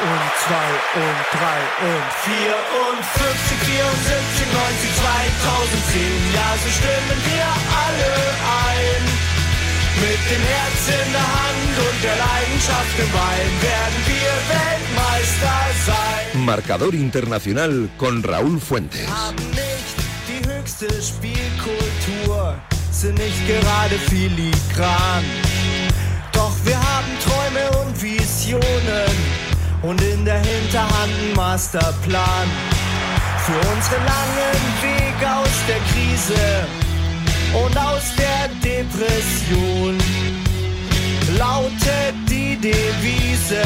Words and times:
und 0.00 0.30
zwei 0.46 0.70
und 0.94 1.20
drei 1.34 1.60
und 1.90 2.08
vier 2.22 2.54
und 2.86 3.02
50, 3.02 3.58
74, 3.66 4.46
90, 4.46 4.94
2010. 4.94 6.34
Ja, 6.34 6.48
so 6.62 6.70
stimmen 6.70 7.18
wir 7.26 7.48
alle 7.82 8.14
ein. 8.70 9.02
Mit 9.98 10.22
dem 10.30 10.44
Herz 10.54 10.82
in 10.86 11.12
der 11.12 11.28
Hand 11.38 11.74
und 11.82 11.98
der 12.04 12.16
Leidenschaft 12.16 12.94
im 12.98 13.10
Bein 13.10 13.50
werden 13.58 14.00
wir 14.06 14.32
Weltmeister 14.54 15.58
sein. 15.86 16.44
Marcador 16.44 16.94
Internacional 16.94 17.88
con 17.98 18.24
Raúl 18.24 18.60
Fuentes. 18.60 19.08
Haben 19.08 19.50
nicht 19.50 19.98
die 20.28 20.48
höchste 20.48 20.86
Spielkultur, 21.02 22.54
sind 22.92 23.18
nicht 23.18 23.46
gerade 23.48 23.98
filigran. 24.08 25.24
Doch 26.32 26.54
wir 26.64 26.78
haben 26.78 27.10
Träume 27.18 27.84
und 27.84 28.00
Visionen 28.00 29.27
und 29.82 30.00
in 30.02 30.24
der 30.24 30.38
Hinterhand 30.40 31.12
einen 31.20 31.34
Masterplan. 31.34 32.48
Für 33.46 33.58
unseren 33.70 34.04
langen 34.04 34.62
Weg 34.82 35.28
aus 35.28 35.56
der 35.66 35.80
Krise 35.90 36.66
und 37.64 37.76
aus 37.78 38.02
der 38.16 38.48
Depression 38.62 39.98
lautet 41.38 42.14
die 42.28 42.56
Devise. 42.56 43.64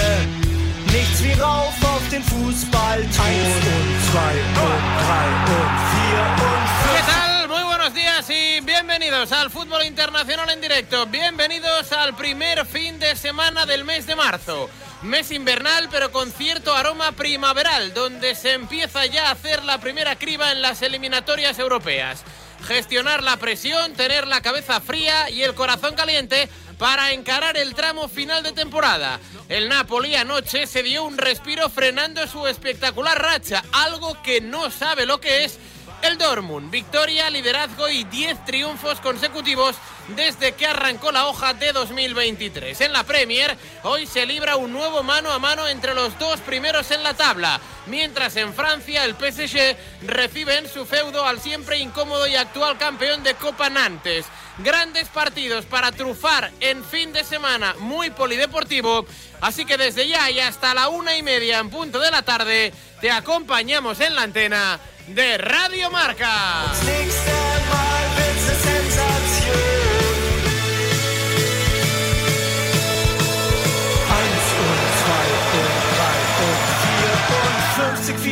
Nichts 0.92 1.22
wie 1.22 1.32
rauf 1.40 1.74
auf 1.82 2.02
den 2.10 2.22
Fußballton. 2.22 3.02
Eins 3.02 3.54
und 3.72 3.88
zwei 4.10 4.34
und 4.62 4.84
drei 5.02 5.28
und 5.56 5.74
vier 5.92 6.22
und 6.46 6.62
¿Qué 6.84 7.02
fünf. 7.02 7.06
tal? 7.06 7.48
Muy 7.48 7.64
buenos 7.64 7.94
días 7.94 8.28
y 8.28 8.60
bienvenidos 8.60 9.32
al 9.32 9.50
fútbol 9.50 9.82
internacional 9.84 10.48
en 10.50 10.60
directo. 10.60 11.06
Bienvenidos 11.06 11.90
al 11.92 12.14
primer 12.14 12.64
fin 12.66 12.98
de 13.00 13.16
semana 13.16 13.66
del 13.66 13.84
mes 13.84 14.06
de 14.06 14.14
marzo. 14.14 14.68
Mes 15.02 15.32
invernal 15.32 15.88
pero 15.90 16.12
con 16.12 16.30
cierto 16.30 16.74
aroma 16.74 17.10
primaveral, 17.12 17.92
donde 17.92 18.36
se 18.36 18.52
empieza 18.52 19.04
ya 19.06 19.28
a 19.28 19.32
hacer 19.32 19.64
la 19.64 19.80
primera 19.80 20.16
criba 20.16 20.52
en 20.52 20.62
las 20.62 20.80
eliminatorias 20.80 21.58
europeas. 21.58 22.22
Gestionar 22.68 23.24
la 23.24 23.36
presión, 23.36 23.94
tener 23.94 24.28
la 24.28 24.42
cabeza 24.42 24.80
fría 24.80 25.28
y 25.28 25.42
el 25.42 25.54
corazón 25.54 25.96
caliente 25.96 26.48
para 26.78 27.12
encarar 27.12 27.56
el 27.56 27.74
tramo 27.74 28.08
final 28.08 28.44
de 28.44 28.52
temporada. 28.52 29.18
El 29.48 29.68
Napoli 29.68 30.14
anoche 30.14 30.68
se 30.68 30.84
dio 30.84 31.02
un 31.02 31.18
respiro 31.18 31.68
frenando 31.68 32.24
su 32.28 32.46
espectacular 32.46 33.20
racha, 33.20 33.64
algo 33.72 34.22
que 34.22 34.40
no 34.40 34.70
sabe 34.70 35.04
lo 35.04 35.20
que 35.20 35.44
es 35.44 35.58
el 36.02 36.18
Dortmund, 36.18 36.70
victoria, 36.70 37.30
liderazgo 37.30 37.88
y 37.88 38.04
10 38.04 38.44
triunfos 38.44 39.00
consecutivos 39.00 39.76
desde 40.08 40.52
que 40.52 40.66
arrancó 40.66 41.12
la 41.12 41.26
hoja 41.26 41.54
de 41.54 41.72
2023. 41.72 42.80
En 42.80 42.92
la 42.92 43.04
Premier, 43.04 43.56
hoy 43.82 44.06
se 44.06 44.26
libra 44.26 44.56
un 44.56 44.72
nuevo 44.72 45.02
mano 45.02 45.30
a 45.30 45.38
mano 45.38 45.68
entre 45.68 45.94
los 45.94 46.18
dos 46.18 46.40
primeros 46.40 46.90
en 46.90 47.02
la 47.02 47.14
tabla, 47.14 47.60
mientras 47.86 48.36
en 48.36 48.52
Francia 48.54 49.04
el 49.04 49.14
PSG 49.14 49.76
recibe 50.02 50.58
en 50.58 50.68
su 50.68 50.84
feudo 50.84 51.24
al 51.24 51.40
siempre 51.40 51.78
incómodo 51.78 52.26
y 52.26 52.36
actual 52.36 52.78
campeón 52.78 53.22
de 53.22 53.34
Copa 53.34 53.70
Nantes. 53.70 54.26
Grandes 54.58 55.08
partidos 55.08 55.64
para 55.64 55.92
trufar 55.92 56.50
en 56.60 56.84
fin 56.84 57.12
de 57.12 57.24
semana 57.24 57.74
muy 57.78 58.10
polideportivo, 58.10 59.06
así 59.40 59.64
que 59.64 59.78
desde 59.78 60.06
ya 60.06 60.30
y 60.30 60.40
hasta 60.40 60.74
la 60.74 60.88
una 60.88 61.16
y 61.16 61.22
media 61.22 61.58
en 61.58 61.70
punto 61.70 61.98
de 61.98 62.10
la 62.10 62.22
tarde 62.22 62.72
te 63.00 63.10
acompañamos 63.10 63.98
en 64.00 64.14
la 64.14 64.22
antena 64.22 64.78
de 65.06 65.38
Radio 65.38 65.90
Marca. 65.90 66.64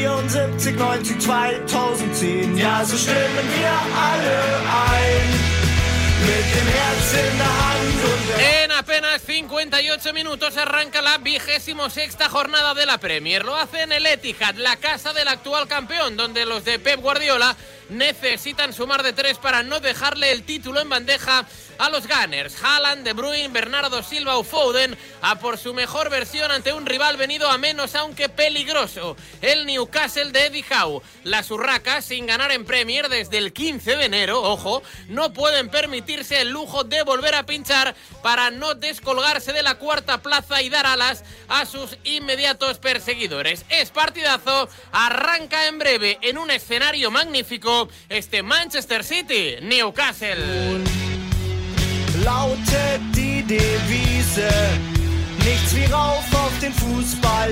74, 0.01 0.77
90, 0.77 1.67
2010. 1.67 2.57
Ja, 2.57 2.85
so 2.85 2.97
stimmen 2.97 3.47
wir 3.57 3.73
alle 4.09 4.39
ein. 4.89 5.29
Mit 6.27 6.47
dem 6.55 6.69
Herz 6.69 7.13
in 7.13 7.39
der 7.39 7.47
Hand 7.47 8.05
und 8.05 8.29
der 8.29 8.65
En 8.65 8.73
apenas 8.73 9.23
58 9.23 10.13
minutos 10.13 10.57
arranca 10.57 11.03
la 11.03 11.19
vigésimo 11.19 11.89
sexta 11.91 12.29
jornada 12.29 12.75
de 12.75 12.87
la 12.87 12.99
Premier. 12.99 13.45
Lo 13.45 13.55
hace 13.57 13.83
en 13.83 13.93
el 13.93 14.07
Etihad, 14.07 14.55
la 14.57 14.77
casa 14.77 15.13
del 15.13 15.29
actual 15.29 15.67
campeón, 15.67 16.17
donde 16.17 16.47
los 16.47 16.65
de 16.65 16.79
Pep 16.79 17.01
Guardiola 17.01 17.57
necesitan 17.91 18.73
sumar 18.73 19.03
de 19.03 19.13
tres 19.13 19.39
para 19.39 19.63
no 19.63 19.81
dejarle 19.81 20.33
el 20.33 20.45
título 20.45 20.81
en 20.81 20.89
bandeja 20.89 21.47
a 21.81 21.89
los 21.89 22.07
Gunners. 22.07 22.63
Haaland, 22.63 23.05
De 23.05 23.15
Bruyne, 23.15 23.49
Bernardo 23.49 24.03
Silva 24.03 24.37
o 24.37 24.45
Foden 24.45 24.97
a 25.23 25.39
por 25.39 25.57
su 25.57 25.73
mejor 25.73 26.11
versión 26.11 26.51
ante 26.51 26.75
un 26.75 26.85
rival 26.85 27.17
venido 27.17 27.49
a 27.51 27.57
menos 27.57 27.95
aunque 27.95 28.29
peligroso, 28.29 29.17
el 29.41 29.65
Newcastle 29.65 30.31
de 30.31 30.47
Eddie 30.47 30.65
Howe. 30.71 31.03
Las 31.25 31.51
Urracas, 31.51 32.05
sin 32.05 32.27
ganar 32.27 32.53
en 32.53 32.67
Premier 32.67 33.09
desde 33.09 33.39
el 33.39 33.55
15 33.55 33.97
de 33.97 34.05
enero, 34.05 34.43
ojo, 34.43 34.83
no 35.09 35.33
pueden 35.33 35.71
permitirse 35.71 36.43
el 36.43 36.51
lujo 36.51 36.85
de 36.85 37.03
volver 37.03 37.35
a 37.35 37.47
pinchar 37.47 37.95
para 38.23 38.51
no 38.51 38.75
descolgarse 38.75 39.53
de 39.53 39.63
la 39.63 39.77
cuarta 39.77 40.21
plaza 40.21 40.61
y 40.61 40.69
dar 40.69 40.87
alas 40.87 41.25
a 41.49 41.65
sus 41.65 41.97
inmediatos 42.05 42.79
perseguidores. 42.79 43.65
Es 43.71 43.91
partidazo, 43.91 44.69
arranca 44.93 45.67
en 45.67 45.79
breve 45.79 46.19
en 46.21 46.37
un 46.37 46.51
escenario 46.51 47.11
magnífico 47.11 47.89
este 48.11 48.43
Manchester 48.43 49.03
City, 49.03 49.57
Newcastle. 49.63 51.00
Lautet 52.25 53.01
die 53.15 53.43
Devise. 53.43 54.51
Nichts 55.45 55.75
wie 55.75 55.87
rauf 55.87 56.25
auf 56.35 56.53
den 56.61 56.75
zwei 56.75 57.51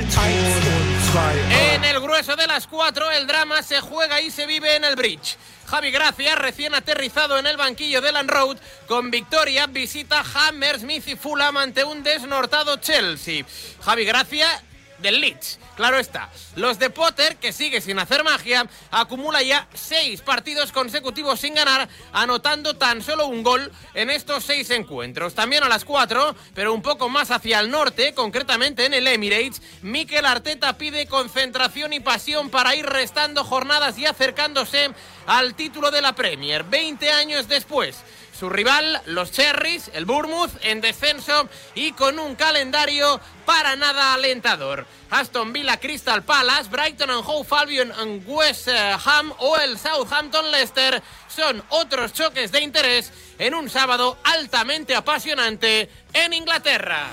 En 1.75 1.84
el 1.84 2.01
grueso 2.01 2.37
de 2.37 2.47
las 2.47 2.67
cuatro, 2.67 3.11
el 3.11 3.27
drama 3.27 3.62
se 3.62 3.81
juega 3.81 4.21
y 4.21 4.31
se 4.31 4.47
vive 4.47 4.77
en 4.77 4.84
el 4.84 4.95
bridge. 4.95 5.37
Javi 5.67 5.91
Gracia, 5.91 6.34
recién 6.34 6.75
aterrizado 6.75 7.39
en 7.39 7.47
el 7.47 7.57
banquillo 7.57 8.01
de 8.01 8.12
Land 8.12 8.31
Road, 8.31 8.57
con 8.87 9.11
victoria, 9.11 9.67
visita 9.67 10.23
Hammersmith 10.34 11.09
y 11.09 11.17
Fulham 11.17 11.57
ante 11.57 11.84
un 11.84 12.03
desnortado 12.03 12.77
Chelsea. 12.77 13.45
Javi 13.83 14.05
Gracia 14.05 14.49
del 15.00 15.20
Leeds, 15.20 15.59
claro 15.76 15.98
está. 15.98 16.31
Los 16.56 16.78
de 16.78 16.91
Potter, 16.91 17.36
que 17.36 17.53
sigue 17.53 17.81
sin 17.81 17.98
hacer 17.98 18.25
magia, 18.25 18.69
acumula 18.91 19.42
ya 19.42 19.69
seis 19.75 20.20
partidos 20.22 20.72
consecutivos 20.72 21.41
sin 21.41 21.54
ganar, 21.54 21.88
anotando 22.12 22.76
tan 22.76 23.03
solo 23.03 23.26
un 23.26 23.42
gol 23.42 23.70
en 23.94 24.10
estos 24.10 24.44
seis 24.44 24.70
encuentros. 24.70 25.34
También 25.34 25.62
a 25.62 25.69
las 25.69 25.84
cuatro, 25.84 26.34
pero 26.54 26.75
un 26.75 26.82
poco 26.82 27.09
más 27.09 27.31
hacia 27.31 27.60
el 27.60 27.70
norte, 27.70 28.14
concretamente 28.14 28.86
en 28.86 28.94
el 28.94 29.06
Emirates, 29.06 29.62
Mikel 29.82 30.26
Arteta 30.26 30.76
pide 30.76 31.06
concentración 31.06 31.92
y 31.92 32.00
pasión 32.00 32.50
para 32.50 32.75
ir 32.75 32.86
restando 32.86 33.44
jornadas 33.44 33.98
y 33.98 34.06
acercándose 34.06 34.91
al 35.26 35.54
título 35.54 35.91
de 35.91 36.03
la 36.03 36.15
Premier, 36.15 36.65
20 36.65 37.10
años 37.10 37.48
después. 37.48 38.03
Su 38.38 38.49
rival, 38.49 39.03
los 39.06 39.32
Cherries, 39.32 39.91
el 39.94 40.04
Bournemouth, 40.04 40.53
en 40.62 40.81
descenso 40.81 41.49
y 41.75 41.91
con 41.91 42.21
un 42.21 42.37
calendario 42.37 43.21
para 43.44 43.75
nada 43.75 44.15
alentador. 44.15 44.87
Aston 45.10 45.53
Villa, 45.53 45.81
Crystal 45.81 46.22
Palace, 46.22 46.71
Brighton 46.71 47.10
and 47.10 47.25
Hove 47.27 47.48
Albion 47.50 47.91
and 47.91 48.22
West 48.27 48.69
eh, 48.69 48.97
Ham 49.04 49.32
o 49.38 49.56
el 49.56 49.77
Southampton 49.77 50.53
Leicester 50.53 51.03
son 51.27 51.65
otros 51.71 52.12
choques 52.12 52.53
de 52.53 52.60
interés 52.60 53.12
en 53.41 53.54
un 53.54 53.69
sábado 53.69 54.19
altamente 54.22 54.94
apasionante 54.94 55.91
en 56.12 56.32
Inglaterra. 56.32 57.09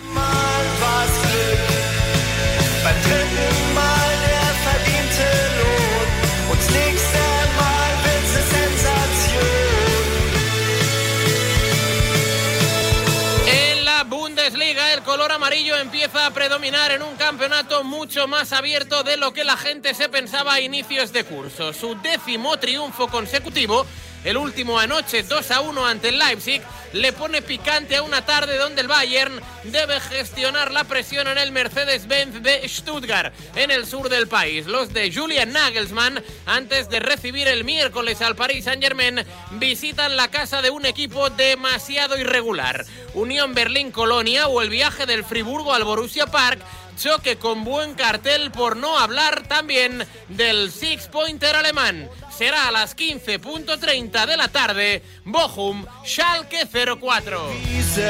Amarillo 15.46 15.78
empieza 15.78 16.26
a 16.26 16.32
predominar 16.32 16.92
en 16.92 17.04
un 17.04 17.16
campeonato 17.18 17.84
mucho 17.84 18.28
más 18.28 18.52
abierto 18.52 19.04
de 19.04 19.16
lo 19.16 19.32
que 19.32 19.44
la 19.44 19.56
gente 19.56 19.94
se 19.94 20.10
pensaba 20.10 20.56
a 20.56 20.60
inicios 20.60 21.14
de 21.14 21.24
curso. 21.24 21.72
Su 21.72 21.94
décimo 22.02 22.58
triunfo 22.58 23.08
consecutivo, 23.10 23.86
el 24.26 24.38
último 24.38 24.78
anoche 24.80 25.24
2 25.24 25.52
a 25.52 25.62
1 25.62 25.86
ante 25.86 26.10
el 26.10 26.20
Leipzig, 26.20 26.62
le 26.94 27.14
pone 27.14 27.42
picante 27.42 27.96
a 27.96 28.02
una 28.02 28.26
tarde 28.26 28.58
donde 28.58 28.82
el 28.82 28.88
Bayern 28.88 29.40
debe 29.66 30.00
gestionar 30.00 30.72
la 30.72 30.84
presión 30.86 31.28
en 31.28 31.38
el 31.38 31.52
Mercedes-Benz 31.52 32.42
de 32.42 32.68
Stuttgart, 32.68 33.34
en 33.56 33.70
el 33.70 33.86
sur 33.86 34.10
del 34.10 34.28
país. 34.28 34.66
Los 34.66 34.94
de 34.94 35.14
Julian 35.14 35.54
Nagelsmann, 35.54 36.24
antes 36.46 36.90
de 36.90 37.00
recibir 37.00 37.48
el 37.48 37.64
miércoles 37.64 38.22
al 38.22 38.36
Paris 38.36 38.66
Saint-Germain, 38.66 39.24
visitan 39.52 40.18
la 40.18 40.30
casa 40.30 40.62
de 40.62 40.72
un 40.72 40.86
equipo 40.86 41.30
demasiado 41.30 42.18
irregular. 42.18 42.86
Unión 43.14 43.54
Berlín-Colonia 43.54 44.48
o 44.48 44.62
el 44.62 44.70
viaje 44.70 45.06
del 45.06 45.24
Friburgo 45.24 45.74
al 45.74 45.84
Borussia 45.84 46.26
Park 46.26 46.60
choque 46.96 47.38
con 47.38 47.64
buen 47.64 47.94
cartel 47.94 48.52
por 48.52 48.78
no 48.78 48.98
hablar 48.98 49.48
también 49.48 50.08
del 50.30 50.72
Six 50.72 51.08
Pointer 51.08 51.56
alemán. 51.56 52.10
Será 52.38 52.68
a 52.68 52.72
las 52.72 52.98
15.30 52.98 54.26
de 54.26 54.36
la 54.36 54.50
tarde, 54.50 55.02
Bochum, 55.24 55.86
Schalke 56.04 56.66
04. 56.66 57.38
Wiese. 57.64 58.10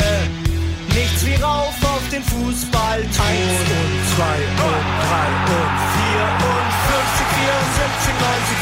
Nichts 0.95 1.25
wie 1.25 1.36
rauf 1.36 1.75
auf 1.83 2.10
den 2.10 2.24
Fußball. 2.24 3.01
Eins 3.01 3.13
und 3.13 3.19
zwei 4.16 4.38
und 4.66 4.86
drei 5.06 5.30
und 5.54 5.74
vier 5.94 6.25
und 6.42 6.68
50, 6.89 7.27
74, 7.38 8.13
90, 8.19 8.57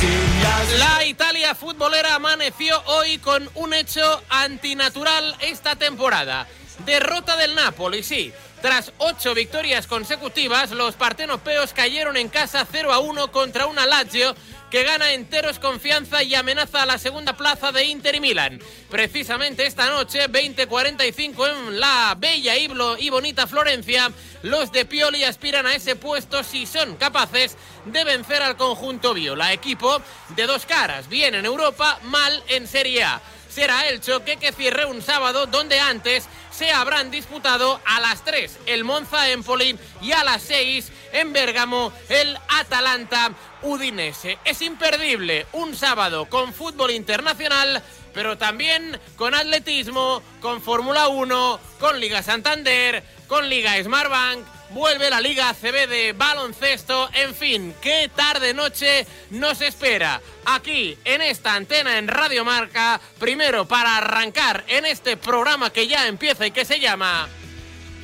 2010. 0.00 0.42
Ja, 0.42 0.56
La 0.78 1.04
Italia 1.04 1.54
futbolera 1.54 2.16
amaneció 2.16 2.82
hoy 2.86 3.18
con 3.18 3.48
un 3.54 3.72
hecho 3.72 4.20
antinatural 4.30 5.36
esta 5.42 5.76
temporada. 5.76 6.48
Derrota 6.84 7.36
del 7.36 7.54
Napoli, 7.54 8.02
sí. 8.02 8.32
Tras 8.60 8.92
ocho 8.98 9.34
victorias 9.34 9.86
consecutivas, 9.86 10.70
los 10.70 10.94
partenopeos 10.94 11.72
cayeron 11.72 12.16
en 12.16 12.28
casa 12.28 12.66
0 12.70 12.92
a 12.92 12.98
1 12.98 13.30
contra 13.30 13.66
una 13.66 13.86
Lazio 13.86 14.34
que 14.70 14.82
gana 14.82 15.12
enteros 15.12 15.58
confianza 15.58 16.22
y 16.22 16.34
amenaza 16.34 16.82
a 16.82 16.86
la 16.86 16.98
segunda 16.98 17.36
plaza 17.36 17.70
de 17.70 17.84
Inter 17.84 18.16
y 18.16 18.20
Milan. 18.20 18.60
Precisamente 18.90 19.66
esta 19.66 19.90
noche, 19.90 20.26
20:45 20.28 21.46
en 21.46 21.78
la 21.78 22.16
bella 22.18 22.56
y, 22.56 23.08
bonita 23.10 23.46
Florencia, 23.46 24.10
los 24.42 24.72
de 24.72 24.84
Pioli 24.84 25.22
aspiran 25.22 25.66
a 25.66 25.74
ese 25.74 25.94
puesto 25.94 26.42
si 26.42 26.66
son 26.66 26.96
capaces 26.96 27.56
de 27.84 28.04
vencer 28.04 28.42
al 28.42 28.56
conjunto 28.56 29.14
viola. 29.14 29.52
Equipo 29.52 30.02
de 30.30 30.46
dos 30.46 30.66
caras, 30.66 31.08
bien 31.08 31.34
en 31.34 31.44
Europa, 31.44 32.00
mal 32.02 32.42
en 32.48 32.66
Serie 32.66 33.04
A 33.04 33.20
será 33.56 33.88
el 33.88 34.02
choque 34.02 34.36
que 34.36 34.52
cierre 34.52 34.84
un 34.84 35.00
sábado 35.00 35.46
donde 35.46 35.80
antes 35.80 36.28
se 36.50 36.72
habrán 36.72 37.10
disputado 37.10 37.80
a 37.86 38.00
las 38.00 38.22
3 38.22 38.54
el 38.66 38.84
Monza 38.84 39.30
Empoli 39.30 39.78
y 40.02 40.12
a 40.12 40.24
las 40.24 40.42
6 40.42 40.92
en 41.14 41.32
Bérgamo 41.32 41.90
el 42.10 42.36
Atalanta 42.48 43.30
Udinese. 43.62 44.36
Es 44.44 44.60
imperdible 44.60 45.46
un 45.52 45.74
sábado 45.74 46.26
con 46.26 46.52
fútbol 46.52 46.90
internacional, 46.90 47.82
pero 48.12 48.36
también 48.36 49.00
con 49.16 49.34
atletismo, 49.34 50.22
con 50.42 50.60
Fórmula 50.60 51.08
1, 51.08 51.60
con 51.80 51.98
Liga 51.98 52.22
Santander, 52.22 53.02
con 53.26 53.48
Liga 53.48 53.82
Smartbank. 53.82 54.55
Vuelve 54.70 55.10
la 55.10 55.20
Liga 55.20 55.50
ACB 55.50 55.88
de 55.88 56.14
baloncesto. 56.16 57.08
En 57.14 57.34
fin, 57.34 57.74
qué 57.80 58.10
tarde 58.14 58.52
noche 58.52 59.06
nos 59.30 59.60
espera 59.60 60.20
aquí 60.44 60.96
en 61.04 61.22
esta 61.22 61.54
antena 61.54 61.98
en 61.98 62.08
Radio 62.08 62.44
Marca. 62.44 63.00
Primero 63.18 63.66
para 63.66 63.98
arrancar 63.98 64.64
en 64.68 64.84
este 64.86 65.16
programa 65.16 65.70
que 65.70 65.86
ya 65.86 66.06
empieza 66.06 66.46
y 66.46 66.50
que 66.50 66.64
se 66.64 66.80
llama 66.80 67.28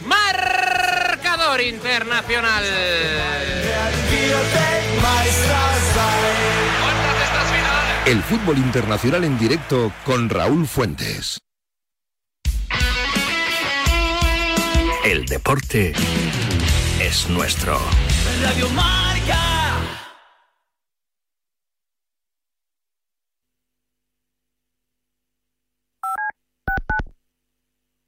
Marcador 0.07 1.61
Internacional. 1.61 2.65
El 8.07 8.23
fútbol 8.23 8.59
internacional 8.59 9.25
en 9.25 9.39
directo 9.39 9.93
con 10.05 10.29
Raúl 10.29 10.67
Fuentes. 10.67 11.41
El 15.05 15.27
deporte 15.27 15.93
es 17.01 17.29
nuestro. 17.29 17.77
Radio 18.41 18.69
Marca. 18.71 19.37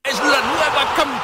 ¡Es 0.05 0.19
la 0.21 0.41
nueva 0.41 0.95
campeona 0.97 1.24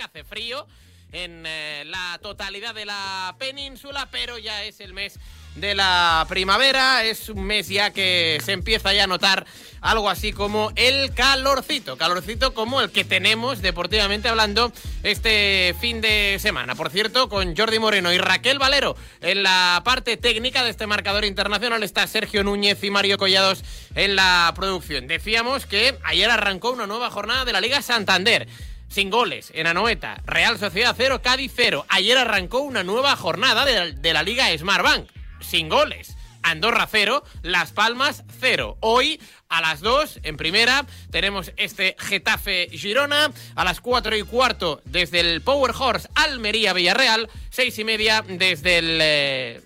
Rasca, 0.00 0.04
hace 0.06 0.24
frío 0.24 0.66
en 1.12 1.44
eh, 1.46 1.84
la 1.86 2.18
totalidad 2.22 2.74
de 2.74 2.86
la 2.86 3.34
península, 3.38 4.08
pero 4.10 4.38
ya 4.38 4.64
es 4.64 4.80
el 4.80 4.92
mes 4.92 5.18
de 5.56 5.74
la 5.74 6.24
primavera, 6.28 7.02
es 7.02 7.28
un 7.28 7.44
mes 7.44 7.68
ya 7.68 7.90
que 7.90 8.40
se 8.44 8.52
empieza 8.52 8.92
ya 8.92 9.04
a 9.04 9.06
notar 9.08 9.44
algo 9.80 10.08
así 10.08 10.32
como 10.32 10.70
el 10.76 11.12
calorcito, 11.12 11.96
calorcito 11.96 12.54
como 12.54 12.80
el 12.80 12.90
que 12.90 13.04
tenemos 13.04 13.60
deportivamente 13.60 14.28
hablando 14.28 14.72
este 15.02 15.74
fin 15.80 16.00
de 16.00 16.38
semana. 16.38 16.76
Por 16.76 16.90
cierto, 16.90 17.28
con 17.28 17.56
Jordi 17.56 17.80
Moreno 17.80 18.12
y 18.12 18.18
Raquel 18.18 18.60
Valero 18.60 18.96
en 19.20 19.42
la 19.42 19.82
parte 19.84 20.16
técnica 20.16 20.62
de 20.62 20.70
este 20.70 20.86
marcador 20.86 21.24
internacional 21.24 21.82
está 21.82 22.06
Sergio 22.06 22.44
Núñez 22.44 22.82
y 22.84 22.90
Mario 22.90 23.18
Collados 23.18 23.64
en 23.96 24.14
la 24.14 24.52
producción. 24.54 25.08
Decíamos 25.08 25.66
que 25.66 25.98
ayer 26.04 26.30
arrancó 26.30 26.70
una 26.70 26.86
nueva 26.86 27.10
jornada 27.10 27.44
de 27.44 27.52
la 27.52 27.60
Liga 27.60 27.82
Santander 27.82 28.46
sin 28.90 29.08
goles 29.08 29.52
en 29.54 29.66
Anoeta. 29.66 30.20
Real 30.26 30.58
Sociedad 30.58 30.94
0, 30.96 31.22
Cádiz 31.22 31.52
0. 31.56 31.86
Ayer 31.88 32.18
arrancó 32.18 32.60
una 32.60 32.84
nueva 32.84 33.16
jornada 33.16 33.64
de 33.64 34.12
la, 34.12 34.22
Liga 34.22 34.46
Smartbank. 34.56 35.08
Sin 35.40 35.68
goles. 35.70 36.16
Andorra 36.42 36.88
0, 36.90 37.22
Las 37.42 37.72
Palmas 37.72 38.24
0. 38.40 38.76
Hoy 38.80 39.20
A 39.48 39.60
las 39.60 39.80
2, 39.80 40.20
en 40.22 40.36
primera, 40.36 40.86
tenemos 41.10 41.52
este 41.56 41.96
Getafe 41.98 42.68
Girona. 42.70 43.32
A 43.54 43.64
las 43.64 43.80
4 43.80 44.16
y 44.16 44.22
cuarto, 44.22 44.80
desde 44.84 45.20
el 45.20 45.40
Power 45.42 45.72
Horse 45.78 46.08
Almería 46.14 46.72
Villarreal. 46.72 47.28
6 47.50 47.78
y 47.78 47.84
media, 47.84 48.24
desde 48.26 48.78
el. 48.78 48.98
Eh, 49.00 49.60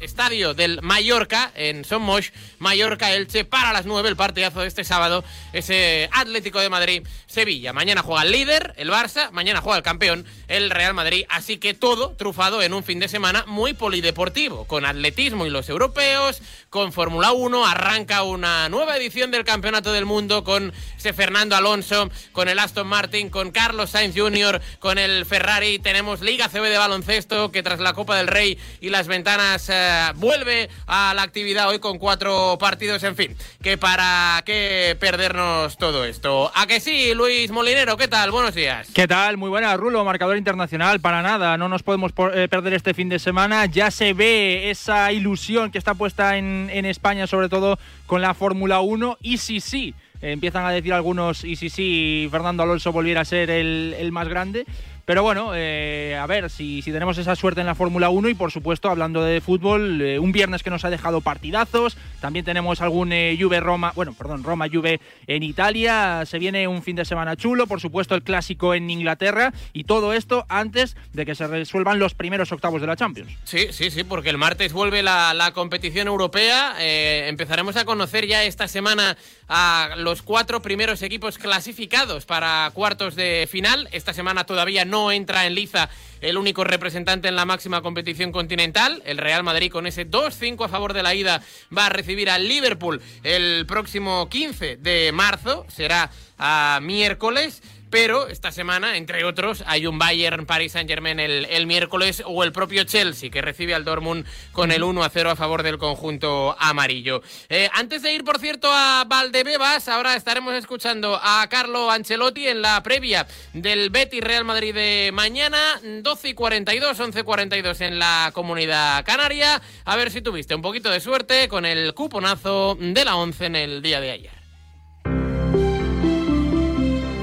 estadio 0.00 0.54
del 0.54 0.80
Mallorca 0.82 1.50
en 1.54 1.84
Somos, 1.84 2.32
Mallorca 2.58 3.12
Elche 3.12 3.44
para 3.44 3.72
las 3.72 3.86
9 3.86 4.08
el 4.08 4.16
partidazo 4.16 4.60
de 4.60 4.68
este 4.68 4.84
sábado, 4.84 5.24
ese 5.52 6.08
Atlético 6.12 6.60
de 6.60 6.68
Madrid 6.68 7.06
Sevilla. 7.26 7.72
Mañana 7.72 8.02
juega 8.02 8.22
el 8.22 8.32
líder, 8.32 8.74
el 8.76 8.90
Barça, 8.90 9.30
mañana 9.30 9.60
juega 9.60 9.78
el 9.78 9.82
campeón, 9.82 10.26
el 10.48 10.70
Real 10.70 10.94
Madrid, 10.94 11.24
así 11.28 11.58
que 11.58 11.74
todo 11.74 12.14
trufado 12.16 12.62
en 12.62 12.74
un 12.74 12.84
fin 12.84 12.98
de 12.98 13.08
semana 13.08 13.44
muy 13.46 13.74
polideportivo, 13.74 14.66
con 14.66 14.84
atletismo 14.84 15.46
y 15.46 15.50
los 15.50 15.68
europeos, 15.68 16.40
con 16.70 16.92
Fórmula 16.92 17.32
1, 17.32 17.66
arranca 17.66 18.22
una 18.22 18.68
nueva 18.68 18.96
edición 18.96 19.30
del 19.30 19.44
Campeonato 19.44 19.92
del 19.92 20.04
Mundo 20.04 20.44
con 20.44 20.72
ese 20.96 21.12
Fernando 21.12 21.56
Alonso, 21.56 22.10
con 22.32 22.48
el 22.48 22.58
Aston 22.58 22.86
Martin, 22.86 23.30
con 23.30 23.50
Carlos 23.50 23.90
Sainz 23.90 24.14
Jr., 24.16 24.60
con 24.78 24.98
el 24.98 25.26
Ferrari, 25.26 25.78
tenemos 25.78 26.20
Liga 26.20 26.48
CB 26.48 26.62
de 26.68 26.78
baloncesto 26.78 27.50
que 27.50 27.62
tras 27.62 27.80
la 27.80 27.92
Copa 27.92 28.16
del 28.16 28.26
Rey 28.26 28.58
y 28.80 28.90
las 28.90 29.06
ventanas 29.06 29.68
eh, 29.68 29.87
vuelve 30.16 30.68
a 30.86 31.12
la 31.14 31.22
actividad 31.22 31.68
hoy 31.68 31.78
con 31.78 31.98
cuatro 31.98 32.56
partidos, 32.58 33.02
en 33.02 33.16
fin, 33.16 33.36
que 33.62 33.78
para 33.78 34.42
qué 34.44 34.96
perdernos 34.98 35.76
todo 35.76 36.04
esto. 36.04 36.50
¿A 36.54 36.66
que 36.66 36.80
sí, 36.80 37.14
Luis 37.14 37.50
Molinero? 37.50 37.96
¿Qué 37.96 38.08
tal? 38.08 38.30
Buenos 38.30 38.54
días. 38.54 38.88
¿Qué 38.94 39.06
tal? 39.06 39.36
Muy 39.36 39.50
buena, 39.50 39.76
Rulo, 39.76 40.04
marcador 40.04 40.36
internacional, 40.36 41.00
para 41.00 41.22
nada, 41.22 41.56
no 41.56 41.68
nos 41.68 41.82
podemos 41.82 42.12
eh, 42.34 42.48
perder 42.48 42.74
este 42.74 42.94
fin 42.94 43.08
de 43.08 43.18
semana, 43.18 43.66
ya 43.66 43.90
se 43.90 44.12
ve 44.12 44.70
esa 44.70 45.12
ilusión 45.12 45.70
que 45.70 45.78
está 45.78 45.94
puesta 45.94 46.36
en, 46.36 46.68
España, 46.86 47.26
sobre 47.26 47.48
todo 47.48 47.78
con 48.06 48.22
la 48.22 48.34
Fórmula 48.34 48.80
1, 48.80 49.18
y 49.20 49.38
sí, 49.38 49.60
sí. 49.60 49.94
empiezan 50.22 50.64
a 50.64 50.70
decir 50.70 50.92
algunos, 50.92 51.44
y 51.44 51.56
si 51.56 51.70
sí, 51.70 52.28
Fernando 52.30 52.62
Alonso 52.62 52.92
volviera 52.92 53.22
a 53.22 53.24
ser 53.24 53.50
el, 53.50 53.94
el 53.98 54.12
más 54.12 54.28
grande. 54.28 54.64
Pero 55.08 55.22
bueno, 55.22 55.52
eh, 55.54 56.18
a 56.20 56.26
ver 56.26 56.50
si, 56.50 56.82
si, 56.82 56.92
tenemos 56.92 57.16
esa 57.16 57.34
suerte 57.34 57.62
en 57.62 57.66
la 57.66 57.74
Fórmula 57.74 58.10
1 58.10 58.28
y 58.28 58.34
por 58.34 58.52
supuesto, 58.52 58.90
hablando 58.90 59.24
de 59.24 59.40
fútbol, 59.40 60.02
eh, 60.02 60.18
un 60.18 60.32
viernes 60.32 60.62
que 60.62 60.68
nos 60.68 60.84
ha 60.84 60.90
dejado 60.90 61.22
partidazos, 61.22 61.96
también 62.20 62.44
tenemos 62.44 62.82
algún 62.82 63.10
eh, 63.14 63.34
Juve 63.40 63.58
Roma, 63.58 63.92
bueno, 63.96 64.12
perdón, 64.12 64.44
Roma 64.44 64.66
Juve 64.70 65.00
en 65.26 65.42
Italia, 65.42 66.24
se 66.26 66.38
viene 66.38 66.68
un 66.68 66.82
fin 66.82 66.94
de 66.94 67.06
semana 67.06 67.36
chulo, 67.36 67.66
por 67.66 67.80
supuesto 67.80 68.14
el 68.16 68.22
clásico 68.22 68.74
en 68.74 68.90
Inglaterra 68.90 69.54
y 69.72 69.84
todo 69.84 70.12
esto 70.12 70.44
antes 70.50 70.94
de 71.14 71.24
que 71.24 71.34
se 71.34 71.46
resuelvan 71.46 71.98
los 71.98 72.12
primeros 72.12 72.52
octavos 72.52 72.82
de 72.82 72.86
la 72.88 72.96
Champions. 72.96 73.32
Sí, 73.44 73.68
sí, 73.70 73.90
sí, 73.90 74.04
porque 74.04 74.28
el 74.28 74.36
martes 74.36 74.74
vuelve 74.74 75.02
la, 75.02 75.32
la 75.32 75.52
competición 75.52 76.06
europea, 76.06 76.76
empezaremos 76.78 77.76
a 77.76 77.86
conocer 77.86 78.26
ya 78.26 78.44
esta 78.44 78.68
semana 78.68 79.16
a 79.48 79.94
los 79.96 80.20
cuatro 80.20 80.60
primeros 80.60 81.00
equipos 81.00 81.38
clasificados 81.38 82.26
para 82.26 82.70
cuartos 82.74 83.14
de 83.14 83.48
final, 83.50 83.88
esta 83.92 84.12
semana 84.12 84.44
todavía 84.44 84.84
no 84.84 84.97
entra 85.10 85.46
en 85.46 85.54
liza 85.54 85.88
el 86.20 86.36
único 86.36 86.64
representante 86.64 87.28
en 87.28 87.36
la 87.36 87.44
máxima 87.44 87.82
competición 87.82 88.32
continental. 88.32 89.02
El 89.04 89.18
Real 89.18 89.42
Madrid 89.42 89.70
con 89.70 89.86
ese 89.86 90.08
2-5 90.08 90.64
a 90.64 90.68
favor 90.68 90.92
de 90.92 91.02
la 91.02 91.14
ida 91.14 91.42
va 91.76 91.86
a 91.86 91.90
recibir 91.90 92.30
al 92.30 92.48
Liverpool 92.48 93.00
el 93.22 93.66
próximo 93.66 94.28
15 94.28 94.76
de 94.76 95.12
marzo. 95.12 95.64
Será 95.68 96.10
a 96.38 96.80
miércoles. 96.82 97.62
Pero 97.90 98.28
esta 98.28 98.52
semana, 98.52 98.96
entre 98.96 99.24
otros, 99.24 99.64
hay 99.66 99.86
un 99.86 99.98
Bayern 99.98 100.44
Paris 100.44 100.72
Saint 100.72 100.88
Germain 100.88 101.18
el, 101.18 101.66
miércoles 101.66 102.22
o 102.26 102.44
el 102.44 102.52
propio 102.52 102.84
Chelsea 102.84 103.30
que 103.30 103.40
recibe 103.40 103.74
al 103.74 103.84
Dortmund 103.84 104.26
con 104.52 104.72
el 104.72 104.82
1 104.82 105.02
a 105.02 105.08
0 105.08 105.30
a 105.30 105.36
favor 105.36 105.62
del 105.62 105.78
conjunto 105.78 106.54
amarillo. 106.58 107.22
Eh, 107.48 107.70
antes 107.72 108.02
de 108.02 108.12
ir, 108.12 108.24
por 108.24 108.38
cierto, 108.38 108.68
a 108.70 109.04
Valdebebas, 109.06 109.88
ahora 109.88 110.16
estaremos 110.16 110.54
escuchando 110.54 111.18
a 111.22 111.46
Carlo 111.48 111.90
Ancelotti 111.90 112.46
en 112.48 112.62
la 112.62 112.82
previa 112.82 113.26
del 113.54 113.90
Betis 113.90 114.22
Real 114.22 114.44
Madrid 114.44 114.74
de 114.74 115.10
mañana, 115.12 115.80
12 115.82 116.28
y 116.28 116.34
42, 116.34 117.00
11 117.00 117.20
y 117.20 117.22
42 117.22 117.80
en 117.80 117.98
la 117.98 118.30
comunidad 118.34 119.04
canaria. 119.04 119.60
A 119.84 119.96
ver 119.96 120.10
si 120.10 120.20
tuviste 120.20 120.54
un 120.54 120.62
poquito 120.62 120.90
de 120.90 121.00
suerte 121.00 121.48
con 121.48 121.64
el 121.64 121.94
cuponazo 121.94 122.76
de 122.78 123.04
la 123.04 123.16
11 123.16 123.46
en 123.46 123.56
el 123.56 123.82
día 123.82 124.00
de 124.00 124.10
ayer. 124.10 124.37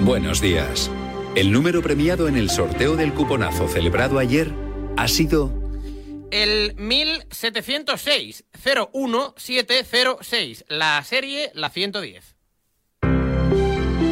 Buenos 0.06 0.40
días. 0.40 0.92
El 1.34 1.52
número 1.52 1.82
premiado 1.82 2.28
en 2.28 2.38
el 2.38 2.52
sorteo 2.52 2.96
del 2.96 3.12
cuponazo 3.12 3.68
celebrado 3.68 4.20
ayer 4.20 4.54
ha 4.98 5.08
sido... 5.08 5.52
El 6.30 6.76
1706 6.76 8.46
01706, 8.54 10.66
la 10.68 11.04
serie 11.04 11.50
la 11.56 11.72
110. 11.72 12.36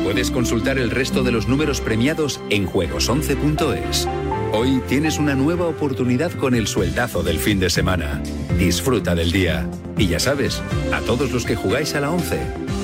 Puedes 0.03 0.31
consultar 0.31 0.79
el 0.79 0.89
resto 0.89 1.21
de 1.21 1.31
los 1.31 1.47
números 1.47 1.79
premiados 1.79 2.41
en 2.49 2.67
juegos11.es. 2.67 4.07
Hoy 4.51 4.81
tienes 4.87 5.19
una 5.19 5.35
nueva 5.35 5.67
oportunidad 5.67 6.31
con 6.31 6.55
el 6.55 6.65
sueldazo 6.65 7.21
del 7.21 7.37
fin 7.37 7.59
de 7.59 7.69
semana. 7.69 8.19
Disfruta 8.57 9.13
del 9.13 9.31
día. 9.31 9.69
Y 9.95 10.07
ya 10.07 10.19
sabes, 10.19 10.59
a 10.91 11.01
todos 11.01 11.31
los 11.31 11.45
que 11.45 11.55
jugáis 11.55 11.93
a 11.93 12.01
la 12.01 12.09
11, 12.09 12.39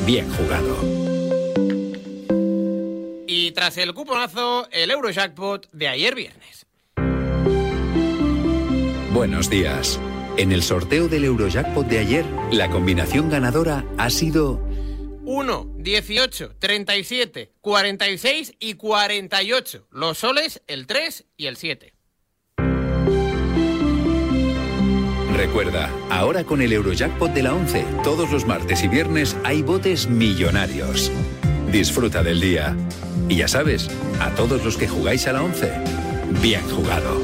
bien 0.05 0.29
jugado. 0.33 0.98
Y 3.31 3.51
tras 3.51 3.77
el 3.77 3.93
cuponazo, 3.93 4.67
el 4.71 4.89
Eurojackpot 4.89 5.69
de 5.71 5.87
ayer 5.87 6.15
viernes. 6.15 6.65
Buenos 9.13 9.51
días. 9.51 9.99
En 10.35 10.51
el 10.51 10.63
sorteo 10.63 11.07
del 11.07 11.25
Eurojackpot 11.25 11.85
de 11.85 11.99
ayer, 11.99 12.25
la 12.51 12.71
combinación 12.71 13.29
ganadora 13.29 13.85
ha 13.99 14.09
sido 14.09 14.59
1, 15.25 15.75
18, 15.77 16.55
37, 16.57 17.51
46 17.61 18.55
y 18.59 18.73
48. 18.73 19.87
Los 19.91 20.17
soles, 20.17 20.63
el 20.65 20.87
3 20.87 21.25
y 21.37 21.45
el 21.45 21.55
7. 21.55 21.93
Recuerda, 25.35 25.91
ahora 26.09 26.45
con 26.45 26.63
el 26.63 26.73
Eurojackpot 26.73 27.31
de 27.31 27.43
la 27.43 27.53
11, 27.53 27.85
todos 28.03 28.31
los 28.31 28.47
martes 28.47 28.83
y 28.83 28.87
viernes 28.87 29.37
hay 29.43 29.61
botes 29.61 30.07
millonarios. 30.09 31.11
Disfruta 31.71 32.23
del 32.23 32.41
día. 32.41 32.75
Y 33.27 33.37
ya 33.37 33.47
sabes, 33.47 33.89
a 34.19 34.31
todos 34.31 34.65
los 34.65 34.75
que 34.75 34.87
jugáis 34.87 35.27
a 35.27 35.33
la 35.33 35.43
11, 35.43 35.71
bien 36.41 36.67
jugado. 36.67 37.21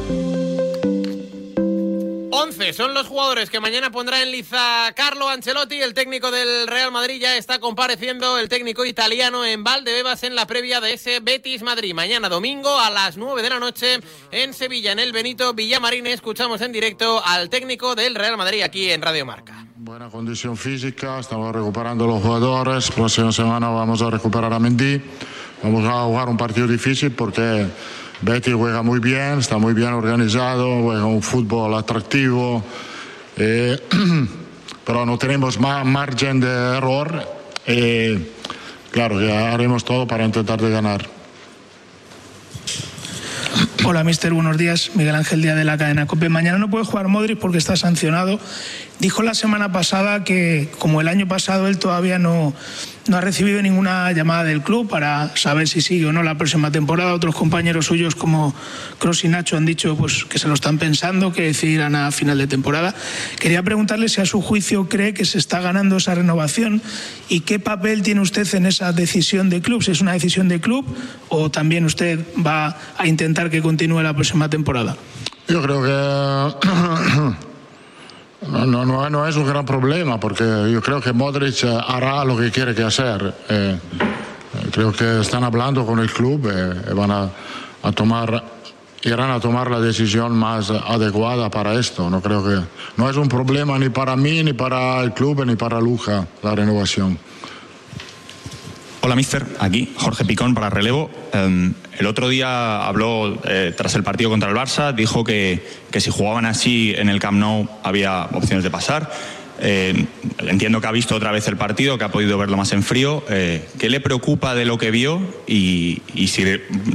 11 2.29 2.73
son 2.73 2.93
los 2.93 3.07
jugadores 3.07 3.49
que 3.49 3.59
mañana 3.59 3.89
pondrá 3.89 4.21
en 4.21 4.31
liza 4.31 4.93
Carlo 4.95 5.29
Ancelotti, 5.29 5.81
el 5.81 5.95
técnico 5.95 6.29
del 6.29 6.67
Real 6.67 6.91
Madrid. 6.91 7.19
Ya 7.19 7.37
está 7.37 7.57
compareciendo 7.57 8.37
el 8.37 8.47
técnico 8.47 8.85
italiano 8.85 9.43
en 9.43 9.63
Valdebebas 9.63 10.21
en 10.21 10.35
la 10.35 10.45
previa 10.45 10.79
de 10.79 10.93
ese 10.93 11.21
Betis 11.21 11.63
Madrid. 11.63 11.95
Mañana 11.95 12.29
domingo 12.29 12.79
a 12.79 12.91
las 12.91 13.17
9 13.17 13.41
de 13.41 13.49
la 13.49 13.59
noche 13.59 13.99
en 14.29 14.53
Sevilla, 14.53 14.91
en 14.91 14.99
el 14.99 15.11
Benito 15.11 15.55
Villamarín. 15.55 16.05
Escuchamos 16.05 16.61
en 16.61 16.71
directo 16.71 17.19
al 17.25 17.49
técnico 17.49 17.95
del 17.95 18.13
Real 18.13 18.37
Madrid 18.37 18.61
aquí 18.61 18.91
en 18.91 19.01
Radio 19.01 19.25
Marca. 19.25 19.64
Buena 19.86 20.10
condición 20.10 20.58
física, 20.58 21.20
estamos 21.20 21.54
recuperando 21.54 22.08
los 22.08 22.20
jugadores. 22.20 22.89
Próxima 22.89 23.32
semana 23.32 23.70
vamos 23.70 24.01
a 24.01 24.10
recuperar 24.10 24.51
a 24.51 24.58
Mendy. 24.58 25.00
Vamos 25.62 25.86
a 25.86 26.06
jugar 26.06 26.27
un 26.27 26.38
partido 26.38 26.68
difícil 26.68 27.12
porque 27.12 27.68
Betty 28.22 28.54
juega 28.54 28.82
muy 28.82 29.00
bien, 29.00 29.38
está 29.38 29.60
muy 29.60 29.75
bien 29.75 29.94
organizado, 29.94 30.82
juega 30.82 31.06
un 31.06 31.22
fútbol 31.22 31.75
atractivo, 31.75 32.63
eh, 33.38 33.80
pero 34.86 35.06
no 35.06 35.20
tenemos 35.20 35.60
más 35.60 35.86
margen 35.86 36.39
de 36.39 36.48
error. 36.48 37.22
Eh, 37.68 38.34
claro 38.89 39.20
que 39.20 39.32
haremos 39.32 39.86
todo 39.86 40.08
para 40.08 40.25
intentar 40.25 40.60
de 40.60 40.72
ganar. 40.72 41.08
Hola, 43.88 44.04
mister, 44.04 44.34
buenos 44.34 44.58
días. 44.58 44.89
Miguel 44.96 45.13
Ángel 45.13 45.44
Díaz 45.44 45.56
de 45.56 45.63
la 45.63 45.77
cadena 45.77 46.08
COPE. 46.08 46.27
Mañana 46.27 46.58
no 46.58 46.72
puede 46.72 46.86
jugar 46.86 47.08
Modric 47.08 47.38
porque 47.38 47.60
está 47.60 47.75
sancionado. 47.75 48.39
Dijo 48.99 49.23
la 49.23 49.33
semana 49.33 49.71
pasada 49.71 50.23
que, 50.23 50.69
como 50.79 51.01
el 51.01 51.09
año 51.09 51.27
pasado, 51.27 51.67
él 51.67 51.77
todavía 51.79 52.17
no, 52.17 52.53
no 53.07 53.17
ha 53.17 53.21
recibido 53.21 53.61
ninguna 53.61 54.09
llamada 54.13 54.45
del 54.45 54.61
club 54.61 54.89
para 54.89 55.35
saber 55.35 55.67
si 55.67 55.81
sigue 55.81 56.05
o 56.05 56.13
no 56.13 56.23
la 56.23 56.37
próxima 56.37 56.71
temporada. 56.71 57.13
Otros 57.13 57.35
compañeros 57.35 57.87
suyos 57.87 58.15
como 58.15 58.55
Cross 58.97 59.25
y 59.25 59.27
Nacho 59.27 59.57
han 59.57 59.65
dicho 59.65 59.97
pues, 59.97 60.23
que 60.25 60.39
se 60.39 60.47
lo 60.47 60.53
están 60.53 60.77
pensando, 60.77 61.33
que 61.33 61.43
decidirán 61.43 61.95
a 61.95 62.11
final 62.11 62.37
de 62.37 62.47
temporada. 62.47 62.95
Quería 63.37 63.61
preguntarle 63.63 64.07
si 64.07 64.21
a 64.21 64.25
su 64.25 64.41
juicio 64.41 64.87
cree 64.87 65.13
que 65.13 65.25
se 65.25 65.37
está 65.37 65.59
ganando 65.59 65.97
esa 65.97 66.15
renovación 66.15 66.81
y 67.27 67.41
qué 67.41 67.59
papel 67.59 68.01
tiene 68.01 68.21
usted 68.21 68.47
en 68.55 68.65
esa 68.65 68.93
decisión 68.93 69.49
de 69.49 69.61
club. 69.61 69.83
Si 69.83 69.91
es 69.91 69.99
una 69.99 70.13
decisión 70.13 70.47
de 70.47 70.61
club 70.61 70.85
o 71.27 71.51
también 71.51 71.83
usted 71.83 72.25
va 72.45 72.77
a 72.97 73.07
intentar 73.07 73.49
que 73.49 73.61
continúe 73.61 74.01
la 74.01 74.13
próxima 74.13 74.49
temporada. 74.49 74.95
Yo 75.47 75.61
creo 75.61 75.83
que 75.83 77.54
No, 78.47 78.65
no, 78.65 79.09
no, 79.09 79.27
es 79.27 79.35
un 79.35 79.45
gran 79.45 79.65
problema 79.65 80.19
porque 80.19 80.43
yo 80.71 80.81
creo 80.81 81.01
que 81.01 81.11
Modric 81.13 81.63
eh, 81.63 81.77
hará 81.87 82.23
lo 82.23 82.37
que 82.37 82.51
quiere 82.51 82.75
que 82.75 82.83
hacer. 82.83 83.33
Eh, 83.49 83.77
eh, 83.79 84.67
creo 84.71 84.91
que 84.91 85.21
están 85.21 85.43
hablando 85.43 85.85
con 85.85 85.99
el 85.99 86.11
club 86.11 86.47
y 86.47 86.93
van 86.93 87.11
a, 87.11 87.91
tomar, 87.93 88.43
irán 89.03 89.31
a 89.31 89.39
tomar 89.39 89.71
la 89.71 89.79
decisión 89.79 90.37
más 90.37 90.69
adecuada 90.69 91.49
para 91.49 91.73
esto. 91.73 92.09
No 92.09 92.21
creo 92.21 92.43
que 92.43 92.61
no 92.97 93.09
es 93.09 93.17
un 93.17 93.27
problema 93.27 93.79
ni 93.79 93.89
para 93.89 94.15
mí, 94.15 94.43
ni 94.43 94.53
para 94.53 95.01
el 95.01 95.13
club, 95.13 95.45
ni 95.45 95.55
para 95.55 95.81
Luja 95.81 96.27
la 96.43 96.55
renovación. 96.55 97.17
Hola, 99.05 99.15
mister. 99.15 99.45
Aquí, 99.59 99.93
Jorge 99.97 100.25
Picón 100.25 100.55
para 100.55 100.71
relevo. 100.71 101.12
Em, 101.31 101.75
el 102.00 102.07
otro 102.07 102.27
día 102.27 102.88
habló, 102.88 103.39
eh, 103.43 103.71
tras 103.77 103.93
el 103.93 104.01
partido 104.01 104.31
contra 104.31 104.50
el 104.50 104.55
Barça, 104.55 104.95
dijo 104.95 105.24
que, 105.24 105.63
que, 105.91 106.01
si 106.01 106.09
jugaban 106.09 106.47
así 106.47 106.91
en 106.97 107.09
el 107.09 107.19
Camp 107.19 107.38
Nou 107.38 107.69
había 107.83 108.25
opciones 108.33 108.63
de 108.63 108.71
pasar. 108.71 109.12
Eh, 109.59 110.07
entiendo 110.39 110.81
que 110.81 110.88
ha 110.88 110.91
visto 110.91 111.13
otra 111.13 111.31
vez 111.31 111.47
el 111.47 111.55
partido, 111.55 112.00
que 112.00 112.03
ha 112.03 112.09
podido 112.09 112.35
verlo 112.39 112.57
más 112.57 112.71
en 112.74 112.81
frío. 112.81 113.24
Eh, 113.29 113.69
¿Qué 113.77 113.91
le 113.91 114.00
preocupa 114.00 114.55
de 114.55 114.65
lo 114.65 114.79
que 114.79 114.89
vio? 114.89 115.21
Y, 115.45 116.01
y, 116.15 116.29
si 116.29 116.43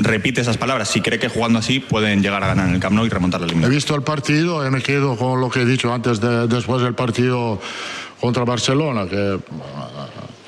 repite 0.02 0.40
esas 0.40 0.57
palabras, 0.57 0.88
si 0.88 1.02
cree 1.02 1.21
que 1.21 1.29
jugando 1.29 1.61
así 1.61 1.79
pueden 1.79 2.25
llegar 2.25 2.43
a 2.43 2.49
ganar 2.49 2.67
en 2.67 2.75
el 2.75 2.81
Camp 2.81 2.97
Nou 2.97 3.07
y 3.07 3.09
remontar 3.09 3.40
la 3.40 3.47
línea. 3.47 3.69
He 3.69 3.71
visto 3.71 3.95
el 3.95 4.02
partido 4.02 4.67
y 4.67 4.71
me 4.73 4.83
quedo 4.83 5.17
con 5.17 5.40
lo 5.40 5.49
que 5.49 5.61
he 5.61 5.64
dicho 5.64 5.95
antes, 5.95 6.21
de, 6.21 6.49
después 6.49 6.83
del 6.83 6.95
partido 6.95 7.61
contra 8.21 8.45
Barcelona, 8.45 9.07
que 9.09 9.39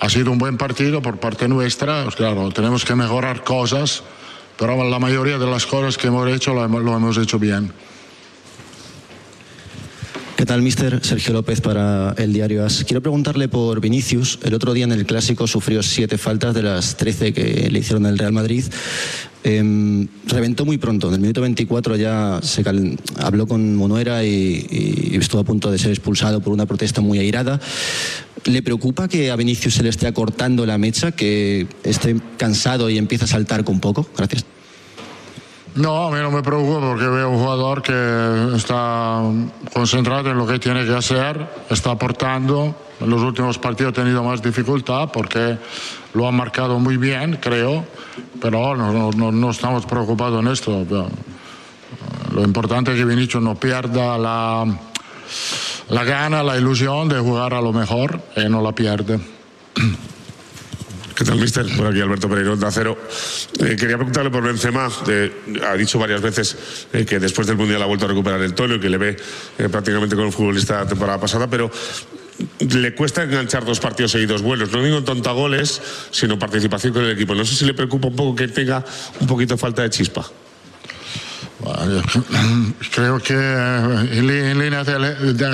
ha 0.01 0.09
sido 0.09 0.31
un 0.31 0.39
buen 0.39 0.59
partido 0.59 1.01
por 1.01 1.19
parte 1.19 1.49
nuestra. 1.49 2.05
Pues 2.05 2.17
claro, 2.17 2.51
tenemos 2.51 2.85
que 2.85 2.95
mejorar 2.95 3.45
cosas, 3.45 4.03
pero 4.59 4.83
la 4.89 4.99
mayoría 4.99 5.39
de 5.39 5.47
las 5.47 5.67
cosas 5.67 5.97
que 5.97 6.09
hemos 6.09 6.29
hecho 6.29 6.55
lo 6.55 6.65
hemos 6.65 7.19
hecho 7.19 7.39
bien. 7.39 7.73
¿Qué 10.43 10.47
tal, 10.47 10.61
mister? 10.61 10.99
Sergio 11.05 11.35
López 11.35 11.61
para 11.61 12.17
el 12.19 12.33
diario 12.33 12.65
AS. 12.65 12.83
Quiero 12.83 13.01
preguntarle 13.01 13.47
por 13.47 13.81
Vinicius. 13.81 14.41
El 14.43 14.55
otro 14.55 14.75
día 14.75 14.83
en 14.83 14.91
el 14.91 15.07
Clásico 15.07 15.47
sufrió 15.47 15.85
siete 15.85 16.19
faltas 16.19 16.53
de 16.53 16.65
las 16.65 16.97
trece 16.97 17.33
que 17.33 17.71
le 17.71 17.79
hicieron 17.79 18.07
el 18.07 18.19
Real 18.19 18.33
Madrid. 18.33 18.65
Eh, 19.45 20.09
reventó 20.27 20.65
muy 20.65 20.79
pronto. 20.79 21.07
En 21.07 21.15
el 21.15 21.21
minuto 21.21 21.43
24 21.43 21.95
ya 21.95 22.41
se 22.43 22.65
cal... 22.65 22.99
habló 23.21 23.47
con 23.47 23.77
Monuera 23.77 24.25
y, 24.25 25.13
estuvo 25.13 25.43
a 25.43 25.45
punto 25.45 25.71
de 25.71 25.79
ser 25.79 25.93
expulsado 25.93 26.41
por 26.41 26.53
una 26.53 26.67
protesta 26.67 27.01
muy 27.01 27.21
airada. 27.21 27.61
¿Le 28.45 28.63
preocupa 28.63 29.07
que 29.07 29.31
a 29.31 29.37
Vinicius 29.37 29.75
se 29.75 29.85
le 29.85 29.91
esté 29.91 30.09
acortando 30.09 30.67
la 30.67 30.77
mecha, 30.77 31.13
que 31.13 31.69
esté 31.85 32.17
cansado 32.37 32.91
y 32.91 32.99
empieza 32.99 33.27
a 33.27 33.29
saltar 33.29 33.63
con 33.63 33.79
poco? 33.79 34.11
Gracias. 34.17 34.45
No, 35.75 36.09
a 36.09 36.11
mí 36.11 36.19
no 36.21 36.31
me 36.31 36.43
preocupa 36.43 36.81
porque 36.81 37.07
veo 37.07 37.31
un 37.31 37.39
jugador 37.39 37.81
que 37.81 38.55
está 38.55 39.23
concentrado 39.73 40.31
en 40.31 40.37
lo 40.37 40.47
que 40.47 40.59
tiene 40.59 40.85
que 40.85 40.95
hacer, 40.95 41.49
está 41.71 41.93
aportando. 41.93 42.77
En 43.01 43.09
los 43.09 43.23
últimos 43.23 43.59
partidos 43.59 43.93
ha 43.93 43.95
tenido 44.03 44.23
más 44.23 44.43
dificultad 44.43 45.09
porque 45.11 45.57
lo 46.13 46.29
ha 46.29 46.31
marcado 46.31 46.79
muy 46.79 46.99
bien, 46.99 47.39
creo, 47.41 47.87
pero 48.41 48.77
no, 48.77 49.11
no, 49.11 49.51
estamos 49.51 49.87
preocupados 49.87 50.43
en 50.43 50.49
esto. 50.53 50.87
Lo 52.35 52.45
importante 52.45 52.93
es 52.93 52.99
que 52.99 53.07
Vinicius 53.07 53.43
no 53.43 53.55
pierda 53.55 54.19
la, 54.19 54.67
la 55.89 56.05
gana, 56.05 56.43
la 56.43 56.59
ilusión 56.59 57.09
de 57.09 57.19
jugar 57.19 57.55
a 57.55 57.63
lo 57.63 57.73
mejor 57.73 58.21
y 58.37 58.47
no 58.47 58.61
la 58.61 58.73
pierde. 58.73 59.21
¿Qué 61.23 61.27
tal, 61.27 61.39
mister? 61.39 61.65
Por 61.77 61.87
aquí 61.87 62.01
Alberto 62.01 62.29
Pereiro, 62.29 62.57
de 62.57 62.67
Acero. 62.67 62.99
Eh, 63.61 63.77
quería 63.79 63.95
preguntarle 63.97 64.29
por 64.29 64.43
Benzema. 64.43 64.89
Ha 65.69 65.77
dicho 65.77 65.97
varias 65.97 66.21
veces 66.21 66.89
eh, 66.93 67.05
que 67.05 67.21
después 67.21 67.47
del 67.47 67.57
Mundial 67.57 67.81
ha 67.81 67.87
vuelto 67.87 68.07
a 68.07 68.09
recuperar 68.09 68.43
el 68.43 68.55
tono 68.55 68.75
y 68.75 68.81
que 68.81 68.89
le 68.89 68.99
ve 68.99 69.17
eh, 69.57 69.69
prácticamente 69.69 70.17
con 70.17 70.27
el 70.27 70.33
futbolista 70.33 70.81
la 70.81 70.89
temporada 70.89 71.21
pasada, 71.21 71.49
pero 71.49 71.71
le 72.59 72.95
cuesta 72.97 73.23
enganchar 73.23 73.65
dos 73.65 73.79
partidos 73.79 74.11
seguidos 74.11 74.43
buenos. 74.43 74.73
No 74.73 74.83
digo 74.83 74.99
en 74.99 75.05
tonta 75.05 75.31
goles, 75.31 75.81
sino 76.11 76.41
participación 76.41 76.93
con 76.93 77.05
el 77.05 77.13
equipo. 77.13 77.37
No 77.37 77.45
sé 77.45 77.55
si 77.55 77.67
le 77.67 77.75
preocupa 77.75 78.09
un 78.09 78.17
poco 78.17 78.35
que 78.35 78.49
tenga 78.49 78.85
un 79.21 79.29
poquito 79.29 79.57
falta 79.57 79.83
de 79.83 79.91
chispa. 79.91 80.29
Creo 82.95 83.19
que 83.19 83.35
en 83.35 84.59
línea 84.59 84.85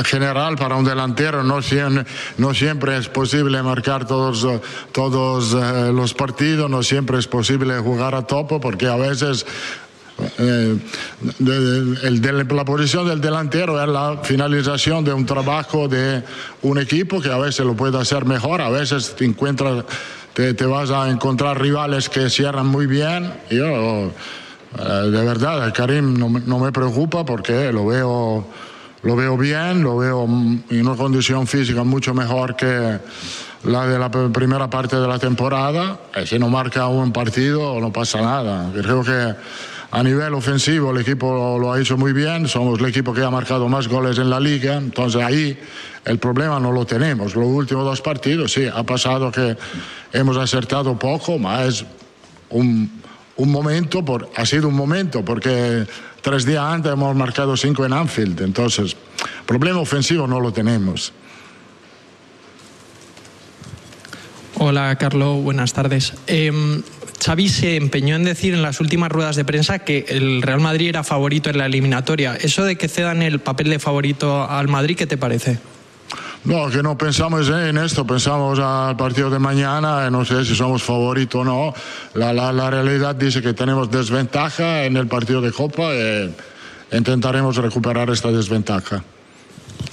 general 0.04 0.56
para 0.56 0.76
un 0.76 0.84
delantero 0.84 1.42
no 1.42 1.62
siempre, 1.62 2.96
es 2.96 3.08
posible 3.08 3.62
marcar 3.62 4.06
todos, 4.06 4.46
todos 4.92 5.52
los 5.94 6.14
partidos, 6.14 6.70
no 6.70 6.82
siempre 6.82 7.18
es 7.18 7.26
posible 7.26 7.78
jugar 7.78 8.14
a 8.14 8.22
topo 8.22 8.60
porque 8.60 8.86
a 8.86 8.96
veces 8.96 9.44
eh, 10.38 10.76
el, 12.02 12.20
de, 12.20 12.44
la 12.44 12.64
posición 12.64 13.06
del 13.06 13.20
delantero 13.20 13.80
es 13.80 13.88
la 13.88 14.18
finalización 14.22 15.04
de 15.04 15.12
un 15.12 15.24
trabajo 15.26 15.86
de 15.88 16.24
un 16.62 16.78
equipo 16.78 17.20
que 17.20 17.30
a 17.30 17.38
veces 17.38 17.64
lo 17.64 17.74
puede 17.74 17.98
hacer 17.98 18.24
mejor, 18.24 18.60
a 18.60 18.70
veces 18.70 19.14
te 19.14 19.24
encuentras, 19.24 19.84
te, 20.34 20.54
te 20.54 20.66
vas 20.66 20.90
a 20.90 21.08
encontrar 21.08 21.60
rivales 21.60 22.08
que 22.08 22.28
cierran 22.30 22.66
muy 22.66 22.86
bien. 22.86 23.32
Yo, 23.50 24.10
de 24.76 25.24
verdad, 25.24 25.72
Karim 25.74 26.18
no, 26.18 26.28
no, 26.28 26.58
me 26.58 26.72
preocupa 26.72 27.24
porque 27.24 27.72
lo 27.72 27.86
veo, 27.86 28.46
lo 29.02 29.16
veo 29.16 29.36
bien, 29.36 29.82
lo 29.82 29.96
veo 29.96 30.24
en 30.24 30.86
una 30.86 30.96
condición 30.96 31.46
física 31.46 31.84
mucho 31.84 32.14
mejor 32.14 32.54
que 32.54 32.98
la 33.64 33.86
de 33.86 33.98
la 33.98 34.10
primera 34.10 34.68
parte 34.68 34.96
de 34.96 35.08
la 35.08 35.18
temporada. 35.18 35.98
Y 36.22 36.26
si 36.26 36.38
no 36.38 36.48
marca 36.48 36.86
un 36.88 37.12
partido, 37.12 37.80
no 37.80 37.92
pasa 37.92 38.20
nada. 38.20 38.70
Creo 38.72 39.02
que 39.02 39.34
a 39.90 40.02
nivel 40.02 40.34
ofensivo 40.34 40.90
el 40.90 40.98
equipo 40.98 41.32
lo, 41.32 41.58
lo 41.58 41.72
ha 41.72 41.80
hecho 41.80 41.96
muy 41.96 42.12
bien, 42.12 42.46
somos 42.46 42.78
el 42.78 42.86
equipo 42.86 43.14
que 43.14 43.24
ha 43.24 43.30
marcado 43.30 43.68
más 43.68 43.88
goles 43.88 44.18
en 44.18 44.28
la 44.28 44.38
liga, 44.38 44.74
entonces 44.74 45.22
ahí 45.22 45.58
el 46.04 46.18
problema 46.18 46.60
no 46.60 46.72
lo 46.72 46.84
tenemos. 46.84 47.34
Los 47.34 47.46
últimos 47.46 47.84
dos 47.84 48.02
partidos, 48.02 48.52
sí, 48.52 48.66
ha 48.66 48.82
pasado 48.82 49.32
que 49.32 49.56
hemos 50.12 50.36
acertado 50.36 50.98
poco, 50.98 51.38
pero 51.38 51.62
es 51.62 51.84
un 52.50 52.90
un 53.38 53.50
momento, 53.50 54.04
por, 54.04 54.30
ha 54.36 54.44
sido 54.44 54.68
un 54.68 54.74
momento, 54.74 55.24
porque 55.24 55.86
tres 56.20 56.44
días 56.44 56.62
antes 56.62 56.92
hemos 56.92 57.14
marcado 57.16 57.56
cinco 57.56 57.86
en 57.86 57.92
Anfield, 57.92 58.40
entonces 58.42 58.96
problema 59.46 59.80
ofensivo 59.80 60.26
no 60.26 60.40
lo 60.40 60.52
tenemos. 60.52 61.12
Hola, 64.56 64.96
Carlos, 64.96 65.42
buenas 65.42 65.72
tardes. 65.72 66.14
Eh, 66.26 66.82
Xavi 67.24 67.48
se 67.48 67.76
empeñó 67.76 68.16
en 68.16 68.24
decir 68.24 68.54
en 68.54 68.62
las 68.62 68.80
últimas 68.80 69.10
ruedas 69.10 69.36
de 69.36 69.44
prensa 69.44 69.78
que 69.80 70.06
el 70.08 70.42
Real 70.42 70.60
Madrid 70.60 70.88
era 70.88 71.04
favorito 71.04 71.48
en 71.48 71.58
la 71.58 71.66
eliminatoria. 71.66 72.34
¿Eso 72.34 72.64
de 72.64 72.76
que 72.76 72.88
cedan 72.88 73.22
el 73.22 73.38
papel 73.38 73.70
de 73.70 73.78
favorito 73.78 74.50
al 74.50 74.66
Madrid, 74.66 74.96
qué 74.96 75.06
te 75.06 75.16
parece? 75.16 75.58
No, 76.44 76.70
que 76.70 76.82
no 76.82 76.96
pensamos 76.96 77.48
en 77.48 77.76
esto, 77.78 78.06
pensamos 78.06 78.58
al 78.58 78.96
partido 78.96 79.28
de 79.28 79.38
mañana, 79.38 80.08
no 80.08 80.24
sé 80.24 80.44
si 80.44 80.54
somos 80.54 80.82
favoritos 80.82 81.42
o 81.42 81.44
no. 81.44 81.74
La, 82.14 82.32
la, 82.32 82.52
la, 82.52 82.70
realidad 82.70 83.14
dice 83.14 83.42
que 83.42 83.52
tenemos 83.52 83.90
desventaja 83.90 84.84
en 84.84 84.96
el 84.96 85.08
partido 85.08 85.40
de 85.40 85.52
Copa 85.52 85.92
e 85.92 86.30
intentaremos 86.92 87.56
recuperar 87.56 88.08
esta 88.10 88.30
desventaja. 88.30 89.02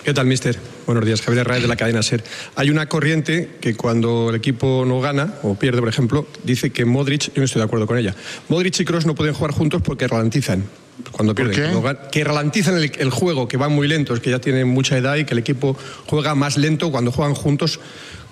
¿Qué 0.04 0.14
tal, 0.14 0.28
mister? 0.28 0.58
Buenos 0.86 1.06
días, 1.06 1.22
Javier 1.22 1.48
Raez 1.48 1.62
de 1.64 1.68
la 1.68 1.76
cadena 1.76 2.04
SER. 2.04 2.24
Hay 2.56 2.70
una 2.70 2.88
corriente 2.88 3.58
que 3.60 3.76
cuando 3.76 4.30
el 4.30 4.36
equipo 4.36 4.84
no 4.86 5.02
gana 5.02 5.34
o 5.42 5.56
pierde, 5.56 5.80
por 5.80 5.90
ejemplo, 5.90 6.28
dice 6.44 6.72
que 6.72 6.86
Modric, 6.86 7.34
yo 7.34 7.34
no 7.38 7.44
estoy 7.44 7.60
de 7.60 7.66
acuerdo 7.66 7.88
con 7.88 7.98
ella, 7.98 8.16
Modric 8.50 8.80
y 8.80 8.86
Kroos 8.86 9.06
no 9.06 9.16
pueden 9.16 9.34
jugar 9.34 9.52
juntos 9.52 9.82
porque 9.82 10.08
ralentizan 10.08 10.64
cuando 11.12 11.34
pierden. 11.34 11.82
Cuando, 11.82 12.10
que 12.12 12.24
ralentizan 12.24 12.78
el, 12.78 12.92
el, 12.98 13.10
juego, 13.10 13.48
que 13.48 13.58
van 13.58 13.72
muy 13.72 13.88
lentos, 13.88 14.20
que 14.20 14.30
ya 14.30 14.40
tienen 14.40 14.68
mucha 14.68 14.98
edad 14.98 15.16
y 15.16 15.26
que 15.26 15.34
el 15.34 15.40
equipo 15.40 15.78
juega 16.06 16.36
más 16.36 16.58
lento 16.58 16.92
cuando 16.92 17.12
juegan 17.12 17.34
juntos 17.34 17.80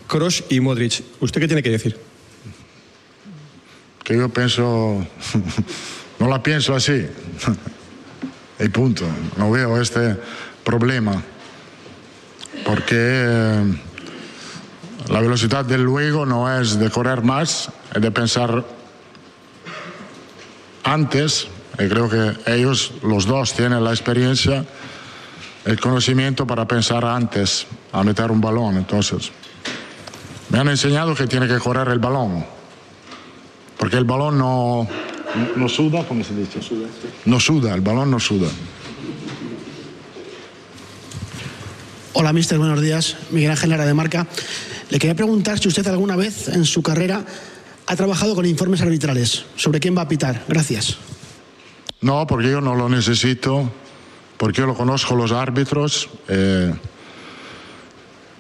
Kroos 0.08 0.44
y 0.50 0.60
Modric. 0.60 1.04
¿Usted 1.22 1.42
qué 1.42 1.48
tiene 1.48 1.64
que 1.64 1.72
decir? 1.72 1.98
Que 4.04 4.18
yo 4.18 4.30
pienso, 4.30 5.08
no 6.20 6.28
la 6.28 6.44
pienso 6.44 6.76
así. 6.76 7.06
y 8.60 8.70
punto. 8.70 9.06
No 9.38 9.52
veo 9.52 9.82
este 9.82 10.16
problema. 10.64 11.24
Porque 12.66 12.96
eh, 12.96 13.82
la 15.10 15.20
velocidad 15.20 15.66
del 15.66 15.84
luego 15.84 16.26
no 16.26 16.60
es 16.60 16.80
de 16.80 16.90
correr 16.90 17.24
más, 17.24 17.70
es 17.94 18.02
de 18.02 18.12
pensar 18.12 18.64
antes 20.84 21.48
y 21.80 21.88
creo 21.88 22.10
que 22.10 22.34
ellos, 22.46 22.94
los 23.02 23.26
dos, 23.26 23.54
tienen 23.54 23.84
la 23.84 23.92
experiencia, 23.92 24.64
el 25.66 25.80
conocimiento 25.80 26.46
para 26.46 26.68
pensar 26.68 27.04
antes 27.04 27.66
a 27.92 28.04
meter 28.04 28.30
un 28.32 28.40
balón. 28.40 28.78
Entonces, 28.78 29.32
me 30.50 30.60
han 30.60 30.68
enseñado 30.68 31.16
que 31.16 31.26
tiene 31.26 31.48
que 31.48 31.58
correr 31.58 31.88
el 31.88 32.00
balón. 32.00 32.46
Porque 33.78 33.98
el 33.98 34.04
balón 34.04 34.38
no, 34.38 34.88
no 35.56 35.68
suda, 35.68 36.06
¿cómo 36.08 36.24
se 36.24 36.36
dice? 36.36 36.60
No 37.26 37.40
suda, 37.40 37.74
el 37.74 37.82
balón 37.82 38.12
no 38.12 38.20
suda. 38.20 38.48
Hola, 42.16 42.32
mister, 42.32 42.60
buenos 42.60 42.80
días. 42.80 43.18
Miguel 43.32 43.50
Ángel 43.50 43.72
Lara 43.72 43.88
de 43.88 43.94
Marca. 43.96 44.28
Le 44.92 45.00
quería 45.00 45.16
preguntar 45.16 45.58
si 45.58 45.68
usted 45.68 45.88
alguna 45.88 46.16
vez 46.16 46.48
en 46.48 46.64
su 46.64 46.84
carrera 46.84 47.26
ha 47.88 47.96
trabajado 47.96 48.36
con 48.36 48.46
informes 48.46 48.82
arbitrales. 48.84 49.46
¿Sobre 49.56 49.80
quién 49.80 49.98
va 49.98 50.04
a 50.04 50.08
pitar? 50.08 50.44
Gracias. 50.48 50.98
No, 52.02 52.28
porque 52.28 52.52
yo 52.52 52.62
no 52.62 52.76
lo 52.76 52.88
necesito, 52.88 53.68
porque 54.38 54.60
yo 54.62 54.68
lo 54.68 54.76
conozco 54.76 55.16
los 55.16 55.32
árbitros. 55.32 56.08
Eh, 56.28 56.72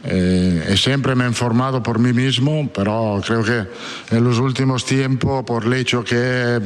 eh, 0.03 0.75
siempre 0.77 1.15
me 1.15 1.25
he 1.25 1.27
informado 1.27 1.81
por 1.81 1.97
mí 1.97 2.13
mismo, 2.13 2.69
pero 2.75 3.23
creo 3.25 3.43
que 3.43 4.15
en 4.15 4.23
los 4.23 4.37
últimos 4.37 4.85
tiempos, 4.85 5.43
por 5.45 5.65
el 5.65 5.73
hecho 5.73 6.03
que, 6.03 6.61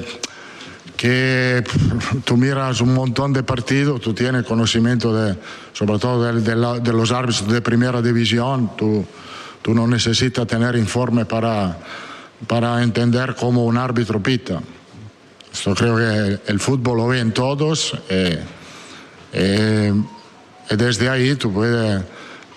que 0.97 1.63
tú 2.25 2.35
miras 2.35 2.81
un 2.81 2.93
montón 2.93 3.31
de 3.31 3.43
partidos, 3.43 4.01
tú 4.01 4.13
tienes 4.13 4.43
conocimiento 4.43 5.15
de, 5.15 5.37
sobre 5.71 5.99
todo 5.99 6.33
de, 6.33 6.41
de, 6.41 6.55
la, 6.55 6.79
de 6.79 6.91
los 6.91 7.11
árbitros 7.11 7.47
de 7.47 7.61
primera 7.61 8.01
división, 8.01 8.71
tú, 8.75 9.05
tú 9.61 9.73
no 9.73 9.87
necesitas 9.87 10.45
tener 10.47 10.75
informe 10.75 11.25
para 11.25 11.77
para 12.45 12.83
entender 12.83 13.35
cómo 13.35 13.65
un 13.65 13.77
árbitro 13.77 14.21
pita. 14.21 14.61
Esto 15.51 15.73
creo 15.73 15.97
que 15.97 16.51
el 16.51 16.59
fútbol 16.59 16.97
lo 16.97 17.07
ven 17.07 17.31
todos. 17.31 17.97
eh, 18.09 18.43
eh, 19.33 19.93
y 20.69 20.75
desde 20.75 21.09
ahí 21.09 21.35
tú 21.35 21.51
puedes 21.51 22.03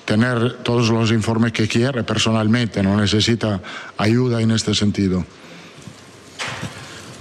tener 0.05 0.59
todos 0.65 0.89
los 0.91 1.13
informes 1.13 1.53
que 1.53 1.69
quieras 1.69 2.05
personalmente, 2.05 2.83
no 2.83 2.97
necesita 2.97 3.61
ayuda 3.97 4.41
en 4.41 4.51
este 4.51 4.75
sentido. 4.75 5.25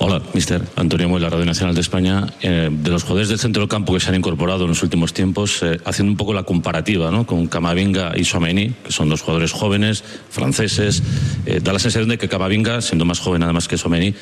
Hola, 0.02 0.22
mister 0.34 0.62
Antonio 0.78 1.10
Moy, 1.10 1.20
la 1.20 1.30
Radio 1.30 1.46
Nacional 1.46 1.76
de 1.76 1.82
España. 1.82 2.26
Eh, 2.42 2.70
de 2.72 2.90
los 2.90 3.04
jugadores 3.04 3.28
del 3.28 3.38
centro 3.38 3.62
del 3.62 3.70
campo 3.70 3.94
que 3.94 4.00
se 4.00 4.08
han 4.10 4.16
incorporado 4.16 4.64
en 4.64 4.70
los 4.70 4.82
últimos 4.82 5.14
tiempos, 5.14 5.62
eh, 5.62 5.78
haciendo 5.84 6.12
un 6.12 6.18
poco 6.18 6.34
la 6.34 6.44
comparativa 6.44 7.12
¿no? 7.12 7.26
con 7.26 7.48
Camavinga 7.48 8.14
y 8.18 8.24
Someni, 8.24 8.70
que 8.86 8.92
son 8.94 9.10
dos 9.10 9.22
jugadores 9.22 9.52
jóvenes, 9.52 10.04
franceses, 10.30 11.04
eh, 11.46 11.60
da 11.62 11.74
la 11.74 11.80
sensación 11.80 12.08
de 12.10 12.18
que 12.18 12.30
Camavinga, 12.30 12.82
siendo 12.82 13.04
más 13.04 13.20
joven 13.20 13.44
además 13.44 13.68
que 13.68 13.78
Someni, 13.78 14.14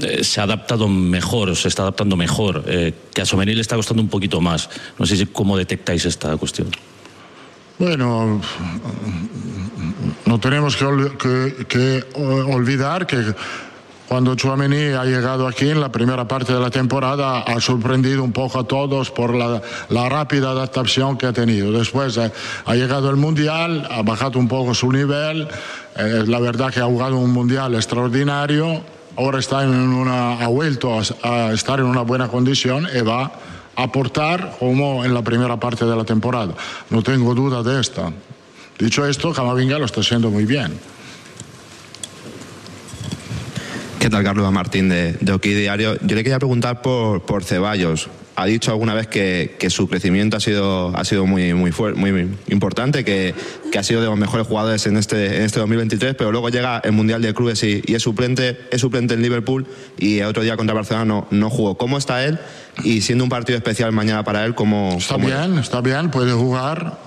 eh, 0.00 0.24
se 0.24 0.40
ha 0.40 0.44
adaptado 0.44 0.88
mejor, 0.88 1.54
se 1.56 1.68
está 1.68 1.82
adaptando 1.82 2.16
mejor, 2.16 2.64
eh, 2.66 2.94
que 3.12 3.20
a 3.20 3.26
Someni 3.26 3.54
le 3.54 3.60
está 3.60 3.76
costando 3.76 4.02
un 4.02 4.08
poquito 4.08 4.40
más. 4.40 4.70
No 4.98 5.04
sé 5.04 5.14
si 5.16 5.26
cómo 5.26 5.58
detectáis 5.58 6.06
esta 6.06 6.34
cuestión. 6.38 6.68
Bueno, 7.78 8.40
no 10.24 10.40
tenemos 10.40 10.74
que, 10.74 10.84
ol- 10.86 11.16
que- 11.18 11.66
que, 11.66 12.04
olvidar 12.16 13.06
que 13.06 13.34
cuando 14.08 14.34
Chouameni 14.34 14.94
ha 14.94 15.04
llegado 15.04 15.46
aquí 15.46 15.68
en 15.68 15.80
la 15.80 15.92
primera 15.92 16.26
parte 16.26 16.54
de 16.54 16.60
la 16.60 16.70
temporada 16.70 17.40
ha 17.40 17.60
sorprendido 17.60 18.24
un 18.24 18.32
poco 18.32 18.60
a 18.60 18.64
todos 18.64 19.10
por 19.10 19.34
la, 19.34 19.60
la 19.90 20.08
rápida 20.08 20.50
adaptación 20.50 21.18
que 21.18 21.26
ha 21.26 21.32
tenido. 21.32 21.70
Después 21.72 22.16
eh, 22.16 22.32
ha 22.64 22.74
llegado 22.74 23.10
el 23.10 23.16
Mundial, 23.16 23.86
ha 23.90 24.02
bajado 24.02 24.38
un 24.38 24.48
poco 24.48 24.72
su 24.72 24.90
nivel, 24.90 25.46
eh, 25.96 26.24
la 26.26 26.40
verdad 26.40 26.72
que 26.72 26.80
ha 26.80 26.86
jugado 26.86 27.18
un 27.18 27.32
Mundial 27.32 27.74
extraordinario, 27.74 28.80
ahora 29.16 29.40
está 29.40 29.62
en 29.64 29.74
una, 29.74 30.38
ha 30.38 30.48
vuelto 30.48 30.98
a, 30.98 31.02
a 31.48 31.52
estar 31.52 31.78
en 31.78 31.86
una 31.86 32.00
buena 32.00 32.28
condición 32.28 32.88
y 32.94 33.02
va 33.02 33.24
a 33.76 33.82
aportar 33.82 34.56
como 34.58 35.04
en 35.04 35.12
la 35.12 35.20
primera 35.20 35.58
parte 35.58 35.84
de 35.84 35.94
la 35.94 36.04
temporada. 36.04 36.54
No 36.88 37.02
tengo 37.02 37.34
duda 37.34 37.62
de 37.62 37.78
esta. 37.78 38.10
Dicho 38.78 39.04
esto, 39.04 39.34
Camavinga 39.34 39.78
lo 39.78 39.84
está 39.84 40.00
haciendo 40.00 40.30
muy 40.30 40.46
bien. 40.46 40.97
¿Qué 43.98 44.08
tal, 44.10 44.22
Carlos 44.22 44.50
Martín 44.52 44.88
de, 44.88 45.14
de 45.14 45.32
Oki 45.32 45.52
Diario? 45.54 45.96
Yo 46.02 46.14
le 46.16 46.22
quería 46.22 46.38
preguntar 46.38 46.82
por, 46.82 47.22
por 47.22 47.42
Ceballos. 47.44 48.08
Ha 48.36 48.46
dicho 48.46 48.70
alguna 48.70 48.94
vez 48.94 49.08
que, 49.08 49.56
que 49.58 49.68
su 49.68 49.88
crecimiento 49.88 50.36
ha 50.36 50.40
sido, 50.40 50.96
ha 50.96 51.04
sido 51.04 51.26
muy, 51.26 51.52
muy, 51.54 51.72
fuer- 51.72 51.96
muy, 51.96 52.28
importante, 52.48 53.04
que, 53.04 53.34
que 53.72 53.78
ha 53.78 53.82
sido 53.82 54.00
de 54.00 54.06
los 54.06 54.16
mejores 54.16 54.46
jugadores 54.46 54.86
en 54.86 54.96
este, 54.96 55.38
en 55.38 55.42
este 55.42 55.58
2023, 55.58 56.14
pero 56.14 56.30
luego 56.30 56.48
llega 56.48 56.78
el 56.84 56.92
Mundial 56.92 57.20
de 57.20 57.34
Clubes 57.34 57.64
y, 57.64 57.82
y 57.84 57.94
es, 57.96 58.02
suplente, 58.02 58.56
es 58.70 58.80
suplente 58.80 59.14
en 59.14 59.22
Liverpool 59.22 59.66
y 59.98 60.20
el 60.20 60.26
otro 60.26 60.44
día 60.44 60.56
contra 60.56 60.74
Barcelona 60.76 61.04
no, 61.04 61.26
no 61.32 61.50
jugó. 61.50 61.76
¿Cómo 61.76 61.98
está 61.98 62.24
él? 62.24 62.38
Y 62.84 63.00
siendo 63.00 63.24
un 63.24 63.30
partido 63.30 63.58
especial 63.58 63.90
mañana 63.90 64.22
para 64.22 64.44
él, 64.44 64.54
¿cómo, 64.54 64.94
Está 64.96 65.14
cómo- 65.14 65.26
bien, 65.26 65.58
está 65.58 65.80
bien, 65.80 66.12
puede 66.12 66.32
jugar. 66.32 66.98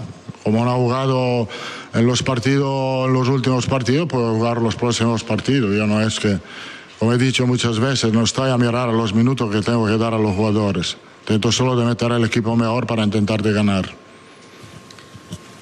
Como 0.43 0.65
no 0.65 0.71
ha 0.71 0.75
jugado 0.75 1.47
en 1.93 2.08
los 2.08 2.23
partidos, 2.23 3.08
en 3.08 3.13
los 3.13 3.27
últimos 3.30 3.67
partidos, 3.67 4.08
puede 4.10 4.25
jugar 4.32 4.58
los 4.60 4.75
próximos 4.75 5.23
partidos. 5.23 5.73
Yo 5.77 5.86
no 5.86 6.01
es 6.01 6.19
que, 6.19 6.39
como 7.02 7.14
he 7.14 7.18
dicho 7.18 7.48
muchas 7.48 7.80
veces, 7.80 8.14
no 8.14 8.24
estoy 8.24 8.52
a 8.52 8.60
mirar 8.60 8.88
a 8.88 8.92
los 8.92 9.16
minutos 9.16 9.52
que 9.52 9.62
tengo 9.62 9.88
que 9.88 9.98
dar 9.98 10.14
a 10.14 10.20
los 10.20 10.36
jugadores. 10.36 10.98
Intento 11.22 11.52
solo 11.52 11.76
de 11.76 11.84
meter 11.84 12.12
al 12.12 12.24
equipo 12.24 12.56
mejor 12.56 12.86
para 12.86 13.04
intentar 13.04 13.42
de 13.42 13.52
ganar. 13.52 13.90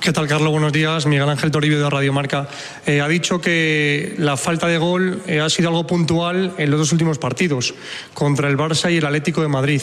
¿Qué 0.01 0.11
tal, 0.11 0.27
Carlos? 0.27 0.51
Buenos 0.51 0.73
días. 0.73 1.05
Miguel 1.05 1.29
Ángel 1.29 1.49
Toribio 1.49 1.79
de 1.81 1.89
Radio 1.89 2.11
Marca. 2.11 2.49
Eh, 2.85 2.99
ha 2.99 3.07
dicho 3.07 3.39
que 3.39 4.15
la 4.17 4.35
falta 4.35 4.67
de 4.67 4.79
gol 4.79 5.21
eh, 5.27 5.39
ha 5.39 5.49
sido 5.49 5.69
algo 5.69 5.87
puntual 5.87 6.55
en 6.57 6.71
los 6.71 6.77
dos 6.81 6.91
últimos 6.91 7.17
partidos, 7.17 7.73
contra 8.13 8.49
el 8.49 8.57
Barça 8.57 8.91
y 8.91 8.97
el 8.97 9.05
Atlético 9.05 9.41
de 9.41 9.47
Madrid. 9.47 9.81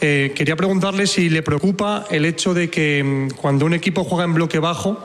Eh, 0.00 0.32
quería 0.36 0.54
preguntarle 0.54 1.08
si 1.08 1.30
le 1.30 1.42
preocupa 1.42 2.06
el 2.12 2.24
hecho 2.24 2.54
de 2.54 2.70
que 2.70 3.02
mm, 3.02 3.34
cuando 3.34 3.66
un 3.66 3.74
equipo 3.74 4.04
juega 4.04 4.22
en 4.22 4.34
bloque 4.34 4.60
bajo, 4.60 5.04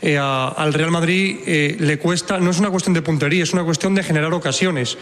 eh, 0.00 0.16
al 0.16 0.72
Real 0.72 0.90
Madrid 0.90 1.38
eh, 1.46 1.76
le 1.80 1.98
cuesta, 1.98 2.38
no 2.38 2.50
es 2.50 2.58
una 2.58 2.70
cuestión 2.70 2.94
de 2.94 3.02
puntería, 3.02 3.42
es 3.42 3.52
una 3.52 3.64
cuestión 3.64 3.94
de 3.94 4.02
generar 4.02 4.32
ocasiones. 4.32 4.96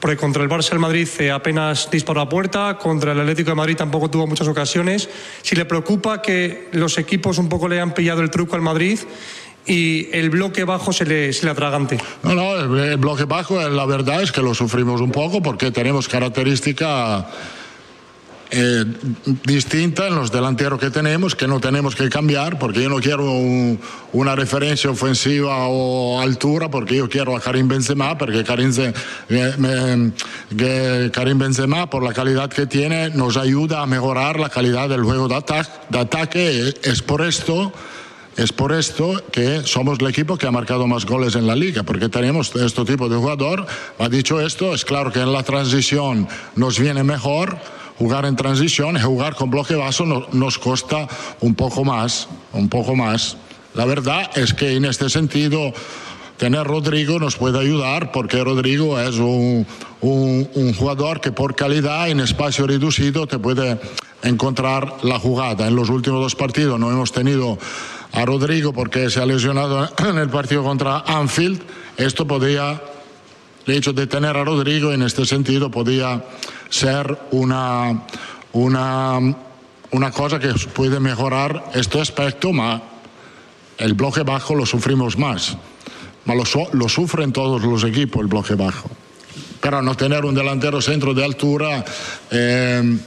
Porque 0.00 0.16
contra 0.16 0.42
el 0.42 0.48
Barça 0.48 0.72
el 0.72 0.78
Madrid 0.78 1.08
apenas 1.32 1.90
disparó 1.90 2.20
a 2.20 2.28
puerta, 2.28 2.78
contra 2.78 3.12
el 3.12 3.20
Atlético 3.20 3.50
de 3.50 3.56
Madrid 3.56 3.76
tampoco 3.76 4.10
tuvo 4.10 4.26
muchas 4.26 4.48
ocasiones. 4.48 5.08
Si 5.42 5.56
le 5.56 5.64
preocupa 5.64 6.20
que 6.20 6.68
los 6.72 6.98
equipos 6.98 7.38
un 7.38 7.48
poco 7.48 7.68
le 7.68 7.80
han 7.80 7.94
pillado 7.94 8.20
el 8.20 8.30
truco 8.30 8.56
al 8.56 8.62
Madrid 8.62 8.98
y 9.66 10.08
el 10.12 10.30
bloque 10.30 10.64
bajo 10.64 10.92
se 10.92 11.04
le, 11.04 11.32
se 11.32 11.44
le 11.44 11.52
atragante. 11.52 11.98
No, 12.22 12.34
no, 12.34 12.56
el, 12.56 12.90
el 12.90 12.96
bloque 12.96 13.24
bajo, 13.24 13.60
eh, 13.60 13.70
la 13.70 13.86
verdad 13.86 14.22
es 14.22 14.32
que 14.32 14.42
lo 14.42 14.54
sufrimos 14.54 15.00
un 15.00 15.12
poco 15.12 15.42
porque 15.42 15.70
tenemos 15.70 16.08
característica 16.08 17.26
eh, 18.54 18.84
distinta 19.44 20.06
en 20.08 20.14
los 20.14 20.30
delanteros 20.30 20.78
que 20.78 20.90
tenemos, 20.90 21.34
que 21.34 21.48
no 21.48 21.58
tenemos 21.58 21.96
que 21.96 22.08
cambiar, 22.10 22.58
porque 22.58 22.82
yo 22.82 22.88
no 22.90 23.00
quiero 23.00 23.24
un- 23.32 23.80
una 24.12 24.36
referencia 24.36 24.90
ofensiva 24.90 25.66
o 25.68 26.20
altura, 26.20 26.70
porque 26.70 26.96
yo 26.96 27.08
quiero 27.08 27.34
a 27.34 27.40
Karim 27.40 27.66
Benzema, 27.66 28.18
porque 28.18 28.44
Karim, 28.44 28.70
eh, 29.30 31.10
Karim 31.12 31.38
Benzema, 31.38 31.88
por 31.88 32.02
la 32.02 32.12
calidad 32.12 32.50
que 32.50 32.66
tiene, 32.66 33.10
nos 33.10 33.36
ayuda 33.36 33.82
a 33.82 33.86
mejorar 33.86 34.38
la 34.38 34.48
calidad 34.50 34.88
del 34.88 35.02
juego 35.02 35.28
de, 35.28 35.42
de 35.88 35.98
ataque. 35.98 36.74
Es 36.82 37.02
por 37.02 37.22
esto 37.22 37.72
es 38.34 38.50
por 38.50 38.72
esto 38.72 39.22
que 39.30 39.60
somos 39.66 39.98
el 40.00 40.06
equipo 40.06 40.38
que 40.38 40.46
ha 40.46 40.50
marcado 40.50 40.86
más 40.86 41.04
goles 41.04 41.34
en 41.34 41.46
la 41.46 41.54
liga, 41.54 41.82
porque 41.82 42.08
tenemos 42.08 42.56
este 42.56 42.82
tipo 42.86 43.06
de 43.10 43.16
jugador. 43.16 43.66
Ha 43.98 44.08
dicho 44.08 44.40
esto, 44.40 44.72
es 44.74 44.86
claro 44.86 45.12
que 45.12 45.20
en 45.20 45.34
la 45.34 45.42
transición 45.42 46.26
nos 46.56 46.78
viene 46.78 47.02
mejor 47.04 47.58
jugar 48.02 48.24
en 48.26 48.34
transición 48.34 48.98
jugar 49.00 49.36
con 49.36 49.48
bloque 49.50 49.76
bajo 49.76 50.04
no- 50.04 50.26
nos 50.32 50.58
cuesta 50.58 51.06
un 51.40 51.54
poco 51.54 51.84
más, 51.84 52.26
un 52.52 52.68
poco 52.68 52.96
más. 52.96 53.36
La 53.74 53.84
verdad 53.84 54.28
es 54.34 54.52
que 54.54 54.74
en 54.74 54.84
este 54.84 55.08
sentido 55.08 55.72
tener 56.36 56.64
Rodrigo 56.66 57.20
nos 57.20 57.36
puede 57.36 57.60
ayudar 57.60 58.10
porque 58.10 58.42
Rodrigo 58.42 58.98
es 58.98 59.14
un, 59.18 59.64
un- 60.00 60.48
un 60.54 60.74
jugador 60.74 61.20
que 61.20 61.30
por 61.30 61.54
calidad 61.54 62.08
en 62.08 62.18
espacio 62.18 62.66
reducido 62.66 63.28
te 63.28 63.38
puede 63.38 63.78
encontrar 64.24 64.96
la 65.04 65.20
jugada. 65.20 65.68
En 65.68 65.76
los 65.76 65.88
últimos 65.88 66.20
dos 66.20 66.34
partidos 66.34 66.80
no 66.80 66.90
hemos 66.90 67.12
tenido 67.12 67.56
a 68.12 68.24
Rodrigo 68.24 68.72
porque 68.72 69.10
se 69.10 69.20
ha 69.20 69.26
lesionado 69.26 69.88
en 70.08 70.18
el 70.18 70.28
partido 70.28 70.64
contra 70.64 70.98
Anfield. 71.06 71.62
Esto 71.96 72.26
podría, 72.26 72.82
el 73.66 73.74
hecho 73.74 73.92
de 73.92 74.08
tener 74.08 74.36
a 74.36 74.42
Rodrigo 74.42 74.92
en 74.92 75.02
este 75.02 75.24
sentido 75.24 75.70
podría 75.70 76.24
ser 76.72 77.18
una, 77.32 78.02
una, 78.54 79.18
una 79.90 80.10
cosa 80.10 80.38
que 80.38 80.48
puede 80.72 80.98
mejorar 81.00 81.66
este 81.74 82.00
aspecto, 82.00 82.50
ma 82.52 82.80
el 83.76 83.92
bloque 83.94 84.22
bajo 84.22 84.54
lo 84.54 84.64
sufrimos 84.64 85.18
más. 85.18 85.56
Ma 86.24 86.34
lo, 86.34 86.44
su- 86.46 86.68
lo 86.72 86.88
sufren 86.88 87.32
todos 87.32 87.62
los 87.62 87.84
equipos 87.84 88.22
el 88.22 88.28
bloque 88.28 88.54
bajo. 88.54 88.88
Pero 89.60 89.82
no 89.82 89.94
tener 89.94 90.24
un 90.24 90.34
delantero 90.34 90.80
centro 90.80 91.12
de 91.14 91.24
altura, 91.24 91.84
eh, 92.30 92.98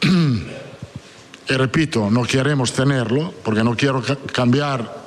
y 1.48 1.52
repito, 1.54 2.10
no 2.10 2.22
queremos 2.24 2.72
tenerlo 2.72 3.32
porque 3.44 3.62
no 3.62 3.76
quiero 3.76 4.02
ca- 4.02 4.16
cambiar. 4.32 4.99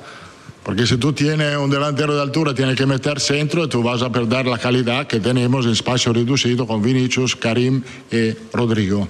Porque 0.64 0.86
si 0.86 0.96
tú 0.96 1.12
tienes 1.12 1.56
un 1.58 1.68
delantero 1.68 2.16
de 2.16 2.22
altura, 2.22 2.54
tienes 2.54 2.74
que 2.74 2.86
meter 2.86 3.20
centro 3.20 3.68
tú 3.68 3.82
vas 3.82 4.00
a 4.00 4.10
perder 4.10 4.46
la 4.46 4.56
calidad 4.56 5.06
que 5.06 5.20
tenemos 5.20 5.66
en 5.66 5.72
espacio 5.72 6.12
reducido 6.12 6.66
con 6.66 6.82
Vinicius, 6.82 7.36
Karim 7.36 7.82
y 8.10 8.32
Rodrigo. 8.50 9.06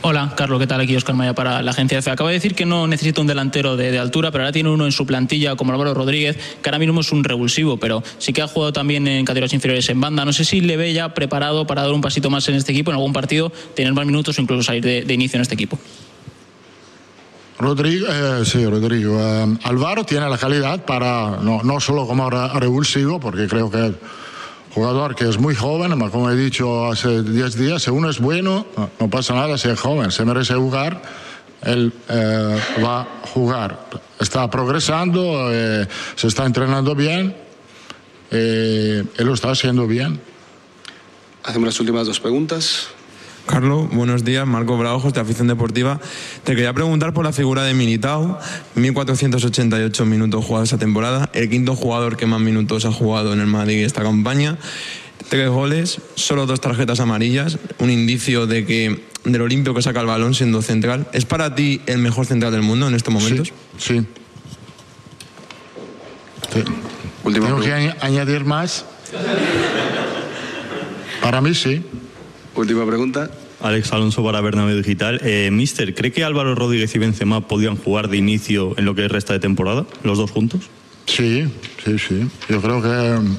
Hola, 0.00 0.34
Carlos, 0.36 0.58
¿qué 0.60 0.66
tal? 0.66 0.80
Aquí 0.80 0.96
Oscar 0.96 1.14
Maya 1.14 1.34
para 1.34 1.62
la 1.62 1.70
agencia 1.70 1.98
EFE. 1.98 2.10
Acaba 2.10 2.30
de 2.30 2.34
decir 2.34 2.54
que 2.54 2.66
no 2.66 2.86
necesita 2.86 3.20
un 3.20 3.26
delantero 3.26 3.76
de, 3.76 3.98
altura, 3.98 4.30
pero 4.30 4.44
ahora 4.44 4.52
tiene 4.52 4.70
uno 4.70 4.84
en 4.86 4.92
su 4.92 5.06
plantilla 5.06 5.56
como 5.56 5.72
Álvaro 5.72 5.94
Rodríguez, 5.94 6.36
que 6.62 6.68
ahora 6.68 6.78
mismo 6.78 7.00
es 7.00 7.12
un 7.12 7.24
revulsivo, 7.24 7.78
pero 7.78 8.02
sí 8.18 8.32
que 8.32 8.42
ha 8.42 8.48
jugado 8.48 8.72
también 8.72 9.06
en 9.06 9.24
categorías 9.24 9.54
inferiores 9.54 9.88
en 9.88 10.00
banda. 10.00 10.24
No 10.24 10.32
sé 10.32 10.44
si 10.44 10.60
le 10.60 10.76
ve 10.76 10.92
ya 10.92 11.14
preparado 11.14 11.66
para 11.66 11.82
dar 11.82 11.92
un 11.92 12.02
pasito 12.02 12.28
más 12.30 12.46
en 12.48 12.54
este 12.54 12.72
equipo, 12.72 12.90
en 12.90 12.96
algún 12.96 13.14
partido, 13.14 13.50
tener 13.74 13.92
más 13.94 14.04
minutos 14.04 14.38
o 14.38 14.42
incluso 14.42 14.62
salir 14.62 14.84
de 15.06 15.14
inicio 15.14 15.38
en 15.38 15.42
este 15.42 15.54
equipo. 15.54 15.78
Rodrigo, 17.68 18.06
eh, 18.10 18.44
sí, 18.44 18.66
Rodrigo. 18.66 19.18
eh, 19.18 19.56
Álvaro 19.64 20.04
tiene 20.04 20.28
la 20.28 20.36
calidad 20.36 20.84
para, 20.84 21.38
no, 21.40 21.80
solo 21.80 22.06
como 22.06 22.28
re- 22.28 22.48
revulsivo, 22.60 23.18
porque 23.18 23.46
creo 23.48 23.70
que 23.70 23.86
es 23.86 23.92
jugador 24.74 25.14
que 25.14 25.26
es 25.26 25.38
muy 25.38 25.54
joven, 25.54 25.98
como 26.10 26.30
he 26.30 26.36
dicho 26.36 26.86
hace 26.92 27.22
10 27.22 27.54
días, 27.56 27.82
si 27.82 27.90
uno 27.90 28.10
es 28.10 28.18
bueno, 28.20 28.66
no, 29.00 29.08
pasa 29.08 29.34
nada 29.34 29.56
si 29.56 29.68
es 29.70 29.80
joven, 29.80 30.10
se 30.10 30.26
merece 30.26 30.54
jugar, 30.54 31.00
él 31.62 31.90
eh, 32.10 32.60
va 32.84 33.00
a 33.00 33.06
jugar. 33.32 33.86
Está 34.20 34.50
progresando, 34.50 35.50
eh, 35.50 35.88
se 36.16 36.26
está 36.26 36.44
entrenando 36.44 36.94
bien, 36.94 37.34
él 38.30 39.06
lo 39.16 39.32
está 39.32 39.52
haciendo 39.52 39.86
bien. 39.86 40.20
Hacemos 41.44 41.66
las 41.68 41.80
últimas 41.80 42.06
dos 42.06 42.20
preguntas. 42.20 42.88
Carlos, 43.46 43.88
buenos 43.92 44.24
días. 44.24 44.46
Marco 44.46 44.78
Braujos, 44.78 45.12
de 45.12 45.20
Afición 45.20 45.48
Deportiva. 45.48 46.00
Te 46.44 46.54
quería 46.54 46.72
preguntar 46.72 47.12
por 47.12 47.24
la 47.24 47.32
figura 47.32 47.62
de 47.64 47.74
Militao. 47.74 48.38
1.488 48.76 50.04
minutos 50.06 50.44
jugados 50.44 50.70
esa 50.70 50.78
temporada. 50.78 51.28
El 51.34 51.50
quinto 51.50 51.76
jugador 51.76 52.16
que 52.16 52.24
más 52.26 52.40
minutos 52.40 52.86
ha 52.86 52.92
jugado 52.92 53.32
en 53.34 53.40
el 53.40 53.46
Madrid 53.46 53.84
esta 53.84 54.02
campaña. 54.02 54.56
Tres 55.28 55.50
goles, 55.50 56.00
solo 56.14 56.46
dos 56.46 56.60
tarjetas 56.60 57.00
amarillas. 57.00 57.58
Un 57.78 57.90
indicio 57.90 58.46
de 58.46 58.64
que 58.64 59.04
de 59.24 59.38
lo 59.38 59.46
limpio 59.46 59.74
que 59.74 59.82
saca 59.82 60.00
el 60.00 60.06
balón 60.06 60.34
siendo 60.34 60.62
central. 60.62 61.06
¿Es 61.12 61.26
para 61.26 61.54
ti 61.54 61.82
el 61.86 61.98
mejor 61.98 62.24
central 62.26 62.50
del 62.52 62.62
mundo 62.62 62.88
en 62.88 62.94
estos 62.94 63.12
momentos? 63.12 63.52
Sí. 63.78 64.06
¿Tengo 67.22 67.60
que 67.60 67.72
añ- 67.72 67.96
añadir 68.00 68.44
más? 68.44 68.84
Para 71.22 71.40
mí 71.40 71.54
sí. 71.54 71.82
Última 72.56 72.86
pregunta. 72.86 73.30
Alex 73.60 73.92
Alonso 73.92 74.22
para 74.22 74.40
Bernabéu 74.40 74.76
Digital. 74.76 75.20
Eh, 75.24 75.50
Mister, 75.50 75.94
¿cree 75.94 76.12
que 76.12 76.22
Álvaro 76.22 76.54
Rodríguez 76.54 76.94
y 76.94 76.98
Benzema 76.98 77.48
podían 77.48 77.76
jugar 77.76 78.08
de 78.08 78.16
inicio 78.16 78.74
en 78.78 78.84
lo 78.84 78.94
que 78.94 79.08
resta 79.08 79.32
de 79.32 79.40
temporada, 79.40 79.86
los 80.02 80.18
dos 80.18 80.30
juntos? 80.30 80.60
Sí, 81.06 81.46
sí, 81.84 81.98
sí. 81.98 82.28
Yo 82.48 82.60
creo 82.60 82.80
que 82.80 82.88
mm, 82.88 83.36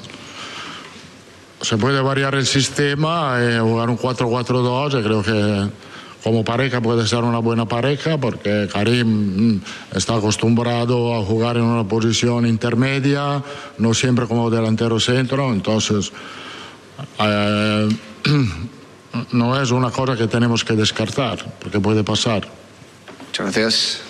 se 1.62 1.78
puede 1.78 2.02
variar 2.02 2.36
el 2.36 2.46
sistema, 2.46 3.38
eh, 3.40 3.60
jugar 3.60 3.90
un 3.90 3.98
4-4-2. 3.98 4.92
Yo 4.92 5.04
creo 5.04 5.24
que 5.24 5.70
como 6.24 6.44
pareja 6.44 6.82
puede 6.82 7.06
ser 7.08 7.20
una 7.20 7.40
buena 7.40 7.68
pareja 7.68 8.18
porque 8.18 8.68
Karim 8.72 9.08
mm, 9.08 9.62
está 9.96 10.16
acostumbrado 10.16 11.16
a 11.16 11.24
jugar 11.24 11.58
en 11.58 11.64
una 11.64 11.88
posición 11.88 12.46
intermedia, 12.48 13.44
no 13.78 13.94
siempre 13.94 14.26
como 14.26 14.50
delantero 14.50 15.00
centro. 15.00 15.54
Entonces, 15.54 16.12
eh, 17.20 17.90
no 19.32 19.62
es 19.62 19.72
una 19.72 19.92
cosa 19.92 20.16
que 20.16 20.28
tenemos 20.28 20.64
que 20.64 20.74
descartar 20.74 21.44
porque 21.60 21.80
puede 21.80 22.04
pasar. 22.04 22.48
Muchas 23.28 23.46
gracias. 23.46 24.02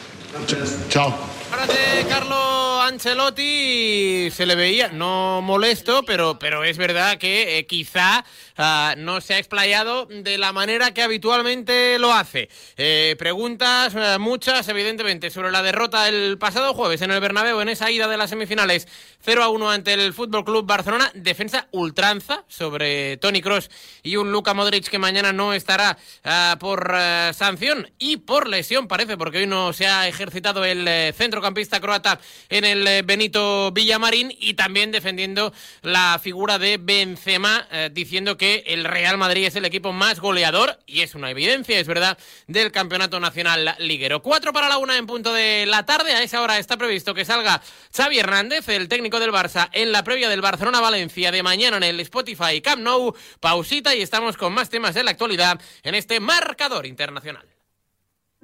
Chao. 0.90 1.16
Frase 1.50 2.06
Carlo 2.10 2.82
Ancelotti 2.82 4.30
se 4.32 4.46
le 4.46 4.56
veía 4.56 4.90
no 4.90 5.42
molesto, 5.42 6.04
pero, 6.04 6.38
pero 6.38 6.64
es 6.64 6.78
verdad 6.78 7.18
que 7.18 7.58
eh, 7.58 7.66
quizá 7.66 8.26
ah, 8.58 8.96
no 8.98 9.22
se 9.22 9.34
ha 9.34 9.38
explayado 9.38 10.06
de 10.06 10.38
la 10.38 10.54
manera 10.54 10.94
que 10.94 11.02
habitualmente 11.02 12.00
lo 12.00 12.14
hace. 12.14 12.50
Eh, 12.78 13.16
preguntas 13.18 13.94
eh, 13.96 14.18
muchas, 14.20 14.68
evidentemente, 14.70 15.30
sobre 15.30 15.52
la 15.52 15.62
derrota 15.62 16.08
el 16.08 16.38
pasado 16.38 16.74
jueves 16.74 17.02
en 17.02 17.12
el 17.12 17.20
Bernabéu 17.20 17.60
en 17.62 17.70
esa 17.70 17.92
ida 17.92 18.08
de 18.08 18.18
las 18.18 18.30
semifinales 18.30 18.88
0 19.24 19.44
a 19.44 19.50
1 19.50 19.70
ante 19.70 19.94
el 19.94 20.14
Fútbol 20.14 20.46
Club 20.46 20.66
Barcelona. 20.66 21.12
Defensa 21.14 21.68
ultranza 21.72 22.46
sobre 22.48 23.18
Tony 23.18 23.42
Cross 23.42 23.70
y 24.04 24.16
un 24.18 24.32
Luka 24.32 24.54
Modric 24.54 24.88
que 24.88 25.00
mañana 25.00 25.34
no 25.34 25.54
estará 25.54 25.98
ah, 26.24 26.58
por 26.60 26.94
eh, 26.96 27.32
sanción 27.34 27.92
y 28.00 28.18
por 28.18 28.48
lesión, 28.48 28.88
parece, 28.88 29.18
porque 29.18 29.40
hoy 29.40 29.48
no 29.48 29.74
se 29.74 29.88
ha 29.88 30.08
ejercitado 30.08 30.64
el 30.64 31.14
centrocampista 31.14 31.80
croata 31.80 32.20
en 32.50 32.66
el 32.66 33.04
Benito 33.04 33.72
Villamarín 33.72 34.34
y 34.40 34.54
también 34.54 34.92
defendiendo 34.92 35.54
la 35.82 36.20
figura 36.22 36.60
de 36.60 36.78
Benzema, 36.78 37.68
diciendo 37.92 38.38
que 38.38 38.45
el 38.68 38.86
Real 38.86 39.18
Madrid 39.18 39.46
es 39.46 39.56
el 39.56 39.66
equipo 39.66 39.92
más 39.92 40.20
goleador 40.20 40.80
y 40.86 41.02
es 41.02 41.16
una 41.16 41.30
evidencia, 41.30 41.80
es 41.80 41.88
verdad, 41.88 42.18
del 42.48 42.72
campeonato 42.72 43.20
nacional 43.20 43.76
liguero. 43.80 44.22
Cuatro 44.22 44.54
para 44.54 44.70
la 44.70 44.78
una 44.78 44.98
en 44.98 45.08
punto 45.08 45.34
de 45.34 45.66
la 45.66 45.86
tarde. 45.86 46.14
A 46.14 46.24
esa 46.24 46.42
hora 46.42 46.58
está 46.58 46.78
previsto 46.78 47.14
que 47.14 47.26
salga 47.26 47.62
Xavi 47.96 48.20
Hernández, 48.20 48.68
el 48.70 48.88
técnico 48.88 49.20
del 49.20 49.32
Barça, 49.32 49.70
en 49.72 49.92
la 49.92 50.04
previa 50.04 50.30
del 50.30 50.42
Barcelona-Valencia 50.42 51.32
de 51.32 51.44
mañana 51.44 51.78
en 51.78 51.84
el 51.84 52.00
Spotify 52.02 52.62
Camp 52.62 52.82
Nou. 52.82 53.16
Pausita 53.40 53.96
y 53.96 54.02
estamos 54.02 54.38
con 54.38 54.54
más 54.54 54.70
temas 54.70 54.94
de 54.94 55.04
la 55.04 55.12
actualidad 55.12 55.60
en 55.84 55.96
este 55.96 56.20
marcador 56.20 56.86
internacional. 56.86 57.55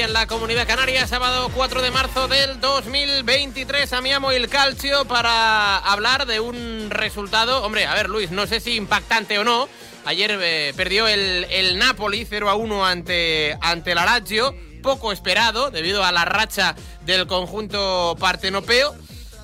En 0.00 0.12
la 0.12 0.26
Comunidad 0.26 0.66
Canaria, 0.66 1.06
sábado 1.06 1.50
4 1.54 1.80
de 1.80 1.90
marzo 1.90 2.28
del 2.28 2.60
2023. 2.60 3.92
Amiamo 3.94 4.30
el 4.30 4.48
calcio 4.48 5.06
para 5.06 5.78
hablar 5.78 6.26
de 6.26 6.38
un 6.38 6.90
resultado, 6.90 7.62
hombre, 7.62 7.86
a 7.86 7.94
ver 7.94 8.10
Luis, 8.10 8.30
no 8.30 8.46
sé 8.46 8.60
si 8.60 8.74
impactante 8.74 9.38
o 9.38 9.44
no. 9.44 9.68
Ayer 10.04 10.38
eh, 10.42 10.74
perdió 10.76 11.08
el, 11.08 11.46
el 11.50 11.78
Napoli 11.78 12.26
0 12.28 12.50
a 12.50 12.56
1 12.56 12.84
ante, 12.84 13.56
ante 13.62 13.94
la 13.94 14.04
Lazio, 14.04 14.54
poco 14.82 15.12
esperado 15.12 15.70
debido 15.70 16.04
a 16.04 16.12
la 16.12 16.26
racha 16.26 16.74
del 17.06 17.26
conjunto 17.26 18.16
partenopeo. 18.18 18.94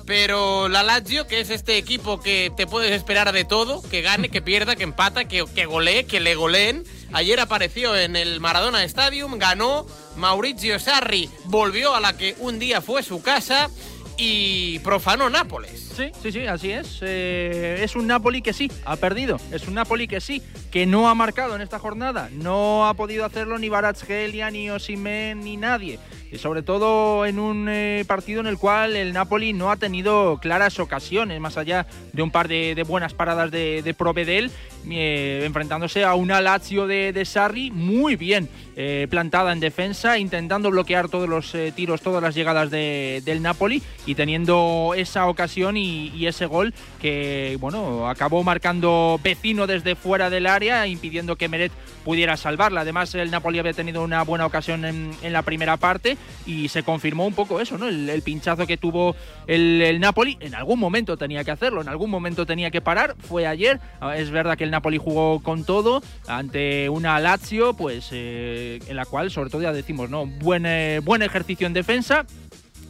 Pero 0.05 0.67
la 0.67 0.83
Lazio, 0.83 1.27
que 1.27 1.39
es 1.39 1.49
este 1.49 1.77
equipo 1.77 2.19
que 2.19 2.51
te 2.55 2.67
puedes 2.67 2.91
esperar 2.91 3.31
de 3.31 3.45
todo, 3.45 3.81
que 3.89 4.01
gane, 4.01 4.29
que 4.29 4.41
pierda, 4.41 4.75
que 4.75 4.83
empata, 4.83 5.25
que, 5.25 5.45
que 5.55 5.65
golee, 5.65 6.05
que 6.05 6.19
le 6.19 6.35
goleen. 6.35 6.83
Ayer 7.13 7.39
apareció 7.39 7.95
en 7.95 8.15
el 8.15 8.39
Maradona 8.39 8.83
Stadium, 8.83 9.37
ganó, 9.37 9.85
Maurizio 10.17 10.79
Sarri 10.79 11.29
volvió 11.45 11.95
a 11.95 12.01
la 12.01 12.17
que 12.17 12.35
un 12.39 12.59
día 12.59 12.81
fue 12.81 13.03
su 13.03 13.21
casa 13.21 13.69
y 14.17 14.79
profanó 14.79 15.29
Nápoles. 15.29 15.91
Sí, 15.95 16.11
sí, 16.21 16.31
sí, 16.31 16.45
así 16.45 16.71
es. 16.71 16.99
Eh, 17.01 17.79
es 17.81 17.95
un 17.95 18.07
Napoli 18.07 18.41
que 18.41 18.53
sí, 18.53 18.71
ha 18.85 18.95
perdido. 18.95 19.39
Es 19.51 19.67
un 19.67 19.75
Napoli 19.75 20.07
que 20.07 20.21
sí, 20.21 20.41
que 20.71 20.85
no 20.85 21.09
ha 21.09 21.15
marcado 21.15 21.55
en 21.55 21.61
esta 21.61 21.79
jornada. 21.79 22.29
No 22.31 22.87
ha 22.87 22.93
podido 22.93 23.25
hacerlo 23.25 23.57
ni 23.57 23.69
Barazgelia, 23.69 24.49
ni 24.51 24.69
Osimhen, 24.69 25.41
ni 25.41 25.57
nadie. 25.57 25.99
Y 26.33 26.39
sobre 26.39 26.63
todo 26.63 27.27
en 27.27 27.37
un 27.37 27.69
eh, 27.69 28.05
partido 28.07 28.41
en 28.41 28.47
el 28.47 28.57
cual 28.57 28.95
el 28.95 29.13
Napoli 29.13 29.53
no 29.53 29.69
ha 29.69 29.75
tenido 29.75 30.39
claras 30.41 30.79
ocasiones, 30.79 31.39
más 31.39 31.57
allá 31.57 31.85
de 32.11 32.23
un 32.23 32.31
par 32.31 32.47
de, 32.47 32.83
buenas 32.87 33.13
paradas 33.13 33.51
de, 33.51 33.83
de 33.83 33.93
Provedel, 33.93 34.49
eh, 34.89 35.43
enfrentándose 35.45 36.03
a 36.03 36.15
una 36.15 36.41
Lazio 36.41 36.87
de, 36.87 37.13
de 37.13 37.25
Sarri 37.25 37.71
muy 37.71 38.15
bien 38.15 38.49
eh, 38.75 39.07
plantada 39.09 39.51
en 39.53 39.59
defensa, 39.59 40.17
intentando 40.17 40.71
bloquear 40.71 41.07
todos 41.07 41.29
los 41.29 41.53
eh, 41.53 41.71
tiros, 41.75 42.01
todas 42.01 42.21
las 42.23 42.33
llegadas 42.35 42.71
de- 42.71 43.21
del 43.23 43.41
Napoli 43.41 43.83
y 44.05 44.15
teniendo 44.15 44.93
esa 44.97 45.27
ocasión 45.27 45.77
y, 45.77 46.25
ese 46.25 46.45
gol 46.47 46.73
que, 47.01 47.57
bueno, 47.59 48.07
acabó 48.09 48.43
marcando 48.43 49.19
vecino 49.23 49.67
desde 49.67 49.95
fuera 49.95 50.29
del 50.29 50.47
área, 50.47 50.87
impidiendo 50.87 51.35
que 51.35 51.49
Meret 51.49 51.71
pudiera 52.03 52.35
salvarla. 52.37 52.81
Además, 52.81 53.13
el 53.15 53.29
Napoli 53.29 53.59
había 53.59 53.73
tenido 53.73 54.03
una 54.03 54.23
buena 54.23 54.45
ocasión 54.45 54.85
en, 54.85 55.11
en 55.21 55.33
la 55.33 55.41
primera 55.43 55.77
parte 55.77 56.17
y 56.45 56.69
se 56.69 56.81
confirmó 56.83 57.25
un 57.27 57.33
poco 57.33 57.59
eso, 57.61 57.77
¿no? 57.77 57.87
El, 57.87 58.09
el 58.09 58.21
pinchazo 58.23 58.65
que 58.65 58.77
tuvo 58.77 59.15
el, 59.47 59.81
el 59.81 59.99
Napoli, 59.99 60.37
en 60.39 60.55
algún 60.55 60.79
momento 60.79 61.15
tenía 61.17 61.43
que 61.43 61.51
hacerlo, 61.51 61.81
en 61.81 61.89
algún 61.89 62.09
momento 62.09 62.45
tenía 62.45 62.71
que 62.71 62.81
parar, 62.81 63.15
fue 63.19 63.45
ayer. 63.47 63.79
Ah, 64.01 64.17
Es 64.17 64.31
verdad 64.31 64.57
que 64.57 64.63
el 64.63 64.71
Napoli 64.73 64.97
jugó 64.97 65.39
con 65.41 65.63
todo 65.63 66.01
ante 66.27 66.89
una 66.89 67.19
Lazio, 67.19 67.73
pues 67.73 68.09
eh, 68.11 68.79
en 68.87 68.95
la 68.95 69.05
cual, 69.05 69.29
sobre 69.29 69.49
todo, 69.49 69.61
ya 69.61 69.71
decimos, 69.71 70.09
¿no? 70.09 70.25
Buen, 70.25 70.65
eh, 70.65 70.99
buen 71.03 71.21
ejercicio 71.21 71.67
en 71.67 71.73
defensa, 71.73 72.25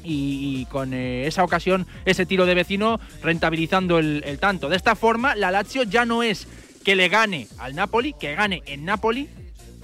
y, 0.05 0.65
con 0.65 0.93
eh, 0.93 1.27
esa 1.27 1.43
ocasión, 1.43 1.85
ese 2.05 2.25
tiro 2.25 2.45
de 2.45 2.55
vecino, 2.55 2.99
rentabilizando 3.21 3.99
el, 3.99 4.23
el 4.25 4.39
tanto. 4.39 4.69
De 4.69 4.75
esta 4.75 4.95
forma, 4.95 5.35
la 5.35 5.51
Lazio 5.51 5.83
ya 5.83 6.05
no 6.05 6.23
es 6.23 6.47
que 6.83 6.95
le 6.95 7.09
gane 7.09 7.47
al 7.57 7.75
Napoli, 7.75 8.13
que 8.13 8.35
gane 8.35 8.63
en 8.65 8.85
Napoli, 8.85 9.29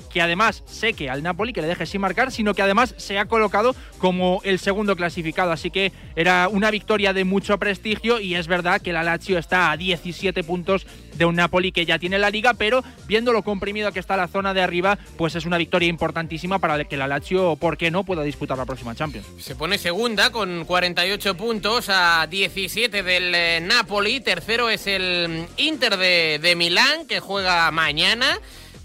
que 0.09 0.21
además 0.21 0.63
sé 0.65 0.93
que 0.93 1.09
al 1.09 1.23
Napoli 1.23 1.53
que 1.53 1.61
le 1.61 1.67
deje 1.67 1.85
sin 1.85 2.01
marcar, 2.01 2.31
sino 2.31 2.53
que 2.53 2.61
además 2.61 2.95
se 2.97 3.17
ha 3.17 3.25
colocado 3.25 3.75
como 3.97 4.41
el 4.43 4.59
segundo 4.59 4.95
clasificado. 4.95 5.51
Así 5.51 5.71
que 5.71 5.91
era 6.15 6.47
una 6.47 6.71
victoria 6.71 7.13
de 7.13 7.23
mucho 7.23 7.57
prestigio 7.57 8.19
y 8.19 8.35
es 8.35 8.47
verdad 8.47 8.81
que 8.81 8.93
la 8.93 9.03
Lazio 9.03 9.37
está 9.37 9.71
a 9.71 9.77
17 9.77 10.43
puntos 10.43 10.85
de 11.15 11.25
un 11.25 11.35
Napoli 11.35 11.71
que 11.71 11.85
ya 11.85 11.99
tiene 11.99 12.17
la 12.17 12.29
liga, 12.29 12.53
pero 12.53 12.83
viendo 13.07 13.33
lo 13.33 13.43
comprimido 13.43 13.91
que 13.91 13.99
está 13.99 14.15
la 14.17 14.27
zona 14.27 14.53
de 14.53 14.61
arriba, 14.61 14.97
pues 15.17 15.35
es 15.35 15.45
una 15.45 15.57
victoria 15.57 15.89
importantísima 15.89 16.59
para 16.59 16.83
que 16.85 16.97
la 16.97 17.07
Lazio, 17.07 17.57
¿por 17.57 17.77
qué 17.77 17.91
no?, 17.91 18.03
pueda 18.03 18.23
disputar 18.23 18.57
la 18.57 18.65
próxima 18.65 18.95
Champions. 18.95 19.27
Se 19.37 19.55
pone 19.55 19.77
segunda 19.77 20.31
con 20.31 20.65
48 20.65 21.35
puntos 21.35 21.89
a 21.89 22.25
17 22.27 23.03
del 23.03 23.35
eh, 23.35 23.59
Napoli. 23.61 24.21
Tercero 24.21 24.69
es 24.69 24.87
el 24.87 25.45
Inter 25.57 25.97
de, 25.97 26.39
de 26.41 26.55
Milán, 26.55 27.05
que 27.05 27.19
juega 27.19 27.69
mañana. 27.71 28.39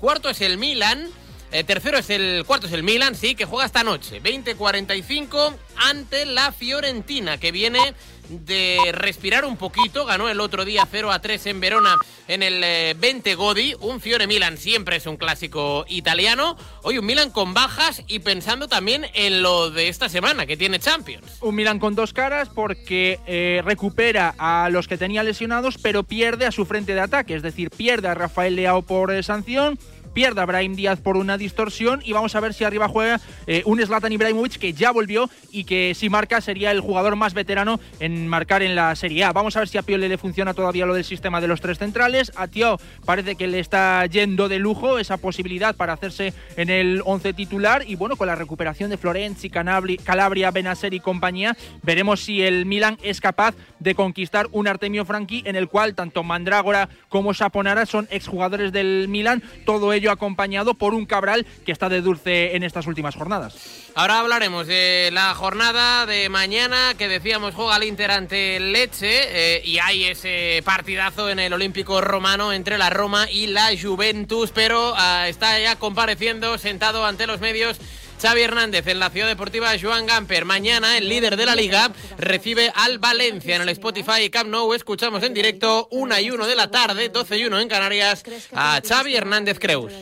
Cuarto 0.05 0.29
es 0.29 0.43
el 0.43 0.59
Milan. 0.59 1.09
Eh, 1.51 1.65
tercero 1.65 1.97
es 1.97 2.11
el 2.11 2.45
cuarto 2.47 2.67
es 2.67 2.75
el 2.75 2.83
Milan, 2.83 3.15
sí, 3.15 3.35
que 3.35 3.47
juega 3.47 3.65
esta 3.65 3.83
noche, 3.85 4.21
20-45 4.23 5.57
ante 5.77 6.27
la 6.27 6.53
Fiorentina, 6.53 7.39
que 7.39 7.53
viene 7.53 7.95
de 8.29 8.93
respirar 8.93 9.45
un 9.45 9.57
poquito. 9.57 10.05
Ganó 10.05 10.29
el 10.29 10.41
otro 10.41 10.65
día 10.65 10.87
0 10.91 11.13
a 11.13 11.21
3 11.21 11.47
en 11.47 11.61
Verona 11.61 11.97
en 12.29 12.43
el 12.43 12.97
20 12.97 13.31
eh, 13.31 13.35
Godi. 13.35 13.75
Un 13.81 14.01
Fiore 14.01 14.27
Milan 14.27 14.59
siempre 14.59 14.97
es 14.97 15.07
un 15.07 15.17
clásico 15.17 15.85
italiano. 15.89 16.57
Hoy 16.83 16.99
un 16.99 17.07
Milan 17.07 17.31
con 17.31 17.55
bajas 17.55 18.03
y 18.07 18.21
pensando 18.21 18.69
también 18.69 19.07
en 19.15 19.43
lo 19.43 19.71
de 19.71 19.89
esta 19.89 20.09
semana 20.09 20.47
que 20.47 20.57
tiene 20.57 20.79
Champions. 20.79 21.39
Un 21.41 21.55
Milan 21.55 21.79
con 21.79 21.95
dos 21.95 22.13
caras 22.13 22.49
porque 22.49 23.21
eh, 23.27 23.63
recupera 23.65 24.35
a 24.39 24.69
los 24.71 24.89
que 24.89 24.99
tenía 24.99 25.23
lesionados, 25.23 25.79
pero 25.79 26.03
pierde 26.03 26.47
a 26.47 26.53
su 26.53 26.67
frente 26.67 26.95
de 26.95 27.01
ataque. 27.01 27.35
Es 27.35 27.43
decir, 27.43 27.71
pierde 27.71 28.09
a 28.09 28.15
Rafael 28.15 28.57
Leao 28.57 28.83
por 28.83 29.23
sanción 29.23 29.79
pierde 30.15 30.41
a 30.41 30.47
Díaz 30.47 31.01
por 31.01 31.17
una 31.17 31.37
distorsión 31.37 32.01
y 32.05 32.13
vamos 32.13 32.35
a 32.35 32.41
ver 32.41 32.55
si 32.55 32.65
arriba 32.65 32.89
juega 32.89 33.21
eh, 33.47 33.63
un 33.67 33.85
Zlatan 33.85 34.13
Ibrahimovic 34.13 34.59
que 34.59 34.73
ya 34.73 34.93
volvió 34.93 35.29
y 35.51 35.65
que 35.65 35.95
si 35.95 36.09
marca 36.09 36.41
sería 36.41 36.71
el 36.71 36.81
jugador 36.81 37.17
más 37.17 37.35
veterano 37.35 37.81
en 38.01 38.29
marcar 38.29 38.63
en 38.63 38.75
la 38.75 38.95
Serie 38.95 39.25
A. 39.25 39.33
Vamos 39.33 39.57
a 39.57 39.59
ver 39.59 39.69
si 39.69 39.77
a 39.77 39.83
Piole 39.83 40.09
le 40.09 40.17
funciona 40.17 40.55
todavía 40.55 40.87
lo 40.87 40.95
del 40.95 41.05
sistema 41.05 41.41
de 41.41 41.49
los 41.49 41.61
tres 41.61 41.79
centrales. 41.79 42.33
A 42.37 42.47
Tio 42.47 42.79
parece 43.05 43.35
que 43.35 43.49
le 43.49 43.59
está 43.59 44.07
yendo 44.07 44.49
de 44.49 44.59
lujo 44.59 44.99
esa 44.99 45.17
posibilidad 45.17 45.75
para 45.75 45.93
hacerse 45.93 46.33
en 46.57 46.71
el 46.71 47.03
11 47.05 47.35
titular 47.35 47.85
y 47.87 47.97
bueno, 47.97 48.17
con 48.17 48.29
la 48.29 48.37
recuperación 48.37 48.91
de 48.91 48.97
Florenzi, 48.97 49.51
Calabria, 49.51 50.51
Benacer 50.53 50.95
y 50.95 51.01
compañía, 51.01 51.57
veremos 51.83 52.21
si 52.21 52.43
el 52.43 52.65
Milan 52.65 52.99
es 53.03 53.21
capaz 53.21 53.55
de 53.81 53.95
conquistar 53.95 54.47
un 54.53 54.69
Artemio 54.69 55.05
Franchi 55.05 55.43
en 55.45 55.57
el 55.57 55.69
cual 55.69 55.95
tanto 55.95 56.23
Mandrágora 56.23 56.89
como 57.09 57.35
Saponara 57.35 57.87
son 57.87 58.09
exjugadores 58.11 58.73
del 58.73 59.09
Milan, 59.09 59.43
todo 59.67 59.93
ello 59.93 60.04
acompañado 60.13 60.75
por 60.75 60.95
un 60.95 61.07
Cabral 61.07 61.47
que 61.65 61.73
está 61.73 61.89
de 61.89 62.01
dulce 62.01 62.57
en 62.57 62.63
estas 62.63 62.87
últimas 62.87 63.15
jornadas. 63.15 63.55
Ahora 63.95 64.21
hablaremos 64.21 64.67
de 64.67 65.11
la 65.13 65.35
jornada 65.35 66.07
de 66.07 66.29
mañana 66.29 66.95
que 66.99 67.09
decíamos 67.09 67.55
juega 67.55 67.77
el 67.77 67.85
Inter 67.85 68.11
ante 68.11 68.59
Leche 68.59 69.57
eh, 69.57 69.63
y 69.65 69.79
hay 69.79 70.05
ese 70.05 70.63
partidazo 70.65 71.31
en 71.31 71.39
el 71.39 71.53
Olímpico 71.53 72.01
Romano 72.01 72.53
entre 72.53 72.79
la 72.79 72.91
Roma 72.91 73.31
y 73.31 73.47
la 73.47 73.71
Juventus, 73.81 74.51
pero 74.53 74.95
ah, 74.97 75.29
está 75.29 75.59
ya 75.61 75.77
compareciendo 75.77 76.59
sentado 76.59 77.05
ante 77.07 77.27
los 77.27 77.41
medios 77.41 77.79
Xavi 78.21 78.43
Hernández 78.43 78.87
en 78.87 78.99
la 78.99 79.11
Ciudad 79.11 79.29
Deportiva 79.29 79.71
Joan 79.81 80.07
Gamper. 80.07 80.45
Mañana 80.45 80.97
el 80.97 81.09
líder 81.09 81.37
de 81.37 81.47
la 81.47 81.55
liga 81.55 81.93
recibe 82.19 82.73
al 82.75 82.99
Valencia 82.99 83.57
en 83.57 83.63
el 83.63 83.69
Spotify 83.71 84.31
Camp 84.31 84.51
Nou. 84.51 84.73
Escuchamos 84.73 85.23
en 85.23 85.35
directo 85.35 85.89
una 85.91 86.21
y 86.21 86.31
uno 86.31 86.47
de 86.47 86.57
la 86.57 86.71
tarde, 86.71 87.09
12 87.09 87.39
y 87.39 87.45
1 87.45 87.61
en 87.61 87.69
Canarias, 87.69 88.23
a 88.53 88.81
Xavi 88.87 89.15
Hernández 89.15 89.59
Creus. 89.59 89.93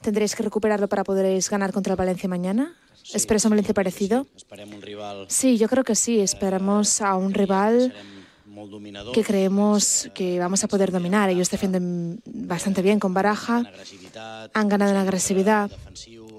¿Tendréis 0.00 0.34
que 0.34 0.42
recuperarlo 0.42 0.88
para 0.88 1.04
poder 1.04 1.40
ganar 1.50 1.72
contra 1.72 1.92
el 1.92 1.96
Valencia 1.96 2.28
mañana? 2.28 2.76
¿Esperas 3.14 3.44
un 3.44 3.50
Valencia 3.50 3.74
parecido? 3.74 4.26
Sí, 5.28 5.58
yo 5.58 5.68
creo 5.68 5.84
que 5.84 5.94
sí. 5.94 6.20
Esperamos 6.20 7.00
a 7.00 7.14
un 7.14 7.32
rival 7.34 7.94
que 9.14 9.24
creemos 9.24 10.10
que 10.14 10.38
vamos 10.38 10.62
a 10.64 10.68
poder 10.68 10.90
dominar. 10.90 11.30
Ellos 11.30 11.50
defienden 11.50 12.20
bastante 12.26 12.82
bien 12.82 12.98
con 12.98 13.14
Baraja, 13.14 13.62
han 14.52 14.68
ganado 14.68 14.90
en 14.90 14.98
agresividad, 14.98 15.70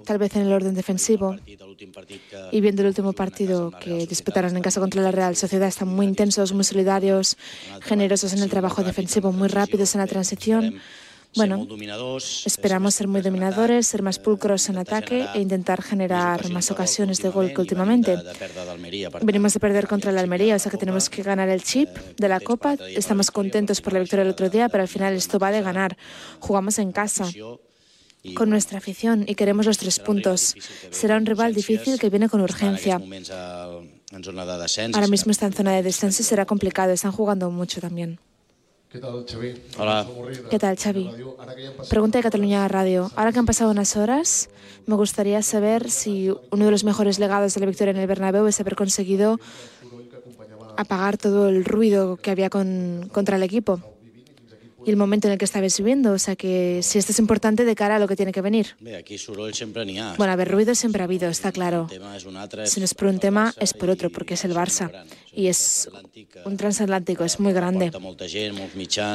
tal 0.05 0.17
vez 0.17 0.35
en 0.35 0.43
el 0.43 0.53
orden 0.53 0.73
defensivo. 0.73 1.35
Y 2.51 2.61
viendo 2.61 2.81
el 2.81 2.89
último 2.89 3.13
partido 3.13 3.71
que 3.71 4.05
disputaron 4.07 4.55
en 4.55 4.61
casa 4.61 4.79
contra 4.79 5.01
la 5.01 5.11
Real 5.11 5.35
Sociedad, 5.35 5.67
están 5.67 5.89
muy 5.89 6.05
intensos, 6.05 6.53
muy 6.53 6.63
solidarios, 6.63 7.37
generosos 7.81 8.33
en 8.33 8.43
el 8.43 8.49
trabajo 8.49 8.83
defensivo, 8.83 9.31
muy 9.31 9.47
rápidos 9.47 9.95
en 9.95 10.01
la 10.01 10.07
transición. 10.07 10.81
Bueno, 11.35 11.67
esperamos 12.45 12.93
ser 12.93 13.07
muy 13.07 13.21
dominadores, 13.21 13.87
ser 13.87 14.03
más 14.03 14.19
pulcros 14.19 14.69
en 14.69 14.77
ataque 14.77 15.25
e 15.33 15.41
intentar 15.41 15.81
generar 15.81 16.47
más 16.51 16.69
ocasiones 16.69 17.21
de 17.23 17.29
gol 17.29 17.53
que 17.53 17.61
últimamente. 17.61 18.17
Venimos 19.23 19.53
de 19.53 19.59
perder 19.59 19.87
contra 19.87 20.11
la 20.11 20.21
Almería, 20.21 20.55
o 20.55 20.59
sea 20.59 20.71
que 20.71 20.77
tenemos 20.77 21.09
que 21.09 21.23
ganar 21.23 21.49
el 21.49 21.63
chip 21.63 21.89
de 22.17 22.29
la 22.29 22.39
Copa. 22.39 22.75
Estamos 22.95 23.31
contentos 23.31 23.81
por 23.81 23.93
la 23.93 23.99
victoria 23.99 24.25
del 24.25 24.33
otro 24.33 24.49
día, 24.49 24.69
pero 24.69 24.83
al 24.83 24.87
final 24.87 25.15
esto 25.15 25.39
va 25.39 25.51
de 25.51 25.61
ganar. 25.63 25.97
Jugamos 26.39 26.77
en 26.77 26.91
casa 26.91 27.25
con 28.35 28.49
nuestra 28.49 28.77
afición 28.77 29.25
y 29.27 29.35
queremos 29.35 29.65
los 29.65 29.77
tres 29.77 29.99
puntos. 29.99 30.55
Será 30.91 31.17
un 31.17 31.25
rival 31.25 31.53
difícil 31.53 31.99
que 31.99 32.09
viene 32.09 32.29
con 32.29 32.39
urgencia. 32.41 33.01
Ahora 34.93 35.07
mismo 35.07 35.31
está 35.31 35.47
en 35.47 35.53
zona 35.53 35.73
de 35.73 35.83
descenso 35.83 36.21
y 36.21 36.25
será 36.25 36.45
complicado. 36.45 36.93
Están 36.93 37.11
jugando 37.11 37.51
mucho 37.51 37.81
también. 37.81 38.19
¿Qué 38.89 38.99
tal, 38.99 39.25
Xavi? 39.27 39.53
Hola. 39.79 40.07
¿Qué 40.51 40.59
tal, 40.59 40.77
Xavi? 40.77 41.09
Pregunta 41.89 42.19
de 42.19 42.23
Cataluña 42.23 42.67
Radio. 42.67 43.11
Ahora 43.15 43.31
que 43.31 43.39
han 43.39 43.45
pasado 43.45 43.71
unas 43.71 43.97
horas, 43.97 44.49
me 44.85 44.95
gustaría 44.95 45.41
saber 45.41 45.89
si 45.89 46.29
uno 46.51 46.65
de 46.65 46.71
los 46.71 46.83
mejores 46.83 47.17
legados 47.17 47.55
de 47.55 47.59
la 47.59 47.65
victoria 47.65 47.91
en 47.91 47.97
el 47.97 48.07
Bernabéu 48.07 48.45
es 48.45 48.59
haber 48.59 48.75
conseguido 48.75 49.39
apagar 50.77 51.17
todo 51.17 51.49
el 51.49 51.65
ruido 51.65 52.17
que 52.17 52.31
había 52.31 52.49
con, 52.49 53.09
contra 53.11 53.37
el 53.37 53.43
equipo 53.43 53.92
y 54.85 54.89
el 54.89 54.97
momento 54.97 55.27
en 55.27 55.33
el 55.33 55.37
que 55.37 55.45
estabais 55.45 55.77
viviendo. 55.77 56.11
O 56.13 56.19
sea 56.19 56.35
que 56.35 56.81
si 56.83 56.97
esto 56.97 57.11
es 57.11 57.19
importante 57.19 57.65
de 57.65 57.75
cara 57.75 57.95
a 57.97 57.99
lo 57.99 58.07
que 58.07 58.15
tiene 58.15 58.31
que 58.31 58.41
venir. 58.41 58.75
Bueno, 60.17 60.33
a 60.33 60.35
ver, 60.35 60.49
ruido 60.51 60.75
siempre 60.75 61.01
ha 61.01 61.05
habido, 61.05 61.29
está 61.29 61.51
claro. 61.51 61.87
Si 62.67 62.79
no 62.79 62.85
es 62.85 62.93
por 62.93 63.07
un 63.07 63.19
tema, 63.19 63.53
es 63.59 63.73
por 63.73 63.89
otro, 63.89 64.09
porque 64.09 64.33
es 64.35 64.45
el 64.45 64.53
Barça. 64.53 64.91
Y 65.35 65.47
es 65.47 65.89
un 66.45 66.57
transatlántico, 66.57 67.23
es 67.23 67.39
muy 67.39 67.53
grande. 67.53 67.91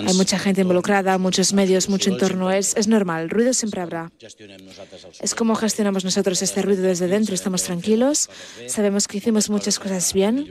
Hay 0.07 0.15
mucha 0.15 0.39
gente 0.39 0.63
involucrada, 0.63 1.17
muchos 1.19 1.53
medios, 1.53 1.89
mucho 1.89 2.11
entorno. 2.11 2.51
Es, 2.51 2.77
es 2.77 2.89
normal, 2.89 3.31
ruido 3.31 3.53
siempre 3.55 3.81
habrá. 3.81 4.11
Es 5.21 5.35
como 5.35 5.55
gestionamos 5.55 6.05
nosotros 6.05 6.43
este 6.43 6.63
ruido 6.63 6.83
desde 6.83 7.07
dentro. 7.07 7.35
Estamos 7.35 7.63
tranquilos, 7.63 8.29
sabemos 8.67 9.07
que 9.07 9.19
hicimos 9.19 9.49
muchas 9.51 9.79
cosas 9.79 10.13
bien, 10.13 10.49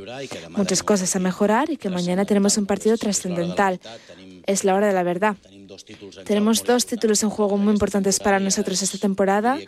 muchas 0.50 0.84
cosas 0.84 1.16
a 1.16 1.20
mejorar 1.20 1.70
y 1.70 1.78
que 1.78 1.90
mañana 1.90 2.26
tenemos 2.26 2.58
un 2.58 2.66
partido 2.66 2.98
trascendental 2.98 3.80
es 4.48 4.64
la 4.64 4.74
hora 4.76 4.88
de 4.88 4.94
la 4.94 5.04
verdad. 5.04 5.36
Tenemos 6.26 6.64
dos 6.64 6.86
títulos 6.86 7.22
en 7.22 7.30
juego 7.30 7.58
muy 7.58 7.74
importantes 7.74 8.20
para 8.20 8.40
nosotros 8.40 8.82
esta 8.82 8.98
temporada 8.98 9.60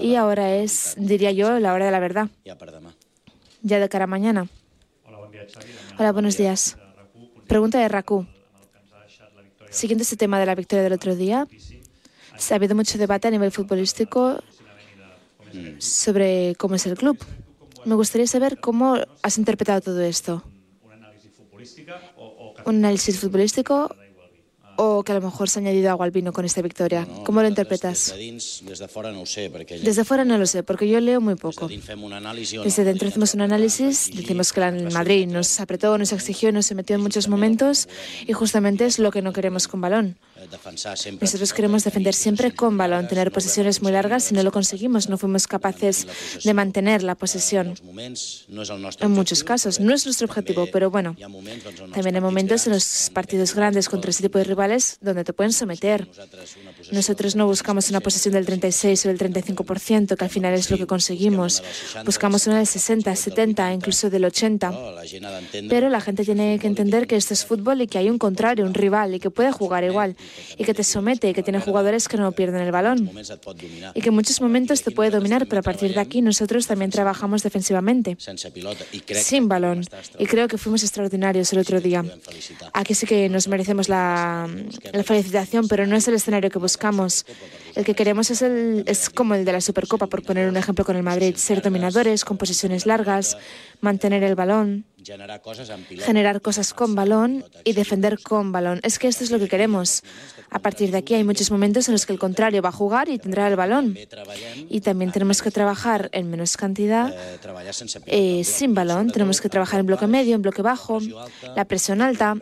y 0.00 0.16
ahora 0.16 0.56
es, 0.56 0.94
diría 0.98 1.30
yo, 1.30 1.58
la 1.60 1.72
hora 1.72 1.86
de 1.86 1.92
la 1.92 2.00
verdad. 2.00 2.28
Ya 3.62 3.78
de 3.78 3.88
cara 3.88 4.04
a 4.04 4.08
mañana. 4.08 4.48
Hola, 5.98 6.12
buenos 6.12 6.36
días. 6.36 6.76
Pregunta 7.46 7.78
de 7.78 7.88
Raku. 7.88 8.26
Siguiendo 9.70 10.02
este 10.02 10.16
tema 10.16 10.38
de 10.38 10.46
la 10.46 10.54
victoria 10.54 10.82
del 10.82 10.92
otro 10.92 11.16
día, 11.16 11.46
se 12.36 12.54
ha 12.54 12.56
habido 12.56 12.74
mucho 12.74 12.98
debate 12.98 13.28
a 13.28 13.30
nivel 13.30 13.50
futbolístico 13.50 14.42
sobre 15.78 16.54
cómo 16.56 16.74
es 16.76 16.86
el 16.86 16.96
club. 16.96 17.18
Me 17.84 17.94
gustaría 17.94 18.26
saber 18.26 18.60
cómo 18.60 18.96
has 19.22 19.38
interpretado 19.38 19.80
todo 19.80 20.02
esto. 20.02 20.42
¿Un 22.64 22.76
análisis 22.76 23.18
futbolístico 23.18 23.94
o 24.76 25.02
que 25.02 25.12
a 25.12 25.14
lo 25.16 25.20
mejor 25.20 25.48
se 25.48 25.58
ha 25.58 25.62
añadido 25.62 25.90
agua 25.90 26.04
al 26.06 26.10
vino 26.10 26.32
con 26.32 26.44
esta 26.44 26.62
victoria? 26.62 27.06
¿Cómo 27.24 27.42
lo 27.42 27.48
interpretas? 27.48 28.14
Desde 29.82 30.04
fuera 30.04 30.24
no 30.24 30.38
lo 30.38 30.46
sé, 30.46 30.62
porque 30.62 30.88
yo 30.88 31.00
leo 31.00 31.20
muy 31.20 31.36
poco. 31.36 31.68
Desde 31.68 32.84
dentro 32.84 33.08
hacemos 33.08 33.34
un 33.34 33.40
análisis, 33.42 34.10
decimos 34.14 34.52
que 34.52 34.60
el 34.60 34.90
Madrid 34.92 35.26
nos 35.28 35.60
apretó, 35.60 35.96
nos 35.98 36.12
exigió, 36.12 36.52
nos 36.52 36.66
se 36.66 36.74
metió 36.74 36.96
en 36.96 37.02
muchos 37.02 37.28
momentos 37.28 37.88
y 38.26 38.32
justamente 38.32 38.86
es 38.86 38.98
lo 38.98 39.10
que 39.10 39.22
no 39.22 39.32
queremos 39.32 39.68
con 39.68 39.80
balón. 39.80 40.16
Nosotros 41.20 41.52
queremos 41.52 41.84
defender 41.84 42.12
siempre 42.12 42.52
con 42.52 42.76
balón, 42.76 43.06
tener 43.06 43.30
posesiones 43.30 43.82
muy 43.82 43.92
largas. 43.92 44.24
Si 44.24 44.34
no 44.34 44.42
lo 44.42 44.50
conseguimos, 44.50 45.08
no 45.08 45.16
fuimos 45.16 45.46
capaces 45.46 46.06
de 46.42 46.54
mantener 46.54 47.02
la 47.02 47.14
posesión. 47.14 47.74
En 49.00 49.10
muchos 49.12 49.44
casos, 49.44 49.78
no 49.78 49.94
es 49.94 50.04
nuestro 50.04 50.26
objetivo, 50.26 50.66
pero 50.72 50.90
bueno, 50.90 51.16
también 51.92 52.16
hay 52.16 52.20
momentos 52.20 52.66
en 52.66 52.72
los 52.72 53.10
partidos 53.12 53.54
grandes 53.54 53.88
contra 53.88 54.10
ese 54.10 54.22
tipo 54.22 54.38
de 54.38 54.44
rivales 54.44 54.98
donde 55.00 55.22
te 55.22 55.32
pueden 55.32 55.52
someter. 55.52 56.08
Nosotros 56.90 57.36
no 57.36 57.46
buscamos 57.46 57.88
una 57.90 58.00
posesión 58.00 58.34
del 58.34 58.44
36 58.44 59.06
o 59.06 59.08
del 59.08 59.18
35%, 59.18 60.16
que 60.16 60.24
al 60.24 60.30
final 60.30 60.54
es 60.54 60.70
lo 60.70 60.78
que 60.78 60.86
conseguimos. 60.86 61.62
Buscamos 62.04 62.46
una 62.48 62.58
del 62.58 62.66
60, 62.66 63.14
70, 63.14 63.72
incluso 63.72 64.10
del 64.10 64.24
80. 64.24 64.72
Pero 65.68 65.88
la 65.88 66.00
gente 66.00 66.24
tiene 66.24 66.58
que 66.58 66.66
entender 66.66 67.06
que 67.06 67.16
esto 67.16 67.34
es 67.34 67.44
fútbol 67.44 67.82
y 67.82 67.86
que 67.86 67.98
hay 67.98 68.10
un 68.10 68.18
contrario, 68.18 68.66
un 68.66 68.74
rival, 68.74 69.14
y 69.14 69.20
que 69.20 69.30
puede 69.30 69.52
jugar 69.52 69.84
igual 69.84 70.16
y 70.56 70.64
que 70.64 70.74
te 70.74 70.84
somete 70.84 71.30
y 71.30 71.34
que 71.34 71.42
tiene 71.42 71.60
jugadores 71.60 72.08
que 72.08 72.16
no 72.16 72.30
pierden 72.32 72.62
el 72.62 72.72
balón. 72.72 73.10
Y 73.94 74.00
que 74.00 74.08
en 74.08 74.14
muchos 74.14 74.40
momentos 74.40 74.82
te 74.82 74.90
puede 74.90 75.10
dominar, 75.10 75.46
pero 75.46 75.60
a 75.60 75.62
partir 75.62 75.94
de 75.94 76.00
aquí 76.00 76.22
nosotros 76.22 76.66
también 76.66 76.90
trabajamos 76.90 77.42
defensivamente, 77.42 78.16
sin 79.14 79.48
balón. 79.48 79.84
Y 80.18 80.26
creo 80.26 80.48
que 80.48 80.58
fuimos 80.58 80.82
extraordinarios 80.82 81.52
el 81.52 81.58
otro 81.58 81.80
día. 81.80 82.04
Aquí 82.72 82.94
sí 82.94 83.06
que 83.06 83.28
nos 83.28 83.48
merecemos 83.48 83.88
la, 83.88 84.48
la 84.92 85.04
felicitación, 85.04 85.68
pero 85.68 85.86
no 85.86 85.96
es 85.96 86.06
el 86.08 86.14
escenario 86.14 86.50
que 86.50 86.58
buscamos. 86.58 87.26
El 87.74 87.84
que 87.84 87.94
queremos 87.94 88.30
es, 88.30 88.42
el, 88.42 88.84
es 88.86 89.10
como 89.10 89.34
el 89.34 89.44
de 89.44 89.52
la 89.52 89.60
Supercopa, 89.60 90.06
por 90.06 90.22
poner 90.22 90.48
un 90.48 90.56
ejemplo 90.56 90.84
con 90.84 90.96
el 90.96 91.02
Madrid, 91.02 91.34
ser 91.36 91.60
dominadores, 91.60 92.24
con 92.24 92.36
posiciones 92.36 92.86
largas, 92.86 93.36
mantener 93.80 94.22
el 94.22 94.34
balón 94.34 94.86
generar 95.04 96.40
cosas 96.40 96.72
con 96.72 96.94
balón 96.94 97.44
y 97.64 97.72
defender 97.72 98.20
con 98.22 98.52
balón. 98.52 98.80
Es 98.82 98.98
que 98.98 99.08
esto 99.08 99.24
es 99.24 99.30
lo 99.30 99.38
que 99.38 99.48
queremos. 99.48 100.02
A 100.50 100.58
partir 100.60 100.90
de 100.90 100.98
aquí 100.98 101.14
hay 101.14 101.24
muchos 101.24 101.50
momentos 101.50 101.88
en 101.88 101.92
los 101.92 102.06
que 102.06 102.12
el 102.12 102.18
contrario 102.18 102.62
va 102.62 102.70
a 102.70 102.72
jugar 102.72 103.08
y 103.08 103.18
tendrá 103.18 103.48
el 103.48 103.56
balón. 103.56 103.96
Y 104.68 104.80
también 104.80 105.12
tenemos 105.12 105.42
que 105.42 105.50
trabajar 105.50 106.08
en 106.12 106.30
menos 106.30 106.56
cantidad 106.56 107.14
eh, 108.06 108.44
sin 108.44 108.74
balón. 108.74 109.10
Tenemos 109.10 109.40
que 109.40 109.48
trabajar 109.48 109.80
en 109.80 109.86
bloque 109.86 110.06
medio, 110.06 110.34
en 110.34 110.42
bloque 110.42 110.62
bajo, 110.62 110.98
la 111.54 111.64
presión 111.66 112.00
alta. 112.00 112.34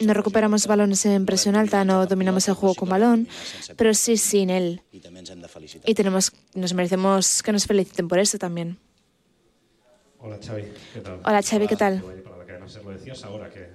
No 0.00 0.14
recuperamos 0.14 0.66
balones 0.66 1.04
en 1.04 1.26
presión 1.26 1.56
alta, 1.56 1.84
no 1.84 2.06
dominamos 2.06 2.48
el 2.48 2.54
juego 2.54 2.74
con 2.74 2.88
balón, 2.88 3.28
pero 3.76 3.92
sí 3.92 4.16
sin 4.16 4.50
él. 4.50 4.82
Y 5.84 5.94
tenemos, 5.94 6.32
nos 6.54 6.72
merecemos 6.72 7.42
que 7.42 7.52
nos 7.52 7.66
feliciten 7.66 8.08
por 8.08 8.18
eso 8.18 8.38
también. 8.38 8.78
Hola 10.24 10.38
Xavi, 10.40 10.64
¿qué 10.94 11.00
tal? 11.00 11.20
Hola 11.24 11.42
Xavi, 11.42 11.66
¿qué 11.66 11.76
tal? 11.76 12.00
Para 12.22 12.38
la 12.38 12.44
cadena 12.44 12.68
SER 12.68 12.84
lo 12.84 12.92
decías 12.92 13.24
ahora 13.24 13.50
que 13.50 13.66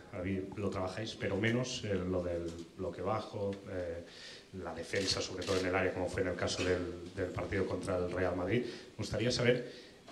lo 0.55 0.69
trabajáis, 0.69 1.17
pero 1.19 1.35
menos 1.35 1.83
eh, 1.83 1.93
lo 1.93 2.23
del 2.23 2.49
bloque 2.77 3.01
bajo, 3.01 3.51
eh, 3.69 4.05
la 4.63 4.73
defensa, 4.73 5.21
sobre 5.21 5.45
todo 5.45 5.59
en 5.59 5.65
el 5.65 5.75
área, 5.75 5.93
como 5.93 6.07
fue 6.07 6.21
en 6.21 6.29
el 6.29 6.35
caso 6.35 6.63
del, 6.63 7.13
del, 7.13 7.25
partido 7.27 7.65
contra 7.65 7.97
el 7.97 8.09
Real 8.09 8.37
Madrid. 8.37 8.61
Me 8.61 8.97
gustaría 8.97 9.29
saber 9.29 9.69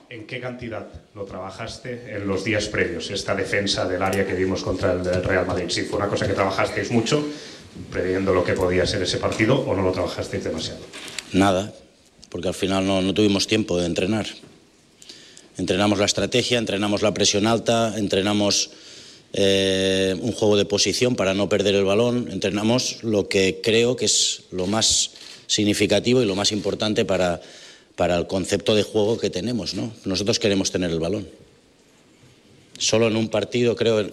en 0.10 0.28
qué 0.28 0.42
cantidad 0.42 0.86
lo 1.16 1.24
trabajaste 1.24 2.14
en 2.14 2.28
los 2.28 2.44
días 2.44 2.68
previos, 2.68 3.12
esta 3.12 3.34
defensa 3.34 3.88
del 3.88 4.04
área 4.04 4.28
que 4.28 4.34
vimos 4.34 4.62
contra 4.62 4.92
el, 4.92 5.24
Real 5.24 5.48
Madrid. 5.48 5.70
Si 5.70 5.84
fue 5.84 6.00
una 6.00 6.10
cosa 6.10 6.28
que 6.28 6.34
trabajasteis 6.34 6.92
mucho, 6.92 7.26
previendo 7.90 8.34
lo 8.34 8.44
que 8.44 8.54
podía 8.54 8.86
ser 8.86 9.02
ese 9.04 9.20
partido, 9.20 9.62
o 9.62 9.74
no 9.74 9.84
lo 9.84 9.94
trabajasteis 9.94 10.44
demasiado. 10.44 10.82
Nada, 11.32 11.74
porque 12.30 12.50
al 12.50 12.54
final 12.54 12.86
no, 12.86 13.02
no 13.02 13.14
tuvimos 13.14 13.48
tiempo 13.48 13.80
de 13.80 13.86
entrenar. 13.86 14.26
Entrenamos 15.58 16.00
la 16.00 16.06
estrategia, 16.06 16.58
entrenamos 16.58 17.02
la 17.02 17.14
presión 17.14 17.48
alta, 17.48 17.94
entrenamos 17.98 18.72
eh, 19.34 20.16
un 20.22 20.34
juego 20.34 20.58
de 20.58 20.66
posición 20.66 21.16
para 21.16 21.34
no 21.34 21.48
perder 21.48 21.76
el 21.76 21.86
balón, 21.86 22.30
entrenamos 22.32 23.04
lo 23.04 23.30
que 23.30 23.62
creo 23.64 23.96
que 23.96 24.06
es 24.06 24.44
lo 24.52 24.68
más 24.68 25.12
significativo 25.48 26.22
y 26.22 26.26
lo 26.26 26.36
más 26.36 26.52
importante 26.52 27.06
para, 27.06 27.42
para 27.96 28.18
el 28.18 28.28
concepto 28.28 28.76
de 28.76 28.84
juego 28.84 29.18
que 29.18 29.30
tenemos. 29.30 29.76
¿no? 29.76 29.94
Nosotros 30.04 30.40
queremos 30.40 30.72
tener 30.72 30.92
el 30.92 31.00
balón. 31.00 31.28
Solo 32.78 33.08
en 33.08 33.16
un 33.16 33.30
partido, 33.30 33.78
creo, 33.78 34.10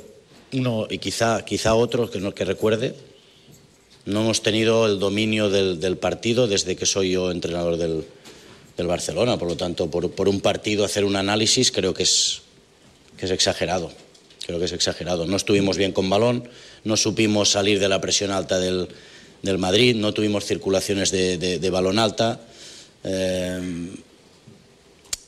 uno 0.52 0.86
y 0.88 0.98
quizá, 0.98 1.44
quizá 1.44 1.74
otro 1.74 2.08
que, 2.08 2.20
no, 2.20 2.34
que 2.34 2.44
recuerde, 2.44 2.94
no 4.04 4.20
hemos 4.20 4.42
tenido 4.42 4.86
el 4.86 5.00
dominio 5.00 5.50
del, 5.50 5.80
del 5.80 5.96
partido 5.96 6.46
desde 6.46 6.76
que 6.76 6.86
soy 6.86 7.10
yo 7.12 7.32
entrenador 7.32 7.76
del, 7.76 8.04
del 8.82 8.88
Barcelona. 8.88 9.38
Por 9.38 9.48
lo 9.48 9.56
tanto, 9.56 9.88
por, 9.90 10.10
por, 10.10 10.28
un 10.28 10.40
partido 10.40 10.84
hacer 10.84 11.04
un 11.04 11.16
análisis 11.16 11.70
creo 11.70 11.94
que 11.94 12.02
es, 12.02 12.42
que 13.16 13.26
es 13.26 13.32
exagerado. 13.32 13.90
Creo 14.44 14.58
que 14.58 14.66
es 14.66 14.72
exagerado. 14.72 15.26
No 15.26 15.36
estuvimos 15.36 15.76
bien 15.76 15.92
con 15.92 16.10
balón, 16.10 16.48
no 16.84 16.96
supimos 16.96 17.50
salir 17.50 17.78
de 17.78 17.88
la 17.88 18.00
presión 18.00 18.32
alta 18.32 18.58
del, 18.58 18.88
del 19.42 19.58
Madrid, 19.58 19.94
no 19.94 20.12
tuvimos 20.12 20.44
circulaciones 20.44 21.10
de, 21.10 21.38
de, 21.38 21.58
de 21.58 21.70
balón 21.70 21.98
alta. 21.98 22.40
Eh, 23.04 23.94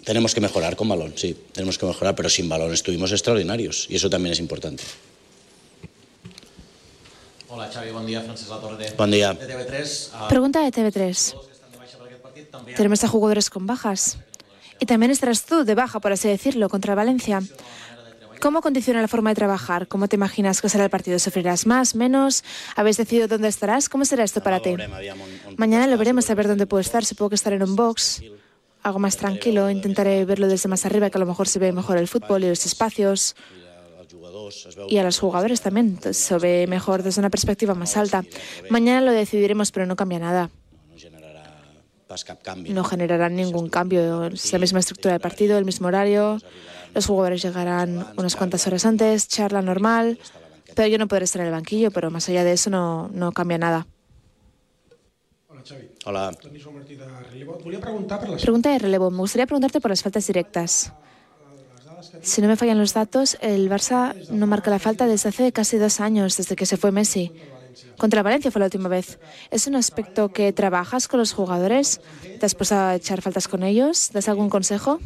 tenemos 0.05 0.35
que 0.35 0.41
mejorar 0.41 0.77
con 0.77 0.89
balón, 0.89 1.15
sí, 1.17 1.35
tenemos 1.53 1.79
que 1.79 1.87
mejorar, 1.87 2.15
pero 2.15 2.29
sin 2.29 2.49
balón 2.49 2.73
estuvimos 2.75 3.11
extraordinarios 3.13 3.87
y 3.89 3.97
eso 3.97 4.11
también 4.11 4.33
es 4.33 4.39
importante. 4.39 4.83
Hola 7.49 7.71
Xavi, 7.73 7.91
bon 7.93 8.05
dia, 8.05 8.21
Francesc 8.21 8.51
Latorre. 8.51 8.91
Dia. 9.13 9.33
De 9.33 9.47
TV3. 9.47 10.27
Uh... 10.27 10.29
Pregunta 10.29 10.61
de 10.61 10.73
TV3. 10.73 11.54
Tenemos 12.77 13.05
a 13.05 13.09
jugadores 13.09 13.51
con 13.51 13.67
bajas. 13.67 14.19
Y 14.81 14.87
también 14.87 15.11
estarás 15.11 15.45
tú 15.45 15.65
de 15.65 15.75
baja, 15.75 16.01
por 16.01 16.13
así 16.13 16.29
decirlo, 16.29 16.69
contra 16.69 16.95
Valencia. 16.95 17.41
¿Cómo 18.41 18.61
condiciona 18.61 19.01
la 19.01 19.09
forma 19.09 19.31
de 19.31 19.37
trabajar? 19.37 19.89
¿Cómo 19.89 20.09
te 20.09 20.17
imaginas 20.17 20.61
que 20.61 20.69
será 20.69 20.85
el 20.85 20.91
partido? 20.91 21.19
¿Sufrirás 21.19 21.67
más, 21.67 21.95
menos? 21.95 22.45
¿Habéis 22.77 22.97
decidido 22.97 23.29
dónde 23.29 23.49
estarás? 23.49 23.89
¿Cómo 23.89 24.05
será 24.05 24.25
esto 24.25 24.43
para 24.43 24.61
ti? 24.61 24.77
Mañana 25.57 25.87
lo 25.87 25.97
veremos 25.97 26.29
a 26.29 26.35
ver 26.35 26.49
dónde 26.49 26.67
puedo 26.67 26.81
estar. 26.81 27.05
Supongo 27.05 27.31
que 27.31 27.35
estaré 27.37 27.57
en 27.57 27.63
un 27.63 27.77
box, 27.77 28.23
algo 28.83 28.99
más 28.99 29.17
tranquilo. 29.17 29.71
Intentaré 29.71 30.25
verlo 30.25 30.49
desde 30.49 30.69
más 30.69 30.85
arriba, 30.85 31.09
que 31.09 31.17
a 31.17 31.21
lo 31.21 31.27
mejor 31.27 31.49
se 31.49 31.59
ve 31.59 31.73
mejor 31.73 31.97
el 31.97 32.09
fútbol 32.09 32.45
y 32.45 32.49
los 32.49 32.67
espacios. 32.67 33.35
Y 34.89 34.99
a 34.99 35.05
los 35.05 35.19
jugadores 35.19 35.63
también. 35.63 35.99
Se 36.13 36.37
ve 36.39 36.67
mejor 36.67 37.03
desde 37.03 37.21
una 37.21 37.31
perspectiva 37.31 37.75
más 37.75 37.97
alta. 37.97 38.25
Mañana 38.69 39.01
lo 39.01 39.13
decidiremos, 39.13 39.71
pero 39.71 39.87
no 39.87 39.97
cambia 39.97 40.19
nada. 40.19 40.51
No 42.69 42.85
generarán 42.85 43.35
ningún 43.37 43.69
cambio. 43.69 44.27
Es 44.27 44.53
la 44.53 44.59
misma 44.59 44.81
estructura 44.81 45.13
del 45.13 45.21
partido, 45.21 45.59
el 45.59 45.65
mismo 45.65 45.89
horario. 45.89 46.39
Los 46.95 47.07
jugadores 47.07 47.43
llegarán 47.43 48.07
unas 48.17 48.37
cuantas 48.37 48.67
horas 48.67 48.85
antes, 48.85 49.29
charla 49.29 49.63
normal. 49.63 50.19
Pero 50.75 50.89
yo 50.89 50.99
no 50.99 51.09
podré 51.09 51.25
estar 51.25 51.41
en 51.41 51.47
el 51.49 51.53
banquillo, 51.53 51.91
pero 51.91 52.11
más 52.11 52.29
allá 52.29 52.45
de 52.45 52.53
eso 52.53 52.71
no, 52.71 53.09
no 53.13 53.33
cambia 53.33 53.59
nada. 53.59 53.87
Hola, 55.49 55.63
Xavi. 55.65 55.91
Hola. 56.05 56.33
Pregunta 58.41 58.71
de 58.71 58.79
relevo. 58.79 59.11
Me 59.11 59.19
gustaría 59.19 59.47
preguntarte 59.47 59.81
por 59.81 59.91
las 59.91 60.03
faltas 60.03 60.27
directas. 60.27 60.93
Si 62.23 62.41
no 62.43 62.49
me 62.49 62.57
fallan 62.57 62.79
los 62.79 62.95
datos, 62.95 63.37
el 63.41 63.69
Barça 63.71 64.15
no 64.31 64.47
marca 64.47 64.71
la 64.71 64.79
falta 64.79 65.07
desde 65.07 65.31
hace 65.31 65.53
casi 65.53 65.79
dos 65.79 66.01
años, 66.01 66.37
desde 66.37 66.57
que 66.57 66.67
se 66.67 66.77
fue 66.77 66.93
Messi. 66.93 67.33
Contra 67.99 68.23
Valencia 68.23 68.51
fue 68.51 68.61
la 68.61 68.67
última 68.67 68.89
vez. 68.89 69.19
¿Es 69.51 69.67
un 69.67 69.77
aspecto 69.77 70.31
que 70.31 70.53
trabajas 70.53 71.09
con 71.09 71.21
los 71.21 71.33
jugadores? 71.33 72.01
¿Te 72.39 72.47
has 72.47 72.55
puesto 72.55 72.75
a 72.75 72.95
echar 72.95 73.23
faltas 73.23 73.49
con 73.49 73.63
ellos? 73.63 74.11
¿Das 74.13 74.29
algún 74.29 74.51
consejo? 74.51 75.01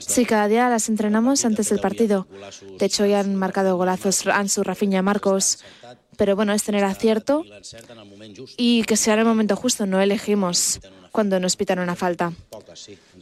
Sí, 0.00 0.24
cada 0.24 0.48
día 0.48 0.68
las 0.68 0.88
entrenamos 0.88 1.44
antes 1.44 1.68
del 1.70 1.80
partido. 1.80 2.26
De 2.78 2.86
hecho, 2.86 3.06
ya 3.06 3.20
han 3.20 3.36
marcado 3.36 3.76
golazos 3.76 4.26
Ansu, 4.26 4.62
Rafinha, 4.62 5.02
Marcos. 5.02 5.58
Pero 6.16 6.34
bueno, 6.34 6.52
es 6.52 6.62
tener 6.62 6.84
acierto 6.84 7.44
y 8.56 8.84
que 8.84 8.96
sea 8.96 9.14
en 9.14 9.20
el 9.20 9.26
momento 9.26 9.56
justo. 9.56 9.86
No 9.86 10.00
elegimos 10.00 10.80
cuando 11.16 11.40
nos 11.40 11.56
pitan 11.56 11.78
una 11.78 11.96
falta. 11.96 12.30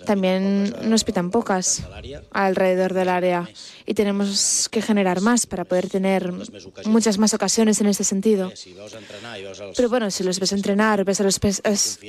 También 0.05 0.75
nos 0.83 1.05
pitan 1.05 1.31
pocas 1.31 1.85
alrededor 2.33 2.93
del 2.93 3.09
área 3.09 3.49
y 3.87 3.95
tenemos 3.95 4.69
que 4.69 4.83
generar 4.83 5.21
más 5.21 5.47
para 5.47 5.65
poder 5.65 5.89
tener 5.89 6.33
muchas 6.87 7.19
más 7.19 7.35
ocasiones 7.35 7.81
en 7.81 7.87
este 7.87 8.03
sentido. 8.03 8.51
Pero 9.77 9.89
bueno, 9.89 10.11
si 10.11 10.25
los 10.25 10.41
ves 10.41 10.51
entrenar, 10.51 11.05
ves 11.05 11.21
a 11.21 11.23
los 11.23 11.39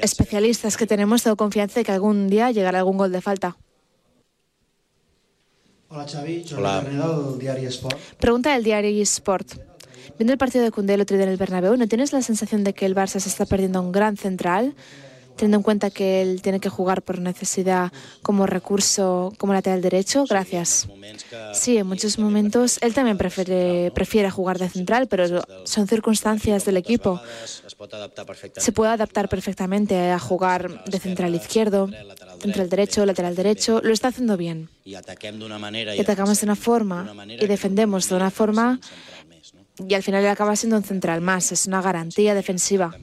especialistas 0.02 0.76
que 0.76 0.88
tenemos, 0.88 1.22
tengo 1.22 1.36
confianza 1.36 1.82
de 1.82 1.84
que 1.86 1.92
algún 1.92 2.30
día 2.30 2.50
llegará 2.50 2.80
algún 2.80 2.98
gol 2.98 3.12
de 3.12 3.22
falta. 3.22 3.56
Hola 5.90 6.08
Xavi, 6.08 6.46
Hola. 6.58 6.82
del 6.82 7.38
Diario 7.38 7.70
Sport. 7.70 7.98
Pregunta 8.20 8.54
del 8.56 8.64
Diario 8.64 9.04
Sport. 9.04 9.54
Viendo 10.18 10.34
el 10.34 10.40
partido 10.40 10.64
de 10.64 10.72
Cundé 10.72 10.96
el 10.96 11.02
otro 11.02 11.16
día 11.16 11.28
en 11.28 11.32
el 11.32 11.38
Bernabéu, 11.38 11.78
¿no 11.78 11.88
tienes 11.88 12.12
la 12.12 12.24
sensación 12.24 12.64
de 12.64 12.74
que 12.74 12.88
el 12.88 12.96
Barça 12.96 13.20
se 13.20 13.30
está 13.30 13.46
perdiendo 13.46 13.80
un 13.82 13.92
gran 13.92 14.18
central? 14.18 14.74
Teniendo 15.36 15.58
en 15.58 15.64
cuenta 15.64 15.90
que 15.90 16.22
él 16.22 16.42
tiene 16.42 16.60
que 16.60 16.70
jugar 16.70 17.02
por 17.02 17.20
necesidad 17.20 17.92
como 18.22 18.46
recurso, 18.46 19.34
como 19.38 19.54
lateral 19.54 19.82
derecho? 19.82 20.26
Gracias. 20.28 20.88
Sí, 21.54 21.78
en 21.78 21.88
muchos 21.88 22.18
momentos 22.20 22.78
él 22.82 22.94
también 22.94 23.18
prefiere, 23.18 23.92
prefiere 23.92 24.30
jugar 24.30 24.60
de 24.60 24.70
central, 24.70 25.08
pero 25.08 25.44
son 25.66 25.88
circunstancias 25.88 26.66
del 26.66 26.78
equipo. 26.78 27.22
Se 28.56 28.72
puede 28.72 28.92
adaptar 28.92 29.30
perfectamente 29.30 30.12
a 30.12 30.20
jugar 30.20 30.84
de 30.86 31.00
central 31.00 31.36
izquierdo, 31.36 31.90
central 32.40 32.70
derecho, 32.70 33.06
lateral 33.06 33.36
derecho. 33.36 33.82
Lo 33.84 33.94
está 33.94 34.10
haciendo 34.10 34.38
bien. 34.38 34.70
Y 34.84 34.96
atacamos 34.96 36.40
de 36.40 36.46
una 36.46 36.56
forma 36.56 37.16
y 37.28 37.48
defendemos 37.48 38.08
de 38.10 38.16
una 38.16 38.30
forma 38.32 38.80
y 39.88 39.94
al 39.94 40.04
final 40.04 40.26
acaba 40.28 40.56
siendo 40.56 40.78
un 40.78 40.84
central 40.84 41.22
más, 41.22 41.52
es 41.52 41.66
una 41.66 41.82
garantía 41.82 42.34
defensiva. 42.34 42.96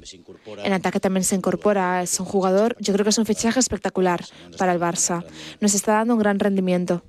En 0.65 0.73
ataque 0.73 1.01
también 1.01 1.25
se 1.25 1.35
incorpora, 1.35 2.03
es 2.03 2.19
un 2.21 2.27
jugador, 2.27 2.77
yo 2.81 2.93
creo 2.93 3.05
que 3.05 3.11
es 3.11 3.19
un 3.19 3.27
fichaje 3.27 3.61
espectacular 3.61 4.25
para 4.59 4.73
el 4.73 4.81
Barça. 4.81 5.25
Nos 5.61 5.75
está 5.75 5.95
dando 5.95 6.15
un 6.15 6.21
gran 6.21 6.39
rendimiento. 6.39 7.03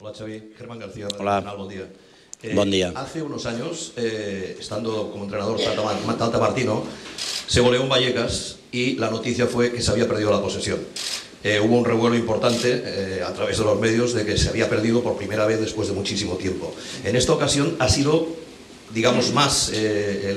Hola 0.00 0.12
Xavi, 0.16 0.52
Germán 0.56 0.78
García. 0.78 1.08
Hola. 1.18 1.40
Buen 1.56 1.68
día. 1.68 1.88
Eh, 2.40 2.54
buen 2.54 2.70
día. 2.70 2.92
Hace 2.94 3.20
unos 3.20 3.46
años, 3.46 3.92
eh, 3.96 4.56
estando 4.60 5.10
como 5.10 5.24
entrenador 5.24 5.58
Tata, 5.58 6.16
Tata 6.16 6.38
Martino, 6.38 6.84
se 7.48 7.60
goleó 7.60 7.82
un 7.82 7.88
Vallecas 7.88 8.58
y 8.70 8.94
la 8.94 9.10
noticia 9.10 9.46
fue 9.46 9.72
que 9.72 9.82
se 9.82 9.90
había 9.90 10.06
perdido 10.06 10.30
la 10.30 10.40
posesión. 10.40 10.78
Eh, 11.44 11.60
hubo 11.60 11.76
un 11.76 11.84
revuelo 11.84 12.16
importante 12.16 12.82
eh, 12.84 13.22
a 13.22 13.32
través 13.32 13.58
de 13.58 13.64
los 13.64 13.78
medios 13.78 14.12
de 14.12 14.24
que 14.24 14.36
se 14.36 14.48
había 14.48 14.68
perdido 14.68 15.02
por 15.02 15.16
primera 15.16 15.46
vez 15.46 15.60
después 15.60 15.88
de 15.88 15.94
muchísimo 15.94 16.34
tiempo. 16.34 16.74
En 17.04 17.14
esta 17.14 17.32
ocasión 17.32 17.76
ha 17.78 17.88
sido 17.88 18.26
digamos, 18.94 19.32
más 19.32 19.70
eh, 19.74 20.36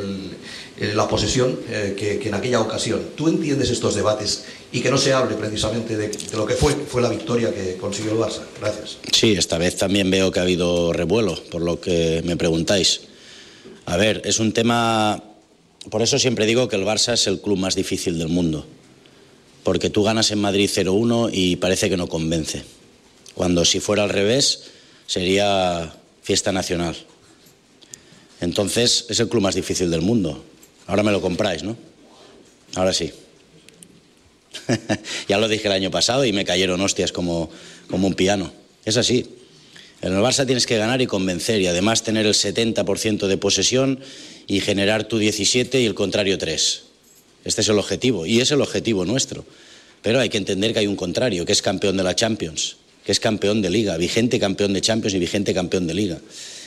el, 0.80 0.96
la 0.96 1.08
posesión 1.08 1.60
eh, 1.70 1.96
que, 1.98 2.18
que, 2.20 2.30
en 2.30 2.36
aquella 2.36 2.60
ocasión. 2.60 3.02
¿Tú 3.16 3.28
entiendes 3.28 3.70
estos 3.70 3.96
debates 3.96 4.46
y 4.72 4.82
que 4.82 4.90
no 4.90 4.98
se 4.98 5.14
hable 5.14 5.36
precisamente 5.36 5.96
de, 5.96 6.08
de, 6.10 6.38
lo 6.38 6.46
que 6.46 6.56
fue, 6.56 6.74
fue 6.74 7.02
la 7.02 7.10
victoria 7.10 7.54
que 7.54 7.78
consiguió 7.78 8.14
el 8.14 8.18
Barça? 8.18 8.42
Gracias. 8.60 8.98
Sí, 9.12 9.34
esta 9.34 9.58
vez 9.58 9.78
también 9.78 10.10
veo 10.10 10.32
que 10.32 10.40
ha 10.40 10.44
habido 10.44 10.92
revuelo, 10.92 11.42
por 11.52 11.62
lo 11.62 11.80
que 11.80 12.22
me 12.26 12.36
preguntáis. 12.36 13.02
A 13.86 13.98
ver, 13.98 14.22
es 14.26 14.40
un 14.40 14.54
tema... 14.54 15.24
Por 15.90 16.02
eso 16.02 16.20
siempre 16.20 16.46
digo 16.46 16.68
que 16.68 16.76
el 16.76 16.86
Barça 16.86 17.14
es 17.14 17.28
el 17.28 17.42
club 17.42 17.58
más 17.58 17.76
difícil 17.76 18.18
del 18.18 18.30
mundo. 18.30 18.66
Porque 19.64 19.90
tú 19.90 20.04
ganas 20.04 20.32
en 20.32 20.40
Madrid 20.40 20.70
0-1 20.74 21.30
y 21.32 21.56
parece 21.58 21.90
que 21.90 21.98
no 21.98 22.08
convence. 22.08 22.64
Cuando 23.36 23.66
si 23.66 23.80
fuera 23.80 24.04
al 24.04 24.10
revés 24.10 24.64
sería 25.06 25.94
fiesta 26.22 26.52
nacional. 26.52 26.96
Entonces 28.42 29.06
es 29.08 29.20
el 29.20 29.30
club 29.30 29.44
más 29.44 29.56
difícil 29.56 29.90
del 29.90 30.02
mundo. 30.02 30.44
Ahora 30.88 31.04
me 31.04 31.12
lo 31.12 31.22
compráis, 31.22 31.64
¿no? 31.64 31.78
Ahora 32.76 32.92
sí. 32.92 33.12
ya 35.30 35.38
lo 35.38 35.48
dije 35.48 35.68
el 35.68 35.74
año 35.74 35.92
pasado 35.92 36.26
y 36.26 36.34
me 36.34 36.44
cayeron 36.44 36.82
hostias 36.82 37.12
como, 37.12 37.50
como 37.88 38.08
un 38.08 38.16
piano. 38.16 38.52
Es 38.84 38.98
así. 38.98 39.26
En 40.02 40.14
el 40.14 40.20
Barça 40.20 40.46
tienes 40.46 40.66
que 40.66 40.78
ganar 40.78 41.02
y 41.02 41.08
convencer 41.08 41.62
y 41.62 41.68
además 41.68 42.04
tener 42.04 42.26
el 42.26 42.34
70% 42.34 43.28
de 43.28 43.38
posesión 43.38 44.00
y 44.48 44.60
generar 44.60 45.04
tu 45.04 45.20
17 45.20 45.80
y 45.80 45.86
el 45.86 45.94
contrario 45.94 46.40
3. 46.40 46.84
Este 47.46 47.62
es 47.62 47.70
el 47.70 47.78
objetivo 47.78 48.26
y 48.26 48.42
es 48.42 48.50
el 48.52 48.62
objetivo 48.62 49.06
nuestro. 49.06 49.46
Pero 50.02 50.20
hay 50.20 50.30
que 50.30 50.38
entender 50.38 50.74
que 50.74 50.80
hay 50.80 50.88
un 50.88 50.96
contrario, 50.96 51.46
que 51.46 51.52
es 51.52 51.62
campeón 51.62 51.98
de 51.98 52.04
la 52.04 52.16
Champions, 52.16 52.78
que 53.06 53.12
es 53.12 53.20
campeón 53.20 53.62
de 53.62 53.70
liga, 53.70 53.98
vigente 53.98 54.40
campeón 54.40 54.74
de 54.74 54.82
Champions 54.82 55.14
y 55.14 55.20
vigente 55.20 55.54
campeón 55.54 55.86
de 55.86 55.94
liga. 55.94 56.20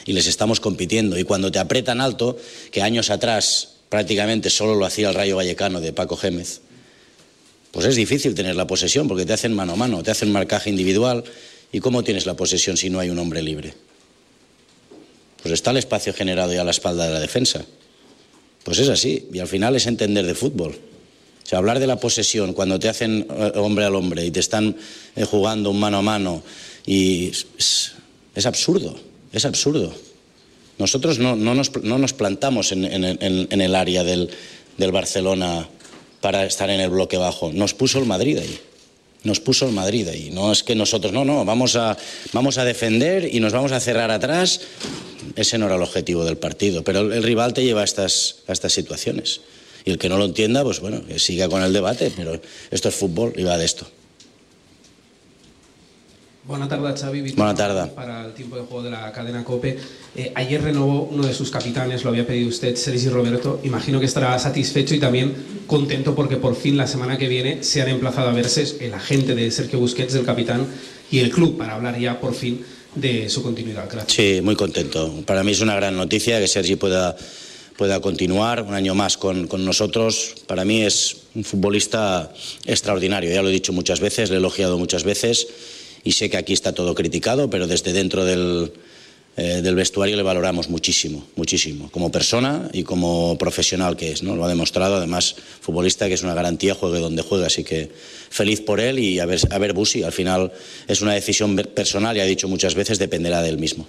Y 0.04 0.12
les 0.12 0.26
estamos 0.26 0.60
compitiendo. 0.60 1.18
Y 1.18 1.24
cuando 1.24 1.50
te 1.50 1.58
apretan 1.58 2.00
alto, 2.00 2.36
que 2.70 2.82
años 2.82 3.10
atrás 3.10 3.70
prácticamente 3.88 4.50
solo 4.50 4.74
lo 4.74 4.84
hacía 4.84 5.08
el 5.08 5.14
Rayo 5.14 5.36
Vallecano 5.36 5.80
de 5.80 5.92
Paco 5.92 6.16
Gémez, 6.16 6.60
pues 7.70 7.86
es 7.86 7.96
difícil 7.96 8.34
tener 8.34 8.54
la 8.54 8.66
posesión 8.66 9.08
porque 9.08 9.26
te 9.26 9.32
hacen 9.32 9.52
mano 9.52 9.72
a 9.72 9.76
mano, 9.76 10.02
te 10.02 10.10
hacen 10.12 10.30
marcaje 10.30 10.70
individual. 10.70 11.24
¿Y 11.72 11.80
cómo 11.80 12.04
tienes 12.04 12.24
la 12.24 12.34
posesión 12.34 12.76
si 12.76 12.88
no 12.88 13.00
hay 13.00 13.10
un 13.10 13.18
hombre 13.18 13.42
libre? 13.42 13.74
Pues 15.42 15.52
está 15.52 15.72
el 15.72 15.78
espacio 15.78 16.14
generado 16.14 16.52
ya 16.54 16.60
a 16.60 16.64
la 16.64 16.70
espalda 16.70 17.04
de 17.06 17.12
la 17.12 17.18
defensa. 17.18 17.64
Pues 18.62 18.78
es 18.78 18.88
así, 18.88 19.28
y 19.32 19.40
al 19.40 19.48
final 19.48 19.74
es 19.74 19.86
entender 19.86 20.24
de 20.24 20.34
fútbol. 20.34 20.72
O 20.72 21.46
sea, 21.46 21.58
hablar 21.58 21.80
de 21.80 21.86
la 21.86 22.00
posesión 22.00 22.54
cuando 22.54 22.78
te 22.78 22.88
hacen 22.88 23.26
eh, 23.28 23.52
hombre 23.56 23.84
al 23.84 23.94
hombre 23.96 24.24
y 24.24 24.30
te 24.30 24.40
están 24.40 24.76
eh, 25.16 25.24
jugando 25.24 25.70
un 25.70 25.78
mano 25.78 25.98
a 25.98 26.02
mano 26.02 26.42
y 26.86 27.28
es, 27.28 27.92
es 28.34 28.46
absurdo, 28.46 28.98
es 29.34 29.44
absurdo. 29.44 29.92
Nosotros 30.78 31.18
no, 31.18 31.36
no, 31.36 31.54
nos, 31.54 31.74
no 31.82 31.98
nos, 31.98 32.12
plantamos 32.12 32.72
en, 32.72 32.84
en, 32.84 33.60
el 33.60 33.74
área 33.74 34.02
del, 34.02 34.30
del, 34.76 34.92
Barcelona 34.92 35.68
para 36.20 36.46
estar 36.46 36.70
en 36.70 36.80
el 36.80 36.90
bloque 36.90 37.16
bajo. 37.16 37.52
Nos 37.52 37.74
puso 37.74 37.98
el 37.98 38.06
Madrid 38.06 38.38
ahí. 38.38 38.58
Nos 39.22 39.40
puso 39.40 39.66
el 39.66 39.72
Madrid 39.72 40.08
ahí. 40.08 40.30
No 40.32 40.52
es 40.52 40.62
que 40.62 40.74
nosotros, 40.74 41.12
no, 41.12 41.24
no, 41.24 41.44
vamos 41.44 41.76
a, 41.76 41.96
vamos 42.32 42.58
a 42.58 42.64
defender 42.64 43.32
y 43.32 43.40
nos 43.40 43.52
vamos 43.52 43.72
a 43.72 43.80
cerrar 43.80 44.10
atrás. 44.10 44.60
Ese 45.36 45.58
no 45.58 45.66
era 45.66 45.76
el 45.76 45.82
objetivo 45.82 46.24
del 46.24 46.38
partido. 46.38 46.82
Pero 46.82 47.00
el, 47.00 47.12
el 47.12 47.22
rival 47.22 47.54
te 47.54 47.62
lleva 47.62 47.82
a 47.82 47.84
estas, 47.84 48.36
a 48.48 48.52
estas 48.52 48.72
situaciones. 48.72 49.40
Y 49.84 49.90
el 49.90 49.98
que 49.98 50.08
no 50.08 50.18
lo 50.18 50.24
entienda, 50.24 50.64
pues 50.64 50.80
bueno, 50.80 51.04
que 51.06 51.18
siga 51.18 51.48
con 51.48 51.62
el 51.62 51.72
debate. 51.72 52.12
Pero 52.16 52.40
esto 52.70 52.88
es 52.88 52.94
fútbol 52.94 53.32
y 53.36 53.44
va 53.44 53.58
de 53.58 53.64
esto. 53.64 53.86
Buenas 56.46 56.68
tardes, 56.68 57.00
Xavi. 57.00 57.32
Buenas 57.32 57.56
tardes. 57.56 57.88
Para 57.92 58.26
el 58.26 58.34
tiempo 58.34 58.56
de 58.56 58.62
juego 58.64 58.82
de 58.82 58.90
la 58.90 59.10
cadena 59.12 59.42
COPE. 59.42 59.78
Eh, 60.14 60.30
ayer 60.34 60.60
renovó 60.60 61.08
uno 61.10 61.26
de 61.26 61.32
sus 61.32 61.50
capitanes, 61.50 62.04
lo 62.04 62.10
había 62.10 62.26
pedido 62.26 62.50
usted, 62.50 62.76
Sergi 62.76 63.08
Roberto. 63.08 63.60
Imagino 63.64 63.98
que 63.98 64.04
estará 64.04 64.38
satisfecho 64.38 64.94
y 64.94 65.00
también 65.00 65.34
contento 65.66 66.14
porque 66.14 66.36
por 66.36 66.54
fin 66.54 66.76
la 66.76 66.86
semana 66.86 67.16
que 67.16 67.28
viene 67.28 67.62
se 67.62 67.80
han 67.80 67.88
emplazado 67.88 68.28
a 68.28 68.32
verse 68.34 68.76
el 68.80 68.92
agente 68.92 69.34
de 69.34 69.50
Sergio 69.50 69.78
Busquets, 69.78 70.12
del 70.12 70.26
capitán, 70.26 70.66
y 71.10 71.20
el 71.20 71.30
club 71.30 71.56
para 71.56 71.76
hablar 71.76 71.98
ya 71.98 72.20
por 72.20 72.34
fin 72.34 72.62
de 72.94 73.30
su 73.30 73.42
continuidad. 73.42 73.88
Gracias. 73.90 74.12
Sí, 74.12 74.40
muy 74.42 74.54
contento. 74.54 75.22
Para 75.24 75.42
mí 75.44 75.52
es 75.52 75.62
una 75.62 75.76
gran 75.76 75.96
noticia 75.96 76.38
que 76.40 76.46
Sergi 76.46 76.76
pueda, 76.76 77.16
pueda 77.78 78.00
continuar 78.00 78.60
un 78.60 78.74
año 78.74 78.94
más 78.94 79.16
con, 79.16 79.46
con 79.46 79.64
nosotros. 79.64 80.34
Para 80.46 80.66
mí 80.66 80.82
es 80.82 81.16
un 81.34 81.42
futbolista 81.42 82.30
extraordinario. 82.66 83.32
Ya 83.32 83.40
lo 83.40 83.48
he 83.48 83.52
dicho 83.52 83.72
muchas 83.72 84.00
veces, 84.00 84.28
le 84.28 84.36
he 84.36 84.38
elogiado 84.40 84.76
muchas 84.76 85.04
veces 85.04 85.46
y 86.04 86.12
sé 86.12 86.30
que 86.30 86.36
aquí 86.36 86.52
está 86.52 86.72
todo 86.72 86.94
criticado, 86.94 87.50
pero 87.50 87.66
desde 87.66 87.92
dentro 87.92 88.24
del, 88.24 88.72
eh, 89.36 89.62
del 89.62 89.74
vestuario 89.74 90.16
le 90.16 90.22
valoramos 90.22 90.68
muchísimo, 90.68 91.26
muchísimo, 91.34 91.90
como 91.90 92.12
persona 92.12 92.68
y 92.72 92.84
como 92.84 93.36
profesional 93.38 93.96
que 93.96 94.12
es, 94.12 94.22
¿no? 94.22 94.36
Lo 94.36 94.44
ha 94.44 94.48
demostrado, 94.48 94.96
además, 94.96 95.34
futbolista 95.60 96.06
que 96.06 96.14
es 96.14 96.22
una 96.22 96.34
garantía, 96.34 96.74
juegue 96.74 97.00
donde 97.00 97.22
juegue, 97.22 97.46
así 97.46 97.64
que 97.64 97.90
feliz 98.30 98.60
por 98.60 98.80
él 98.80 99.00
y 99.00 99.18
a 99.18 99.26
ver, 99.26 99.40
a 99.50 99.58
ver 99.58 99.72
Busi, 99.72 100.04
al 100.04 100.12
final 100.12 100.52
es 100.86 101.00
una 101.00 101.14
decisión 101.14 101.56
personal 101.56 102.16
y 102.16 102.20
ha 102.20 102.24
dicho 102.24 102.46
muchas 102.46 102.74
veces, 102.74 102.98
dependerá 102.98 103.42
de 103.42 103.48
él 103.48 103.58
mismo. 103.58 103.88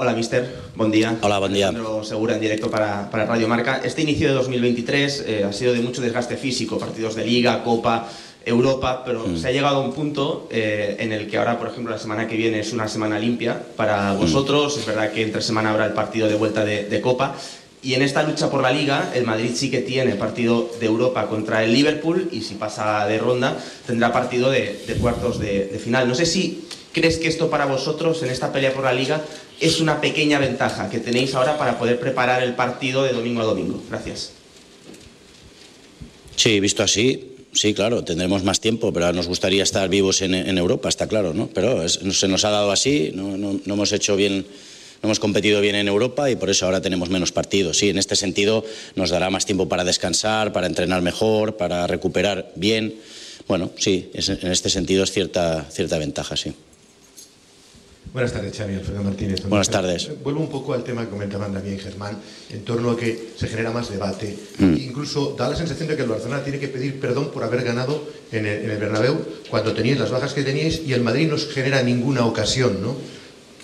Hola, 0.00 0.12
mister. 0.12 0.48
Buen 0.76 0.92
día. 0.92 1.18
Hola, 1.22 1.40
buen 1.40 1.52
día. 1.52 1.70
Alejandro 1.70 2.04
Segura 2.04 2.34
en 2.34 2.40
directo 2.40 2.70
para, 2.70 3.10
para 3.10 3.26
Radio 3.26 3.48
Marca. 3.48 3.80
Este 3.82 4.02
inicio 4.02 4.28
de 4.28 4.34
2023 4.34 5.24
eh, 5.26 5.44
ha 5.44 5.52
sido 5.52 5.72
de 5.72 5.80
mucho 5.80 6.00
desgaste 6.00 6.36
físico, 6.36 6.78
partidos 6.78 7.16
de 7.16 7.24
Liga, 7.24 7.64
Copa, 7.64 8.08
Europa, 8.48 9.02
pero 9.04 9.26
mm. 9.26 9.36
se 9.36 9.48
ha 9.48 9.52
llegado 9.52 9.76
a 9.76 9.80
un 9.80 9.92
punto 9.92 10.48
eh, 10.50 10.96
en 10.98 11.12
el 11.12 11.28
que 11.28 11.38
ahora, 11.38 11.58
por 11.58 11.68
ejemplo, 11.68 11.92
la 11.92 11.98
semana 11.98 12.26
que 12.26 12.36
viene 12.36 12.60
es 12.60 12.72
una 12.72 12.88
semana 12.88 13.18
limpia 13.18 13.62
para 13.76 14.12
vosotros. 14.14 14.76
Mm. 14.76 14.80
Es 14.80 14.86
verdad 14.86 15.12
que 15.12 15.22
entre 15.22 15.42
semana 15.42 15.70
habrá 15.70 15.86
el 15.86 15.92
partido 15.92 16.28
de 16.28 16.34
vuelta 16.34 16.64
de, 16.64 16.84
de, 16.84 17.00
Copa. 17.00 17.36
Y 17.82 17.94
en 17.94 18.02
esta 18.02 18.22
lucha 18.24 18.50
por 18.50 18.60
la 18.60 18.72
Liga, 18.72 19.12
el 19.14 19.24
Madrid 19.24 19.50
sí 19.54 19.70
que 19.70 19.80
tiene 19.80 20.16
partido 20.16 20.68
de 20.80 20.86
Europa 20.86 21.26
contra 21.28 21.62
el 21.62 21.72
Liverpool 21.72 22.28
y 22.32 22.40
si 22.40 22.54
pasa 22.54 23.06
de 23.06 23.18
ronda 23.18 23.56
tendrá 23.86 24.12
partido 24.12 24.50
de, 24.50 24.82
de 24.86 24.94
cuartos 24.94 25.38
de, 25.38 25.66
de 25.66 25.78
final. 25.78 26.08
No 26.08 26.14
sé 26.16 26.26
si 26.26 26.64
crees 26.92 27.18
que 27.18 27.28
esto 27.28 27.48
para 27.50 27.66
vosotros 27.66 28.20
en 28.24 28.30
esta 28.30 28.52
pelea 28.52 28.72
por 28.72 28.82
la 28.82 28.92
Liga 28.92 29.22
es 29.60 29.80
una 29.80 30.00
pequeña 30.00 30.38
ventaja 30.38 30.90
que 30.90 30.98
tenéis 30.98 31.34
ahora 31.34 31.56
para 31.56 31.78
poder 31.78 32.00
preparar 32.00 32.42
el 32.42 32.54
partido 32.54 33.04
de 33.04 33.12
domingo 33.12 33.42
a 33.42 33.44
domingo. 33.44 33.80
Gracias. 33.88 34.32
Sí, 36.34 36.60
visto 36.60 36.84
así, 36.84 37.37
sí, 37.52 37.74
claro, 37.74 38.04
tendremos 38.04 38.44
más 38.44 38.60
tiempo, 38.60 38.92
pero 38.92 39.12
nos 39.12 39.28
gustaría 39.28 39.62
estar 39.62 39.88
vivos 39.88 40.22
en, 40.22 40.34
Europa, 40.58 40.88
está 40.88 41.06
claro, 41.06 41.34
¿no? 41.34 41.48
Pero 41.48 41.88
se 41.88 42.28
nos 42.28 42.44
ha 42.44 42.50
dado 42.50 42.70
así, 42.70 43.12
no, 43.14 43.36
no, 43.36 43.60
hemos 43.66 43.92
hecho 43.92 44.16
bien, 44.16 44.46
no 45.02 45.06
hemos 45.06 45.20
competido 45.20 45.60
bien 45.60 45.74
en 45.74 45.88
Europa 45.88 46.30
y 46.30 46.36
por 46.36 46.50
eso 46.50 46.66
ahora 46.66 46.80
tenemos 46.80 47.10
menos 47.10 47.32
partidos. 47.32 47.78
Sí, 47.78 47.88
en 47.88 47.98
este 47.98 48.16
sentido 48.16 48.64
nos 48.96 49.10
dará 49.10 49.30
más 49.30 49.46
tiempo 49.46 49.68
para 49.68 49.84
descansar, 49.84 50.52
para 50.52 50.66
entrenar 50.66 51.02
mejor, 51.02 51.56
para 51.56 51.86
recuperar 51.86 52.52
bien. 52.54 52.94
Bueno, 53.46 53.70
sí, 53.76 54.10
en 54.12 54.52
este 54.52 54.68
sentido 54.68 55.04
es 55.04 55.12
cierta, 55.12 55.66
cierta 55.70 55.98
ventaja, 55.98 56.36
sí. 56.36 56.52
Buenas 58.12 58.32
tardes, 58.32 58.56
Xavi. 58.56 58.74
Alfredo 58.74 59.02
Martínez. 59.02 59.44
Buenas 59.46 59.68
tardes. 59.68 60.10
Vuelvo 60.22 60.40
un 60.40 60.48
poco 60.48 60.72
al 60.72 60.82
tema 60.82 61.04
que 61.04 61.10
comentaban 61.10 61.52
también 61.52 61.78
Germán, 61.78 62.18
en 62.50 62.64
torno 62.64 62.90
a 62.90 62.96
que 62.96 63.32
se 63.36 63.46
genera 63.48 63.70
más 63.70 63.90
debate. 63.90 64.36
Mm. 64.58 64.74
Incluso 64.76 65.34
da 65.36 65.48
la 65.48 65.56
sensación 65.56 65.88
de 65.88 65.96
que 65.96 66.02
el 66.02 66.08
Barcelona 66.08 66.42
tiene 66.42 66.58
que 66.58 66.68
pedir 66.68 66.98
perdón 66.98 67.30
por 67.30 67.44
haber 67.44 67.62
ganado 67.62 68.02
en 68.32 68.46
el, 68.46 68.64
en 68.64 68.70
el 68.70 68.78
Bernabéu 68.78 69.16
cuando 69.50 69.72
teníais 69.74 70.00
las 70.00 70.10
bajas 70.10 70.32
que 70.32 70.42
teníais 70.42 70.80
y 70.86 70.92
el 70.94 71.02
Madrid 71.02 71.28
no 71.28 71.36
os 71.36 71.52
genera 71.52 71.82
ninguna 71.82 72.24
ocasión, 72.24 72.80
¿no? 72.80 72.96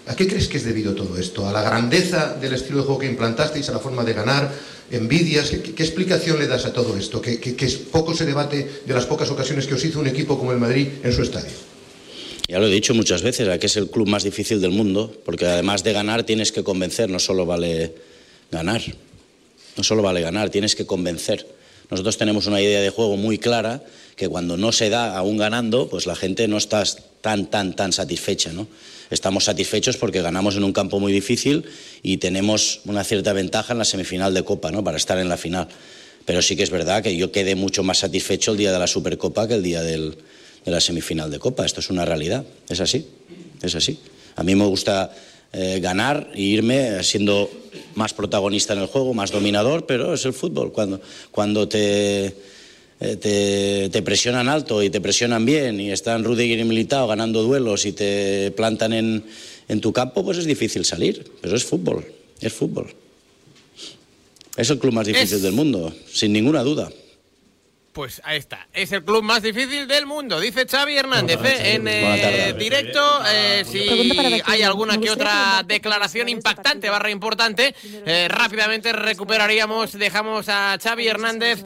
¿A 0.06 0.14
qué 0.14 0.28
crees 0.28 0.48
que 0.48 0.58
es 0.58 0.64
debido 0.64 0.94
todo 0.94 1.16
esto? 1.16 1.48
¿A 1.48 1.52
la 1.52 1.62
grandeza 1.62 2.36
del 2.36 2.52
estilo 2.52 2.78
de 2.78 2.84
juego 2.84 3.00
que 3.00 3.08
implantasteis, 3.08 3.70
a 3.70 3.72
la 3.72 3.78
forma 3.78 4.04
de 4.04 4.12
ganar, 4.12 4.52
envidias? 4.90 5.48
¿Qué, 5.48 5.72
qué 5.72 5.82
explicación 5.82 6.38
le 6.38 6.46
das 6.46 6.66
a 6.66 6.74
todo 6.74 6.94
esto? 6.98 7.22
Que, 7.22 7.40
que, 7.40 7.56
que 7.56 7.66
poco 7.90 8.12
se 8.12 8.26
debate 8.26 8.84
de 8.84 8.94
las 8.94 9.06
pocas 9.06 9.30
ocasiones 9.30 9.66
que 9.66 9.72
os 9.72 9.84
hizo 9.84 10.00
un 10.00 10.06
equipo 10.06 10.38
como 10.38 10.52
el 10.52 10.58
Madrid 10.58 10.88
en 11.02 11.12
su 11.12 11.22
estadio. 11.22 11.73
Ya 12.46 12.58
lo 12.58 12.66
he 12.66 12.70
dicho 12.70 12.94
muchas 12.94 13.22
veces, 13.22 13.58
que 13.58 13.66
es 13.66 13.76
el 13.76 13.88
club 13.88 14.06
más 14.06 14.22
difícil 14.22 14.60
del 14.60 14.70
mundo, 14.70 15.12
porque 15.24 15.46
además 15.46 15.82
de 15.82 15.92
ganar 15.94 16.24
tienes 16.24 16.52
que 16.52 16.62
convencer, 16.62 17.08
no 17.08 17.18
solo 17.18 17.46
vale 17.46 17.94
ganar, 18.50 18.82
no 19.76 19.82
solo 19.82 20.02
vale 20.02 20.20
ganar, 20.20 20.50
tienes 20.50 20.76
que 20.76 20.84
convencer. 20.84 21.46
Nosotros 21.90 22.18
tenemos 22.18 22.46
una 22.46 22.60
idea 22.60 22.80
de 22.80 22.90
juego 22.90 23.16
muy 23.16 23.38
clara 23.38 23.82
que 24.16 24.28
cuando 24.28 24.56
no 24.56 24.72
se 24.72 24.90
da 24.90 25.16
aún 25.16 25.38
ganando, 25.38 25.88
pues 25.88 26.06
la 26.06 26.14
gente 26.14 26.46
no 26.46 26.58
está 26.58 26.84
tan, 27.20 27.46
tan, 27.46 27.74
tan 27.74 27.92
satisfecha. 27.92 28.52
¿no? 28.52 28.68
Estamos 29.10 29.44
satisfechos 29.44 29.96
porque 29.96 30.22
ganamos 30.22 30.56
en 30.56 30.64
un 30.64 30.72
campo 30.72 31.00
muy 31.00 31.12
difícil 31.12 31.64
y 32.02 32.18
tenemos 32.18 32.80
una 32.84 33.04
cierta 33.04 33.32
ventaja 33.32 33.72
en 33.72 33.78
la 33.78 33.84
semifinal 33.84 34.34
de 34.34 34.44
Copa 34.44 34.70
¿no? 34.70 34.84
para 34.84 34.98
estar 34.98 35.18
en 35.18 35.28
la 35.28 35.36
final. 35.36 35.68
Pero 36.24 36.42
sí 36.42 36.56
que 36.56 36.62
es 36.62 36.70
verdad 36.70 37.02
que 37.02 37.16
yo 37.16 37.32
quedé 37.32 37.54
mucho 37.54 37.82
más 37.82 37.98
satisfecho 37.98 38.52
el 38.52 38.58
día 38.58 38.72
de 38.72 38.78
la 38.78 38.86
Supercopa 38.86 39.48
que 39.48 39.54
el 39.54 39.62
día 39.62 39.82
del, 39.82 40.16
de 40.64 40.70
la 40.70 40.80
semifinal 40.80 41.30
de 41.30 41.38
Copa. 41.38 41.64
Esto 41.66 41.80
es 41.80 41.90
una 41.90 42.04
realidad, 42.04 42.44
es 42.68 42.80
así, 42.80 43.06
es 43.62 43.74
así. 43.74 43.98
A 44.36 44.42
mí 44.42 44.54
me 44.54 44.66
gusta 44.66 45.14
eh, 45.52 45.78
ganar 45.80 46.30
e 46.34 46.42
irme 46.42 47.02
siendo 47.02 47.50
más 47.94 48.12
protagonista 48.12 48.72
en 48.72 48.80
el 48.80 48.86
juego, 48.86 49.14
más 49.14 49.30
dominador, 49.30 49.86
pero 49.86 50.14
es 50.14 50.24
el 50.24 50.32
fútbol. 50.32 50.72
Cuando, 50.72 51.00
cuando 51.30 51.68
te 51.68 52.34
eh, 53.00 53.90
te, 53.90 54.02
presionan 54.02 54.48
alto 54.48 54.82
y 54.82 54.88
te 54.88 55.00
presionan 55.00 55.44
bien 55.44 55.80
y 55.80 55.90
están 55.90 56.24
Rudiger 56.24 56.58
y 56.58 56.64
Militao 56.64 57.06
ganando 57.06 57.42
duelos 57.42 57.84
y 57.86 57.92
te 57.92 58.52
plantan 58.52 58.92
en, 58.92 59.24
en 59.68 59.80
tu 59.80 59.92
campo, 59.92 60.24
pues 60.24 60.38
es 60.38 60.46
difícil 60.46 60.84
salir. 60.84 61.30
Pero 61.40 61.56
es 61.56 61.64
fútbol, 61.64 62.06
es 62.40 62.52
fútbol. 62.52 62.94
Es 64.56 64.70
el 64.70 64.78
club 64.78 64.94
más 64.94 65.06
difícil 65.06 65.42
del 65.42 65.52
mundo, 65.52 65.92
sin 66.10 66.32
ninguna 66.32 66.62
duda. 66.62 66.90
Pues 67.94 68.20
ahí 68.24 68.38
está. 68.38 68.66
Es 68.72 68.90
el 68.90 69.04
club 69.04 69.22
más 69.22 69.40
difícil 69.40 69.86
del 69.86 70.04
mundo, 70.04 70.40
dice 70.40 70.66
Xavi 70.66 70.96
Hernández 70.96 71.38
¿eh? 71.44 71.74
en 71.74 71.86
eh, 71.86 72.52
directo. 72.58 73.00
Eh, 73.32 73.64
si 73.64 74.42
hay 74.44 74.62
alguna 74.62 74.98
que 74.98 75.12
otra 75.12 75.62
declaración 75.64 76.28
impactante, 76.28 76.90
barra 76.90 77.10
importante, 77.10 77.72
rápidamente 78.28 78.92
recuperaríamos, 78.92 79.92
dejamos 79.92 80.48
a 80.48 80.76
Xavi 80.82 81.06
Hernández 81.06 81.62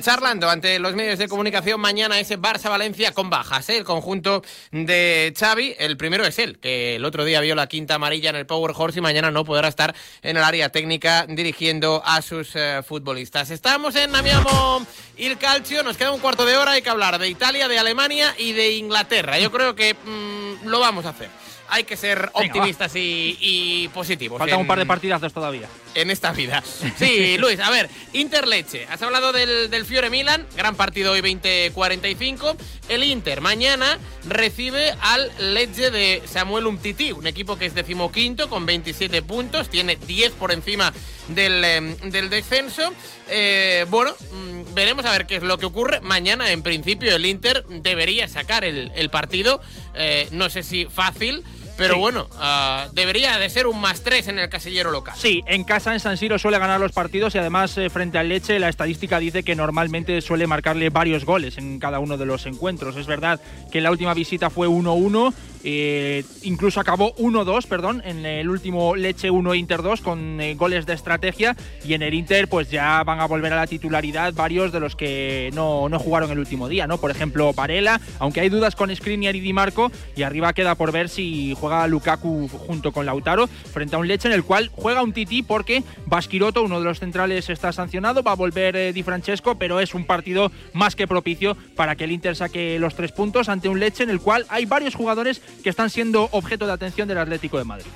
charlando 0.00 0.50
ante 0.50 0.80
los 0.80 0.96
medios 0.96 1.20
de 1.20 1.28
comunicación 1.28 1.80
mañana 1.80 2.18
ese 2.18 2.40
Barça-Valencia 2.40 3.12
con 3.12 3.30
bajas. 3.30 3.68
El 3.68 3.84
conjunto 3.84 4.42
de 4.72 5.32
Xavi, 5.38 5.76
el 5.78 5.96
primero 5.96 6.26
es 6.26 6.40
él, 6.40 6.58
que 6.58 6.96
el 6.96 7.04
otro 7.04 7.24
día 7.24 7.40
vio 7.40 7.54
la 7.54 7.68
quinta 7.68 7.94
amarilla 7.94 8.30
en 8.30 8.36
el 8.36 8.46
Power 8.46 8.72
Horse 8.76 8.98
y 8.98 9.02
mañana 9.02 9.30
no 9.30 9.44
podrá 9.44 9.68
estar 9.68 9.94
en 10.22 10.36
el 10.36 10.42
área 10.42 10.70
técnica 10.70 11.24
dirigiendo 11.28 12.02
a 12.04 12.20
sus 12.20 12.52
futbolistas. 12.84 13.50
Estamos 13.50 13.94
en 13.94 14.10
Namiamo 14.10 14.84
Ilka 15.16 15.51
nos 15.84 15.96
queda 15.98 16.12
un 16.12 16.20
cuarto 16.20 16.46
de 16.46 16.56
hora, 16.56 16.72
hay 16.72 16.82
que 16.82 16.88
hablar 16.88 17.18
de 17.18 17.28
Italia, 17.28 17.68
de 17.68 17.78
Alemania 17.78 18.34
y 18.38 18.52
de 18.52 18.72
Inglaterra. 18.72 19.38
Yo 19.38 19.52
creo 19.52 19.74
que 19.74 19.94
mm, 19.94 20.66
lo 20.66 20.80
vamos 20.80 21.04
a 21.04 21.10
hacer 21.10 21.28
hay 21.72 21.84
que 21.84 21.96
ser 21.96 22.30
optimistas 22.34 22.92
y, 22.94 23.88
positivos. 23.94 24.38
Faltan 24.38 24.60
un 24.60 24.66
par 24.66 24.78
de 24.78 24.84
partidazos 24.84 25.32
todavía. 25.32 25.68
En 25.94 26.10
esta 26.10 26.30
vida. 26.32 26.62
Sí, 26.98 27.36
Luis, 27.38 27.60
a 27.60 27.70
ver, 27.70 27.88
Inter-Leche. 28.12 28.86
Has 28.90 29.00
hablado 29.00 29.32
del, 29.32 29.70
del 29.70 29.86
Fiore 29.86 30.10
Milan, 30.10 30.46
gran 30.54 30.76
partido 30.76 31.12
hoy 31.12 31.22
20-45. 31.22 32.56
El 32.90 33.04
Inter 33.04 33.40
mañana 33.40 33.98
recibe 34.28 34.94
al 35.00 35.32
Lecce 35.38 35.90
de 35.90 36.22
Samuel 36.26 36.66
Umtiti, 36.66 37.12
un 37.12 37.26
equipo 37.26 37.56
que 37.56 37.64
es 37.64 37.74
decimoquinto 37.74 38.50
con 38.50 38.66
27 38.66 39.22
puntos, 39.22 39.70
tiene 39.70 39.96
10 39.96 40.32
por 40.32 40.52
encima 40.52 40.92
del, 41.28 41.64
em, 41.64 41.96
del 42.10 42.30
descenso. 42.30 42.92
Eh, 43.28 43.86
bueno, 43.88 44.12
mm, 44.12 44.74
veremos 44.74 45.04
a 45.04 45.12
ver 45.12 45.26
qué 45.26 45.36
es 45.36 45.42
lo 45.42 45.58
que 45.58 45.66
ocurre. 45.66 46.00
Mañana, 46.00 46.50
en 46.50 46.62
principio, 46.62 47.14
el 47.14 47.26
Inter 47.26 47.64
debería 47.68 48.28
sacar 48.28 48.64
el, 48.64 48.92
el 48.94 49.10
partido. 49.10 49.60
Eh, 49.94 50.28
no 50.32 50.50
sé 50.50 50.62
si 50.62 50.86
fácil. 50.86 51.44
Pero 51.76 51.98
bueno, 51.98 52.28
ah, 52.38 52.88
debería 52.92 53.38
de 53.38 53.48
ser 53.48 53.66
un 53.66 53.80
más 53.80 54.02
tres 54.02 54.28
en 54.28 54.38
el 54.38 54.48
casillero 54.48 54.90
local. 54.90 55.14
Sí, 55.16 55.42
en 55.46 55.64
casa 55.64 55.92
en 55.92 56.00
San 56.00 56.16
Siro 56.16 56.38
suele 56.38 56.58
ganar 56.58 56.78
los 56.78 56.92
partidos 56.92 57.34
y 57.34 57.38
además 57.38 57.76
eh, 57.78 57.88
frente 57.88 58.18
al 58.18 58.28
Leche 58.28 58.58
la 58.58 58.68
estadística 58.68 59.18
dice 59.18 59.42
que 59.42 59.56
normalmente 59.56 60.20
suele 60.20 60.46
marcarle 60.46 60.90
varios 60.90 61.24
goles 61.24 61.58
en 61.58 61.78
cada 61.78 61.98
uno 61.98 62.18
de 62.18 62.26
los 62.26 62.46
encuentros. 62.46 62.96
Es 62.96 63.06
verdad 63.06 63.40
que 63.70 63.80
la 63.80 63.90
última 63.90 64.14
visita 64.14 64.50
fue 64.50 64.68
1-1 64.68 65.32
eh, 65.64 66.24
incluso 66.42 66.80
acabó 66.80 67.14
1-2, 67.16 67.66
perdón, 67.66 68.02
en 68.04 68.26
el 68.26 68.50
último 68.50 68.96
Leche 68.96 69.30
1 69.30 69.54
Inter 69.54 69.82
2 69.82 70.00
con 70.00 70.40
eh, 70.40 70.54
goles 70.54 70.86
de 70.86 70.94
estrategia 70.94 71.56
y 71.84 71.94
en 71.94 72.02
el 72.02 72.14
Inter 72.14 72.48
pues 72.48 72.70
ya 72.70 73.02
van 73.04 73.20
a 73.20 73.26
volver 73.26 73.52
a 73.52 73.56
la 73.56 73.66
titularidad 73.66 74.32
varios 74.34 74.72
de 74.72 74.80
los 74.80 74.96
que 74.96 75.50
no, 75.54 75.88
no 75.88 75.98
jugaron 75.98 76.30
el 76.30 76.38
último 76.38 76.68
día, 76.68 76.86
¿no? 76.86 76.98
Por 76.98 77.10
ejemplo, 77.10 77.52
Varela, 77.52 78.00
aunque 78.18 78.40
hay 78.40 78.48
dudas 78.48 78.74
con 78.74 78.94
Skriniar 78.94 79.36
y 79.36 79.40
Di 79.40 79.52
Marco 79.52 79.92
y 80.16 80.22
arriba 80.22 80.52
queda 80.52 80.74
por 80.74 80.92
ver 80.92 81.08
si 81.08 81.54
juega 81.58 81.86
Lukaku 81.86 82.48
junto 82.48 82.92
con 82.92 83.06
Lautaro 83.06 83.46
frente 83.46 83.96
a 83.96 83.98
un 83.98 84.08
Leche 84.08 84.28
en 84.28 84.34
el 84.34 84.44
cual 84.44 84.70
juega 84.72 85.02
un 85.02 85.12
Titi 85.12 85.42
porque 85.42 85.82
Basquiroto, 86.06 86.62
uno 86.62 86.78
de 86.78 86.84
los 86.84 86.98
centrales, 86.98 87.48
está 87.50 87.72
sancionado, 87.72 88.22
va 88.22 88.32
a 88.32 88.36
volver 88.36 88.76
eh, 88.76 88.92
Di 88.92 89.02
Francesco, 89.02 89.56
pero 89.56 89.80
es 89.80 89.94
un 89.94 90.04
partido 90.04 90.50
más 90.72 90.96
que 90.96 91.06
propicio 91.06 91.56
para 91.76 91.96
que 91.96 92.04
el 92.04 92.12
Inter 92.12 92.36
saque 92.36 92.78
los 92.78 92.94
tres 92.94 93.12
puntos 93.12 93.48
ante 93.48 93.68
un 93.68 93.80
Leche 93.80 94.02
en 94.02 94.10
el 94.10 94.20
cual 94.20 94.46
hay 94.48 94.66
varios 94.66 94.94
jugadores 94.94 95.40
que 95.62 95.70
están 95.70 95.90
siendo 95.90 96.28
objeto 96.32 96.66
de 96.66 96.72
atención 96.72 97.08
del 97.08 97.18
Atlético 97.18 97.58
de 97.58 97.64
Madrid. 97.64 97.90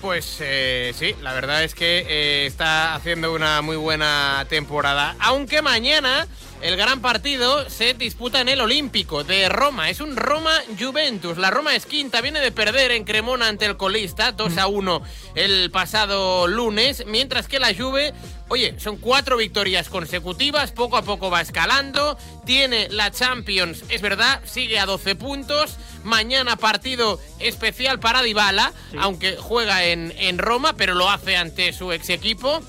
Pues 0.00 0.38
eh, 0.40 0.92
sí, 0.94 1.14
la 1.20 1.34
verdad 1.34 1.62
es 1.62 1.74
que 1.74 2.06
eh, 2.08 2.46
está 2.46 2.94
haciendo 2.94 3.34
una 3.34 3.60
muy 3.60 3.76
buena 3.76 4.46
temporada. 4.48 5.14
Aunque 5.20 5.60
mañana 5.60 6.26
el 6.62 6.76
gran 6.76 7.00
partido 7.00 7.68
se 7.68 7.94
disputa 7.94 8.40
en 8.40 8.48
el 8.48 8.60
Olímpico 8.60 9.24
de 9.24 9.48
Roma. 9.48 9.90
Es 9.90 10.00
un 10.00 10.16
Roma-Juventus. 10.16 11.38
La 11.38 11.50
Roma 11.50 11.74
es 11.74 11.86
quinta, 11.86 12.20
viene 12.20 12.40
de 12.40 12.52
perder 12.52 12.90
en 12.92 13.04
Cremona 13.04 13.48
ante 13.48 13.66
el 13.66 13.76
colista, 13.76 14.32
2 14.32 14.58
a 14.58 14.66
1 14.66 15.02
el 15.34 15.70
pasado 15.70 16.46
lunes, 16.46 17.04
mientras 17.06 17.48
que 17.48 17.58
la 17.58 17.74
Juve 17.74 18.12
Oye, 18.50 18.74
son 18.80 18.96
cuatro 18.96 19.36
victorias 19.36 19.88
consecutivas, 19.88 20.72
poco 20.72 20.96
a 20.96 21.02
poco 21.02 21.30
va 21.30 21.40
escalando, 21.40 22.18
tiene 22.44 22.88
la 22.88 23.12
Champions, 23.12 23.84
es 23.90 24.02
verdad, 24.02 24.40
sigue 24.44 24.80
a 24.80 24.86
12 24.86 25.14
puntos, 25.14 25.76
mañana 26.02 26.56
partido 26.56 27.20
especial 27.38 28.00
para 28.00 28.22
Dybala, 28.22 28.72
aunque 28.98 29.36
juega 29.36 29.84
en, 29.84 30.12
en 30.18 30.38
Roma, 30.38 30.72
pero 30.72 30.96
lo 30.96 31.08
hace 31.08 31.36
ante 31.36 31.72
su 31.72 31.92
ex 31.92 32.10
equipo 32.10 32.60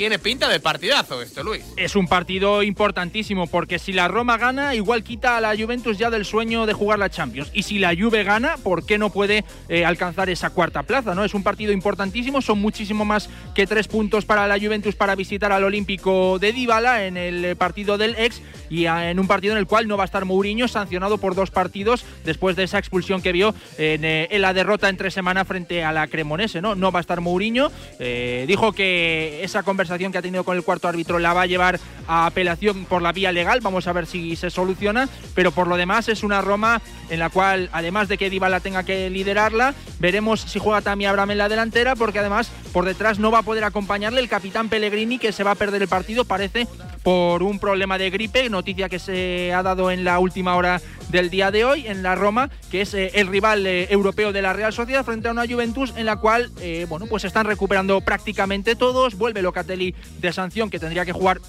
tiene 0.00 0.18
pinta 0.18 0.48
de 0.48 0.60
partidazo 0.60 1.20
esto, 1.20 1.42
Luis. 1.42 1.62
Es 1.76 1.94
un 1.94 2.08
partido 2.08 2.62
importantísimo 2.62 3.46
porque 3.48 3.78
si 3.78 3.92
la 3.92 4.08
Roma 4.08 4.38
gana, 4.38 4.74
igual 4.74 5.04
quita 5.04 5.36
a 5.36 5.42
la 5.42 5.54
Juventus 5.54 5.98
ya 5.98 6.08
del 6.08 6.24
sueño 6.24 6.64
de 6.64 6.72
jugar 6.72 6.98
la 6.98 7.10
Champions. 7.10 7.50
Y 7.52 7.64
si 7.64 7.78
la 7.78 7.94
Juve 7.94 8.24
gana, 8.24 8.56
¿por 8.56 8.86
qué 8.86 8.96
no 8.96 9.10
puede 9.10 9.44
eh, 9.68 9.84
alcanzar 9.84 10.30
esa 10.30 10.48
cuarta 10.48 10.84
plaza? 10.84 11.14
¿no? 11.14 11.22
Es 11.22 11.34
un 11.34 11.42
partido 11.42 11.70
importantísimo, 11.70 12.40
son 12.40 12.62
muchísimo 12.62 13.04
más 13.04 13.28
que 13.54 13.66
tres 13.66 13.88
puntos 13.88 14.24
para 14.24 14.46
la 14.46 14.58
Juventus 14.58 14.96
para 14.96 15.14
visitar 15.16 15.52
al 15.52 15.64
Olímpico 15.64 16.38
de 16.38 16.54
Dybala 16.54 17.04
en 17.04 17.18
el 17.18 17.54
partido 17.56 17.98
del 17.98 18.14
ex 18.16 18.40
y 18.70 18.86
en 18.86 19.20
un 19.20 19.26
partido 19.26 19.52
en 19.52 19.58
el 19.58 19.66
cual 19.66 19.86
no 19.86 19.98
va 19.98 20.04
a 20.04 20.06
estar 20.06 20.24
Mourinho 20.24 20.66
sancionado 20.66 21.18
por 21.18 21.34
dos 21.34 21.50
partidos 21.50 22.06
después 22.24 22.56
de 22.56 22.62
esa 22.62 22.78
expulsión 22.78 23.20
que 23.20 23.32
vio 23.32 23.54
en, 23.76 24.06
eh, 24.06 24.28
la 24.38 24.54
derrota 24.54 24.88
entre 24.88 25.10
semana 25.10 25.44
frente 25.44 25.84
a 25.84 25.92
la 25.92 26.06
Cremonese. 26.06 26.62
No, 26.62 26.74
no 26.74 26.90
va 26.90 27.00
a 27.00 27.02
estar 27.02 27.20
Mourinho. 27.20 27.70
Eh, 27.98 28.46
dijo 28.48 28.72
que 28.72 29.40
esa 29.42 29.62
conversación 29.62 29.89
que 29.90 30.18
ha 30.18 30.22
tenido 30.22 30.44
con 30.44 30.56
el 30.56 30.62
cuarto 30.62 30.88
árbitro 30.88 31.18
la 31.18 31.32
va 31.32 31.42
a 31.42 31.46
llevar 31.46 31.80
a 32.06 32.26
apelación 32.26 32.84
por 32.84 33.02
la 33.02 33.12
vía 33.12 33.32
legal. 33.32 33.60
Vamos 33.60 33.86
a 33.86 33.92
ver 33.92 34.06
si 34.06 34.36
se 34.36 34.50
soluciona. 34.50 35.08
Pero 35.34 35.52
por 35.52 35.66
lo 35.66 35.76
demás 35.76 36.08
es 36.08 36.22
una 36.22 36.40
Roma 36.40 36.80
en 37.08 37.18
la 37.18 37.30
cual, 37.30 37.68
además 37.72 38.08
de 38.08 38.18
que 38.18 38.30
Dybala 38.30 38.60
tenga 38.60 38.84
que 38.84 39.10
liderarla, 39.10 39.74
veremos 39.98 40.40
si 40.40 40.58
juega 40.58 40.80
también 40.80 41.10
Abraham 41.10 41.32
en 41.32 41.38
la 41.38 41.48
delantera, 41.48 41.96
porque 41.96 42.20
además 42.20 42.50
por 42.72 42.84
detrás 42.84 43.18
no 43.18 43.30
va 43.30 43.38
a 43.38 43.42
poder 43.42 43.64
acompañarle 43.64 44.20
el 44.20 44.28
capitán 44.28 44.68
Pellegrini, 44.68 45.18
que 45.18 45.32
se 45.32 45.44
va 45.44 45.52
a 45.52 45.56
perder 45.56 45.82
el 45.82 45.88
partido, 45.88 46.24
parece, 46.24 46.66
por 47.02 47.42
un 47.42 47.58
problema 47.58 47.98
de 47.98 48.10
gripe, 48.10 48.48
noticia 48.48 48.88
que 48.88 48.98
se 48.98 49.52
ha 49.52 49.62
dado 49.62 49.90
en 49.90 50.04
la 50.04 50.18
última 50.18 50.56
hora 50.56 50.80
del 51.08 51.30
día 51.30 51.50
de 51.50 51.64
hoy 51.64 51.86
en 51.86 52.02
la 52.02 52.14
Roma, 52.14 52.50
que 52.70 52.82
es 52.82 52.94
eh, 52.94 53.10
el 53.14 53.26
rival 53.26 53.66
eh, 53.66 53.88
europeo 53.90 54.32
de 54.32 54.42
la 54.42 54.52
Real 54.52 54.72
Sociedad 54.72 55.04
frente 55.04 55.28
a 55.28 55.32
una 55.32 55.46
Juventus 55.46 55.92
en 55.96 56.06
la 56.06 56.16
cual, 56.16 56.50
eh, 56.60 56.86
bueno, 56.88 57.06
pues 57.06 57.24
están 57.24 57.46
recuperando 57.46 58.00
prácticamente 58.00 58.76
todos, 58.76 59.16
vuelve 59.16 59.42
Locatelli 59.42 59.69
de 59.76 60.32
sanción 60.32 60.70
que 60.70 60.78
tendría 60.78 61.04
que 61.04 61.12
jugar 61.12 61.40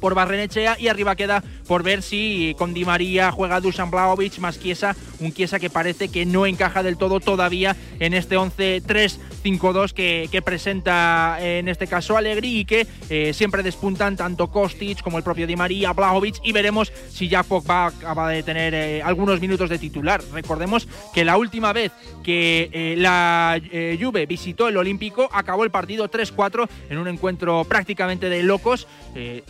por 0.00 0.14
Barrenechea 0.14 0.76
y 0.78 0.88
arriba 0.88 1.14
queda 1.14 1.44
por 1.68 1.82
ver 1.82 2.02
si 2.02 2.54
con 2.58 2.74
Di 2.74 2.84
María 2.84 3.30
juega 3.30 3.60
Dusan 3.60 3.90
Blaovic 3.90 4.38
más 4.38 4.58
Chiesa, 4.58 4.96
un 5.20 5.32
Chiesa 5.32 5.58
que 5.58 5.70
parece 5.70 6.08
que 6.08 6.26
no 6.26 6.46
encaja 6.46 6.82
del 6.82 6.96
todo 6.96 7.20
todavía 7.20 7.76
en 7.98 8.14
este 8.14 8.36
11-3-5-2 8.36 9.92
que, 9.92 10.42
presenta 10.42 11.36
en 11.40 11.68
este 11.68 11.86
caso 11.86 12.16
Allegri 12.16 12.60
y 12.60 12.64
que 12.64 12.86
eh, 13.10 13.32
siempre 13.34 13.62
despuntan 13.62 14.16
tanto 14.16 14.48
Kostic 14.48 15.02
como 15.02 15.18
el 15.18 15.24
propio 15.24 15.46
Di 15.46 15.54
María, 15.54 15.92
Blaovic 15.92 16.36
y 16.42 16.52
veremos 16.52 16.92
si 17.10 17.28
ya 17.28 17.42
Pogba 17.42 17.86
acaba 17.86 18.30
de 18.30 18.42
tener 18.42 18.74
eh, 18.74 19.02
algunos 19.02 19.40
minutos 19.40 19.68
de 19.68 19.78
titular. 19.78 20.22
Recordemos 20.32 20.88
que 21.12 21.24
la 21.24 21.36
última 21.36 21.72
vez 21.72 21.92
que 22.24 22.70
eh, 22.72 22.94
la 22.96 23.60
Juve 24.00 24.26
visitó 24.26 24.68
el 24.68 24.76
Olímpico 24.76 25.28
acabó 25.32 25.64
el 25.64 25.70
partido 25.70 26.10
3-4 26.10 26.68
en 26.88 26.98
un 26.98 27.08
encuentro 27.08 27.64
prácticamente 27.64 28.28
de 28.28 28.42
locos, 28.42 28.86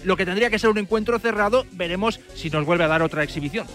lo 0.05 0.17
que 0.17 0.25
tendría 0.25 0.51
que 0.51 0.59
ser 0.59 0.71
un 0.71 0.79
encuentro 0.79 1.19
cerrado. 1.19 1.67
Veremos 1.73 2.21
si 2.35 2.51
nos 2.51 2.65
vuelve 2.65 2.85
a 2.85 2.89
dar 2.89 3.03
otra 3.03 3.23
exhibición. 3.23 3.67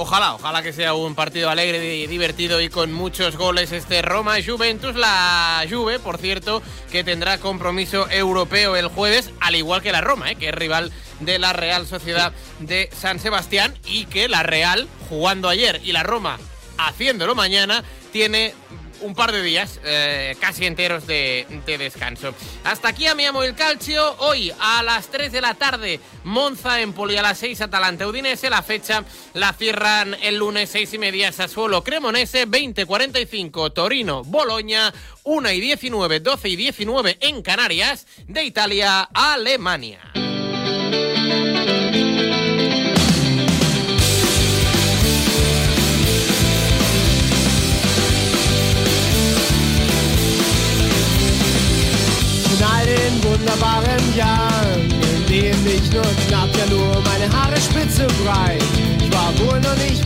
Ojalá, 0.00 0.36
ojalá 0.36 0.62
que 0.62 0.72
sea 0.72 0.94
un 0.94 1.16
partido 1.16 1.50
alegre, 1.50 1.80
divertido 2.06 2.60
y 2.60 2.68
con 2.68 2.92
muchos 2.92 3.36
goles 3.36 3.72
este 3.72 4.00
Roma-Juventus. 4.00 4.94
La 4.94 5.66
Juve, 5.68 5.98
por 5.98 6.18
cierto, 6.18 6.62
que 6.92 7.02
tendrá 7.02 7.38
compromiso 7.38 8.08
europeo 8.08 8.76
el 8.76 8.86
jueves, 8.86 9.32
al 9.40 9.56
igual 9.56 9.82
que 9.82 9.90
la 9.90 10.00
Roma, 10.00 10.30
¿eh? 10.30 10.36
que 10.36 10.50
es 10.50 10.54
rival 10.54 10.92
de 11.18 11.40
la 11.40 11.52
Real 11.52 11.84
Sociedad 11.84 12.32
de 12.60 12.88
San 12.92 13.18
Sebastián 13.18 13.76
y 13.86 14.04
que 14.04 14.28
la 14.28 14.44
Real, 14.44 14.86
jugando 15.08 15.48
ayer, 15.48 15.80
y 15.82 15.90
la 15.90 16.04
Roma 16.04 16.38
haciéndolo 16.78 17.34
mañana, 17.34 17.82
tiene 18.12 18.54
un 19.00 19.14
par 19.14 19.32
de 19.32 19.42
días 19.42 19.80
eh, 19.84 20.36
casi 20.40 20.66
enteros 20.66 21.06
de, 21.06 21.46
descanso. 21.66 22.34
Hasta 22.64 22.88
aquí 22.88 23.06
amiamo 23.06 23.42
el 23.42 23.54
calcio. 23.54 24.16
Hoy 24.18 24.52
a 24.60 24.82
las 24.82 25.08
3 25.08 25.32
de 25.32 25.40
la 25.40 25.54
tarde, 25.54 26.00
Monza, 26.24 26.80
Empoli 26.80 27.16
a 27.16 27.22
las 27.22 27.38
6, 27.38 27.60
Atalanta, 27.62 28.06
Udinese. 28.06 28.50
La 28.50 28.62
fecha 28.62 29.04
la 29.34 29.52
cierran 29.52 30.14
el 30.22 30.36
lunes 30.36 30.70
6 30.70 30.94
y 30.94 30.98
media, 30.98 31.32
Sassuolo, 31.32 31.84
Cremonese, 31.84 32.46
20.45, 32.46 33.72
Torino, 33.72 34.24
Boloña, 34.24 34.92
1 35.24 35.50
y 35.52 35.60
19, 35.60 36.20
12 36.20 36.48
y 36.48 36.56
19 36.56 37.18
en 37.20 37.42
Canarias, 37.42 38.06
de 38.26 38.44
Italia 38.44 39.08
a 39.12 39.34
Alemania. 39.34 40.00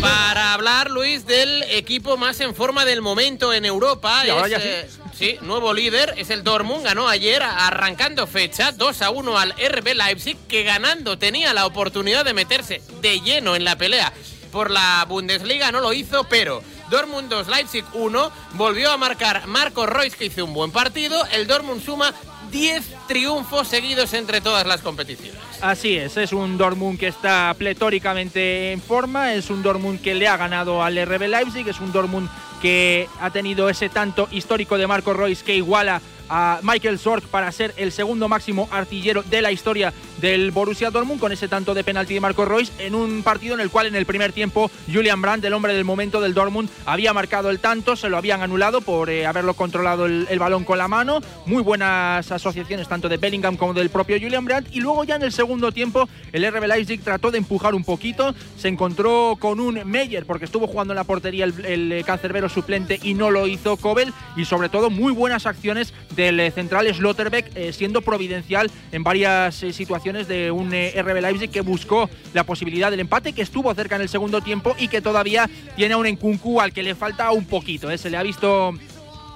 Para 0.00 0.52
hablar, 0.52 0.90
Luis, 0.90 1.26
del 1.26 1.62
equipo 1.64 2.16
más 2.16 2.40
en 2.40 2.54
forma 2.54 2.84
del 2.84 3.00
momento 3.00 3.52
en 3.52 3.64
Europa. 3.64 4.20
Sí, 4.22 4.30
ahora 4.30 4.46
es, 4.46 4.50
ya 4.50 4.60
sí. 4.60 4.68
eh, 4.68 4.88
sí, 5.14 5.38
nuevo 5.40 5.72
líder 5.72 6.14
es 6.18 6.30
el 6.30 6.44
Dortmund. 6.44 6.84
Ganó 6.84 7.08
ayer, 7.08 7.42
arrancando 7.42 8.26
fecha, 8.26 8.72
2 8.72 9.02
a 9.02 9.10
1 9.10 9.38
al 9.38 9.52
RB 9.52 9.94
Leipzig, 9.94 10.36
que 10.48 10.62
ganando 10.62 11.18
tenía 11.18 11.54
la 11.54 11.66
oportunidad 11.66 12.24
de 12.24 12.34
meterse 12.34 12.82
de 13.00 13.20
lleno 13.20 13.56
en 13.56 13.64
la 13.64 13.76
pelea 13.76 14.12
por 14.50 14.70
la 14.70 15.04
Bundesliga. 15.08 15.72
No 15.72 15.80
lo 15.80 15.92
hizo, 15.92 16.24
pero 16.24 16.62
Dortmund 16.90 17.30
2, 17.30 17.48
Leipzig 17.48 17.84
1. 17.94 18.32
Volvió 18.52 18.92
a 18.92 18.98
marcar 18.98 19.46
Marco 19.46 19.86
Reus, 19.86 20.14
que 20.14 20.26
hizo 20.26 20.44
un 20.44 20.52
buen 20.52 20.70
partido. 20.70 21.24
El 21.32 21.46
Dortmund 21.46 21.82
suma 21.84 22.12
10 22.52 23.06
triunfos 23.08 23.66
seguidos 23.66 24.12
entre 24.12 24.40
todas 24.40 24.66
las 24.66 24.82
competiciones. 24.82 25.40
Así 25.60 25.96
es, 25.96 26.16
es 26.16 26.32
un 26.32 26.58
Dortmund 26.58 26.98
que 26.98 27.08
está 27.08 27.52
pletóricamente 27.56 28.72
en 28.72 28.80
forma, 28.80 29.34
es 29.34 29.50
un 29.50 29.62
Dortmund 29.62 30.00
que 30.00 30.14
le 30.14 30.28
ha 30.28 30.36
ganado 30.36 30.82
al 30.82 30.94
RB 31.04 31.28
Leipzig, 31.28 31.66
es 31.66 31.80
un 31.80 31.92
Dortmund 31.92 32.28
que 32.60 33.08
ha 33.20 33.30
tenido 33.30 33.68
ese 33.68 33.88
tanto 33.88 34.28
histórico 34.30 34.78
de 34.78 34.86
Marco 34.86 35.14
Reus 35.14 35.42
que 35.42 35.56
iguala 35.56 36.00
a 36.28 36.60
Michael 36.62 36.98
Sorg 36.98 37.22
para 37.22 37.50
ser 37.52 37.74
el 37.76 37.92
segundo 37.92 38.28
máximo 38.28 38.68
artillero 38.70 39.22
de 39.22 39.42
la 39.42 39.52
historia 39.52 39.92
del 40.20 40.50
Borussia 40.50 40.90
Dortmund 40.90 41.20
con 41.20 41.32
ese 41.32 41.48
tanto 41.48 41.74
de 41.74 41.84
penalti 41.84 42.14
de 42.14 42.20
Marco 42.20 42.44
Reus 42.44 42.72
en 42.78 42.94
un 42.94 43.22
partido 43.22 43.54
en 43.54 43.60
el 43.60 43.70
cual 43.70 43.86
en 43.86 43.96
el 43.96 44.06
primer 44.06 44.32
tiempo 44.32 44.70
Julian 44.92 45.20
Brandt, 45.20 45.44
el 45.44 45.52
hombre 45.52 45.74
del 45.74 45.84
momento 45.84 46.20
del 46.20 46.34
Dortmund, 46.34 46.70
había 46.86 47.12
marcado 47.12 47.50
el 47.50 47.58
tanto, 47.58 47.96
se 47.96 48.08
lo 48.08 48.16
habían 48.16 48.42
anulado 48.42 48.80
por 48.80 49.10
eh, 49.10 49.26
haberlo 49.26 49.54
controlado 49.54 50.06
el, 50.06 50.26
el 50.30 50.38
balón 50.38 50.64
con 50.64 50.78
la 50.78 50.88
mano, 50.88 51.20
muy 51.46 51.62
buenas 51.62 52.30
asociaciones 52.30 52.88
tanto 52.88 53.08
de 53.08 53.16
Bellingham 53.16 53.56
como 53.56 53.74
del 53.74 53.90
propio 53.90 54.18
Julian 54.20 54.44
Brandt. 54.44 54.68
Y 54.72 54.80
luego 54.80 55.04
ya 55.04 55.16
en 55.16 55.22
el 55.22 55.32
segundo 55.32 55.72
tiempo 55.72 56.08
el 56.32 56.50
RB 56.50 56.66
Leipzig 56.66 57.02
trató 57.02 57.30
de 57.30 57.38
empujar 57.38 57.74
un 57.74 57.84
poquito, 57.84 58.34
se 58.56 58.68
encontró 58.68 59.36
con 59.38 59.60
un 59.60 59.80
Meyer 59.84 60.24
porque 60.24 60.44
estuvo 60.44 60.66
jugando 60.66 60.92
en 60.92 60.96
la 60.96 61.04
portería 61.04 61.44
el, 61.44 61.64
el 61.64 61.92
eh, 61.92 62.04
cancerbero 62.04 62.48
suplente 62.48 63.00
y 63.02 63.14
no 63.14 63.30
lo 63.30 63.46
hizo 63.46 63.76
Kobel. 63.76 64.12
Y 64.36 64.44
sobre 64.44 64.68
todo 64.68 64.90
muy 64.90 65.12
buenas 65.12 65.46
acciones 65.46 65.92
del 66.14 66.40
eh, 66.40 66.50
central 66.50 66.92
Slotterbeck 66.92 67.56
eh, 67.56 67.72
siendo 67.72 68.02
providencial 68.02 68.70
en 68.90 69.02
varias 69.02 69.62
eh, 69.62 69.72
situaciones 69.72 70.28
de 70.28 70.50
un 70.50 70.68
RB 70.70 71.20
Leipzig 71.20 71.50
que 71.50 71.60
buscó 71.60 72.08
la 72.34 72.44
posibilidad 72.44 72.90
del 72.90 73.00
empate 73.00 73.32
que 73.32 73.42
estuvo 73.42 73.74
cerca 73.74 73.96
en 73.96 74.02
el 74.02 74.08
segundo 74.08 74.40
tiempo 74.40 74.74
y 74.78 74.88
que 74.88 75.00
todavía 75.00 75.48
tiene 75.76 75.94
a 75.94 75.96
un 75.96 76.06
Nkunku 76.06 76.60
al 76.60 76.72
que 76.72 76.82
le 76.82 76.94
falta 76.94 77.30
un 77.30 77.44
poquito, 77.46 77.96
se 77.96 78.10
le 78.10 78.16
ha 78.16 78.22
visto 78.22 78.74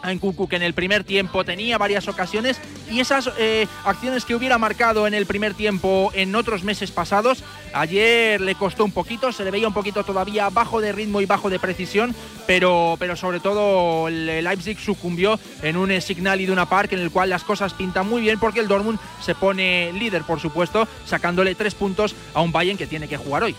a 0.02 0.14
que 0.48 0.56
en 0.56 0.62
el 0.62 0.74
primer 0.74 1.04
tiempo 1.04 1.44
tenía 1.44 1.78
varias 1.78 2.06
ocasiones 2.06 2.60
y 2.90 3.00
esas 3.00 3.30
eh, 3.38 3.66
acciones 3.84 4.24
que 4.24 4.34
hubiera 4.34 4.58
marcado 4.58 5.06
en 5.06 5.14
el 5.14 5.26
primer 5.26 5.54
tiempo 5.54 6.10
en 6.14 6.34
otros 6.34 6.62
meses 6.62 6.90
pasados, 6.90 7.42
ayer 7.72 8.40
le 8.40 8.54
costó 8.54 8.84
un 8.84 8.92
poquito, 8.92 9.32
se 9.32 9.44
le 9.44 9.50
veía 9.50 9.68
un 9.68 9.74
poquito 9.74 10.04
todavía 10.04 10.48
bajo 10.50 10.80
de 10.80 10.92
ritmo 10.92 11.20
y 11.20 11.26
bajo 11.26 11.50
de 11.50 11.58
precisión, 11.58 12.14
pero, 12.46 12.96
pero 12.98 13.16
sobre 13.16 13.40
todo 13.40 14.08
el 14.08 14.44
Leipzig 14.44 14.78
sucumbió 14.78 15.38
en 15.62 15.76
un 15.76 15.90
eh, 15.90 16.00
Signal 16.00 16.40
y 16.40 16.46
de 16.46 16.52
una 16.52 16.68
Park 16.68 16.92
en 16.92 17.00
el 17.00 17.10
cual 17.10 17.30
las 17.30 17.44
cosas 17.44 17.74
pintan 17.74 18.08
muy 18.08 18.22
bien 18.22 18.38
porque 18.38 18.60
el 18.60 18.68
Dortmund 18.68 18.98
se 19.20 19.34
pone 19.34 19.92
líder, 19.92 20.22
por 20.22 20.40
supuesto, 20.40 20.86
sacándole 21.06 21.54
tres 21.54 21.74
puntos 21.74 22.14
a 22.34 22.40
un 22.40 22.52
Bayern 22.52 22.78
que 22.78 22.86
tiene 22.86 23.08
que 23.08 23.16
jugar 23.16 23.42
hoy. 23.42 23.54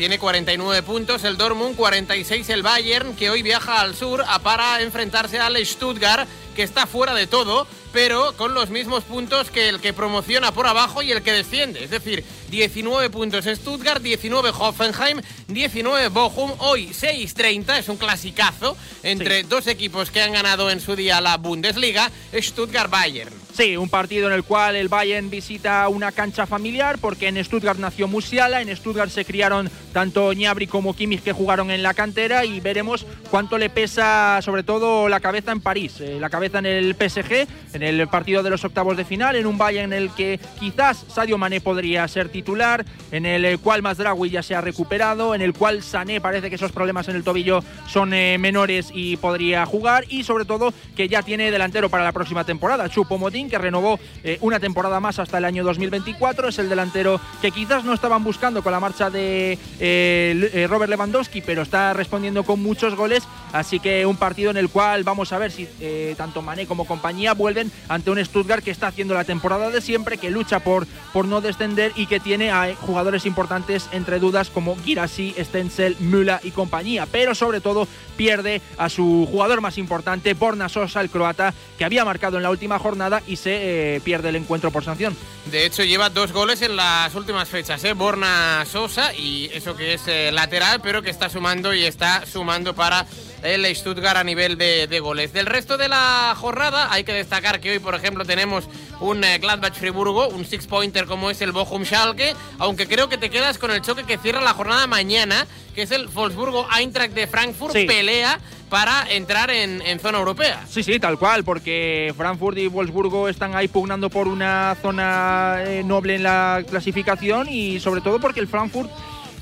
Tiene 0.00 0.18
49 0.18 0.82
puntos 0.82 1.24
el 1.24 1.36
Dortmund, 1.36 1.76
46 1.76 2.48
el 2.48 2.62
Bayern, 2.62 3.14
que 3.16 3.28
hoy 3.28 3.42
viaja 3.42 3.82
al 3.82 3.94
sur 3.94 4.24
para 4.42 4.80
enfrentarse 4.80 5.38
al 5.38 5.58
Stuttgart, 5.66 6.26
que 6.54 6.62
está 6.62 6.86
fuera 6.86 7.14
de 7.14 7.26
todo, 7.26 7.66
pero 7.92 8.34
con 8.36 8.54
los 8.54 8.70
mismos 8.70 9.04
puntos 9.04 9.50
que 9.50 9.68
el 9.68 9.80
que 9.80 9.92
promociona 9.92 10.52
por 10.52 10.66
abajo 10.66 11.02
y 11.02 11.12
el 11.12 11.22
que 11.22 11.32
desciende. 11.32 11.84
Es 11.84 11.90
decir, 11.90 12.24
19 12.50 13.10
puntos 13.10 13.44
Stuttgart, 13.44 14.02
19 14.02 14.50
Hoffenheim, 14.50 15.20
19 15.48 16.08
Bochum. 16.08 16.52
Hoy 16.58 16.88
6-30, 16.88 17.78
es 17.78 17.88
un 17.88 17.96
clasicazo 17.96 18.76
entre 19.02 19.42
dos 19.44 19.66
equipos 19.66 20.10
que 20.10 20.22
han 20.22 20.32
ganado 20.32 20.70
en 20.70 20.80
su 20.80 20.96
día 20.96 21.20
la 21.20 21.36
Bundesliga, 21.36 22.10
Stuttgart-Bayern. 22.32 23.40
Sí, 23.52 23.76
un 23.76 23.88
partido 23.88 24.28
en 24.28 24.32
el 24.32 24.44
cual 24.44 24.76
el 24.76 24.88
Bayern 24.88 25.28
visita 25.28 25.86
una 25.88 26.12
cancha 26.12 26.46
familiar 26.46 26.98
porque 26.98 27.28
en 27.28 27.42
Stuttgart 27.44 27.78
nació 27.78 28.06
Musiala, 28.06 28.62
en 28.62 28.74
Stuttgart 28.74 29.10
se 29.10 29.24
criaron 29.24 29.70
tanto 29.92 30.32
Ñabri 30.32 30.66
como 30.66 30.94
Kimmich 30.94 31.22
que 31.22 31.32
jugaron 31.32 31.70
en 31.70 31.82
la 31.82 31.92
cantera 31.94 32.44
y 32.44 32.60
veremos 32.60 33.06
cuánto 33.30 33.58
le 33.58 33.68
pesa 33.68 34.40
sobre 34.42 34.62
todo 34.62 35.08
la 35.08 35.20
cabeza 35.20 35.52
en 35.52 35.60
París, 35.60 36.00
eh, 36.00 36.18
la 36.20 36.30
cabeza 36.30 36.39
en 36.46 36.66
el 36.66 36.94
PSG, 36.94 37.46
en 37.74 37.82
el 37.82 38.08
partido 38.08 38.42
de 38.42 38.50
los 38.50 38.64
octavos 38.64 38.96
de 38.96 39.04
final, 39.04 39.36
en 39.36 39.46
un 39.46 39.58
Bayern 39.58 39.92
en 39.92 40.02
el 40.02 40.10
que 40.10 40.40
quizás 40.58 41.04
Sadio 41.08 41.38
Mané 41.38 41.60
podría 41.60 42.06
ser 42.08 42.28
titular, 42.28 42.84
en 43.12 43.26
el 43.26 43.58
cual 43.58 43.82
Mazraoui 43.82 44.30
ya 44.30 44.42
se 44.42 44.54
ha 44.54 44.60
recuperado, 44.60 45.34
en 45.34 45.42
el 45.42 45.52
cual 45.52 45.82
Sané 45.82 46.20
parece 46.20 46.48
que 46.48 46.56
esos 46.56 46.72
problemas 46.72 47.08
en 47.08 47.16
el 47.16 47.24
tobillo 47.24 47.62
son 47.86 48.14
eh, 48.14 48.38
menores 48.38 48.90
y 48.92 49.16
podría 49.16 49.66
jugar 49.66 50.04
y 50.08 50.24
sobre 50.24 50.44
todo 50.44 50.72
que 50.96 51.08
ya 51.08 51.22
tiene 51.22 51.50
delantero 51.50 51.88
para 51.88 52.04
la 52.04 52.12
próxima 52.12 52.44
temporada, 52.44 52.88
Chupo 52.88 53.18
Motín 53.18 53.48
que 53.48 53.58
renovó 53.58 53.98
eh, 54.24 54.38
una 54.40 54.60
temporada 54.60 55.00
más 55.00 55.18
hasta 55.18 55.38
el 55.38 55.44
año 55.44 55.64
2024. 55.64 56.48
Es 56.48 56.58
el 56.58 56.68
delantero 56.68 57.20
que 57.40 57.50
quizás 57.50 57.84
no 57.84 57.92
estaban 57.92 58.24
buscando 58.24 58.62
con 58.62 58.72
la 58.72 58.80
marcha 58.80 59.10
de 59.10 59.58
eh, 59.78 60.50
eh, 60.54 60.66
Robert 60.68 60.90
Lewandowski, 60.90 61.40
pero 61.40 61.62
está 61.62 61.92
respondiendo 61.92 62.44
con 62.44 62.62
muchos 62.62 62.94
goles. 62.94 63.26
Así 63.52 63.80
que 63.80 64.06
un 64.06 64.16
partido 64.16 64.50
en 64.50 64.56
el 64.56 64.68
cual 64.68 65.04
vamos 65.04 65.32
a 65.32 65.38
ver 65.38 65.50
si 65.50 65.68
eh, 65.80 66.14
tanto 66.30 66.42
Mané 66.42 66.68
como 66.68 66.84
compañía 66.84 67.34
vuelven 67.34 67.72
ante 67.88 68.08
un 68.08 68.24
Stuttgart 68.24 68.62
que 68.62 68.70
está 68.70 68.86
haciendo 68.86 69.14
la 69.14 69.24
temporada 69.24 69.68
de 69.70 69.80
siempre, 69.80 70.16
que 70.16 70.30
lucha 70.30 70.60
por, 70.60 70.86
por 71.12 71.24
no 71.26 71.40
descender 71.40 71.92
y 71.96 72.06
que 72.06 72.20
tiene 72.20 72.52
a 72.52 72.72
jugadores 72.76 73.26
importantes 73.26 73.88
entre 73.90 74.20
dudas 74.20 74.48
como 74.48 74.76
Girassi, 74.76 75.34
Stenzel, 75.36 75.96
Müller 75.98 76.38
y 76.44 76.52
compañía. 76.52 77.06
Pero 77.10 77.34
sobre 77.34 77.60
todo 77.60 77.88
pierde 78.16 78.62
a 78.78 78.88
su 78.88 79.26
jugador 79.28 79.60
más 79.60 79.76
importante, 79.76 80.34
Borna 80.34 80.68
Sosa, 80.68 81.00
el 81.00 81.10
croata, 81.10 81.52
que 81.76 81.84
había 81.84 82.04
marcado 82.04 82.36
en 82.36 82.44
la 82.44 82.50
última 82.50 82.78
jornada 82.78 83.22
y 83.26 83.34
se 83.34 83.96
eh, 83.96 84.00
pierde 84.02 84.28
el 84.28 84.36
encuentro 84.36 84.70
por 84.70 84.84
sanción. 84.84 85.16
De 85.46 85.66
hecho, 85.66 85.82
lleva 85.82 86.10
dos 86.10 86.30
goles 86.30 86.62
en 86.62 86.76
las 86.76 87.12
últimas 87.16 87.48
fechas, 87.48 87.82
¿eh? 87.82 87.94
Borna 87.94 88.64
Sosa 88.70 89.12
y 89.14 89.50
eso 89.52 89.74
que 89.74 89.94
es 89.94 90.02
eh, 90.06 90.30
lateral, 90.30 90.80
pero 90.80 91.02
que 91.02 91.10
está 91.10 91.28
sumando 91.28 91.74
y 91.74 91.84
está 91.84 92.24
sumando 92.24 92.74
para 92.74 93.04
el 93.42 93.74
Stuttgart 93.74 94.18
a 94.18 94.24
nivel 94.24 94.58
de, 94.58 95.00
goles. 95.00 95.32
Del 95.32 95.46
resto 95.46 95.76
de 95.76 95.88
la 95.88 96.19
jornada, 96.36 96.92
hay 96.92 97.04
que 97.04 97.12
destacar 97.12 97.60
que 97.60 97.70
hoy, 97.72 97.78
por 97.78 97.94
ejemplo, 97.94 98.24
tenemos 98.24 98.64
un 99.00 99.22
eh, 99.24 99.38
Gladbach-Friburgo, 99.38 100.28
un 100.28 100.44
six-pointer 100.44 101.06
como 101.06 101.30
es 101.30 101.40
el 101.42 101.52
Bochum-Schalke, 101.52 102.34
aunque 102.58 102.86
creo 102.86 103.08
que 103.08 103.18
te 103.18 103.30
quedas 103.30 103.58
con 103.58 103.70
el 103.70 103.80
choque 103.82 104.04
que 104.04 104.18
cierra 104.18 104.40
la 104.40 104.52
jornada 104.54 104.86
mañana, 104.86 105.46
que 105.74 105.82
es 105.82 105.90
el 105.90 106.08
Wolfsburgo-Eintracht 106.08 107.12
de 107.12 107.26
Frankfurt, 107.26 107.72
Sí. 107.74 107.84
pelea 107.86 108.38
para 108.68 109.04
entrar 109.10 109.50
en, 109.50 109.82
en 109.82 109.98
zona 109.98 110.18
europea. 110.18 110.64
Sí, 110.68 110.82
sí, 110.82 111.00
tal 111.00 111.18
cual, 111.18 111.42
porque 111.42 112.14
Frankfurt 112.16 112.56
y 112.58 112.68
Wolfsburgo 112.68 113.28
están 113.28 113.56
ahí 113.56 113.66
pugnando 113.68 114.08
por 114.10 114.28
una 114.28 114.76
zona 114.80 115.56
eh, 115.66 115.82
noble 115.84 116.14
en 116.16 116.22
la 116.22 116.62
clasificación 116.68 117.48
y 117.48 117.80
sobre 117.80 118.00
todo 118.00 118.20
porque 118.20 118.38
el 118.40 118.46
Frankfurt 118.46 118.88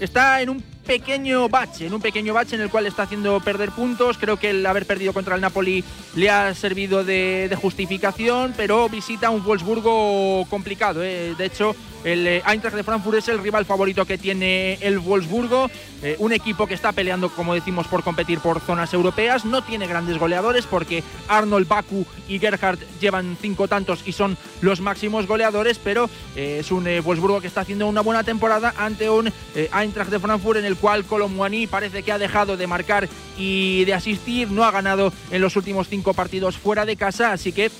está 0.00 0.40
en 0.40 0.50
un 0.50 0.64
pequeño 0.88 1.50
bache, 1.50 1.86
en 1.86 1.92
un 1.92 2.00
pequeño 2.00 2.32
bache 2.32 2.56
en 2.56 2.62
el 2.62 2.70
cual 2.70 2.86
está 2.86 3.02
haciendo 3.02 3.38
perder 3.40 3.70
puntos. 3.72 4.16
Creo 4.16 4.38
que 4.38 4.50
el 4.50 4.64
haber 4.64 4.86
perdido 4.86 5.12
contra 5.12 5.34
el 5.34 5.42
Napoli 5.42 5.84
le 6.16 6.30
ha 6.30 6.54
servido 6.54 7.04
de, 7.04 7.54
justificación, 7.60 8.54
pero 8.56 8.88
visita 8.88 9.28
un 9.28 9.44
Wolfsburgo 9.44 10.46
complicado. 10.48 11.04
eh. 11.04 11.34
De 11.36 11.44
hecho, 11.44 11.76
el 12.04 12.26
eh, 12.26 12.42
Eintracht 12.46 12.76
de 12.76 12.84
Frankfurt 12.84 13.18
es 13.18 13.28
el 13.28 13.38
rival 13.38 13.64
favorito 13.64 14.04
que 14.04 14.18
tiene 14.18 14.74
el 14.74 14.98
Wolfsburgo, 14.98 15.70
eh, 16.02 16.16
un 16.18 16.32
equipo 16.32 16.66
que 16.66 16.74
está 16.74 16.92
peleando, 16.92 17.28
como 17.30 17.54
decimos, 17.54 17.86
por 17.86 18.02
competir 18.02 18.38
por 18.38 18.60
zonas 18.60 18.92
europeas. 18.94 19.44
No 19.44 19.62
tiene 19.62 19.86
grandes 19.86 20.18
goleadores 20.18 20.66
porque 20.66 21.02
Arnold, 21.28 21.66
Baku 21.68 22.06
y 22.28 22.38
Gerhard 22.38 22.78
llevan 23.00 23.36
cinco 23.40 23.68
tantos 23.68 24.02
y 24.06 24.12
son 24.12 24.36
los 24.60 24.80
máximos 24.80 25.26
goleadores, 25.26 25.78
pero 25.78 26.08
eh, 26.36 26.58
es 26.60 26.70
un 26.70 26.84
Wolfsburgo 26.84 27.40
que 27.40 27.48
está 27.48 27.62
haciendo 27.62 27.86
una 27.86 28.00
buena 28.00 28.24
temporada 28.24 28.74
ante 28.76 29.10
un 29.10 29.32
Eintracht 29.54 30.10
de 30.10 30.20
Frankfurt 30.20 30.58
en 30.58 30.64
el 30.64 30.76
cual 30.76 31.04
Colomwani 31.04 31.66
parece 31.66 32.02
que 32.02 32.12
ha 32.12 32.18
dejado 32.18 32.56
de 32.56 32.66
marcar 32.66 33.08
y 33.36 33.84
de 33.84 33.94
asistir, 33.94 34.50
no 34.50 34.64
ha 34.64 34.70
ganado 34.70 35.12
en 35.30 35.40
los 35.40 35.56
últimos 35.56 35.88
cinco 35.88 36.14
partidos 36.14 36.56
fuera 36.56 36.84
de 36.84 36.96
casa, 36.96 37.32
así 37.32 37.52
que 37.52 37.70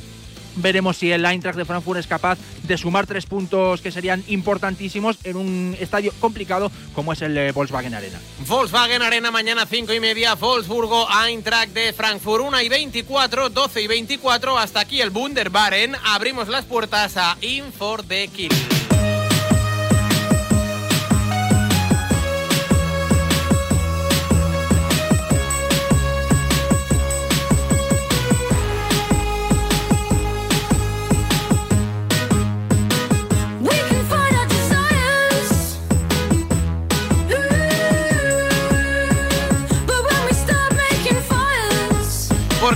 Veremos 0.59 0.97
si 0.97 1.11
el 1.11 1.25
Eintracht 1.25 1.57
de 1.57 1.65
Frankfurt 1.65 2.01
es 2.01 2.07
capaz 2.07 2.39
de 2.63 2.77
sumar 2.79 3.07
tres 3.07 3.27
puntos 3.27 3.81
que 3.81 3.93
serían 3.93 4.23
importantísimos 4.29 5.19
en 5.25 5.37
un 5.37 5.77
estadio 5.81 6.13
complicado 6.21 6.71
como 6.95 7.13
es 7.13 7.23
el 7.23 7.37
eh, 7.37 7.53
Volkswagen 7.53 7.95
Arena. 7.95 8.19
Volkswagen 8.47 9.03
Arena 9.03 9.31
mañana 9.31 9.67
5 9.67 9.93
y 9.93 10.01
media, 10.01 10.35
Wolfsburgo, 10.35 11.07
Eintracht 11.25 11.73
de 11.73 11.93
Frankfurt 11.93 12.45
1 12.45 12.61
y 12.63 12.69
24, 12.69 13.51
12 13.51 13.83
y 13.83 13.87
24, 13.87 14.59
hasta 14.59 14.81
aquí 14.81 15.01
el 15.01 15.11
Wunderbaren. 15.11 15.95
Abrimos 16.05 16.49
las 16.49 16.65
puertas 16.65 17.17
a 17.17 17.37
Infor 17.41 18.05
de 18.05 18.29
Kiel. 18.29 18.78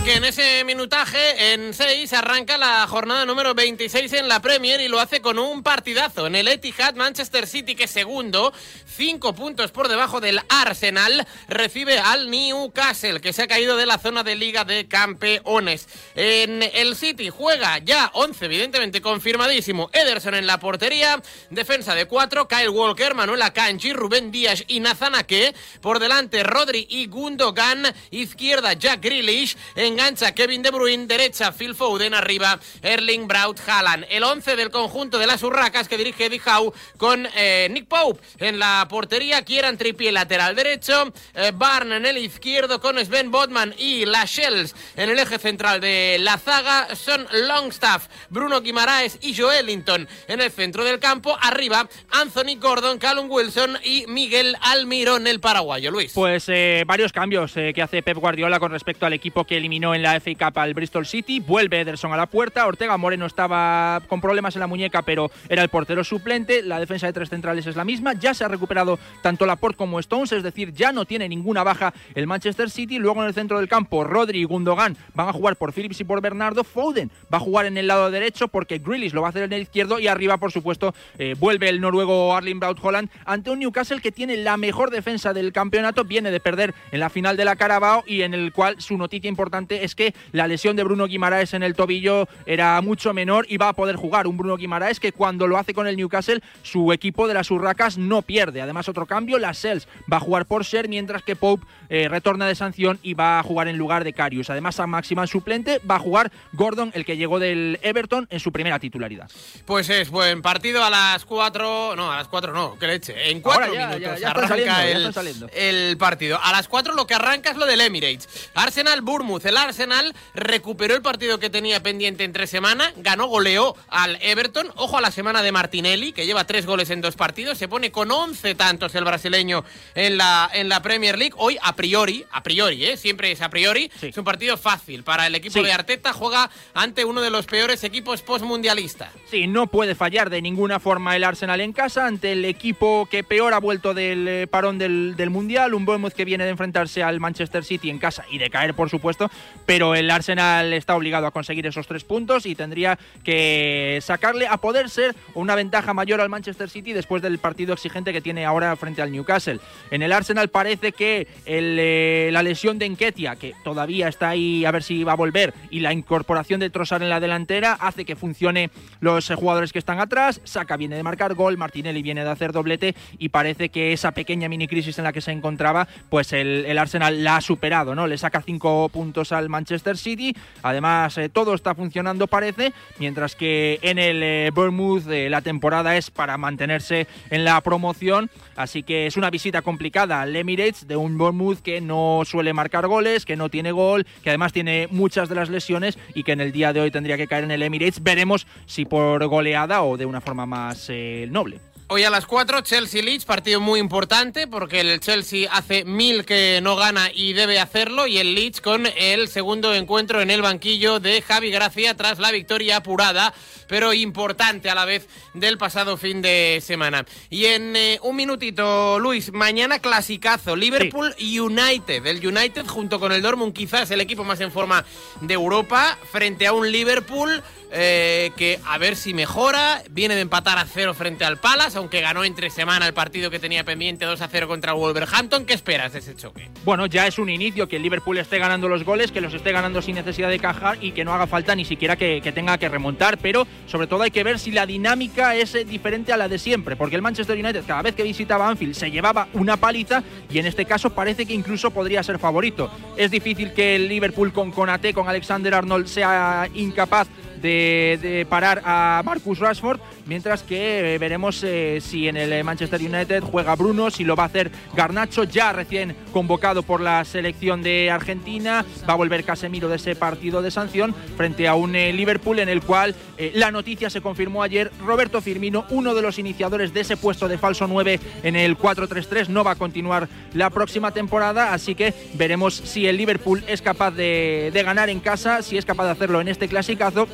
Porque 0.02 0.16
en 0.16 0.24
ese 0.24 0.64
minutaje, 0.64 1.52
en 1.52 1.72
6, 1.72 2.12
arranca 2.14 2.58
la 2.58 2.88
jornada 2.88 3.24
número 3.24 3.54
26 3.54 4.12
en 4.14 4.26
la 4.26 4.42
Premier 4.42 4.80
y 4.80 4.88
lo 4.88 4.98
hace 4.98 5.20
con 5.20 5.38
un 5.38 5.62
partidazo 5.62 6.26
en 6.26 6.34
el 6.34 6.48
Etihad 6.48 6.96
Manchester 6.96 7.46
City, 7.46 7.76
que 7.76 7.86
segundo, 7.86 8.52
cinco 8.84 9.32
puntos 9.32 9.70
por 9.70 9.86
debajo 9.86 10.20
del 10.20 10.40
Arsenal, 10.48 11.24
recibe 11.46 12.00
al 12.00 12.32
Newcastle, 12.32 13.20
que 13.20 13.32
se 13.32 13.42
ha 13.42 13.46
caído 13.46 13.76
de 13.76 13.86
la 13.86 13.96
zona 13.96 14.24
de 14.24 14.34
Liga 14.34 14.64
de 14.64 14.88
Campeones. 14.88 15.86
En 16.16 16.64
el 16.64 16.96
City 16.96 17.30
juega 17.30 17.78
ya 17.78 18.10
11, 18.14 18.44
evidentemente 18.46 19.00
confirmadísimo, 19.00 19.88
Ederson 19.92 20.34
en 20.34 20.48
la 20.48 20.58
portería, 20.58 21.22
defensa 21.50 21.94
de 21.94 22.06
4, 22.06 22.48
Kyle 22.48 22.70
Walker, 22.70 23.14
Manuel 23.14 23.42
Akanji, 23.42 23.92
Rubén 23.92 24.32
Díaz 24.32 24.64
y 24.66 24.80
Nazanake, 24.80 25.54
por 25.80 26.00
delante 26.00 26.42
Rodri 26.42 26.88
y 26.90 27.06
Gundogan, 27.06 27.84
izquierda 28.10 28.72
Jack 28.72 29.00
Grealish, 29.00 29.56
engancha 29.92 30.32
Kevin 30.32 30.62
De 30.62 30.70
Bruyne, 30.70 31.06
derecha 31.06 31.52
Phil 31.52 31.74
Foden, 31.74 32.14
arriba 32.14 32.58
Erling 32.80 33.28
Braut 33.28 33.60
Haaland. 33.66 34.06
El 34.08 34.24
11 34.24 34.56
del 34.56 34.70
conjunto 34.70 35.18
de 35.18 35.26
las 35.26 35.42
Urracas 35.42 35.86
que 35.86 35.98
dirige 35.98 36.26
Eddie 36.26 36.40
Howe 36.44 36.72
con 36.96 37.28
eh, 37.36 37.68
Nick 37.70 37.86
Pope 37.86 38.20
en 38.38 38.58
la 38.58 38.86
portería, 38.88 39.44
Kieran 39.44 39.76
Trippier 39.76 40.14
lateral 40.14 40.56
derecho, 40.56 41.12
eh, 41.34 41.52
Barn 41.54 41.92
en 41.92 42.06
el 42.06 42.16
izquierdo 42.16 42.80
con 42.80 42.98
Sven 43.04 43.30
Bodman 43.30 43.74
y 43.76 44.06
Lascelles 44.06 44.74
en 44.96 45.10
el 45.10 45.18
eje 45.18 45.38
central 45.38 45.80
de 45.80 46.16
la 46.20 46.38
zaga, 46.38 46.94
son 46.96 47.26
Longstaff, 47.30 48.08
Bruno 48.30 48.62
Guimaraes 48.62 49.18
y 49.20 49.36
Joelinton 49.36 50.08
en 50.26 50.40
el 50.40 50.50
centro 50.50 50.84
del 50.84 51.00
campo, 51.00 51.36
arriba 51.38 51.86
Anthony 52.10 52.58
Gordon, 52.58 52.98
Callum 52.98 53.30
Wilson 53.30 53.76
y 53.84 54.06
Miguel 54.06 54.56
Almirón, 54.62 55.26
el 55.26 55.40
paraguayo, 55.40 55.90
Luis. 55.90 56.12
Pues 56.14 56.48
eh, 56.48 56.84
varios 56.86 57.12
cambios 57.12 57.52
que 57.52 57.82
hace 57.82 58.02
Pep 58.02 58.16
Guardiola 58.16 58.58
con 58.58 58.72
respecto 58.72 59.04
al 59.04 59.12
equipo 59.12 59.44
que 59.44 59.58
eliminó 59.58 59.81
en 59.82 60.02
la 60.02 60.20
FA 60.20 60.30
Cup 60.38 60.58
al 60.58 60.74
Bristol 60.74 61.04
City. 61.04 61.40
Vuelve 61.40 61.80
Ederson 61.80 62.12
a 62.12 62.16
la 62.16 62.26
puerta. 62.26 62.66
Ortega 62.66 62.96
Moreno 62.96 63.26
estaba 63.26 64.00
con 64.06 64.20
problemas 64.20 64.54
en 64.54 64.60
la 64.60 64.68
muñeca, 64.68 65.02
pero 65.02 65.30
era 65.48 65.62
el 65.62 65.68
portero 65.68 66.04
suplente. 66.04 66.62
La 66.62 66.78
defensa 66.78 67.08
de 67.08 67.12
tres 67.12 67.28
centrales 67.28 67.66
es 67.66 67.74
la 67.74 67.84
misma. 67.84 68.12
Ya 68.12 68.32
se 68.32 68.44
ha 68.44 68.48
recuperado 68.48 69.00
tanto 69.22 69.44
Laporte 69.44 69.76
como 69.76 69.98
Stones, 69.98 70.30
es 70.30 70.44
decir, 70.44 70.72
ya 70.72 70.92
no 70.92 71.04
tiene 71.04 71.28
ninguna 71.28 71.64
baja 71.64 71.92
el 72.14 72.28
Manchester 72.28 72.70
City. 72.70 72.98
Luego 72.98 73.22
en 73.22 73.28
el 73.28 73.34
centro 73.34 73.58
del 73.58 73.68
campo, 73.68 74.04
Rodri 74.04 74.40
y 74.40 74.44
Gundogan 74.44 74.96
van 75.14 75.28
a 75.28 75.32
jugar 75.32 75.56
por 75.56 75.72
Phillips 75.72 76.00
y 76.00 76.04
por 76.04 76.20
Bernardo. 76.20 76.62
Foden 76.62 77.10
va 77.32 77.38
a 77.38 77.40
jugar 77.40 77.66
en 77.66 77.76
el 77.76 77.88
lado 77.88 78.10
derecho 78.10 78.46
porque 78.46 78.78
Grealish 78.78 79.12
lo 79.12 79.22
va 79.22 79.28
a 79.28 79.30
hacer 79.30 79.42
en 79.42 79.52
el 79.52 79.62
izquierdo. 79.62 79.98
Y 79.98 80.06
arriba, 80.06 80.36
por 80.36 80.52
supuesto, 80.52 80.94
eh, 81.18 81.34
vuelve 81.38 81.68
el 81.68 81.80
noruego 81.80 82.36
Arling 82.36 82.60
Braut 82.60 82.78
Holland 82.80 83.10
ante 83.24 83.50
un 83.50 83.58
Newcastle 83.58 84.00
que 84.00 84.12
tiene 84.12 84.36
la 84.36 84.56
mejor 84.56 84.90
defensa 84.90 85.32
del 85.32 85.52
campeonato. 85.52 86.04
Viene 86.04 86.30
de 86.30 86.40
perder 86.40 86.74
en 86.90 87.00
la 87.00 87.10
final 87.10 87.36
de 87.36 87.44
la 87.44 87.56
Carabao 87.56 88.04
y 88.06 88.22
en 88.22 88.34
el 88.34 88.52
cual 88.52 88.80
su 88.80 88.96
noticia 88.96 89.28
importante 89.28 89.71
es 89.72 89.94
que 89.94 90.14
la 90.32 90.46
lesión 90.46 90.76
de 90.76 90.84
Bruno 90.84 91.06
Guimaraes 91.06 91.54
en 91.54 91.62
el 91.62 91.74
tobillo 91.74 92.28
era 92.46 92.80
mucho 92.80 93.12
menor 93.12 93.46
y 93.48 93.56
va 93.56 93.68
a 93.68 93.72
poder 93.72 93.96
jugar. 93.96 94.26
Un 94.26 94.36
Bruno 94.36 94.56
Guimaraes 94.56 95.00
que 95.00 95.12
cuando 95.12 95.46
lo 95.46 95.58
hace 95.58 95.74
con 95.74 95.86
el 95.86 95.96
Newcastle, 95.96 96.42
su 96.62 96.92
equipo 96.92 97.28
de 97.28 97.34
las 97.34 97.50
Urracas 97.50 97.98
no 97.98 98.22
pierde. 98.22 98.62
Además, 98.62 98.88
otro 98.88 99.06
cambio, 99.06 99.38
la 99.38 99.54
Sels 99.54 99.88
va 100.10 100.18
a 100.18 100.20
jugar 100.20 100.46
por 100.46 100.64
ser, 100.64 100.88
mientras 100.88 101.22
que 101.22 101.36
Pope 101.36 101.66
eh, 101.88 102.08
retorna 102.08 102.46
de 102.46 102.54
sanción 102.54 102.98
y 103.02 103.14
va 103.14 103.38
a 103.38 103.42
jugar 103.42 103.68
en 103.68 103.76
lugar 103.76 104.04
de 104.04 104.12
Carius. 104.12 104.50
Además, 104.50 104.80
a 104.80 104.86
máxima 104.86 105.26
suplente 105.26 105.80
va 105.88 105.96
a 105.96 105.98
jugar 105.98 106.32
Gordon, 106.52 106.90
el 106.94 107.04
que 107.04 107.16
llegó 107.16 107.38
del 107.38 107.78
Everton 107.82 108.26
en 108.30 108.40
su 108.40 108.52
primera 108.52 108.78
titularidad. 108.78 109.30
Pues 109.64 109.88
es 109.90 110.10
buen 110.10 110.42
partido 110.42 110.82
a 110.84 110.90
las 110.90 111.24
4, 111.24 111.96
no, 111.96 112.12
a 112.12 112.16
las 112.16 112.28
4 112.28 112.52
no, 112.52 112.78
que 112.78 112.86
leche. 112.86 113.30
En 113.30 113.40
4 113.40 113.72
minutos 113.72 114.22
arranca 114.24 114.86
el, 114.86 115.96
partido. 115.98 116.38
A 116.42 116.52
las 116.52 116.68
4 116.68 116.94
lo 116.94 117.06
que 117.06 117.14
arranca 117.14 117.50
es 117.50 117.56
lo 117.56 117.66
del 117.66 117.80
Emirates. 117.80 118.50
Arsenal 118.54 119.02
Bournemouth. 119.02 119.44
El 119.44 119.56
Arsenal 119.62 120.14
recuperó 120.34 120.94
el 120.94 121.02
partido 121.02 121.38
que 121.38 121.50
tenía 121.50 121.82
pendiente 121.82 122.24
entre 122.24 122.46
semana, 122.46 122.92
ganó, 122.96 123.26
goleó 123.26 123.74
al 123.88 124.18
Everton. 124.20 124.68
Ojo 124.76 124.98
a 124.98 125.00
la 125.00 125.10
semana 125.10 125.42
de 125.42 125.52
Martinelli, 125.52 126.12
que 126.12 126.26
lleva 126.26 126.44
tres 126.44 126.66
goles 126.66 126.90
en 126.90 127.00
dos 127.00 127.16
partidos, 127.16 127.58
se 127.58 127.68
pone 127.68 127.90
con 127.90 128.10
11 128.10 128.54
tantos 128.54 128.94
el 128.94 129.04
brasileño 129.04 129.64
en 129.94 130.18
la, 130.18 130.50
en 130.52 130.68
la 130.68 130.82
Premier 130.82 131.18
League. 131.18 131.34
Hoy, 131.36 131.58
a 131.62 131.74
priori, 131.74 132.24
a 132.30 132.42
priori, 132.42 132.84
¿eh? 132.84 132.96
siempre 132.96 133.32
es 133.32 133.40
a 133.40 133.48
priori, 133.48 133.90
es 134.00 134.16
un 134.16 134.24
partido 134.24 134.56
fácil 134.56 135.04
para 135.04 135.26
el 135.26 135.34
equipo 135.34 135.62
de 135.62 135.72
Arteta. 135.72 136.12
Juega 136.12 136.50
ante 136.74 137.04
uno 137.04 137.20
de 137.20 137.30
los 137.30 137.46
peores 137.46 137.84
equipos 137.84 138.22
postmundialistas. 138.22 139.10
Sí, 139.30 139.46
no 139.46 139.66
puede 139.66 139.94
fallar 139.94 140.30
de 140.30 140.42
ninguna 140.42 140.80
forma 140.80 141.16
el 141.16 141.24
Arsenal 141.24 141.60
en 141.60 141.72
casa 141.72 142.06
ante 142.06 142.32
el 142.32 142.44
equipo 142.44 143.06
que 143.10 143.24
peor 143.24 143.54
ha 143.54 143.58
vuelto 143.58 143.94
del 143.94 144.26
eh, 144.28 144.46
parón 144.46 144.78
del, 144.78 145.14
del 145.16 145.30
Mundial. 145.30 145.74
Un 145.74 145.84
Bournemouth 145.84 146.12
que 146.12 146.24
viene 146.24 146.44
de 146.44 146.50
enfrentarse 146.50 147.02
al 147.02 147.20
Manchester 147.20 147.64
City 147.64 147.90
en 147.90 147.98
casa 147.98 148.24
y 148.30 148.38
de 148.38 148.50
caer, 148.50 148.74
por 148.74 148.90
supuesto, 148.90 149.30
pero 149.66 149.94
el 149.94 150.10
Arsenal 150.10 150.72
está 150.72 150.96
obligado 150.96 151.26
a 151.26 151.30
conseguir 151.30 151.66
esos 151.66 151.86
tres 151.86 152.04
puntos 152.04 152.46
y 152.46 152.54
tendría 152.54 152.98
que 153.24 153.98
sacarle 154.02 154.46
a 154.46 154.56
poder 154.56 154.90
ser 154.90 155.14
una 155.34 155.54
ventaja 155.54 155.94
mayor 155.94 156.20
al 156.20 156.28
Manchester 156.28 156.68
City 156.68 156.92
después 156.92 157.22
del 157.22 157.38
partido 157.38 157.72
exigente 157.72 158.12
que 158.12 158.20
tiene 158.20 158.44
ahora 158.44 158.74
frente 158.76 159.02
al 159.02 159.12
Newcastle. 159.12 159.60
En 159.90 160.02
el 160.02 160.12
Arsenal 160.12 160.48
parece 160.48 160.92
que 160.92 161.26
eh, 161.46 162.30
la 162.32 162.42
lesión 162.42 162.78
de 162.78 162.86
Enketia, 162.86 163.36
que 163.36 163.54
todavía 163.64 164.08
está 164.08 164.30
ahí 164.30 164.64
a 164.64 164.70
ver 164.70 164.82
si 164.82 165.04
va 165.04 165.12
a 165.12 165.16
volver, 165.16 165.54
y 165.70 165.80
la 165.80 165.92
incorporación 165.92 166.60
de 166.60 166.70
Trossard 166.70 167.02
en 167.02 167.10
la 167.10 167.20
delantera 167.20 167.72
hace 167.74 168.04
que 168.04 168.16
funcione 168.16 168.70
los 169.00 169.30
eh, 169.30 169.34
jugadores 169.34 169.72
que 169.72 169.78
están 169.78 170.00
atrás. 170.00 170.40
Saca 170.44 170.76
viene 170.76 170.96
de 170.96 171.02
marcar 171.02 171.34
gol, 171.34 171.56
Martinelli 171.56 172.02
viene 172.02 172.24
de 172.24 172.30
hacer 172.30 172.52
doblete 172.52 172.94
y 173.18 173.28
parece 173.28 173.68
que 173.68 173.92
esa 173.92 174.12
pequeña 174.12 174.48
mini 174.48 174.68
crisis 174.68 174.98
en 174.98 175.04
la 175.04 175.12
que 175.12 175.20
se 175.20 175.32
encontraba, 175.32 175.88
pues 176.08 176.32
el, 176.32 176.64
el 176.66 176.78
Arsenal 176.78 177.22
la 177.22 177.36
ha 177.36 177.40
superado, 177.40 177.94
¿no? 177.94 178.06
Le 178.06 178.18
saca 178.18 178.42
cinco 178.42 178.88
puntos 178.88 179.32
al 179.32 179.41
Manchester 179.48 179.96
City. 179.96 180.34
Además, 180.62 181.16
eh, 181.18 181.28
todo 181.28 181.54
está 181.54 181.74
funcionando, 181.74 182.26
parece, 182.26 182.72
mientras 182.98 183.34
que 183.36 183.78
en 183.82 183.98
el 183.98 184.22
eh, 184.22 184.50
Bournemouth 184.54 185.08
eh, 185.10 185.28
la 185.30 185.42
temporada 185.42 185.96
es 185.96 186.10
para 186.10 186.36
mantenerse 186.38 187.06
en 187.30 187.44
la 187.44 187.60
promoción. 187.60 188.30
Así 188.56 188.82
que 188.82 189.06
es 189.06 189.16
una 189.16 189.30
visita 189.30 189.62
complicada 189.62 190.20
al 190.20 190.34
Emirates 190.36 190.86
de 190.86 190.96
un 190.96 191.16
Bournemouth 191.18 191.60
que 191.60 191.80
no 191.80 192.22
suele 192.24 192.52
marcar 192.52 192.86
goles, 192.86 193.24
que 193.24 193.36
no 193.36 193.48
tiene 193.48 193.72
gol, 193.72 194.06
que 194.22 194.30
además 194.30 194.52
tiene 194.52 194.88
muchas 194.90 195.28
de 195.28 195.34
las 195.34 195.48
lesiones 195.48 195.98
y 196.14 196.22
que 196.22 196.32
en 196.32 196.40
el 196.40 196.52
día 196.52 196.72
de 196.72 196.80
hoy 196.80 196.90
tendría 196.90 197.16
que 197.16 197.26
caer 197.26 197.44
en 197.44 197.50
el 197.50 197.62
Emirates. 197.62 198.02
Veremos 198.02 198.46
si 198.66 198.84
por 198.84 199.26
goleada 199.26 199.82
o 199.82 199.96
de 199.96 200.06
una 200.06 200.20
forma 200.20 200.46
más 200.46 200.90
noble. 201.28 201.71
Hoy 201.94 202.04
a 202.04 202.10
las 202.10 202.24
4, 202.24 202.62
Chelsea-Leeds, 202.62 203.26
partido 203.26 203.60
muy 203.60 203.78
importante 203.78 204.46
porque 204.46 204.80
el 204.80 204.98
Chelsea 205.00 205.46
hace 205.52 205.84
mil 205.84 206.24
que 206.24 206.60
no 206.62 206.74
gana 206.74 207.10
y 207.12 207.34
debe 207.34 207.60
hacerlo 207.60 208.06
y 208.06 208.16
el 208.16 208.34
Leeds 208.34 208.62
con 208.62 208.86
el 208.96 209.28
segundo 209.28 209.74
encuentro 209.74 210.22
en 210.22 210.30
el 210.30 210.40
banquillo 210.40 211.00
de 211.00 211.20
Javi 211.20 211.50
Gracia 211.50 211.94
tras 211.94 212.18
la 212.18 212.30
victoria 212.30 212.78
apurada 212.78 213.34
pero 213.72 213.94
importante 213.94 214.68
a 214.68 214.74
la 214.74 214.84
vez 214.84 215.08
del 215.32 215.56
pasado 215.56 215.96
fin 215.96 216.20
de 216.20 216.62
semana. 216.62 217.06
Y 217.30 217.46
en 217.46 217.74
eh, 217.74 217.98
un 218.02 218.16
minutito, 218.16 218.98
Luis, 218.98 219.32
mañana 219.32 219.78
clasicazo, 219.78 220.56
Liverpool 220.56 221.14
United. 221.18 222.06
El 222.06 222.26
United 222.26 222.66
junto 222.66 223.00
con 223.00 223.12
el 223.12 223.22
Dortmund 223.22 223.54
quizás 223.54 223.90
el 223.90 224.02
equipo 224.02 224.24
más 224.24 224.40
en 224.42 224.52
forma 224.52 224.84
de 225.22 225.32
Europa 225.32 225.98
frente 226.10 226.46
a 226.46 226.52
un 226.52 226.70
Liverpool 226.70 227.42
eh, 227.74 228.32
que 228.36 228.60
a 228.66 228.76
ver 228.76 228.96
si 228.96 229.14
mejora. 229.14 229.82
Viene 229.90 230.14
de 230.14 230.20
empatar 230.20 230.58
a 230.58 230.66
cero 230.66 230.92
frente 230.92 231.24
al 231.24 231.38
Palace, 231.38 231.78
aunque 231.78 232.00
ganó 232.00 232.22
entre 232.22 232.50
semana 232.50 232.86
el 232.86 232.92
partido 232.92 233.30
que 233.30 233.38
tenía 233.38 233.64
pendiente 233.64 234.04
2 234.04 234.20
a 234.20 234.28
0 234.28 234.46
contra 234.46 234.74
Wolverhampton. 234.74 235.46
¿Qué 235.46 235.54
esperas 235.54 235.94
de 235.94 236.00
ese 236.00 236.14
choque? 236.14 236.50
Bueno, 236.64 236.86
ya 236.86 237.06
es 237.06 237.18
un 237.18 237.30
inicio 237.30 237.68
que 237.68 237.76
el 237.76 237.82
Liverpool 237.82 238.18
esté 238.18 238.38
ganando 238.38 238.68
los 238.68 238.84
goles, 238.84 239.10
que 239.10 239.22
los 239.22 239.32
esté 239.32 239.52
ganando 239.52 239.80
sin 239.80 239.94
necesidad 239.94 240.28
de 240.28 240.38
cajar 240.38 240.76
y 240.82 240.92
que 240.92 241.04
no 241.04 241.14
haga 241.14 241.26
falta 241.26 241.54
ni 241.54 241.64
siquiera 241.64 241.96
que, 241.96 242.20
tenga 242.34 242.58
que 242.58 242.68
remontar. 242.68 243.16
Pero 243.18 243.46
sobre 243.66 243.86
todo 243.86 244.02
hay 244.02 244.10
que 244.10 244.22
ver 244.22 244.38
si 244.38 244.50
la 244.50 244.66
dinámica 244.66 245.34
es 245.34 245.54
eh, 245.54 245.64
diferente 245.64 246.12
a 246.12 246.18
la 246.18 246.28
de 246.28 246.38
siempre, 246.38 246.76
porque 246.76 246.96
el 246.96 247.02
Manchester 247.02 247.38
United 247.38 247.64
cada 247.66 247.82
vez 247.82 247.94
que 247.94 248.02
visitaba 248.02 248.48
Anfield 248.48 248.74
se 248.74 248.90
llevaba 248.90 249.28
una 249.32 249.56
paliza 249.56 250.02
y 250.30 250.38
en 250.38 250.46
este 250.46 250.66
caso 250.66 250.90
parece 250.90 251.24
que 251.24 251.32
incluso 251.32 251.70
podría 251.70 252.02
ser 252.02 252.18
favorito. 252.18 252.70
Es 252.96 253.10
difícil 253.10 253.52
que 253.54 253.76
el 253.76 253.88
Liverpool 253.88 254.32
con 254.32 254.50
Conate, 254.50 254.92
con 254.92 255.08
Alexander 255.08 255.54
Arnold 255.54 255.86
sea 255.86 256.48
incapaz 256.54 257.08
de, 257.42 258.26
parar 258.30 258.62
a 258.64 259.02
Marcus 259.04 259.38
Rashford, 259.38 259.80
mientras 260.06 260.42
que 260.42 260.94
eh, 260.94 260.98
veremos 260.98 261.42
eh, 261.44 261.80
si 261.80 262.08
en 262.08 262.16
el 262.16 262.44
Manchester 262.44 262.80
United 262.80 263.22
juega 263.22 263.54
Bruno, 263.54 263.90
si 263.90 264.04
lo 264.04 264.16
va 264.16 264.24
a 264.24 264.26
hacer 264.26 264.50
Garnacho, 264.74 265.24
ya 265.24 265.52
recién 265.52 265.96
convocado 266.12 266.62
por 266.62 266.80
la 266.80 267.04
selección 267.04 267.62
de 267.62 267.90
Argentina, 267.90 268.64
va 268.88 268.94
a 268.94 268.96
volver 268.96 269.24
Casemiro 269.24 269.68
de 269.68 269.76
ese 269.76 269.94
partido 269.94 270.42
de 270.42 270.50
sanción 270.50 270.94
frente 271.16 271.48
a 271.48 271.54
un 271.54 271.74
eh, 271.74 271.92
Liverpool 271.92 272.38
en 272.38 272.48
el 272.48 272.62
cual 272.62 272.94
la 273.34 273.52
noticia 273.52 273.88
se 273.88 274.00
confirmó 274.00 274.42
ayer, 274.42 274.72
Roberto 274.84 275.20
Firmino, 275.20 275.64
uno 275.70 275.94
de 275.94 276.02
los 276.02 276.18
iniciadores 276.18 276.74
de 276.74 276.80
ese 276.80 276.96
puesto 276.96 277.28
de 277.28 277.38
falso 277.38 277.68
9 277.68 278.00
en 278.24 278.34
el 278.34 278.58
4-3-3, 278.58 279.28
no 279.28 279.44
va 279.44 279.52
a 279.52 279.56
continuar 279.56 280.08
la 280.34 280.50
próxima 280.50 280.90
temporada, 280.90 281.52
así 281.52 281.76
que 281.76 281.94
veremos 282.14 282.54
si 282.54 282.88
el 282.88 282.96
Liverpool 282.96 283.44
es 283.46 283.62
capaz 283.62 283.92
de, 283.92 284.50
de 284.52 284.62
ganar 284.64 284.90
en 284.90 284.98
casa, 284.98 285.42
si 285.42 285.56
es 285.56 285.64
capaz 285.64 285.84
de 285.84 285.90
hacerlo 285.90 286.20
en 286.20 286.28
este 286.28 286.48
clasicazo. 286.48 287.06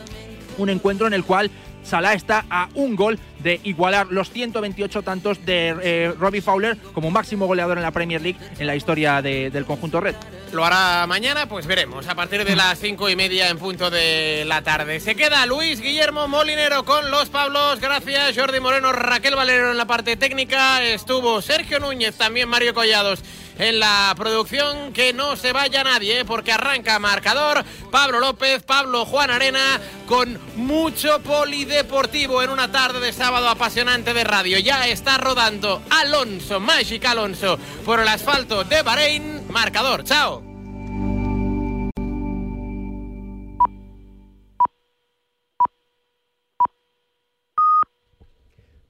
Un 0.56 0.70
encuentro 0.70 1.06
en 1.06 1.14
el 1.14 1.24
cual 1.24 1.50
Salah 1.82 2.14
está 2.14 2.44
a 2.50 2.68
un 2.74 2.96
gol 2.96 3.18
de 3.42 3.60
igualar 3.64 4.08
los 4.10 4.30
128 4.30 5.02
tantos 5.02 5.44
de 5.44 5.74
eh, 5.82 6.12
Robbie 6.18 6.40
Fowler 6.40 6.76
como 6.92 7.10
máximo 7.10 7.46
goleador 7.46 7.76
en 7.76 7.82
la 7.82 7.90
Premier 7.90 8.20
League 8.20 8.38
en 8.58 8.66
la 8.66 8.76
historia 8.76 9.22
del 9.22 9.64
conjunto 9.64 10.00
red. 10.00 10.14
lo 10.52 10.64
hará 10.64 11.06
mañana, 11.06 11.48
pues 11.48 11.66
veremos, 11.66 12.08
a 12.08 12.14
partir 12.14 12.44
de 12.44 12.56
las 12.56 12.78
cinco 12.78 13.08
y 13.08 13.16
media 13.16 13.48
en 13.48 13.58
punto 13.58 13.90
de 13.90 14.44
la 14.46 14.62
tarde. 14.62 15.00
Se 15.00 15.14
queda 15.14 15.46
Luis 15.46 15.80
Guillermo 15.80 16.28
Molinero 16.28 16.84
con 16.84 17.10
los 17.10 17.28
Pablos, 17.28 17.80
gracias 17.80 18.36
Jordi 18.36 18.60
Moreno, 18.60 18.92
Raquel 18.92 19.34
Valero 19.34 19.70
en 19.70 19.76
la 19.76 19.86
parte 19.86 20.16
técnica, 20.16 20.82
estuvo 20.82 21.40
Sergio 21.42 21.80
Núñez, 21.80 22.16
también 22.16 22.48
Mario 22.48 22.74
Collados 22.74 23.22
en 23.58 23.80
la 23.80 24.14
producción. 24.16 24.92
Que 24.92 25.12
no 25.12 25.36
se 25.36 25.52
vaya 25.52 25.84
nadie, 25.84 26.20
¿eh? 26.20 26.24
porque 26.24 26.52
arranca 26.52 26.98
marcador. 26.98 27.64
Pablo 27.90 28.20
López, 28.20 28.62
Pablo 28.62 29.04
Juan 29.04 29.30
Arena, 29.30 29.80
con 30.06 30.38
mucho 30.56 31.20
polideportivo 31.20 32.42
en 32.42 32.50
una 32.50 32.70
tarde 32.70 33.00
de 33.00 33.12
sábado 33.12 33.27
apasionante 33.36 34.14
de 34.14 34.24
radio. 34.24 34.58
Ya 34.58 34.88
está 34.88 35.18
rodando 35.18 35.82
Alonso, 35.90 36.58
Magic 36.60 37.04
Alonso, 37.04 37.58
por 37.84 38.00
el 38.00 38.08
asfalto 38.08 38.64
de 38.64 38.80
Bahrein. 38.82 39.46
Marcador, 39.50 40.02
chao. 40.04 40.42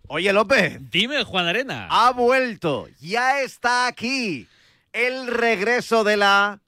Oye, 0.07 0.33
López. 0.33 0.79
Dime, 0.91 1.25
Juan 1.25 1.47
Arena. 1.47 1.89
Ha 1.91 2.13
vuelto. 2.13 2.87
Ya 3.01 3.43
está 3.43 3.89
aquí. 3.89 4.47
El 4.93 5.27
regreso 5.27 6.05
de 6.05 6.17
la 6.17 6.61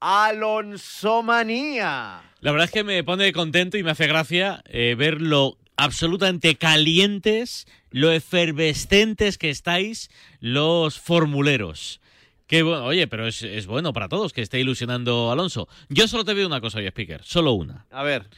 Alonsomanía. 0.00 2.22
La 2.40 2.50
verdad 2.52 2.66
es 2.66 2.72
que 2.72 2.84
me 2.84 3.02
pone 3.02 3.32
contento 3.32 3.78
y 3.78 3.82
me 3.82 3.92
hace 3.92 4.06
gracia 4.06 4.62
eh, 4.66 4.94
ver 4.96 5.22
lo 5.22 5.56
absolutamente 5.76 6.56
calientes, 6.56 7.66
lo 7.90 8.12
efervescentes 8.12 9.38
que 9.38 9.50
estáis 9.50 10.10
los 10.40 10.98
formuleros. 10.98 12.00
Que 12.46 12.62
bueno, 12.62 12.84
oye, 12.84 13.06
pero 13.08 13.26
es, 13.26 13.42
es 13.42 13.66
bueno 13.66 13.92
para 13.92 14.08
todos 14.08 14.32
que 14.32 14.42
esté 14.42 14.60
ilusionando 14.60 15.32
Alonso. 15.32 15.68
Yo 15.88 16.06
solo 16.06 16.24
te 16.24 16.34
veo 16.34 16.46
una 16.46 16.60
cosa 16.60 16.78
hoy, 16.78 16.86
Speaker, 16.86 17.22
solo 17.24 17.52
una. 17.52 17.86
A 17.90 18.02
ver. 18.02 18.28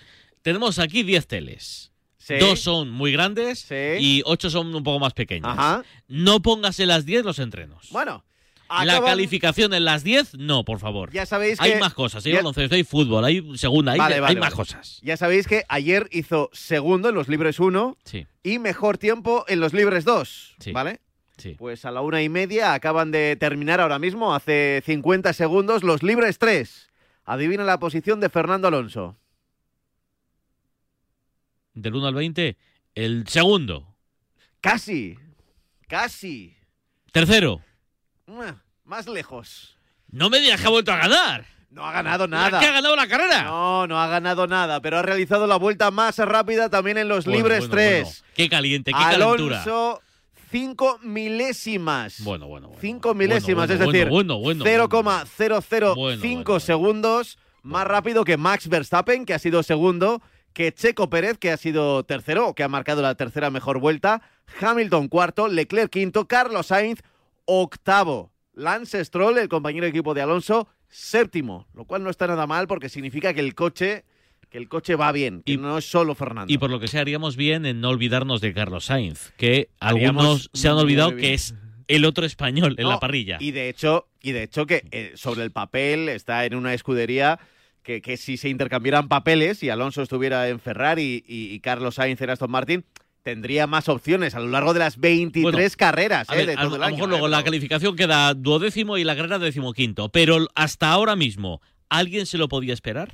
Tenemos 0.42 0.78
aquí 0.78 1.02
10 1.02 1.26
teles. 1.26 1.92
Sí. 2.16 2.34
Dos 2.38 2.60
son 2.60 2.90
muy 2.90 3.12
grandes 3.12 3.66
y 3.70 4.22
ocho 4.24 4.50
son 4.50 4.74
un 4.74 4.82
poco 4.82 4.98
más 4.98 5.14
pequeñas. 5.14 5.52
Ajá. 5.52 5.84
No 6.08 6.40
pongas 6.40 6.78
en 6.80 6.88
las 6.88 7.06
10 7.06 7.24
los 7.24 7.38
entrenos. 7.38 7.88
Bueno, 7.90 8.24
La 8.84 9.00
calificación 9.00 9.72
en 9.74 9.84
las 9.84 10.04
10, 10.04 10.34
no, 10.34 10.64
por 10.64 10.78
favor. 10.78 11.10
Ya 11.12 11.24
sabéis 11.26 11.60
Hay 11.60 11.72
que- 11.72 11.78
más 11.78 11.94
cosas, 11.94 12.24
hay 12.26 12.32
ya- 12.32 12.38
baloncesto, 12.38 12.74
hay 12.74 12.84
fútbol, 12.84 13.24
hay 13.24 13.56
segunda, 13.56 13.92
hay, 13.92 13.98
Vale, 13.98 14.14
hay 14.16 14.20
vale, 14.20 14.34
más 14.40 14.50
vale. 14.50 14.56
cosas. 14.56 15.00
Ya 15.02 15.16
sabéis 15.16 15.46
que 15.46 15.64
ayer 15.68 16.08
hizo 16.12 16.50
segundo 16.52 17.08
en 17.08 17.14
los 17.14 17.28
libres 17.28 17.58
1 17.60 17.96
Sí. 18.04 18.26
y 18.42 18.58
mejor 18.58 18.98
tiempo 18.98 19.44
en 19.48 19.60
los 19.60 19.72
libres 19.72 20.04
2. 20.04 20.54
Sí. 20.58 20.72
¿Vale? 20.72 21.00
Sí. 21.38 21.54
Pues 21.58 21.84
a 21.84 21.90
la 21.92 22.00
una 22.02 22.22
y 22.22 22.28
media 22.28 22.74
acaban 22.74 23.10
de 23.10 23.36
terminar 23.36 23.80
ahora 23.80 23.98
mismo, 23.98 24.34
hace 24.34 24.82
50 24.84 25.32
segundos, 25.32 25.82
los 25.84 26.02
libres 26.02 26.38
3. 26.38 26.88
Adivina 27.24 27.62
la 27.64 27.78
posición 27.78 28.20
de 28.20 28.28
Fernando 28.28 28.68
Alonso. 28.68 29.16
Del 31.74 31.94
1 31.94 32.06
al 32.08 32.14
20, 32.14 32.56
el 32.94 33.26
segundo. 33.28 33.94
Casi. 34.60 35.16
Casi. 35.86 36.56
Tercero. 37.12 37.62
Más 38.84 39.06
lejos. 39.06 39.76
No 40.10 40.30
me 40.30 40.40
digas 40.40 40.60
que 40.60 40.66
ha 40.66 40.70
vuelto 40.70 40.92
a 40.92 40.96
ganar. 40.96 41.46
No 41.70 41.84
ha 41.84 41.92
ganado 41.92 42.26
nada. 42.26 42.60
¿Que 42.60 42.66
ha 42.66 42.72
ganado 42.72 42.96
la 42.96 43.06
carrera? 43.06 43.42
No, 43.44 43.86
no 43.86 44.00
ha 44.00 44.06
ganado 44.06 44.46
nada, 44.46 44.80
pero 44.80 44.98
ha 44.98 45.02
realizado 45.02 45.46
la 45.46 45.56
vuelta 45.56 45.90
más 45.90 46.16
rápida 46.18 46.70
también 46.70 46.96
en 46.96 47.08
los 47.08 47.26
Bueno, 47.26 47.38
libres 47.38 47.60
bueno, 47.60 47.74
3. 47.74 48.02
bueno. 48.04 48.18
Qué 48.34 48.48
caliente, 48.48 48.92
qué 48.92 48.98
calentura. 48.98 49.62
Alonso, 49.62 50.00
5 50.50 51.00
milésimas. 51.02 52.22
Bueno, 52.24 52.46
bueno, 52.48 52.68
bueno. 52.68 52.80
5 52.80 53.14
milésimas, 53.14 53.68
es 53.68 53.80
decir, 53.80 54.08
bueno, 54.08 54.38
bueno, 54.38 54.64
0,005 54.64 56.60
segundos 56.60 57.38
más 57.62 57.86
rápido 57.86 58.24
que 58.24 58.38
Max 58.38 58.68
Verstappen, 58.68 59.26
que 59.26 59.34
ha 59.34 59.38
sido 59.38 59.62
segundo, 59.62 60.22
que 60.54 60.72
Checo 60.72 61.10
Pérez, 61.10 61.36
que 61.38 61.50
ha 61.50 61.58
sido 61.58 62.04
tercero, 62.04 62.54
que 62.54 62.62
ha 62.62 62.68
marcado 62.68 63.02
la 63.02 63.14
tercera 63.14 63.50
mejor 63.50 63.78
vuelta, 63.78 64.22
Hamilton 64.60 65.08
cuarto, 65.08 65.48
Leclerc 65.48 65.90
quinto, 65.90 66.26
Carlos 66.26 66.68
Sainz 66.68 67.00
octavo, 67.48 68.30
Lance 68.52 69.02
Stroll, 69.02 69.38
el 69.38 69.48
compañero 69.48 69.84
de 69.84 69.90
equipo 69.90 70.12
de 70.12 70.20
Alonso, 70.20 70.68
séptimo, 70.88 71.66
lo 71.74 71.86
cual 71.86 72.04
no 72.04 72.10
está 72.10 72.26
nada 72.26 72.46
mal 72.46 72.68
porque 72.68 72.90
significa 72.90 73.32
que 73.32 73.40
el 73.40 73.54
coche, 73.54 74.04
que 74.50 74.58
el 74.58 74.68
coche 74.68 74.96
va 74.96 75.10
bien, 75.12 75.42
que 75.46 75.56
no 75.56 75.78
es 75.78 75.90
solo 75.90 76.14
Fernando. 76.14 76.52
Y 76.52 76.58
por 76.58 76.70
lo 76.70 76.78
que 76.78 76.88
sea, 76.88 77.00
haríamos 77.00 77.36
bien 77.36 77.64
en 77.64 77.80
no 77.80 77.88
olvidarnos 77.88 78.42
de 78.42 78.52
Carlos 78.52 78.84
Sainz, 78.84 79.32
que 79.38 79.70
Haríamos 79.80 80.24
algunos 80.24 80.50
se 80.52 80.68
han 80.68 80.74
olvidado 80.74 81.16
que 81.16 81.32
es 81.32 81.54
el 81.88 82.04
otro 82.04 82.26
español 82.26 82.74
en 82.76 82.84
No, 82.84 82.90
la 82.90 83.00
parrilla. 83.00 83.38
Y 83.40 83.52
de 83.52 83.70
hecho, 83.70 84.08
y 84.20 84.32
de 84.32 84.42
hecho 84.42 84.66
que 84.66 84.84
eh, 84.90 85.12
sobre 85.14 85.42
el 85.42 85.50
papel 85.50 86.10
está 86.10 86.44
en 86.44 86.54
una 86.54 86.74
escudería 86.74 87.40
que, 87.82 88.02
que 88.02 88.18
si 88.18 88.36
se 88.36 88.50
intercambiaran 88.50 89.08
papeles 89.08 89.62
y 89.62 89.70
Alonso 89.70 90.02
estuviera 90.02 90.50
en 90.50 90.60
Ferrari 90.60 91.24
y, 91.26 91.54
y 91.54 91.60
Carlos 91.60 91.94
Sainz 91.94 92.20
en 92.20 92.28
Aston 92.28 92.50
Martin, 92.50 92.84
tendría 93.28 93.66
más 93.66 93.88
opciones 93.88 94.34
a 94.34 94.40
lo 94.40 94.48
largo 94.48 94.72
de 94.72 94.78
las 94.80 94.98
23 94.98 95.42
Bueno, 95.52 95.68
carreras 95.76 96.28
A, 96.30 96.34
eh, 96.34 96.38
ver, 96.38 96.46
de 96.46 96.52
a, 96.54 96.56
todo 96.62 96.72
a 96.72 96.74
el 96.76 96.80
lo 96.80 96.86
año. 96.86 96.94
mejor 96.96 97.08
eh, 97.08 97.10
luego 97.10 97.28
la 97.28 97.36
pero- 97.38 97.44
calificación 97.46 97.96
queda 97.96 98.32
duodécimo 98.34 98.96
y 98.96 99.04
la 99.04 99.14
carrera 99.16 99.38
decimoquinto, 99.38 100.08
pero 100.08 100.46
hasta 100.54 100.90
ahora 100.90 101.14
mismo, 101.16 101.60
¿alguien 101.88 102.24
se 102.26 102.38
lo 102.38 102.48
podía 102.48 102.72
esperar? 102.74 103.10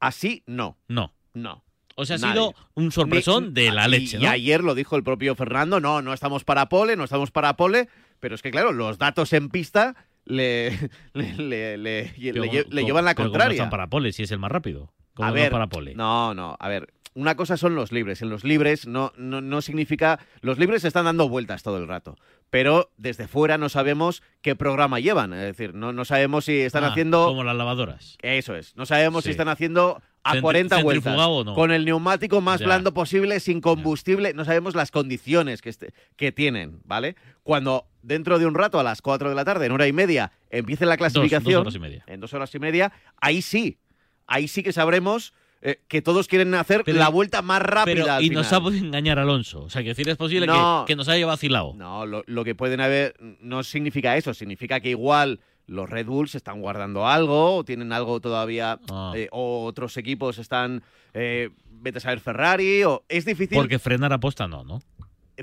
Así, 0.00 0.42
no. 0.46 0.76
No. 0.88 1.12
No. 1.34 1.62
O 1.96 2.04
sea, 2.04 2.16
ha 2.16 2.18
Nadie. 2.18 2.32
sido 2.32 2.54
un 2.74 2.90
sorpresón 2.92 3.54
de 3.54 3.70
la 3.70 3.86
leche, 3.88 4.16
Y 4.18 4.22
¿no? 4.24 4.30
ayer 4.30 4.64
lo 4.64 4.74
dijo 4.74 4.96
el 4.96 5.04
propio 5.04 5.34
Fernando, 5.36 5.78
no, 5.80 6.02
no 6.02 6.12
estamos 6.12 6.42
para 6.44 6.68
pole, 6.68 6.96
no 6.96 7.04
estamos 7.04 7.30
para 7.30 7.56
pole, 7.56 7.88
pero 8.20 8.34
es 8.34 8.42
que 8.42 8.50
claro, 8.50 8.72
los 8.72 8.98
datos 8.98 9.32
en 9.32 9.48
pista 9.48 9.94
le, 10.24 10.76
Pero 11.12 11.24
lle- 11.44 12.64
¿cómo- 12.64 12.74
le 12.74 12.84
llevan 12.84 13.04
la 13.04 13.14
pero 13.14 13.28
¿cómo 13.28 13.30
contraria. 13.30 13.54
están 13.56 13.70
para 13.70 13.86
pole 13.88 14.12
si 14.12 14.24
es 14.24 14.30
el 14.32 14.38
más 14.38 14.50
rápido? 14.50 14.92
¿Cómo 15.14 15.26
A 15.28 15.30
no 15.30 15.34
ver, 15.34 15.50
para 15.52 15.68
pole? 15.68 15.94
no, 15.94 16.34
no, 16.34 16.56
a 16.58 16.68
ver, 16.68 16.92
una 17.14 17.36
cosa 17.36 17.56
son 17.56 17.74
los 17.74 17.92
libres. 17.92 18.22
En 18.22 18.28
los 18.28 18.44
libres 18.44 18.86
no, 18.86 19.12
no, 19.16 19.40
no 19.40 19.62
significa. 19.62 20.18
Los 20.40 20.58
libres 20.58 20.84
están 20.84 21.04
dando 21.04 21.28
vueltas 21.28 21.62
todo 21.62 21.78
el 21.78 21.86
rato. 21.88 22.16
Pero 22.50 22.90
desde 22.96 23.26
fuera 23.28 23.56
no 23.58 23.68
sabemos 23.68 24.22
qué 24.42 24.54
programa 24.56 25.00
llevan. 25.00 25.32
Es 25.32 25.40
decir, 25.56 25.74
no, 25.74 25.92
no 25.92 26.04
sabemos 26.04 26.44
si 26.44 26.58
están 26.60 26.84
Ah, 26.84 26.88
haciendo. 26.88 27.24
Como 27.26 27.44
las 27.44 27.56
lavadoras. 27.56 28.16
Eso 28.22 28.54
es. 28.56 28.76
No 28.76 28.84
sabemos 28.86 29.22
Sí. 29.24 29.28
si 29.28 29.30
están 29.32 29.48
haciendo 29.48 30.02
a 30.24 30.34
Centri- 30.34 30.40
40 30.40 30.82
vueltas. 30.82 31.16
no. 31.16 31.54
Con 31.54 31.70
el 31.70 31.84
neumático 31.84 32.40
más 32.40 32.60
Ya. 32.60 32.66
blando 32.66 32.94
posible, 32.94 33.40
sin 33.40 33.60
combustible. 33.60 34.32
No 34.34 34.44
sabemos 34.44 34.74
las 34.74 34.90
condiciones 34.90 35.62
que, 35.62 35.68
este- 35.70 35.92
que 36.16 36.32
tienen, 36.32 36.80
¿vale? 36.84 37.16
Cuando 37.42 37.86
dentro 38.02 38.38
de 38.38 38.46
un 38.46 38.54
rato, 38.54 38.78
a 38.80 38.82
las 38.82 39.02
4 39.02 39.28
de 39.28 39.34
la 39.34 39.44
tarde, 39.44 39.66
en 39.66 39.72
hora 39.72 39.86
y 39.86 39.92
media, 39.92 40.32
empiece 40.50 40.86
la 40.86 40.96
clasificación. 40.96 41.54
dos 41.64 41.74
horas 41.74 41.74
y 41.76 41.78
media. 41.80 42.04
En 42.06 42.20
dos 42.20 42.32
horas 42.34 42.54
y 42.54 42.58
media, 42.58 42.92
ahí 43.20 43.42
sí. 43.42 43.78
Ahí 44.26 44.48
sí 44.48 44.62
que 44.62 44.72
sabremos 44.72 45.34
eh, 45.66 45.80
que 45.88 46.02
todos 46.02 46.28
quieren 46.28 46.54
hacer 46.54 46.82
Pero- 46.84 46.98
la 46.98 47.08
vuelta 47.08 47.40
más 47.42 47.60
rápida. 47.62 47.94
Pero, 48.02 48.12
al 48.12 48.22
y 48.22 48.28
final. 48.28 48.42
nos 48.44 48.52
ha 48.52 48.60
podido 48.60 48.84
engañar 48.86 49.18
Alonso. 49.18 49.62
O 49.62 49.70
sea, 49.70 49.82
que 49.82 49.88
decir 49.88 50.08
es 50.08 50.16
posible 50.16 50.46
No. 50.46 50.84
que, 50.86 50.92
que 50.92 50.96
nos 50.96 51.08
haya 51.08 51.24
vacilado. 51.26 51.72
No, 51.74 52.04
lo, 52.06 52.22
lo 52.26 52.44
que 52.44 52.54
pueden 52.54 52.80
haber 52.80 53.14
no 53.40 53.62
significa 53.64 54.16
eso, 54.16 54.32
significa 54.34 54.78
que 54.80 54.90
igual 54.90 55.40
los 55.66 55.88
Red 55.88 56.04
Bulls 56.06 56.34
están 56.34 56.60
guardando 56.60 57.08
algo, 57.08 57.56
o 57.56 57.64
tienen 57.64 57.92
algo 57.92 58.20
todavía, 58.20 58.78
Ah. 58.90 59.12
eh, 59.16 59.28
o 59.32 59.64
otros 59.64 59.96
equipos 59.96 60.38
están, 60.38 60.82
eh, 61.14 61.48
vete 61.70 61.96
a 61.98 62.00
saber 62.02 62.20
Ferrari, 62.20 62.84
o 62.84 63.02
es 63.08 63.24
difícil 63.24 63.56
Porque 63.56 63.78
frenar 63.78 64.12
aposta 64.12 64.46
no, 64.46 64.62
¿no? 64.62 64.82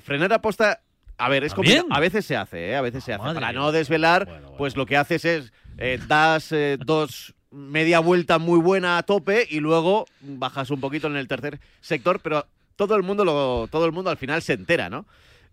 frenar 0.04 0.32
aposta. 0.32 0.82
A 1.18 1.30
ver, 1.30 1.44
es 1.44 1.54
complicado. 1.54 1.88
A 1.92 2.00
veces 2.00 2.26
se 2.26 2.36
hace, 2.38 2.70
¿eh? 2.70 2.76
A 2.76 2.82
veces 2.82 3.04
se 3.04 3.14
hace. 3.14 3.24
Para 3.34 3.52
no 3.54 3.72
desvelar, 3.72 4.28
pues 4.58 4.76
lo 4.78 4.86
que 4.86 4.98
haces 4.98 5.26
es 5.26 5.54
eh, 5.78 6.00
das 6.08 6.52
eh, 6.52 6.78
dos 6.86 7.34
media 7.52 8.00
vuelta 8.00 8.40
muy 8.40 8.60
buena 8.60 8.98
a 8.98 9.04
tope 9.04 9.46
y 9.50 9.60
luego 9.60 10.06
bajas 10.22 10.70
un 10.72 10.80
poquito 10.80 11.08
en 11.08 11.16
el 11.18 11.28
tercer 11.28 11.60
sector, 11.82 12.20
pero 12.22 12.48
todo 12.76 12.96
el 12.96 13.04
mundo 13.04 13.26
lo, 13.26 13.68
todo 13.70 13.86
el 13.86 13.92
mundo 13.92 14.10
al 14.10 14.18
final 14.18 14.42
se 14.42 14.54
entera, 14.54 14.90
¿no? 14.90 15.06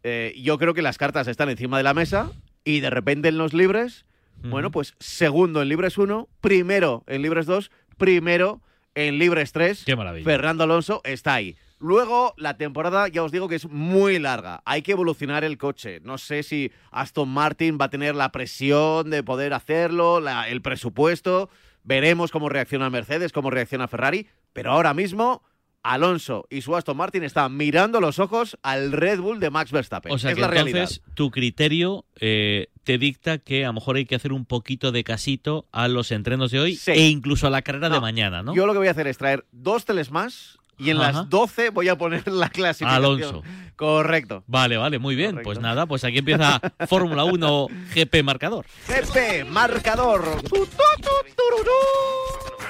Eh, 0.05 0.35
yo 0.41 0.59
creo 0.59 0.75
que 0.75 0.83
las 0.83 0.97
cartas 0.97 1.27
están 1.27 1.49
encima 1.51 1.77
de 1.77 1.83
la 1.83 1.95
mesa 1.95 2.31
y 2.65 2.81
de 2.81 2.91
repente 2.91 3.29
en 3.29 3.39
los 3.39 3.53
libres, 3.53 4.05
bueno, 4.43 4.71
pues 4.71 4.95
segundo 5.01 5.61
en 5.61 5.69
libres 5.69 5.99
1, 5.99 6.29
primero 6.41 7.03
en 7.09 7.23
libres 7.23 7.47
2, 7.47 7.71
primero 7.97 8.61
en 8.95 9.19
libres 9.19 9.51
3. 9.53 9.83
Qué 9.85 9.97
maravilla. 9.97 10.25
Fernando 10.25 10.63
Alonso 10.65 11.01
está 11.05 11.35
ahí. 11.35 11.57
Luego, 11.81 12.35
la 12.37 12.57
temporada, 12.57 13.07
ya 13.09 13.23
os 13.23 13.31
digo 13.33 13.49
que 13.49 13.55
es 13.57 13.69
muy 13.69 14.19
larga. 14.19 14.63
Hay 14.65 14.83
que 14.83 14.93
evolucionar 14.93 15.45
el 15.45 15.59
coche. 15.59 16.01
No 16.03 16.19
sé 16.19 16.43
si 16.43 16.73
Aston 16.91 17.29
Martin 17.29 17.79
va 17.81 17.85
a 17.87 17.91
tener 17.91 18.15
la 18.17 18.31
presión 18.33 19.11
de 19.11 19.23
poder 19.23 19.53
hacerlo, 19.55 20.21
la- 20.21 20.49
el 20.49 20.61
presupuesto. 20.63 21.51
Veremos 21.89 22.31
cómo 22.31 22.51
reacciona 22.51 22.91
Mercedes, 22.91 23.33
cómo 23.33 23.49
reacciona 23.51 23.89
Ferrari. 23.89 24.27
Pero 24.53 24.73
ahora 24.73 24.93
mismo, 24.93 25.43
Alonso 25.83 26.47
y 26.51 26.61
su 26.61 26.77
Aston 26.77 26.99
Martin 26.99 27.23
están 27.23 27.57
mirando 27.57 27.99
los 28.03 28.19
ojos 28.19 28.59
al 28.63 28.93
Red 28.93 29.21
Bull 29.21 29.41
de 29.41 29.49
Max 29.49 29.73
Verstappen. 29.73 30.13
O 30.13 30.19
sea 30.19 30.33
es 30.33 30.35
que 30.37 30.43
la 30.43 30.49
realidad. 30.49 30.81
entonces 30.83 31.03
tu 31.15 31.31
criterio 31.31 32.05
eh, 32.21 32.67
te 32.85 32.99
dicta 32.99 33.39
que 33.39 33.65
a 33.65 33.69
lo 33.69 33.73
mejor 33.73 33.97
hay 33.97 34.05
que 34.05 34.17
hacer 34.17 34.35
un 34.35 34.45
poquito 34.45 34.93
de 34.93 35.03
casito 35.03 35.67
a 35.73 35.89
los 35.89 36.13
entrenos 36.13 36.51
de 36.51 36.61
hoy 36.61 36.77
Sí. 36.77 36.91
e 36.91 37.09
incluso 37.09 37.47
a 37.47 37.51
la 37.51 37.63
carrera 37.63 37.89
de 37.89 38.01
mañana, 38.01 38.43
¿no? 38.43 38.55
Yo 38.55 38.67
lo 38.67 38.75
que 38.75 38.81
voy 38.81 38.89
a 38.89 38.91
hacer 38.91 39.07
es 39.07 39.17
traer 39.17 39.47
dos 39.51 39.87
teles 39.87 40.11
más 40.11 40.58
y 40.79 40.91
en 40.91 40.99
Ajá. 41.01 41.13
las 41.13 41.29
12 41.31 41.71
voy 41.71 41.89
a 41.89 41.97
poner 41.99 42.27
la 42.29 42.49
clasificación. 42.49 43.05
Alonso. 43.05 43.43
Correcto. 43.77 44.43
Vale, 44.47 44.77
vale, 44.77 44.99
muy 44.99 45.15
bien. 45.15 45.41
Pues 45.43 45.61
nada, 45.61 45.87
pues 45.87 46.03
aquí 46.05 46.19
empieza 46.19 46.61
Fórmula 46.89 47.25
1 47.25 47.67
GP 47.95 48.23
marcador. 48.25 48.67
GP, 48.89 49.45
marcador. 49.49 50.23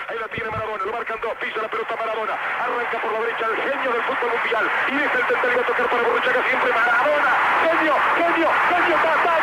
Ahí 0.08 0.16
la 0.20 0.28
tiene 0.34 0.50
Marabona, 0.50 0.84
lo 0.84 0.92
marcan 0.92 1.18
dos, 1.22 1.32
pisa 1.40 1.60
la 1.62 1.68
pelota 1.68 1.96
Marabona, 1.96 2.32
arranca 2.32 2.96
por 3.02 3.12
la 3.12 3.20
derecha 3.20 3.44
el 3.48 3.56
genio 3.60 3.92
del 3.92 4.02
fútbol 4.08 4.30
mundial, 4.36 4.64
y 4.88 4.96
es 5.04 5.12
el 5.20 5.24
tercero 5.28 5.60
a 5.60 5.66
tocar 5.66 5.86
para 5.90 6.02
Borruchaga 6.08 6.40
siempre 6.48 6.70
Marabona, 6.72 7.32
genio, 7.64 7.94
genio, 8.16 8.48
genio, 8.68 8.96
ta, 9.04 9.37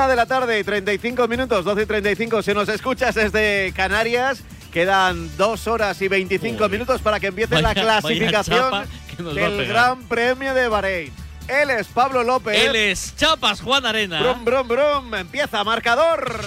una 0.00 0.08
de 0.08 0.16
la 0.16 0.24
tarde 0.24 0.58
y 0.58 0.64
35 0.64 1.28
minutos, 1.28 1.62
12 1.62 1.82
y 1.82 1.86
35. 1.86 2.42
Si 2.42 2.54
nos 2.54 2.70
escuchas 2.70 3.14
desde 3.14 3.70
Canarias, 3.76 4.42
quedan 4.72 5.28
dos 5.36 5.66
horas 5.66 6.00
y 6.00 6.08
25 6.08 6.70
minutos 6.70 7.02
para 7.02 7.20
que 7.20 7.26
empiece 7.26 7.54
Vaya- 7.54 7.68
la 7.68 7.74
clasificación 7.74 8.86
del. 9.18 9.66
Gran 9.68 10.02
Premio 10.04 10.54
de 10.54 10.68
Bahrein. 10.68 11.12
Él 11.48 11.68
es 11.68 11.86
Pablo 11.88 12.22
López. 12.22 12.58
Él 12.58 12.76
es 12.76 13.14
Chapas 13.14 13.60
Juan 13.60 13.84
Arena. 13.84 14.22
Brum, 14.22 14.42
brum, 14.42 14.68
brum. 14.68 15.14
Empieza 15.16 15.62
marcador. 15.64 16.40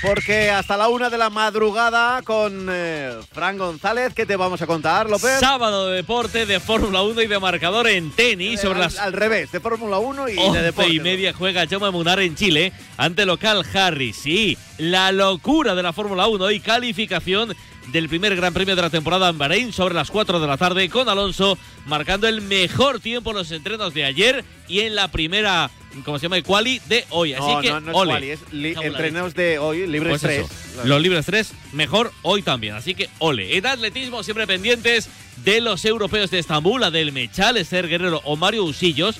Porque 0.00 0.50
hasta 0.50 0.76
la 0.76 0.88
una 0.88 1.10
de 1.10 1.18
la 1.18 1.28
madrugada 1.28 2.22
con 2.22 2.68
eh, 2.70 3.14
Fran 3.32 3.58
González, 3.58 4.14
¿qué 4.14 4.26
te 4.26 4.36
vamos 4.36 4.62
a 4.62 4.66
contar, 4.66 5.10
López? 5.10 5.40
Sábado 5.40 5.88
de 5.88 5.96
deporte 5.96 6.46
de 6.46 6.60
Fórmula 6.60 7.02
1 7.02 7.22
y 7.22 7.26
de 7.26 7.38
marcador 7.40 7.88
en 7.88 8.12
tenis 8.12 8.60
sobre 8.60 8.76
al, 8.76 8.80
las 8.82 8.98
al 8.98 9.12
revés, 9.12 9.50
de 9.50 9.58
Fórmula 9.58 9.98
1 9.98 10.28
y 10.28 10.34
de 10.34 10.40
11 10.40 10.62
deporte. 10.62 10.92
y 10.92 11.00
media 11.00 11.32
juega 11.32 11.66
Jaume 11.66 11.90
Munar 11.90 12.20
en 12.20 12.36
Chile 12.36 12.72
ante 12.96 13.26
local 13.26 13.64
Harry. 13.74 14.12
Sí, 14.12 14.56
la 14.78 15.10
locura 15.10 15.74
de 15.74 15.82
la 15.82 15.92
Fórmula 15.92 16.28
1 16.28 16.48
y 16.52 16.60
calificación 16.60 17.56
del 17.88 18.08
primer 18.08 18.36
Gran 18.36 18.54
Premio 18.54 18.76
de 18.76 18.82
la 18.82 18.90
temporada 18.90 19.28
en 19.30 19.38
Bahrein 19.38 19.72
sobre 19.72 19.94
las 19.94 20.10
4 20.12 20.38
de 20.38 20.46
la 20.46 20.56
tarde 20.58 20.88
con 20.90 21.08
Alonso 21.08 21.58
marcando 21.86 22.28
el 22.28 22.40
mejor 22.42 23.00
tiempo 23.00 23.30
en 23.30 23.38
los 23.38 23.50
entrenos 23.50 23.94
de 23.94 24.04
ayer 24.04 24.44
y 24.68 24.80
en 24.80 24.94
la 24.94 25.08
primera, 25.08 25.70
¿cómo 26.04 26.18
se 26.18 26.24
llama? 26.24 26.40
Quali 26.42 26.80
de 26.88 27.04
hoy. 27.10 27.32
Así 27.34 27.46
No, 27.46 27.60
que, 27.60 27.68
no, 27.70 27.80
no 27.80 27.90
es 27.90 27.96
ole. 27.96 28.10
quali, 28.12 28.30
es 28.30 28.40
entrenos 28.82 29.34
de 29.34 29.58
hoy, 29.58 29.86
libres 29.86 30.10
pues 30.10 30.22
3. 30.22 30.38
eso, 30.44 30.84
Los 30.84 31.00
libres 31.00 31.26
3, 31.26 31.52
mejor 31.72 32.12
hoy 32.22 32.42
también. 32.42 32.74
Así 32.74 32.94
que 32.94 33.08
ole. 33.18 33.56
En 33.56 33.66
atletismo, 33.66 34.22
siempre 34.22 34.46
pendientes 34.46 35.08
de 35.44 35.60
los 35.60 35.84
europeos 35.84 36.30
de 36.30 36.38
Estambul, 36.38 36.80
la 36.80 36.90
del 36.90 37.12
Mechal, 37.12 37.56
Esther 37.56 37.88
Guerrero 37.88 38.20
o 38.24 38.36
Mario 38.36 38.64
Usillos. 38.64 39.16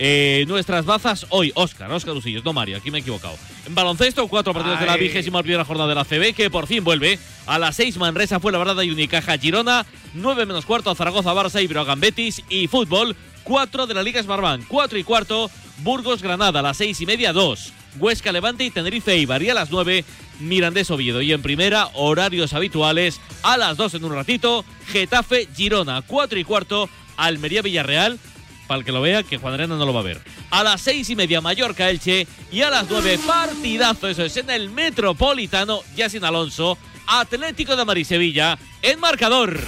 Eh, 0.00 0.44
nuestras 0.46 0.84
bazas 0.84 1.26
hoy, 1.30 1.50
Oscar, 1.56 1.90
Oscar 1.90 2.14
Usillos, 2.14 2.44
no 2.44 2.52
Mario, 2.52 2.76
aquí 2.76 2.88
me 2.92 2.98
he 2.98 3.00
equivocado. 3.00 3.36
En 3.66 3.74
baloncesto, 3.74 4.28
cuatro 4.28 4.54
partidos 4.54 4.78
de 4.78 4.86
la 4.86 4.92
Ay. 4.92 5.00
vigésima 5.00 5.42
primera 5.42 5.64
jornada 5.64 5.88
de 5.88 5.94
la 5.96 6.04
CB, 6.04 6.34
que 6.34 6.50
por 6.50 6.68
fin 6.68 6.84
vuelve. 6.84 7.18
A 7.46 7.58
las 7.58 7.74
seis 7.74 7.96
Manresa 7.96 8.38
fue 8.38 8.52
la 8.52 8.58
verdad 8.58 8.80
y 8.82 8.90
Unicaja 8.90 9.36
Girona, 9.38 9.84
nueve 10.14 10.46
menos 10.46 10.64
cuarto 10.66 10.94
Zaragoza, 10.94 11.32
Barça 11.34 11.60
y 11.62 11.66
Brogan 11.66 11.98
Betis. 11.98 12.44
Y 12.48 12.68
fútbol, 12.68 13.16
cuatro 13.42 13.88
de 13.88 13.94
la 13.94 14.04
Liga 14.04 14.22
Smartbank, 14.22 14.68
cuatro 14.68 14.98
y 14.98 15.02
cuarto 15.02 15.50
Burgos 15.78 16.22
Granada, 16.22 16.60
a 16.60 16.62
las 16.62 16.76
seis 16.76 17.00
y 17.00 17.06
media, 17.06 17.32
dos. 17.32 17.72
Huesca 17.98 18.32
Levante 18.32 18.64
y 18.64 18.70
Tenerife 18.70 19.12
Eibar 19.12 19.42
y 19.42 19.50
a 19.50 19.54
las 19.54 19.70
nueve 19.70 20.04
Mirandés 20.40 20.90
Oviedo. 20.90 21.22
Y 21.22 21.32
en 21.32 21.42
primera, 21.42 21.88
horarios 21.94 22.52
habituales, 22.52 23.20
a 23.42 23.56
las 23.56 23.76
dos 23.76 23.94
en 23.94 24.04
un 24.04 24.14
ratito, 24.14 24.64
Getafe 24.88 25.48
Girona, 25.56 26.02
cuatro 26.02 26.38
y 26.38 26.44
cuarto, 26.44 26.88
Almería 27.16 27.62
Villarreal, 27.62 28.18
para 28.66 28.78
el 28.80 28.84
que 28.84 28.92
lo 28.92 29.00
vea, 29.00 29.22
que 29.22 29.38
Juan 29.38 29.54
Arena 29.54 29.76
no 29.76 29.86
lo 29.86 29.94
va 29.94 30.00
a 30.00 30.04
ver. 30.04 30.20
A 30.50 30.62
las 30.62 30.80
seis 30.80 31.08
y 31.10 31.16
media 31.16 31.40
Mallorca 31.40 31.90
Elche 31.90 32.26
y 32.52 32.60
a 32.60 32.70
las 32.70 32.88
nueve 32.88 33.18
partidazo, 33.26 34.08
eso 34.08 34.24
es 34.24 34.36
en 34.36 34.50
el 34.50 34.70
Metropolitano, 34.70 35.80
ya 35.96 36.08
Alonso, 36.22 36.78
Atlético 37.06 37.74
de 37.76 37.84
Madrid 37.84 38.04
Sevilla, 38.04 38.58
en 38.82 39.00
marcador. 39.00 39.58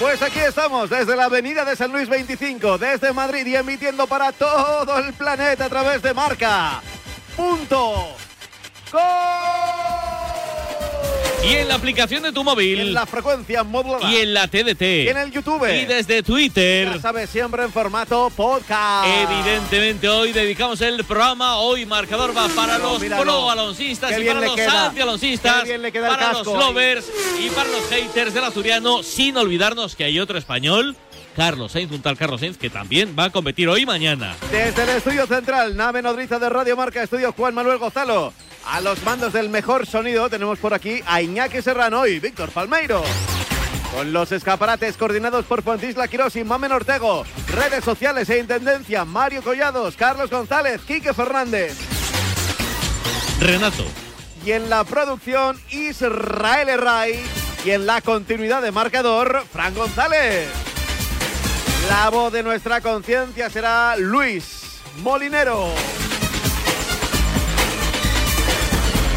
Pues 0.00 0.22
aquí 0.22 0.38
estamos, 0.38 0.88
desde 0.88 1.14
la 1.14 1.26
avenida 1.26 1.62
de 1.62 1.76
San 1.76 1.92
Luis 1.92 2.08
25, 2.08 2.78
desde 2.78 3.12
Madrid 3.12 3.46
y 3.46 3.54
emitiendo 3.54 4.06
para 4.06 4.32
todo 4.32 4.98
el 4.98 5.12
planeta 5.12 5.66
a 5.66 5.68
través 5.68 6.00
de 6.00 6.14
marca. 6.14 6.80
Punto. 7.36 8.16
Y 11.42 11.54
en 11.54 11.68
la 11.68 11.74
aplicación 11.74 12.22
de 12.22 12.32
tu 12.32 12.44
móvil. 12.44 12.80
En 12.80 12.92
la 12.92 13.06
frecuencia 13.06 13.64
modulada. 13.64 14.10
Y 14.12 14.16
en 14.16 14.34
la 14.34 14.46
TDT. 14.46 14.82
Y 14.82 15.08
en 15.08 15.16
el 15.16 15.32
YouTube. 15.32 15.66
Y 15.68 15.86
desde 15.86 16.22
Twitter. 16.22 16.92
Ya 16.92 17.00
sabes, 17.00 17.30
siempre 17.30 17.62
en 17.62 17.72
formato 17.72 18.30
podcast. 18.36 19.08
Evidentemente 19.08 20.08
hoy 20.08 20.32
dedicamos 20.32 20.80
el 20.82 21.02
programa, 21.04 21.56
hoy 21.56 21.86
marcador 21.86 22.36
va 22.36 22.46
para 22.48 22.78
los 22.78 23.02
pro 23.02 23.50
alonsistas 23.50 24.10
Qué 24.10 24.20
y 24.20 24.26
para 24.26 24.40
los 24.40 24.58
el 24.58 25.92
para 25.92 26.32
los 26.32 26.38
casco 26.38 26.56
lovers 26.56 27.06
y 27.40 27.48
para 27.50 27.70
los 27.70 27.88
haters 27.88 28.34
del 28.34 28.44
asturiano, 28.44 29.02
sin 29.02 29.36
olvidarnos 29.36 29.96
que 29.96 30.04
hay 30.04 30.20
otro 30.20 30.36
español, 30.38 30.96
Carlos 31.36 31.72
Sainz, 31.72 31.92
un 31.92 32.02
tal 32.02 32.16
Carlos 32.16 32.40
Sainz, 32.40 32.58
que 32.58 32.70
también 32.70 33.14
va 33.18 33.24
a 33.24 33.30
competir 33.30 33.68
hoy 33.68 33.82
y 33.82 33.86
mañana. 33.86 34.36
Desde 34.50 34.82
el 34.82 34.88
estudio 34.90 35.26
central, 35.26 35.76
nave 35.76 36.02
nodriza 36.02 36.38
de 36.38 36.48
Radio 36.48 36.76
Marca, 36.76 37.02
estudio 37.02 37.32
Juan 37.32 37.54
Manuel 37.54 37.78
Gozalo. 37.78 38.32
A 38.66 38.80
los 38.80 39.02
mandos 39.04 39.32
del 39.32 39.48
mejor 39.48 39.86
sonido 39.86 40.28
tenemos 40.28 40.58
por 40.58 40.74
aquí 40.74 41.00
a 41.06 41.22
Iñaki 41.22 41.62
Serrano 41.62 42.06
y 42.06 42.18
Víctor 42.20 42.50
Palmeiro. 42.50 43.02
Con 43.92 44.12
los 44.12 44.30
escaparates 44.30 44.96
coordinados 44.96 45.44
por 45.46 45.62
Fontisla 45.62 46.06
Quirós 46.08 46.36
y 46.36 46.44
Mamen 46.44 46.72
Ortego. 46.72 47.24
Redes 47.48 47.84
sociales 47.84 48.30
e 48.30 48.38
intendencia, 48.38 49.04
Mario 49.04 49.42
Collados, 49.42 49.96
Carlos 49.96 50.30
González, 50.30 50.80
Quique 50.86 51.12
Fernández. 51.12 51.76
Renato. 53.40 53.84
Y 54.44 54.52
en 54.52 54.70
la 54.70 54.84
producción, 54.84 55.60
Israel 55.70 56.68
Herray. 56.68 57.20
Y 57.64 57.70
en 57.70 57.86
la 57.86 58.00
continuidad 58.00 58.62
de 58.62 58.70
marcador, 58.70 59.44
Fran 59.52 59.74
González. 59.74 60.48
La 61.90 62.08
voz 62.08 62.32
de 62.32 62.44
nuestra 62.44 62.80
conciencia 62.80 63.50
será 63.50 63.96
Luis 63.96 64.80
Molinero. 65.02 65.70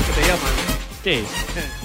¿Qué 0.08 0.14
te 0.20 0.28
llaman? 0.28 0.54
¿Qué 1.04 1.24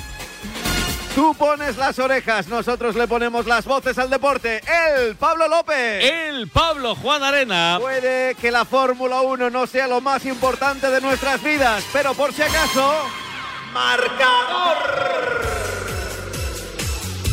Tú 1.14 1.34
pones 1.34 1.76
las 1.76 1.99
orejas, 1.99 2.49
nosotros 2.49 2.97
le 2.97 3.07
ponemos 3.07 3.45
las 3.45 3.66
voces 3.66 3.99
al 3.99 4.09
deporte. 4.09 4.62
El 4.97 5.14
Pablo 5.16 5.47
López. 5.47 6.05
El 6.11 6.49
Pablo 6.49 6.95
Juan 6.95 7.22
Arena. 7.22 7.76
Puede 7.78 8.34
que 8.36 8.51
la 8.51 8.64
Fórmula 8.64 9.20
1 9.20 9.51
no 9.51 9.66
sea 9.66 9.89
lo 9.89 10.01
más 10.01 10.24
importante 10.24 10.89
de 10.89 11.03
nuestras 11.03 11.43
vidas, 11.43 11.84
pero 11.93 12.14
por 12.14 12.32
si 12.32 12.41
acaso, 12.41 12.95
marcador. 13.74 15.57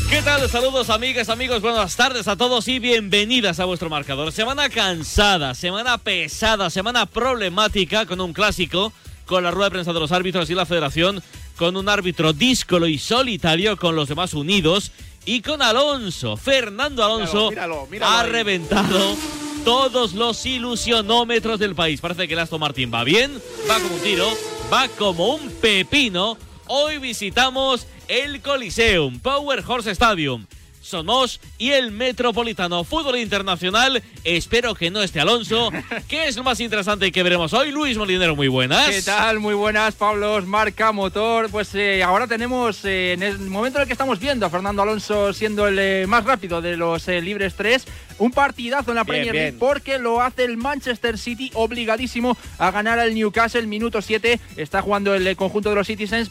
¿Qué 0.10 0.22
tal? 0.22 0.47
Saludos 0.49 0.89
amigas, 0.89 1.30
amigos, 1.30 1.62
buenas 1.62 1.95
tardes 1.95 2.28
a 2.28 2.36
todos 2.38 2.68
y 2.68 2.80
bienvenidas 2.80 3.60
a 3.60 3.66
vuestro 3.66 3.89
marcador. 3.89 4.32
Semana 4.32 4.69
cansada, 4.69 5.56
semana 5.56 5.98
pesada, 5.98 6.69
semana 6.69 7.06
problemática 7.06 8.06
con 8.06 8.22
un 8.22 8.32
clásico, 8.32 8.94
con 9.26 9.44
la 9.44 9.52
rueda 9.52 9.65
de 9.65 9.72
prensa 9.72 9.94
de 9.94 9.99
los 9.99 10.11
árbitros 10.11 10.49
y 10.49 10.56
la 10.56 10.65
federación, 10.65 11.23
con 11.57 11.76
un 11.76 11.90
árbitro 11.90 12.34
díscolo 12.34 12.88
y 12.88 12.98
solitario, 12.98 13.77
con 13.77 13.95
los 13.95 14.07
demás 14.07 14.34
unidos 14.34 14.91
y 15.26 15.41
con 15.41 15.61
Alonso. 15.61 16.38
Fernando 16.38 17.03
Alonso 17.03 17.49
Míralo, 17.49 17.88
míralo, 17.88 17.88
míralo 17.88 18.11
ha 18.11 18.22
ahí. 18.22 18.32
reventado 18.32 19.18
todos 19.65 20.14
los 20.14 20.45
ilusionómetros 20.45 21.60
del 21.60 21.73
país. 21.76 21.99
Parece 21.99 22.27
que 22.27 22.36
el 22.36 22.40
Aston 22.40 22.60
Martin 22.60 22.91
va 22.94 23.03
bien, 23.03 23.41
va 23.69 23.80
como 23.80 23.95
un 23.95 24.02
tiro, 24.02 24.30
va 24.72 24.88
como 24.88 25.36
un 25.36 25.49
pepino. 25.60 26.38
Hoy 26.68 26.98
visitamos 26.99 27.86
el 28.07 28.41
Coliseum, 28.41 29.19
Power 29.19 29.64
Horse 29.65 29.91
Stadium. 29.91 30.45
Somos 30.86 31.41
y 31.57 31.72
el 31.72 31.91
Metropolitano 31.91 32.84
Fútbol 32.84 33.18
Internacional. 33.18 34.03
Espero 34.23 34.76
que 34.76 34.91
no 34.91 35.02
esté 35.02 35.19
Alonso. 35.19 35.72
¿Qué 36.07 36.27
es 36.27 36.38
lo 36.38 36.44
más 36.44 36.60
interesante 36.60 37.11
que 37.11 37.23
veremos 37.23 37.53
hoy? 37.53 37.72
Luis 37.72 37.98
Molinero, 37.98 38.36
muy 38.36 38.49
buenas. 38.49 38.88
¿Qué 38.90 39.02
tal? 39.02 39.40
Muy 39.40 39.56
buenas, 39.56 39.95
Pablo, 39.95 40.40
marca 40.45 40.91
motor. 40.91 41.49
Pues 41.49 41.73
eh, 41.73 42.03
ahora 42.03 42.27
tenemos, 42.27 42.86
eh, 42.86 43.14
en 43.14 43.23
el 43.23 43.40
momento 43.40 43.80
en 43.80 43.84
el 43.84 43.88
que 43.88 43.94
estamos 43.94 44.19
viendo 44.19 44.45
a 44.45 44.52
Fernando 44.52 44.84
Alonso 44.84 45.34
siendo 45.34 45.68
el 45.68 45.80
eh, 45.80 46.06
más 46.07 46.23
rápido 46.23 46.61
de 46.61 46.77
los 46.77 47.07
eh, 47.07 47.19
libres 47.19 47.56
3, 47.56 47.84
un 48.19 48.32
partidazo 48.32 48.91
en 48.91 48.95
la 48.95 49.03
Bien, 49.03 49.23
Premier 49.23 49.34
League 49.34 49.57
porque 49.60 49.98
lo 49.98 50.22
hace 50.22 50.44
el 50.44 50.56
Manchester 50.56 51.18
City 51.18 51.49
obligadísimo 51.56 52.38
a 52.60 52.69
ganar 52.69 52.99
al 52.99 53.15
Newcastle. 53.15 53.65
Minuto 53.65 54.03
7 54.03 54.40
está 54.56 54.84
jugando 54.84 55.15
el 55.15 55.26
eh, 55.26 55.36
conjunto 55.36 55.69
de 55.69 55.76
los 55.76 55.88
Citizens 55.88 56.30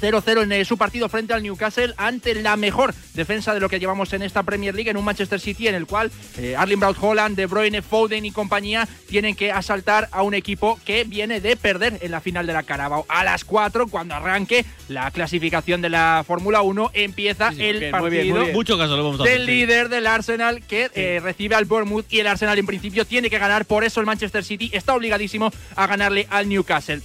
0-0 0.00 0.42
en 0.42 0.52
eh, 0.52 0.64
su 0.64 0.78
partido 0.78 1.08
frente 1.08 1.34
al 1.34 1.42
Newcastle 1.42 1.94
ante 1.96 2.34
la 2.34 2.56
mejor 2.56 2.94
defensa 3.14 3.54
de 3.54 3.60
lo 3.60 3.68
que 3.68 3.78
llevamos 3.78 4.12
en 4.12 4.22
esta 4.22 4.42
Premier 4.42 4.74
League 4.74 4.90
en 4.90 4.96
un 4.96 5.04
Manchester 5.04 5.40
City 5.40 5.68
en 5.68 5.74
el 5.74 5.86
cual 5.86 6.10
eh, 6.38 6.56
Arling 6.56 6.80
Braut 6.80 6.96
Holland, 7.00 7.36
De 7.36 7.46
Bruyne, 7.46 7.82
Foden 7.82 8.24
y 8.24 8.30
compañía 8.30 8.88
tienen 9.08 9.34
que 9.34 9.52
asaltar 9.52 10.08
a 10.12 10.22
un 10.22 10.34
equipo 10.34 10.78
que 10.84 11.04
viene 11.04 11.40
de 11.40 11.56
perder 11.56 11.98
en 12.00 12.10
la 12.10 12.20
final 12.20 12.46
de 12.46 12.52
la 12.52 12.62
Carabao. 12.62 13.04
A 13.08 13.24
las 13.24 13.44
4, 13.44 13.88
cuando 13.88 14.14
arranque 14.14 14.64
la 14.88 15.10
clasificación 15.10 15.82
de 15.82 15.90
la 15.90 16.24
Fórmula 16.26 16.62
1, 16.62 16.90
empieza 16.94 17.52
el 17.58 17.90
partido 17.90 18.46
Mucho 18.52 18.78
caso 18.78 18.96
lo 18.96 19.04
vamos 19.04 19.20
a 19.20 19.24
del 19.24 19.42
hacer, 19.42 19.46
sí. 19.46 19.52
líder 19.52 19.88
del 19.88 20.06
Arsenal 20.06 20.62
que 20.62 20.90
eh, 20.94 21.20
recibe 21.22 21.54
al 21.54 21.64
Bournemouth 21.64 22.06
y 22.10 22.20
el 22.20 22.26
Arsenal 22.26 22.58
en 22.58 22.66
principio 22.66 23.04
tiene 23.04 23.30
que 23.30 23.38
ganar, 23.38 23.64
por 23.64 23.84
eso 23.84 24.00
el 24.00 24.06
Manchester 24.06 24.44
City 24.44 24.70
está 24.72 24.94
obligadísimo 24.94 25.50
a 25.76 25.86
ganarle 25.86 26.26
al 26.30 26.48
Newcastle. 26.48 27.02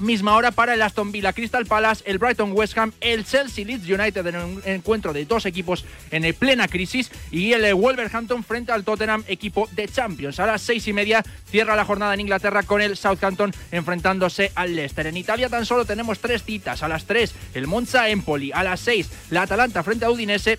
Misma 0.00 0.36
hora 0.36 0.52
para 0.52 0.74
el 0.74 0.82
Aston 0.82 1.10
Villa 1.10 1.32
Crystal 1.32 1.66
Palace, 1.66 2.04
el 2.06 2.18
Brighton 2.18 2.52
West 2.54 2.78
Ham, 2.78 2.92
el 3.00 3.24
Chelsea 3.24 3.64
Leeds 3.64 3.88
United 3.88 4.24
en 4.26 4.36
un 4.36 4.62
encuentro 4.64 5.12
de 5.12 5.24
dos 5.24 5.44
equipos 5.44 5.84
en 6.12 6.32
plena 6.34 6.68
crisis 6.68 7.10
y 7.32 7.52
el 7.52 7.64
eh, 7.64 7.72
Wolverhampton 7.72 8.44
frente 8.44 8.70
al 8.70 8.84
Tottenham, 8.84 9.24
equipo 9.26 9.68
de 9.72 9.88
Champions. 9.88 10.38
A 10.38 10.46
las 10.46 10.62
seis 10.62 10.86
y 10.86 10.92
media 10.92 11.24
cierra 11.50 11.74
la 11.74 11.84
jornada 11.84 12.14
en 12.14 12.20
Inglaterra 12.20 12.62
con 12.62 12.80
el 12.80 12.96
Southampton 12.96 13.52
enfrentándose 13.72 14.52
al 14.54 14.76
Leicester. 14.76 15.08
En 15.08 15.16
Italia 15.16 15.48
tan 15.48 15.66
solo 15.66 15.84
tenemos 15.84 16.20
tres 16.20 16.44
citas. 16.44 16.82
A 16.82 16.88
las 16.88 17.04
tres 17.04 17.34
el 17.54 17.66
Monza 17.66 18.08
Empoli, 18.08 18.52
a 18.52 18.62
las 18.62 18.78
seis 18.80 19.10
la 19.30 19.42
Atalanta 19.42 19.82
frente 19.82 20.04
a 20.04 20.10
Udinese 20.10 20.58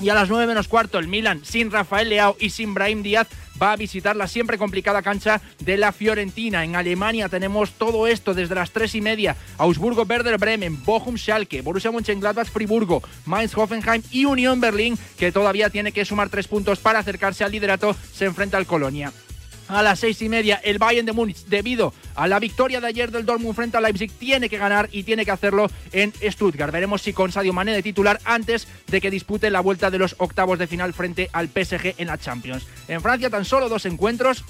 y 0.00 0.08
a 0.08 0.14
las 0.14 0.28
9 0.28 0.46
menos 0.46 0.68
cuarto, 0.68 0.98
el 0.98 1.08
Milan, 1.08 1.40
sin 1.44 1.70
Rafael 1.70 2.08
Leao 2.08 2.36
y 2.40 2.50
sin 2.50 2.74
Brahim 2.74 3.02
Díaz, 3.02 3.28
va 3.60 3.72
a 3.72 3.76
visitar 3.76 4.16
la 4.16 4.26
siempre 4.26 4.58
complicada 4.58 5.02
cancha 5.02 5.40
de 5.60 5.76
la 5.76 5.92
Fiorentina. 5.92 6.64
En 6.64 6.76
Alemania 6.76 7.28
tenemos 7.28 7.72
todo 7.72 8.06
esto 8.06 8.34
desde 8.34 8.54
las 8.54 8.70
3 8.70 8.94
y 8.94 9.00
media. 9.00 9.36
Augsburgo, 9.58 10.02
Werder 10.02 10.38
Bremen, 10.38 10.82
Bochum, 10.84 11.16
Schalke, 11.16 11.62
Borussia 11.62 11.90
Mönchengladbach, 11.90 12.48
Friburgo, 12.48 13.02
Mainz, 13.26 13.56
Hoffenheim 13.56 14.02
y 14.10 14.24
Unión 14.24 14.60
Berlín, 14.60 14.98
que 15.18 15.32
todavía 15.32 15.70
tiene 15.70 15.92
que 15.92 16.04
sumar 16.04 16.30
tres 16.30 16.48
puntos 16.48 16.78
para 16.78 17.00
acercarse 17.00 17.44
al 17.44 17.52
liderato, 17.52 17.94
se 18.12 18.24
enfrenta 18.24 18.56
al 18.56 18.66
Colonia. 18.66 19.12
A 19.70 19.84
las 19.84 20.00
seis 20.00 20.20
y 20.20 20.28
media, 20.28 20.60
el 20.64 20.78
Bayern 20.78 21.06
de 21.06 21.12
Múnich, 21.12 21.44
debido 21.44 21.94
a 22.16 22.26
la 22.26 22.40
victoria 22.40 22.80
de 22.80 22.88
ayer 22.88 23.12
del 23.12 23.24
Dortmund 23.24 23.54
frente 23.54 23.76
a 23.76 23.80
Leipzig, 23.80 24.10
tiene 24.10 24.48
que 24.48 24.58
ganar 24.58 24.88
y 24.90 25.04
tiene 25.04 25.24
que 25.24 25.30
hacerlo 25.30 25.70
en 25.92 26.12
Stuttgart. 26.28 26.72
Veremos 26.72 27.02
si 27.02 27.12
con 27.12 27.30
Sadio 27.30 27.52
Mané 27.52 27.72
de 27.72 27.82
titular 27.84 28.18
antes 28.24 28.66
de 28.88 29.00
que 29.00 29.12
dispute 29.12 29.48
la 29.48 29.60
vuelta 29.60 29.92
de 29.92 29.98
los 29.98 30.16
octavos 30.18 30.58
de 30.58 30.66
final 30.66 30.92
frente 30.92 31.30
al 31.32 31.46
PSG 31.46 31.94
en 31.98 32.08
la 32.08 32.18
Champions. 32.18 32.66
En 32.88 33.00
Francia, 33.00 33.30
tan 33.30 33.44
solo 33.44 33.68
dos 33.68 33.86
encuentros. 33.86 34.44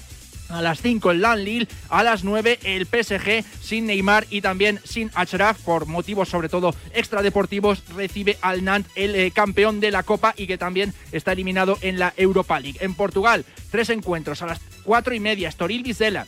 A 0.49 0.61
las 0.61 0.81
5 0.81 1.11
el 1.11 1.21
LAN 1.21 1.45
Lille, 1.45 1.67
a 1.87 2.03
las 2.03 2.25
9 2.25 2.59
el 2.63 2.85
PSG 2.85 3.45
sin 3.61 3.85
Neymar 3.85 4.27
y 4.29 4.41
también 4.41 4.81
sin 4.83 5.09
Achraf 5.13 5.61
por 5.61 5.85
motivos 5.85 6.27
sobre 6.27 6.49
todo 6.49 6.75
extradeportivos 6.93 7.83
recibe 7.95 8.37
al 8.41 8.65
Nantes 8.65 8.91
el 8.95 9.15
eh, 9.15 9.31
campeón 9.31 9.79
de 9.79 9.91
la 9.91 10.03
Copa 10.03 10.33
y 10.35 10.47
que 10.47 10.57
también 10.57 10.93
está 11.13 11.31
eliminado 11.31 11.77
en 11.79 11.99
la 11.99 12.13
Europa 12.17 12.59
League. 12.59 12.79
En 12.81 12.95
Portugal, 12.95 13.45
tres 13.69 13.89
encuentros 13.91 14.41
a 14.41 14.47
las 14.47 14.59
4 14.83 15.13
y 15.13 15.19
media 15.19 15.49
Estoril 15.49 15.83
Vizela, 15.83 16.27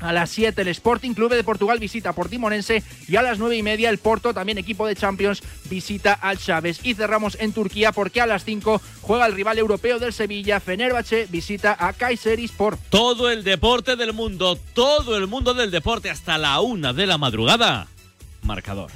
a 0.00 0.12
las 0.12 0.30
7 0.30 0.62
el 0.62 0.68
Sporting 0.68 1.12
Clube 1.12 1.36
de 1.36 1.42
Portugal 1.42 1.78
visita 1.78 2.10
a 2.10 2.12
Portimonense 2.12 2.82
y 3.08 3.16
a 3.16 3.22
las 3.22 3.38
9 3.38 3.56
y 3.56 3.62
media 3.62 3.90
el 3.90 3.98
Porto, 3.98 4.32
también 4.32 4.58
equipo 4.58 4.86
de 4.86 4.94
Champions, 4.94 5.42
visita 5.68 6.12
al 6.12 6.38
Chávez. 6.38 6.80
Y 6.84 6.94
cerramos 6.94 7.36
en 7.40 7.52
Turquía 7.52 7.92
porque 7.92 8.20
a 8.20 8.26
las 8.26 8.44
5 8.44 8.80
juega 9.00 9.26
el 9.26 9.34
rival 9.34 9.58
europeo 9.58 9.98
del 9.98 10.12
Sevilla, 10.12 10.60
Fenerbahce, 10.60 11.26
visita 11.30 11.76
a 11.78 11.92
Kayserispor. 11.92 12.78
Todo 12.90 13.30
el 13.30 13.42
deporte 13.42 13.96
del 13.96 14.12
mundo, 14.12 14.56
todo 14.72 15.16
el 15.16 15.26
mundo 15.26 15.54
del 15.54 15.70
deporte 15.70 16.10
hasta 16.10 16.38
la 16.38 16.60
una 16.60 16.92
de 16.92 17.06
la 17.06 17.18
madrugada. 17.18 17.88
Marcador. 18.42 18.90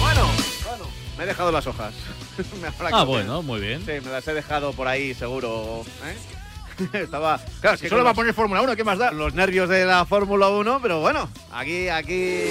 Bueno, 0.00 0.28
bueno, 0.66 0.84
me 1.16 1.24
he 1.24 1.26
dejado 1.26 1.52
las 1.52 1.66
hojas. 1.66 1.94
Me 2.60 2.68
Ah, 2.90 3.04
bueno, 3.04 3.42
muy 3.42 3.60
bien. 3.60 3.80
Sí, 3.84 3.92
me 4.02 4.10
las 4.10 4.26
he 4.26 4.32
dejado 4.32 4.72
por 4.72 4.88
ahí 4.88 5.12
seguro. 5.12 5.84
¿eh? 6.04 6.41
Estaba. 6.92 7.40
Claro, 7.60 7.76
Si 7.76 7.88
solo 7.88 8.04
va 8.04 8.10
a 8.10 8.14
poner 8.14 8.34
Fórmula 8.34 8.62
1, 8.62 8.76
¿qué 8.76 8.84
más 8.84 8.98
da? 8.98 9.10
Los 9.12 9.34
nervios 9.34 9.68
de 9.68 9.84
la 9.84 10.04
Fórmula 10.04 10.48
1, 10.48 10.80
pero 10.82 11.00
bueno, 11.00 11.28
aquí, 11.52 11.88
aquí 11.88 12.44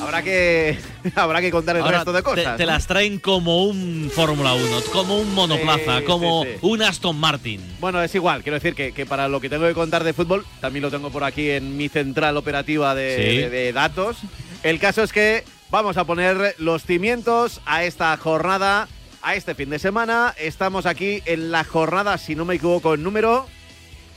habrá 0.00 0.22
que 0.22 0.78
habrá 1.14 1.40
que 1.40 1.50
contar 1.50 1.76
el 1.76 1.82
Ahora 1.82 1.98
resto 1.98 2.12
de 2.12 2.22
cosas. 2.22 2.56
Te, 2.56 2.64
¿no? 2.66 2.72
las 2.72 2.86
traen 2.86 3.18
como 3.18 3.64
un 3.64 4.10
Fórmula 4.14 4.54
1, 4.54 4.80
como 4.92 5.18
un 5.18 5.34
monoplaza, 5.34 5.98
Sí, 5.98 6.04
como 6.04 6.44
sí, 6.44 6.50
sí. 6.52 6.58
un 6.62 6.82
Aston 6.82 7.16
Martin. 7.18 7.60
Bueno, 7.80 8.02
es 8.02 8.14
igual, 8.14 8.42
quiero 8.42 8.54
decir 8.56 8.74
que, 8.74 8.92
que 8.92 9.06
para 9.06 9.28
lo 9.28 9.40
que 9.40 9.48
tengo 9.48 9.66
que 9.66 9.74
contar 9.74 10.04
de 10.04 10.12
fútbol, 10.12 10.44
también 10.60 10.82
lo 10.82 10.90
tengo 10.90 11.10
por 11.10 11.24
aquí 11.24 11.50
en 11.50 11.76
mi 11.76 11.88
central 11.88 12.36
operativa 12.36 12.94
de- 12.94 13.48
de 13.50 13.72
datos. 13.72 14.18
El 14.62 14.78
caso 14.80 15.02
es 15.02 15.12
que 15.12 15.44
vamos 15.70 15.96
a 15.96 16.04
poner 16.04 16.54
los 16.58 16.82
cimientos 16.84 17.60
a 17.66 17.84
esta 17.84 18.16
jornada, 18.16 18.88
a 19.26 19.34
este 19.34 19.56
fin 19.56 19.68
de 19.70 19.80
semana. 19.80 20.34
Estamos 20.38 20.86
aquí 20.86 21.20
en 21.26 21.50
la 21.50 21.64
jornada, 21.64 22.16
si 22.16 22.36
no 22.36 22.44
me 22.44 22.54
equivoco, 22.54 22.94
en 22.94 23.02
número 23.02 23.46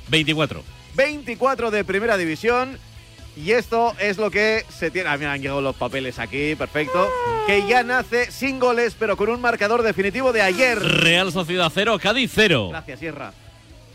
24. 0.10 0.64
24 0.96 1.72
de 1.72 1.84
Primera 1.84 2.16
División. 2.16 2.78
Y 3.36 3.54
esto 3.54 3.96
es 4.00 4.20
lo 4.20 4.30
que 4.30 4.66
se 4.70 4.92
tiene. 4.92 5.10
Ah, 5.10 5.18
mira, 5.18 5.34
han 5.34 5.42
llegado 5.42 5.62
los 5.62 5.76
papeles 5.76 6.20
aquí, 6.20 6.54
perfecto. 6.56 7.10
Que 7.48 7.68
ya 7.68 7.82
nace 7.82 8.32
sin 8.32 8.60
goles, 8.60 8.96
pero 9.00 9.18
con 9.18 9.30
un 9.30 9.42
marcador 9.42 9.82
definitivo 9.82 10.32
de 10.32 10.44
ayer. 10.44 10.80
Real 10.80 11.32
Sociedad 11.32 11.72
0, 11.74 11.98
Cádiz 12.00 12.32
0. 12.36 12.70
Gracias, 12.70 13.00
Sierra. 13.00 13.34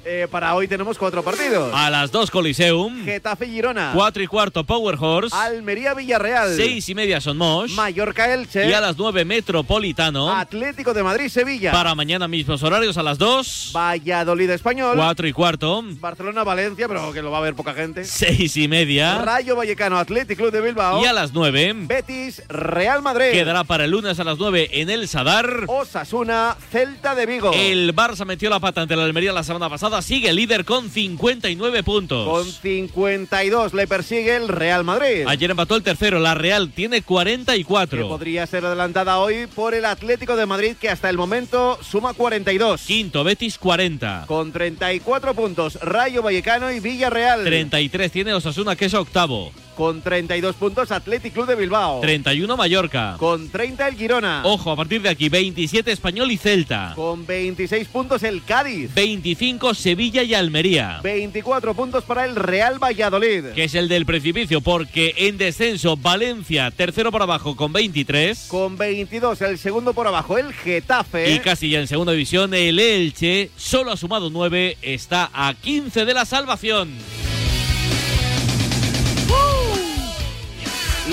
Eh, 0.06 0.28
para 0.30 0.54
hoy 0.54 0.68
tenemos 0.68 0.98
cuatro 0.98 1.22
partidos. 1.22 1.72
A 1.74 1.88
las 1.88 2.12
2 2.12 2.30
Coliseum. 2.30 3.06
Getafe 3.06 3.46
Girona. 3.46 3.92
4 3.94 4.22
y 4.22 4.26
cuarto 4.26 4.62
Power 4.62 4.96
Horse. 5.00 5.34
Almería 5.34 5.94
Villarreal. 5.94 6.54
6 6.54 6.86
y 6.90 6.94
media 6.94 7.22
Son 7.22 7.38
Mosh. 7.38 7.72
Mallorca 7.72 8.34
Elche. 8.34 8.68
Y 8.68 8.72
a 8.74 8.82
las 8.82 8.98
9 8.98 9.24
Metropolitano. 9.24 10.30
Atlético 10.30 10.92
de 10.92 11.02
Madrid 11.02 11.28
Sevilla. 11.28 11.72
Para 11.72 11.94
mañana 11.94 12.28
mismos 12.28 12.62
horarios 12.62 12.98
a 12.98 13.02
las 13.02 13.16
2. 13.16 13.70
Valladolid 13.74 14.50
Español. 14.50 14.94
4 14.94 15.26
y 15.26 15.32
cuarto. 15.32 15.82
Barcelona 16.00 16.44
Valencia, 16.44 16.86
pero 16.86 17.10
que 17.10 17.22
lo 17.22 17.30
va 17.30 17.38
a 17.38 17.42
ver 17.42 17.54
poca 17.54 17.72
gente. 17.72 18.04
6 18.04 18.58
y 18.58 18.68
media. 18.68 19.22
Rayo 19.22 19.56
Vallecano 19.56 19.98
Atlético 19.98 20.34
Club 20.34 20.52
de 20.52 20.60
Bilbao. 20.60 21.02
Y 21.02 21.06
a 21.06 21.14
las 21.14 21.32
9. 21.32 21.72
Betis 21.86 22.42
Real 22.48 23.00
Madrid. 23.00 23.30
Quedará 23.32 23.64
para 23.64 23.84
el 23.84 23.92
lunes 23.92 24.20
a 24.20 24.24
las 24.24 24.36
9 24.36 24.68
en 24.72 24.90
el 24.90 25.08
Sadar. 25.08 25.64
Osasuna 25.68 26.56
Celta 26.70 27.14
de 27.14 27.24
Vigo. 27.24 27.52
El 27.54 27.94
Barça 27.94 28.26
metió 28.26 28.50
la 28.50 28.60
pata 28.60 28.82
ante 28.82 28.96
la 28.96 29.04
Almería 29.04 29.32
la 29.32 29.42
semana 29.42 29.70
pasada. 29.70 29.93
Sigue 30.02 30.32
líder 30.32 30.64
con 30.64 30.90
59 30.90 31.82
puntos. 31.82 32.28
Con 32.28 32.44
52 32.50 33.74
le 33.74 33.86
persigue 33.86 34.36
el 34.36 34.48
Real 34.48 34.84
Madrid. 34.84 35.24
Ayer 35.26 35.50
empató 35.50 35.76
el 35.76 35.82
tercero. 35.82 36.18
La 36.18 36.34
Real 36.34 36.70
tiene 36.70 37.02
44. 37.02 38.02
Que 38.02 38.08
podría 38.08 38.46
ser 38.46 38.64
adelantada 38.66 39.18
hoy 39.18 39.46
por 39.46 39.74
el 39.74 39.84
Atlético 39.84 40.36
de 40.36 40.46
Madrid, 40.46 40.76
que 40.80 40.90
hasta 40.90 41.10
el 41.10 41.16
momento 41.16 41.78
suma 41.82 42.14
42. 42.14 42.82
Quinto, 42.82 43.24
Betis 43.24 43.58
40. 43.58 44.24
Con 44.26 44.52
34 44.52 45.34
puntos, 45.34 45.78
Rayo 45.80 46.22
Vallecano 46.22 46.70
y 46.72 46.80
Villarreal. 46.80 47.44
33 47.44 48.12
tiene 48.12 48.34
Osasuna, 48.34 48.76
que 48.76 48.86
es 48.86 48.94
octavo. 48.94 49.52
Con 49.76 50.02
32 50.02 50.54
puntos, 50.56 50.90
Athletic 50.92 51.32
Club 51.32 51.46
de 51.46 51.56
Bilbao. 51.56 52.00
31 52.00 52.56
Mallorca. 52.56 53.16
Con 53.18 53.48
30 53.48 53.88
el 53.88 53.94
Girona. 53.96 54.42
Ojo, 54.44 54.70
a 54.70 54.76
partir 54.76 55.02
de 55.02 55.08
aquí, 55.08 55.28
27 55.28 55.90
Español 55.90 56.30
y 56.30 56.36
Celta. 56.36 56.92
Con 56.94 57.26
26 57.26 57.88
puntos 57.88 58.22
el 58.22 58.44
Cádiz. 58.44 58.94
25 58.94 59.74
Sevilla 59.74 60.22
y 60.22 60.34
Almería. 60.34 61.00
24 61.02 61.74
puntos 61.74 62.04
para 62.04 62.24
el 62.24 62.36
Real 62.36 62.78
Valladolid. 62.82 63.46
Que 63.54 63.64
es 63.64 63.74
el 63.74 63.88
del 63.88 64.06
precipicio, 64.06 64.60
porque 64.60 65.14
en 65.16 65.38
descenso 65.38 65.96
Valencia, 65.96 66.70
tercero 66.70 67.10
por 67.10 67.22
abajo 67.22 67.56
con 67.56 67.72
23. 67.72 68.46
Con 68.48 68.76
22 68.76 69.40
el 69.42 69.58
segundo 69.58 69.92
por 69.92 70.06
abajo 70.06 70.38
el 70.38 70.52
Getafe. 70.52 71.32
Y 71.32 71.40
casi 71.40 71.70
ya 71.70 71.80
en 71.80 71.88
segunda 71.88 72.12
división 72.12 72.54
el 72.54 72.78
Elche, 72.78 73.50
solo 73.56 73.92
ha 73.92 73.96
sumado 73.96 74.30
9, 74.30 74.78
está 74.82 75.30
a 75.32 75.54
15 75.54 76.04
de 76.04 76.14
la 76.14 76.24
salvación. 76.24 76.90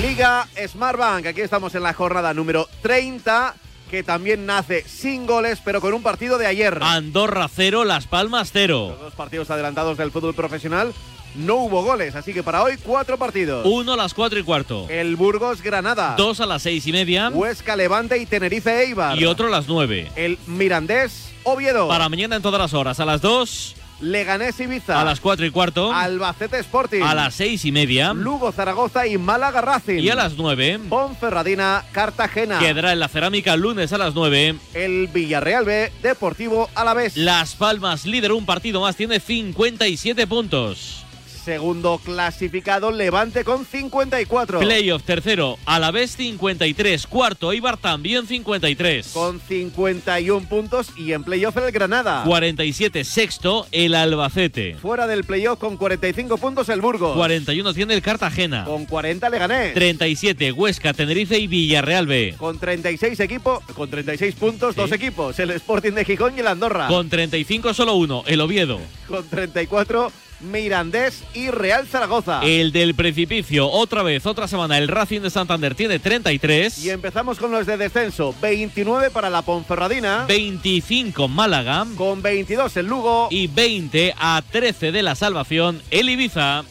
Liga 0.01 0.47
Smartbank. 0.67 1.27
Aquí 1.27 1.41
estamos 1.41 1.75
en 1.75 1.83
la 1.83 1.93
jornada 1.93 2.33
número 2.33 2.67
30, 2.81 3.53
que 3.91 4.01
también 4.01 4.47
nace 4.47 4.83
sin 4.87 5.27
goles, 5.27 5.61
pero 5.63 5.79
con 5.79 5.93
un 5.93 6.01
partido 6.01 6.39
de 6.39 6.47
ayer. 6.47 6.79
Andorra 6.81 7.47
0, 7.47 7.83
Las 7.85 8.07
Palmas 8.07 8.49
0. 8.51 8.87
Los 8.89 8.99
dos 8.99 9.13
partidos 9.13 9.51
adelantados 9.51 9.99
del 9.99 10.09
fútbol 10.09 10.33
profesional 10.33 10.91
no 11.35 11.55
hubo 11.57 11.83
goles, 11.83 12.15
así 12.15 12.33
que 12.33 12.41
para 12.41 12.63
hoy 12.63 12.77
cuatro 12.83 13.17
partidos. 13.17 13.63
Uno 13.65 13.93
a 13.93 13.97
las 13.97 14.15
4 14.15 14.39
y 14.39 14.43
cuarto. 14.43 14.87
El 14.89 15.15
Burgos 15.15 15.61
Granada. 15.61 16.15
Dos 16.17 16.39
a 16.39 16.47
las 16.47 16.63
6 16.63 16.87
y 16.87 16.91
media. 16.91 17.29
Huesca 17.29 17.75
Levante 17.75 18.17
y 18.17 18.25
Tenerife 18.25 18.83
Eibar. 18.83 19.17
Y 19.19 19.25
otro 19.25 19.47
a 19.47 19.49
las 19.51 19.67
9. 19.67 20.13
El 20.15 20.39
Mirandés 20.47 21.31
Oviedo. 21.43 21.87
Para 21.87 22.09
mañana 22.09 22.37
en 22.37 22.41
todas 22.41 22.59
las 22.59 22.73
horas, 22.73 22.99
a 22.99 23.05
las 23.05 23.21
2. 23.21 23.75
Leganés 24.01 24.59
Ibiza. 24.59 24.99
A 24.99 25.05
las 25.05 25.19
4 25.19 25.45
y 25.45 25.51
cuarto. 25.51 25.93
Albacete 25.93 26.59
Sporting. 26.59 27.01
A 27.01 27.15
las 27.15 27.35
6 27.35 27.65
y 27.65 27.71
media. 27.71 28.13
Lugo 28.13 28.51
Zaragoza 28.51 29.07
y 29.07 29.17
Málaga 29.17 29.61
Racing. 29.61 30.01
Y 30.01 30.09
a 30.09 30.15
las 30.15 30.35
9. 30.35 30.79
Ponferradina 30.89 31.83
Cartagena. 31.91 32.59
Quedará 32.59 32.93
en 32.93 32.99
la 32.99 33.07
cerámica 33.07 33.55
lunes 33.55 33.93
a 33.93 33.97
las 33.97 34.13
9. 34.13 34.55
El 34.73 35.07
Villarreal 35.07 35.65
B 35.65 35.91
Deportivo 36.01 36.69
Alavés. 36.75 37.15
Las 37.15 37.55
Palmas, 37.55 38.05
líder 38.05 38.31
un 38.31 38.45
partido 38.45 38.81
más, 38.81 38.95
tiene 38.95 39.19
57 39.19 40.27
puntos. 40.27 41.00
Segundo 41.43 41.99
clasificado, 42.03 42.91
Levante 42.91 43.43
con 43.43 43.65
54. 43.65 44.59
Playoff 44.59 45.01
tercero, 45.01 45.57
Alavés 45.65 46.15
53. 46.15 47.07
Cuarto, 47.07 47.51
Eibar 47.51 47.77
también 47.77 48.27
53. 48.27 49.07
Con 49.07 49.39
51 49.39 50.47
puntos 50.47 50.89
y 50.95 51.13
en 51.13 51.23
playoff 51.23 51.57
el 51.57 51.71
Granada. 51.71 52.23
47. 52.25 53.03
Sexto, 53.03 53.65
el 53.71 53.95
Albacete. 53.95 54.75
Fuera 54.75 55.07
del 55.07 55.23
playoff 55.23 55.57
con 55.57 55.77
45 55.77 56.37
puntos 56.37 56.69
el 56.69 56.79
Burgos. 56.79 57.15
41 57.15 57.73
tiene 57.73 57.95
el 57.95 58.03
Cartagena. 58.03 58.65
Con 58.65 58.85
40 58.85 59.29
le 59.29 59.39
gané. 59.39 59.69
37, 59.69 60.51
Huesca, 60.51 60.93
Tenerife 60.93 61.39
y 61.39 61.47
Villarreal 61.47 62.05
B. 62.05 62.35
Con 62.37 62.59
36 62.59 63.19
equipos, 63.19 63.63
con 63.73 63.89
36 63.89 64.35
puntos, 64.35 64.75
dos 64.75 64.91
equipos, 64.91 65.39
el 65.39 65.49
Sporting 65.51 65.93
de 65.93 66.05
Gijón 66.05 66.35
y 66.37 66.41
el 66.41 66.47
Andorra. 66.47 66.87
Con 66.87 67.09
35 67.09 67.73
solo 67.73 67.95
uno, 67.95 68.23
el 68.27 68.41
Oviedo. 68.41 68.79
Con 69.07 69.27
34 69.27 70.11
Mirandés 70.43 71.23
y 71.33 71.49
Real 71.51 71.87
Zaragoza. 71.87 72.41
El 72.43 72.71
del 72.71 72.95
precipicio, 72.95 73.69
otra 73.69 74.03
vez, 74.03 74.25
otra 74.25 74.47
semana, 74.47 74.77
el 74.77 74.87
Racing 74.87 75.21
de 75.21 75.29
Santander 75.29 75.75
tiene 75.75 75.99
33. 75.99 76.83
Y 76.83 76.89
empezamos 76.89 77.37
con 77.37 77.51
los 77.51 77.65
de 77.65 77.77
descenso. 77.77 78.35
29 78.41 79.09
para 79.09 79.29
la 79.29 79.41
Ponferradina. 79.41 80.25
25 80.27 81.27
Málaga. 81.27 81.85
Con 81.95 82.21
22 82.21 82.77
el 82.77 82.87
Lugo. 82.87 83.27
Y 83.31 83.47
20 83.47 84.15
a 84.17 84.41
13 84.49 84.91
de 84.91 85.03
la 85.03 85.15
salvación, 85.15 85.81
el 85.91 86.09
Ibiza. 86.09 86.63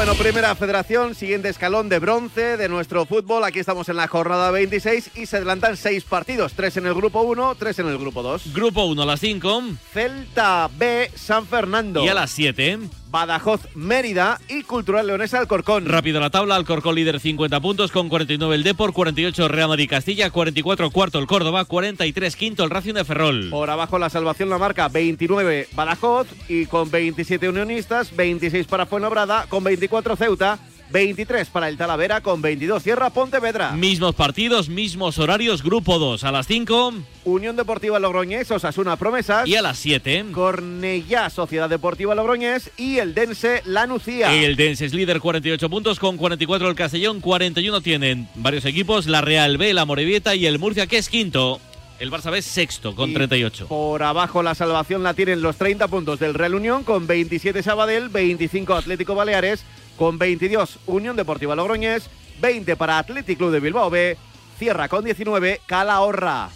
Bueno, 0.00 0.14
primera 0.14 0.54
federación, 0.54 1.14
siguiente 1.14 1.50
escalón 1.50 1.90
de 1.90 1.98
bronce 1.98 2.56
de 2.56 2.70
nuestro 2.70 3.04
fútbol. 3.04 3.44
Aquí 3.44 3.58
estamos 3.58 3.86
en 3.90 3.96
la 3.96 4.08
jornada 4.08 4.50
26 4.50 5.10
y 5.14 5.26
se 5.26 5.36
adelantan 5.36 5.76
seis 5.76 6.04
partidos, 6.04 6.54
tres 6.54 6.78
en 6.78 6.86
el 6.86 6.94
grupo 6.94 7.20
1, 7.20 7.54
tres 7.56 7.80
en 7.80 7.86
el 7.86 7.98
grupo 7.98 8.22
2. 8.22 8.54
Grupo 8.54 8.84
1 8.84 9.02
a 9.02 9.04
las 9.04 9.20
5. 9.20 9.62
Celta 9.92 10.70
B, 10.74 11.10
San 11.14 11.46
Fernando. 11.46 12.02
Y 12.02 12.08
a 12.08 12.14
las 12.14 12.30
7. 12.30 12.78
Badajoz, 13.10 13.60
Mérida 13.74 14.40
y 14.48 14.62
Cultural 14.62 15.06
Leonesa 15.06 15.38
Alcorcón. 15.38 15.86
Rápido 15.86 16.20
la 16.20 16.30
tabla, 16.30 16.56
Alcorcón 16.56 16.94
líder 16.94 17.20
50 17.20 17.60
puntos 17.60 17.90
con 17.90 18.08
49 18.08 18.54
el 18.54 18.62
Depor, 18.62 18.92
48 18.92 19.48
Real 19.48 19.68
Madrid 19.68 19.88
Castilla, 19.90 20.30
44 20.30 20.90
cuarto 20.90 21.18
el 21.18 21.26
Córdoba, 21.26 21.64
43 21.64 22.36
quinto 22.36 22.64
el 22.64 22.70
Racing 22.70 22.94
de 22.94 23.04
Ferrol. 23.04 23.48
Por 23.50 23.70
abajo 23.70 23.98
la 23.98 24.10
salvación 24.10 24.50
la 24.50 24.58
marca 24.58 24.88
29 24.88 25.68
Badajoz 25.72 26.28
y 26.48 26.66
con 26.66 26.90
27 26.90 27.48
Unionistas, 27.48 28.14
26 28.14 28.66
para 28.66 28.86
Fuenlabrada, 28.86 29.46
con 29.48 29.64
24 29.64 30.16
Ceuta, 30.16 30.58
23 30.92 31.48
para 31.48 31.68
el 31.68 31.76
Talavera 31.76 32.20
con 32.20 32.42
22 32.42 32.82
Sierra 32.82 33.10
Pontevedra. 33.10 33.72
Mismos 33.72 34.14
partidos, 34.14 34.68
mismos 34.68 35.18
horarios, 35.18 35.62
grupo 35.62 35.98
2 35.98 36.24
a 36.24 36.32
las 36.32 36.46
5. 36.46 36.94
Unión 37.24 37.56
Deportiva 37.56 37.98
Logroñés, 37.98 38.50
Osasuna 38.50 38.96
Promesas. 38.96 39.46
Y 39.46 39.56
a 39.56 39.62
las 39.62 39.78
7. 39.78 40.26
Cornellá, 40.32 41.30
Sociedad 41.30 41.68
Deportiva 41.68 42.14
Logroñés 42.14 42.70
y 42.76 42.98
el 42.98 43.14
Dense 43.14 43.62
La 43.64 43.86
Nucía. 43.86 44.34
El 44.34 44.56
Dense 44.56 44.86
es 44.86 44.94
líder 44.94 45.20
48 45.20 45.70
puntos 45.70 45.98
con 45.98 46.16
44 46.16 46.68
el 46.68 46.74
Castellón, 46.74 47.20
41 47.20 47.80
tienen 47.80 48.28
varios 48.34 48.64
equipos, 48.64 49.06
la 49.06 49.20
Real 49.20 49.58
B, 49.58 49.72
la 49.74 49.84
Morevieta 49.84 50.34
y 50.34 50.46
el 50.46 50.58
Murcia 50.58 50.86
que 50.86 50.98
es 50.98 51.08
quinto. 51.08 51.60
El 52.00 52.10
Barça 52.10 52.30
B 52.30 52.40
sexto 52.40 52.96
con 52.96 53.10
Y 53.10 53.14
38. 53.14 53.66
Por 53.68 54.02
abajo 54.02 54.42
la 54.42 54.54
salvación 54.54 55.02
la 55.02 55.12
tienen 55.12 55.42
los 55.42 55.56
30 55.56 55.86
puntos 55.88 56.18
del 56.18 56.32
Real 56.32 56.54
Unión 56.54 56.82
con 56.82 57.06
27 57.06 57.62
Sabadell, 57.62 58.08
25 58.08 58.72
Atlético 58.72 59.14
Baleares, 59.14 59.66
con 60.00 60.16
22 60.16 60.78
Unión 60.86 61.14
Deportiva 61.14 61.54
Logroñés, 61.54 62.08
20 62.40 62.74
para 62.76 62.98
Athletic 62.98 63.36
Club 63.36 63.50
de 63.50 63.60
Bilbao 63.60 63.90
B, 63.90 64.16
cierra 64.58 64.88
con 64.88 65.04
19 65.04 65.60
Calahorra. 65.66 66.48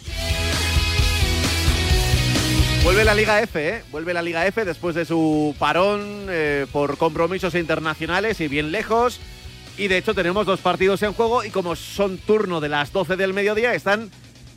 Vuelve 2.82 3.04
la 3.04 3.14
Liga 3.14 3.42
F, 3.42 3.68
¿eh? 3.68 3.82
Vuelve 3.90 4.14
la 4.14 4.22
Liga 4.22 4.46
F 4.46 4.64
después 4.64 4.94
de 4.94 5.04
su 5.04 5.54
parón 5.58 6.24
eh, 6.30 6.64
por 6.72 6.96
compromisos 6.96 7.54
internacionales 7.54 8.40
y 8.40 8.48
bien 8.48 8.72
lejos. 8.72 9.20
Y 9.76 9.88
de 9.88 9.98
hecho 9.98 10.14
tenemos 10.14 10.46
dos 10.46 10.60
partidos 10.60 11.02
en 11.02 11.12
juego 11.12 11.44
y 11.44 11.50
como 11.50 11.76
son 11.76 12.16
turno 12.16 12.62
de 12.62 12.70
las 12.70 12.94
12 12.94 13.16
del 13.16 13.34
mediodía 13.34 13.74
están 13.74 14.10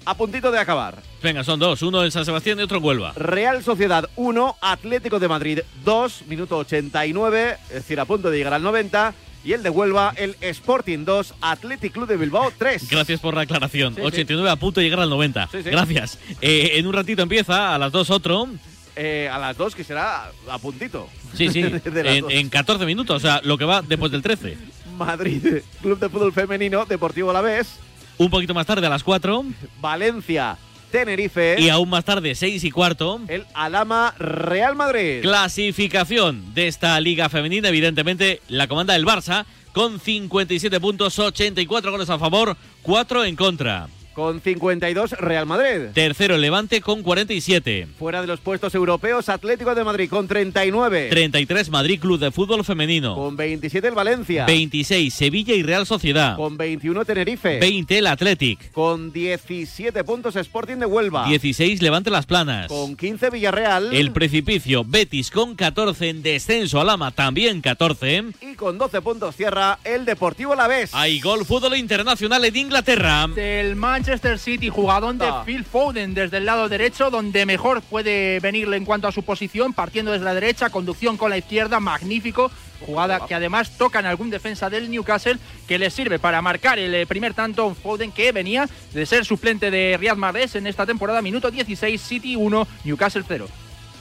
a 0.08 0.14
puntito 0.16 0.52
de 0.52 0.60
acabar. 0.60 0.96
Venga, 1.22 1.44
son 1.44 1.60
dos, 1.60 1.82
uno 1.82 2.02
en 2.04 2.12
San 2.12 2.24
Sebastián 2.24 2.58
y 2.60 2.62
otro 2.62 2.78
en 2.78 2.84
Huelva. 2.86 3.12
Real 3.18 3.62
Sociedad 3.62 4.10
1, 4.16 4.56
Atlético 4.62 5.20
de 5.20 5.28
Madrid 5.28 5.60
2, 5.84 6.24
minuto 6.28 6.58
89, 6.60 7.58
es 7.68 7.74
decir, 7.74 8.00
a 8.00 8.06
punto 8.06 8.32
de 8.32 8.38
llegar 8.38 8.54
al 8.54 8.64
90. 8.64 9.14
Y 9.44 9.52
el 9.52 9.64
de 9.64 9.70
Huelva, 9.70 10.14
el 10.16 10.38
Sporting 10.40 11.04
2, 11.04 11.36
Athletic 11.42 11.92
Club 11.92 12.08
de 12.08 12.16
Bilbao 12.16 12.52
3. 12.58 12.90
Gracias 12.90 13.20
por 13.20 13.36
la 13.36 13.42
aclaración. 13.42 13.96
Sí, 13.96 14.02
sí. 14.02 14.08
89 14.08 14.50
a 14.50 14.56
punto 14.56 14.80
de 14.80 14.86
llegar 14.86 15.02
al 15.02 15.10
90. 15.10 15.50
Sí, 15.52 15.64
sí. 15.64 15.70
Gracias. 15.70 16.20
Eh, 16.42 16.72
en 16.76 16.88
un 16.88 16.94
ratito 16.94 17.22
empieza, 17.22 17.76
a 17.76 17.78
las 17.78 17.92
2 17.92 18.10
otro. 18.10 18.48
Eh, 18.96 19.30
a 19.32 19.38
las 19.38 19.58
2, 19.58 19.76
que 19.76 19.84
será 19.84 20.32
a 20.50 20.58
puntito. 20.58 21.10
Sí, 21.34 21.50
sí. 21.50 21.62
En, 21.86 22.32
en 22.32 22.50
14 22.50 22.86
minutos, 22.86 23.18
o 23.18 23.20
sea, 23.20 23.42
lo 23.44 23.58
que 23.58 23.66
va 23.66 23.82
después 23.82 24.12
del 24.12 24.22
13. 24.22 24.58
Madrid, 24.98 25.62
Club 25.82 26.00
de 26.00 26.10
Fútbol 26.10 26.34
Femenino, 26.34 26.86
Deportivo 26.86 27.30
Alavés, 27.30 27.80
Un 28.18 28.30
poquito 28.30 28.54
más 28.54 28.66
tarde, 28.66 28.86
a 28.88 28.90
las 28.90 29.04
4. 29.04 29.46
Valencia, 29.80 30.58
Tenerife. 30.92 31.56
Y 31.60 31.70
aún 31.70 31.90
más 31.90 32.04
tarde, 32.06 32.34
6 32.34 32.64
y 32.64 32.72
cuarto. 32.72 33.20
El 33.28 33.46
Alama 33.54 34.14
Real 34.18 34.76
Madrid. 34.76 35.22
Clasificación 35.22 36.54
de 36.54 36.68
esta 36.68 37.00
liga 37.00 37.30
femenina, 37.30 37.70
evidentemente 37.70 38.42
la 38.48 38.68
comanda 38.68 38.94
del 38.94 39.06
Barça, 39.06 39.46
con 39.74 40.00
57 40.00 40.80
puntos, 40.80 41.20
84 41.20 41.92
goles 41.92 42.10
a 42.10 42.18
favor, 42.18 42.58
4 42.82 43.26
en 43.26 43.36
contra. 43.36 43.88
Con 44.18 44.42
52, 44.42 45.12
Real 45.12 45.46
Madrid. 45.46 45.92
Tercero 45.94 46.34
el 46.34 46.42
Levante 46.42 46.82
con 46.82 47.04
47. 47.04 47.88
Fuera 48.00 48.20
de 48.20 48.26
los 48.26 48.40
puestos 48.40 48.74
europeos, 48.74 49.30
Atlético 49.30 49.76
de 49.76 49.84
Madrid 49.84 50.10
con 50.10 50.28
39. 50.28 51.10
33 51.12 51.70
Madrid 51.70 52.00
Club 52.00 52.18
de 52.18 52.32
Fútbol 52.32 52.66
Femenino. 52.66 53.14
Con 53.14 53.38
27 53.38 53.90
el 53.90 53.94
Valencia. 53.94 54.48
26 54.48 55.14
Sevilla 55.14 55.54
y 55.54 55.62
Real 55.62 55.86
Sociedad. 55.86 56.36
Con 56.36 56.58
21 56.58 57.06
Tenerife. 57.06 57.60
20 57.60 58.00
el 58.00 58.08
Athletic. 58.08 58.72
Con 58.72 59.14
17 59.14 60.04
puntos 60.04 60.36
Sporting 60.36 60.78
de 60.78 60.88
Huelva. 60.88 61.28
16 61.28 61.84
Levante 61.84 62.10
Las 62.10 62.26
Planas. 62.26 62.70
Con 62.70 62.96
15 62.96 63.30
Villarreal. 63.30 63.94
El 63.94 64.14
Precipicio 64.14 64.84
Betis 64.84 65.30
con 65.30 65.54
14 65.54 66.10
en 66.10 66.24
descenso. 66.24 66.82
Alama 66.82 67.12
también 67.12 67.62
14. 67.62 68.26
Y 68.42 68.56
con 68.56 68.80
12 68.80 69.00
puntos 69.02 69.36
cierra 69.36 69.78
el 69.84 70.06
Deportivo 70.06 70.54
Alavés. 70.54 70.90
Hay 70.96 71.20
gol 71.20 71.46
fútbol 71.46 71.78
internacional 71.78 72.44
en 72.46 72.56
Inglaterra. 72.56 73.28
Del 73.28 73.76
Manchester 73.76 74.07
City, 74.38 74.70
jugadón 74.70 75.18
de 75.18 75.26
Ah. 75.26 75.44
Phil 75.46 75.66
Foden 75.66 76.14
desde 76.14 76.38
el 76.38 76.46
lado 76.46 76.70
derecho, 76.70 77.10
donde 77.10 77.46
mejor 77.46 77.82
puede 77.82 78.40
venirle 78.40 78.78
en 78.78 78.86
cuanto 78.86 79.08
a 79.08 79.12
su 79.12 79.24
posición, 79.24 79.74
partiendo 79.74 80.12
desde 80.14 80.24
la 80.24 80.34
derecha, 80.34 80.70
conducción 80.70 81.18
con 81.18 81.30
la 81.30 81.38
izquierda, 81.38 81.80
magnífico. 81.82 82.50
Jugada 82.86 83.26
que 83.26 83.36
además 83.36 83.78
toca 83.78 84.00
en 84.00 84.06
algún 84.06 84.30
defensa 84.30 84.70
del 84.70 84.90
Newcastle, 84.90 85.40
que 85.68 85.78
le 85.80 85.90
sirve 85.90 86.20
para 86.20 86.42
marcar 86.42 86.80
el 86.80 86.94
eh, 86.96 87.06
primer 87.06 87.34
tanto 87.34 87.74
Foden, 87.76 88.12
que 88.12 88.32
venía 88.32 88.70
de 88.94 89.06
ser 89.06 89.26
suplente 89.26 89.72
de 89.72 89.98
Riyad 90.00 90.16
Mahrez 90.16 90.56
en 90.56 90.68
esta 90.68 90.86
temporada, 90.86 91.22
minuto 91.22 91.52
16, 91.52 92.00
City 92.00 92.36
1, 92.36 92.68
Newcastle 92.86 93.24
0. 93.28 93.48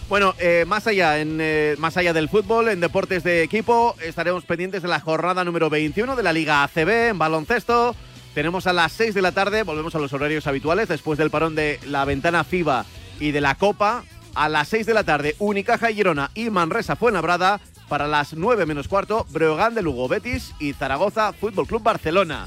Bueno, 0.08 0.34
eh, 0.38 0.64
más 0.68 0.86
allá, 0.86 1.18
en, 1.18 1.38
eh, 1.40 1.74
más 1.78 1.96
allá 1.96 2.12
del 2.12 2.28
fútbol, 2.28 2.68
en 2.68 2.78
deportes 2.78 3.24
de 3.24 3.42
equipo, 3.42 3.96
estaremos 4.00 4.44
pendientes 4.44 4.82
de 4.82 4.88
la 4.88 5.00
jornada 5.00 5.42
número 5.42 5.68
21 5.68 6.14
de 6.14 6.22
la 6.22 6.32
Liga 6.32 6.62
ACB 6.62 7.08
en 7.08 7.18
baloncesto. 7.18 7.96
Tenemos 8.36 8.66
a 8.66 8.74
las 8.74 8.92
6 8.92 9.14
de 9.14 9.22
la 9.22 9.32
tarde, 9.32 9.62
volvemos 9.62 9.94
a 9.94 9.98
los 9.98 10.12
horarios 10.12 10.46
habituales, 10.46 10.88
después 10.88 11.18
del 11.18 11.30
parón 11.30 11.54
de 11.54 11.80
la 11.86 12.04
ventana 12.04 12.44
FIBA 12.44 12.84
y 13.18 13.30
de 13.30 13.40
la 13.40 13.54
Copa. 13.54 14.04
A 14.34 14.50
las 14.50 14.68
6 14.68 14.84
de 14.84 14.92
la 14.92 15.04
tarde, 15.04 15.36
Unicaja 15.38 15.88
Girona 15.88 16.30
y 16.34 16.50
Manresa 16.50 16.96
Fuenlabrada. 16.96 17.62
Para 17.88 18.06
las 18.06 18.34
9 18.34 18.66
menos 18.66 18.88
cuarto, 18.88 19.26
Breogán 19.30 19.74
de 19.74 19.80
Lugo 19.80 20.06
Betis 20.06 20.52
y 20.60 20.74
Zaragoza 20.74 21.32
Fútbol 21.32 21.66
Club 21.66 21.82
Barcelona. 21.82 22.46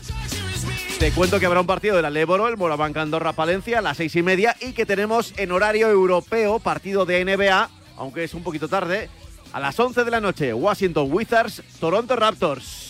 Te 1.00 1.12
cuento 1.12 1.40
que 1.40 1.48
habrá 1.48 1.62
un 1.62 1.66
partido 1.66 1.96
de 1.96 2.04
la 2.04 2.12
Leboro, 2.12 2.48
el 2.48 2.58
Moraván 2.58 2.96
Andorra 2.96 3.34
Palencia, 3.34 3.80
a 3.80 3.82
las 3.82 3.98
seis 3.98 4.16
y 4.16 4.22
media, 4.22 4.56
y 4.62 4.74
que 4.74 4.86
tenemos 4.86 5.34
en 5.38 5.52
horario 5.52 5.90
europeo 5.90 6.60
partido 6.60 7.08
de 7.08 7.26
NBA, 7.26 7.68
aunque 7.98 8.26
es 8.26 8.36
un 8.36 8.44
poquito 8.44 8.68
tarde, 8.68 9.10
a 9.54 9.60
las 9.60 9.80
11 9.80 10.04
de 10.04 10.12
la 10.12 10.22
noche, 10.22 10.54
Washington 10.54 11.08
Wizards, 11.12 11.64
Toronto 11.80 12.16
Raptors. 12.16 12.89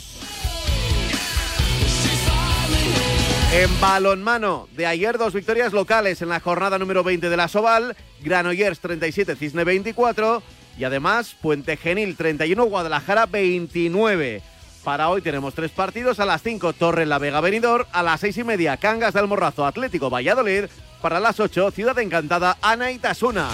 En 3.52 3.82
balonmano, 3.82 4.68
de 4.78 4.86
ayer 4.86 5.18
dos 5.18 5.34
victorias 5.34 5.74
locales 5.74 6.22
en 6.22 6.30
la 6.30 6.40
jornada 6.40 6.78
número 6.78 7.04
20 7.04 7.32
de 7.32 7.38
la 7.38 7.48
Soval, 7.48 7.96
Granollers 8.22 8.80
37, 8.80 9.36
Cisne 9.36 9.64
24 9.64 10.44
y 10.78 10.84
además 10.84 11.36
Puente 11.42 11.76
Genil 11.76 12.16
31, 12.16 12.64
Guadalajara 12.66 13.26
29. 13.26 14.44
Para 14.84 15.10
hoy 15.10 15.24
tenemos 15.24 15.56
tres 15.56 15.72
partidos, 15.72 16.20
a 16.20 16.26
las 16.26 16.44
5 16.44 16.74
Torre 16.74 17.08
La 17.08 17.18
Vega 17.18 17.42
Benidorm, 17.42 17.86
a 17.92 18.04
las 18.04 18.20
seis 18.20 18.38
y 18.38 18.44
media 18.44 18.78
Cangas 18.78 19.16
del 19.16 19.28
Morrazo 19.28 19.66
Atlético 19.66 20.12
Valladolid, 20.12 20.66
para 21.02 21.20
las 21.20 21.40
8 21.40 21.72
Ciudad 21.72 21.98
Encantada 21.98 22.56
Ana 22.62 22.92
Itasuna. 22.92 23.50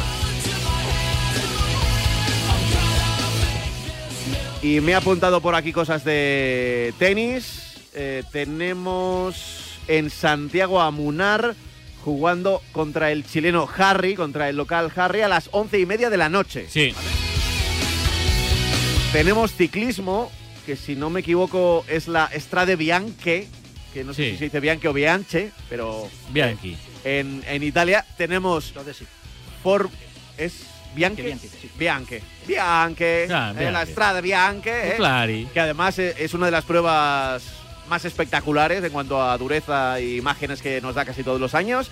Y 4.61 4.81
me 4.81 4.91
he 4.91 4.95
apuntado 4.95 5.39
por 5.39 5.55
aquí 5.55 5.71
cosas 5.71 6.03
de 6.03 6.93
tenis. 6.99 7.61
Eh, 7.93 8.23
tenemos 8.33 9.64
en 9.87 10.09
Santiago 10.09 10.81
a 10.81 10.91
Munar, 10.91 11.55
jugando 12.03 12.61
contra 12.71 13.11
el 13.11 13.25
chileno 13.25 13.67
Harry, 13.77 14.15
contra 14.15 14.49
el 14.49 14.55
local 14.57 14.91
Harry, 14.95 15.21
a 15.21 15.27
las 15.27 15.49
once 15.51 15.79
y 15.79 15.85
media 15.85 16.09
de 16.09 16.17
la 16.17 16.29
noche. 16.29 16.67
Sí. 16.69 16.93
Tenemos 19.11 19.53
ciclismo, 19.53 20.31
que 20.65 20.75
si 20.75 20.95
no 20.95 21.09
me 21.09 21.21
equivoco 21.21 21.85
es 21.87 22.07
la 22.07 22.29
Strade 22.37 22.75
Bianche, 22.75 23.47
que 23.93 24.03
no 24.03 24.13
sé 24.13 24.23
Sí. 24.25 24.31
si 24.31 24.37
se 24.37 24.43
dice 24.45 24.59
Bianche 24.59 24.87
o 24.89 24.93
Bianche, 24.93 25.51
pero 25.69 26.09
Bianchi. 26.31 26.75
en, 27.05 27.41
en 27.47 27.63
Italia 27.63 28.05
tenemos 28.17 28.73
por 29.63 29.89
es 30.37 30.65
Bianche, 30.93 31.21
Bianche, 31.23 31.47
sí. 31.47 31.69
Bianche, 31.77 32.21
Bianche, 32.45 33.27
Ah, 33.31 33.53
eh, 33.57 33.63
la 33.63 33.69
Bianche. 33.71 33.91
Strada 33.93 34.21
Bianche, 34.21 34.95
eh, 34.97 35.47
que 35.53 35.59
además 35.61 35.97
es 35.99 36.33
una 36.33 36.47
de 36.47 36.51
las 36.51 36.65
pruebas 36.65 37.43
más 37.89 38.05
espectaculares 38.05 38.83
en 38.83 38.91
cuanto 38.91 39.21
a 39.21 39.37
dureza 39.37 39.99
e 39.99 40.15
imágenes 40.15 40.61
que 40.61 40.81
nos 40.81 40.95
da 40.95 41.05
casi 41.05 41.23
todos 41.23 41.39
los 41.39 41.53
años. 41.55 41.89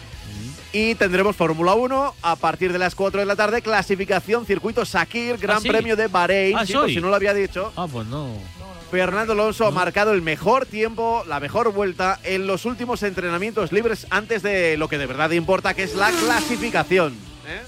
Y 0.72 0.96
tendremos 0.96 1.36
Fórmula 1.36 1.76
1 1.76 2.16
a 2.24 2.36
partir 2.36 2.74
de 2.74 2.80
las 2.80 2.96
4 2.96 3.20
de 3.20 3.26
la 3.28 3.36
tarde, 3.36 3.62
clasificación 3.62 4.46
circuito 4.46 4.86
Sakir, 4.86 5.38
Gran 5.38 5.58
¿Ah, 5.58 5.62
sí? 5.62 5.68
Premio 5.70 5.96
de 5.96 6.08
Bahrein, 6.08 6.58
Ah, 6.58 6.66
¿soy? 6.66 6.96
si 6.96 7.00
no 7.02 7.10
lo 7.10 7.16
había 7.16 7.34
dicho. 7.34 7.72
Ah, 7.76 7.88
pues 7.92 8.08
no. 8.08 8.30
Fernando 8.90 9.34
Alonso 9.34 9.66
ha 9.68 9.72
marcado 9.72 10.14
el 10.14 10.22
mejor 10.22 10.66
tiempo, 10.66 11.24
la 11.28 11.40
mejor 11.40 11.72
vuelta 11.74 12.20
en 12.24 12.46
los 12.48 12.66
últimos 12.66 13.02
entrenamientos 13.04 13.72
libres 13.72 14.06
antes 14.12 14.44
de 14.44 14.78
lo 14.78 14.88
que 14.88 14.98
de 15.00 15.06
verdad 15.08 15.32
importa, 15.32 15.74
que 15.74 15.84
es 15.84 15.96
la 15.96 16.12
clasificación. 16.12 17.14
¿eh? 17.48 17.62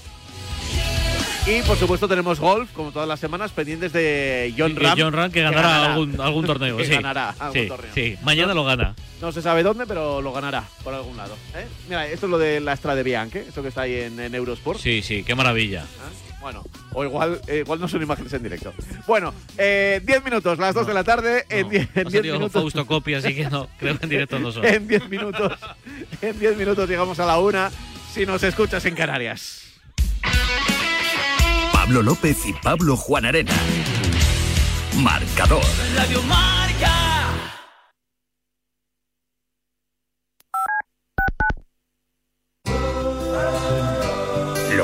Y 1.48 1.62
por 1.62 1.76
supuesto 1.78 2.08
tenemos 2.08 2.40
golf, 2.40 2.68
como 2.72 2.90
todas 2.90 3.06
las 3.06 3.20
semanas, 3.20 3.52
pendientes 3.52 3.92
de 3.92 4.52
John 4.58 4.74
Que 4.74 4.80
Ram. 4.82 4.98
John 4.98 5.12
Ram 5.12 5.30
que 5.30 5.42
ganará, 5.42 5.92
algún, 5.92 6.20
algún 6.20 6.44
torneo. 6.44 6.76
Que 6.76 6.86
sí. 6.86 6.90
ganará 6.90 7.34
algún 7.38 7.62
sí, 7.62 7.68
torneo. 7.68 7.90
sí. 7.94 8.16
Mañana 8.24 8.52
lo 8.52 8.64
gana. 8.64 8.96
No 9.20 9.30
se 9.30 9.40
sabe 9.40 9.62
dónde, 9.62 9.86
pero 9.86 10.20
lo 10.20 10.32
ganará 10.32 10.64
por 10.82 10.92
algún 10.92 11.16
lado. 11.16 11.36
¿eh? 11.54 11.64
Mira, 11.88 12.06
esto 12.08 12.26
es 12.26 12.30
lo 12.30 12.38
de 12.38 12.58
la 12.60 12.72
Estrada 12.72 12.96
de 12.96 13.04
Bianche, 13.04 13.44
eso 13.48 13.62
que 13.62 13.68
está 13.68 13.82
ahí 13.82 13.94
en, 13.94 14.18
en 14.18 14.34
Eurosport. 14.34 14.80
Sí, 14.80 15.02
sí, 15.02 15.22
qué 15.22 15.36
maravilla. 15.36 15.84
Bueno, 16.40 16.64
o 16.92 17.04
igual, 17.04 17.40
eh, 17.46 17.58
igual 17.64 17.80
no 17.80 17.86
son 17.86 18.02
imágenes 18.02 18.32
en 18.32 18.42
directo. 18.42 18.74
Bueno, 19.06 19.32
eh, 19.56 20.00
10 20.04 20.24
minutos, 20.24 20.58
las 20.58 20.74
2 20.74 20.86
de 20.88 20.94
la 20.94 21.04
tarde. 21.04 21.44
en 21.48 21.68
10 21.68 21.82
en 21.82 21.88
Ha 22.06 22.10
10 22.10 22.12
salido 22.12 22.34
minutos. 22.34 22.60
Fausto 22.60 22.86
Copia, 22.86 23.18
así 23.18 23.34
que 23.36 23.48
no, 23.48 23.68
creo 23.78 23.96
que 23.98 24.04
en 24.06 24.10
directo 24.10 24.38
no 24.40 24.50
son. 24.52 24.64
En 24.64 24.88
10 24.88 25.08
minutos. 25.08 25.52
En 26.22 26.38
10 26.40 26.56
minutos 26.56 26.88
llegamos 26.88 27.20
a 27.20 27.24
la 27.26 27.38
una. 27.38 27.70
Si 28.12 28.26
nos 28.26 28.42
escuchas 28.42 28.84
en 28.86 28.94
Canarias. 28.96 29.62
Pablo 31.86 32.02
López 32.02 32.44
y 32.46 32.52
Pablo 32.52 32.96
Juan 32.96 33.26
Arena. 33.26 33.54
Marcador. 34.96 35.62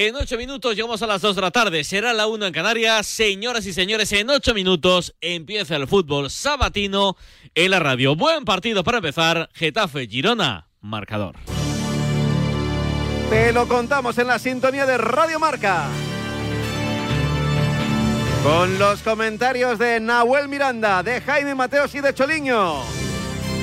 En 0.00 0.14
ocho 0.14 0.38
minutos 0.38 0.76
llegamos 0.76 1.02
a 1.02 1.08
las 1.08 1.20
dos 1.22 1.34
de 1.34 1.42
la 1.42 1.50
tarde. 1.50 1.82
Será 1.82 2.12
la 2.12 2.28
una 2.28 2.46
en 2.46 2.52
Canarias. 2.52 3.04
Señoras 3.04 3.66
y 3.66 3.72
señores, 3.72 4.12
en 4.12 4.30
ocho 4.30 4.54
minutos 4.54 5.16
empieza 5.20 5.74
el 5.74 5.88
fútbol 5.88 6.30
sabatino 6.30 7.16
en 7.52 7.72
la 7.72 7.80
radio. 7.80 8.14
Buen 8.14 8.44
partido 8.44 8.84
para 8.84 8.98
empezar. 8.98 9.50
Getafe 9.54 10.06
Girona, 10.06 10.68
marcador. 10.80 11.34
Te 13.28 13.52
lo 13.52 13.66
contamos 13.66 14.16
en 14.18 14.28
la 14.28 14.38
sintonía 14.38 14.86
de 14.86 14.98
Radio 14.98 15.40
Marca. 15.40 15.88
Con 18.44 18.78
los 18.78 19.02
comentarios 19.02 19.80
de 19.80 19.98
Nahuel 19.98 20.46
Miranda, 20.46 21.02
de 21.02 21.20
Jaime 21.20 21.56
Mateos 21.56 21.92
y 21.96 22.00
de 22.00 22.14
Choliño. 22.14 22.82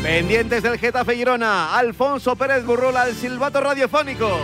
Pendientes 0.03 0.64
del 0.64 0.78
Getafe 0.80 1.16
Girona, 1.16 1.78
Alfonso 1.78 2.36
Pérez 2.36 2.66
Burrola, 2.66 3.07
el 3.07 3.16
silbato 3.16 3.62
radiofónico. 3.62 4.38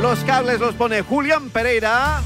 Los 0.00 0.24
cables 0.24 0.60
los 0.60 0.74
pone 0.74 1.02
Julián 1.02 1.50
Pereira. 1.50 2.20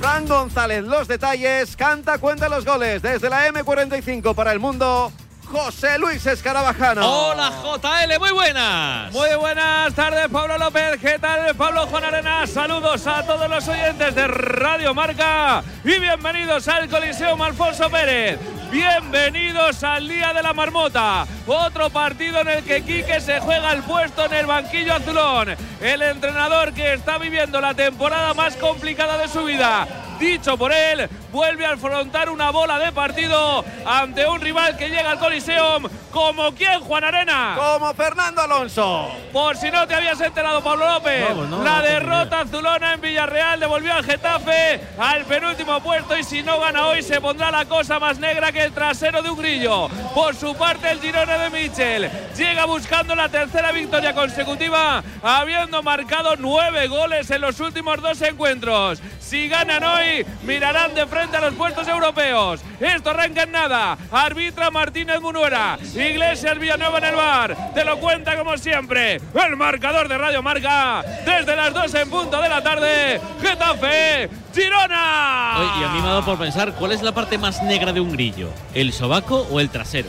Fran 0.00 0.26
González, 0.26 0.84
los 0.84 1.08
detalles. 1.08 1.76
Canta, 1.76 2.18
cuenta 2.18 2.48
los 2.48 2.64
goles. 2.64 3.02
Desde 3.02 3.30
la 3.30 3.48
M45 3.48 4.34
para 4.34 4.52
el 4.52 4.58
mundo, 4.58 5.12
José 5.50 5.98
Luis 5.98 6.24
Escarabajano. 6.26 7.00
Hola 7.08 7.50
JL, 7.62 8.18
muy 8.18 8.30
buenas. 8.32 9.12
Muy 9.12 9.34
buenas 9.38 9.94
tardes, 9.94 10.28
Pablo 10.28 10.58
López. 10.58 10.98
¿Qué 11.00 11.18
tal, 11.18 11.54
Pablo 11.54 11.86
Juan 11.86 12.04
Arenas? 12.04 12.50
Saludos 12.50 13.06
a 13.06 13.22
todos 13.24 13.48
los 13.48 13.66
oyentes 13.66 14.14
de 14.14 14.26
Radio 14.26 14.94
Marca 14.94 15.62
y 15.84 15.98
bienvenidos 15.98 16.68
al 16.68 16.88
Coliseum 16.88 17.40
Alfonso 17.40 17.88
Pérez. 17.88 18.38
Bienvenidos 18.70 19.82
al 19.82 20.06
Día 20.06 20.34
de 20.34 20.42
la 20.42 20.52
Marmota. 20.52 21.26
Otro 21.46 21.88
partido 21.88 22.42
en 22.42 22.48
el 22.48 22.64
que 22.64 22.82
Quique 22.82 23.18
se 23.20 23.40
juega 23.40 23.72
el 23.72 23.82
puesto 23.82 24.26
en 24.26 24.34
el 24.34 24.46
banquillo 24.46 24.94
azulón. 24.94 25.56
El 25.80 26.02
entrenador 26.02 26.74
que 26.74 26.92
está 26.92 27.16
viviendo 27.16 27.60
la 27.60 27.72
temporada 27.72 28.34
más 28.34 28.54
complicada 28.56 29.16
de 29.16 29.28
su 29.28 29.44
vida. 29.44 29.88
Dicho 30.18 30.58
por 30.58 30.72
él, 30.72 31.08
vuelve 31.32 31.64
a 31.64 31.72
afrontar 31.72 32.28
una 32.28 32.50
bola 32.50 32.78
de 32.78 32.92
partido 32.92 33.64
ante 33.86 34.26
un 34.26 34.40
rival 34.40 34.76
que 34.76 34.88
llega 34.88 35.12
al 35.12 35.18
Coliseum 35.18 35.84
como 36.10 36.52
quien, 36.52 36.80
Juan 36.80 37.04
Arena. 37.04 37.56
Como 37.56 37.94
Fernando 37.94 38.42
Alonso. 38.42 39.08
Por 39.32 39.56
si 39.56 39.70
no 39.70 39.86
te 39.86 39.94
habías 39.94 40.20
enterado, 40.20 40.62
Pablo 40.62 40.90
López. 40.90 41.30
No, 41.30 41.46
no, 41.46 41.62
la 41.62 41.76
no, 41.76 41.82
derrota 41.82 42.40
azulona 42.40 42.94
en 42.94 43.00
Villarreal 43.00 43.60
devolvió 43.60 43.94
al 43.94 44.04
Getafe 44.04 44.80
al 44.98 45.24
penúltimo 45.24 45.80
puesto 45.80 46.18
y 46.18 46.24
si 46.24 46.42
no 46.42 46.58
gana 46.60 46.86
hoy 46.86 47.02
se 47.02 47.20
pondrá 47.20 47.50
la 47.50 47.66
cosa 47.66 47.98
más 47.98 48.18
negra 48.18 48.52
que 48.52 48.58
que 48.58 48.64
el 48.64 48.72
trasero 48.72 49.22
de 49.22 49.30
un 49.30 49.38
grillo. 49.38 49.88
Por 50.14 50.34
su 50.34 50.52
parte, 50.56 50.90
el 50.90 51.00
Girona 51.00 51.38
de 51.38 51.50
Michel 51.50 52.10
llega 52.36 52.64
buscando 52.64 53.14
la 53.14 53.28
tercera 53.28 53.70
victoria 53.70 54.12
consecutiva, 54.14 55.02
habiendo 55.22 55.80
marcado 55.80 56.34
nueve 56.36 56.88
goles 56.88 57.30
en 57.30 57.42
los 57.42 57.60
últimos 57.60 58.02
dos 58.02 58.20
encuentros. 58.22 59.00
Si 59.20 59.48
ganan 59.48 59.84
hoy, 59.84 60.07
mirarán 60.42 60.94
de 60.94 61.06
frente 61.06 61.36
a 61.36 61.40
los 61.40 61.54
puestos 61.54 61.86
europeos. 61.88 62.60
Esto 62.80 63.10
arranca 63.10 63.42
en 63.44 63.52
nada. 63.52 63.96
Arbitra 64.10 64.70
Martínez 64.70 65.20
Munuera. 65.20 65.78
Iglesias 65.94 66.58
Villanueva 66.58 66.98
en 66.98 67.04
el 67.04 67.14
bar. 67.14 67.72
Te 67.74 67.84
lo 67.84 67.98
cuenta 67.98 68.36
como 68.36 68.56
siempre. 68.58 69.20
El 69.34 69.56
marcador 69.56 70.08
de 70.08 70.18
Radio 70.18 70.42
Marca. 70.42 71.02
Desde 71.24 71.56
las 71.56 71.72
2 71.74 71.94
en 71.94 72.10
punto 72.10 72.40
de 72.40 72.48
la 72.48 72.62
tarde. 72.62 73.20
Getafe. 73.40 74.28
Girona. 74.54 75.54
Oye, 75.58 75.80
y 75.80 75.84
a 75.84 75.88
mí 75.88 75.98
me 76.00 76.06
ha 76.06 76.10
dado 76.10 76.24
por 76.24 76.38
pensar, 76.38 76.72
¿cuál 76.74 76.92
es 76.92 77.02
la 77.02 77.12
parte 77.12 77.38
más 77.38 77.62
negra 77.62 77.92
de 77.92 78.00
un 78.00 78.12
grillo? 78.12 78.50
¿El 78.74 78.92
sobaco 78.92 79.46
o 79.50 79.60
el 79.60 79.70
trasero? 79.70 80.08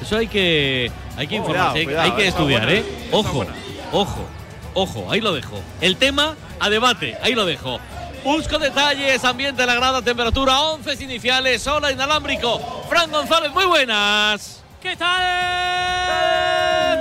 Eso 0.00 0.16
hay 0.16 0.26
que, 0.26 0.90
hay 1.16 1.26
que 1.26 1.36
informarse, 1.36 1.78
hay- 1.78 1.84
cuidado, 1.84 2.02
hay 2.04 2.12
que 2.12 2.26
estudiar, 2.28 2.62
buena, 2.64 2.78
¿eh? 2.78 3.08
Ojo, 3.12 3.46
ojo, 3.92 4.26
ojo, 4.74 5.10
ahí 5.10 5.20
lo 5.20 5.32
dejo. 5.34 5.60
El 5.80 5.96
tema 5.96 6.34
a 6.60 6.68
debate, 6.70 7.16
ahí 7.22 7.34
lo 7.34 7.44
dejo. 7.46 7.78
Busco 8.24 8.58
detalles, 8.58 9.22
ambiente 9.22 9.60
de 9.60 9.66
la 9.66 9.74
grada, 9.74 10.00
temperatura, 10.00 10.58
11 10.58 11.04
iniciales, 11.04 11.60
sola 11.60 11.92
inalámbrico. 11.92 12.58
Fran 12.88 13.10
González, 13.10 13.52
muy 13.52 13.66
buenas. 13.66 14.62
¿Qué 14.80 14.96
tal? 14.96 16.43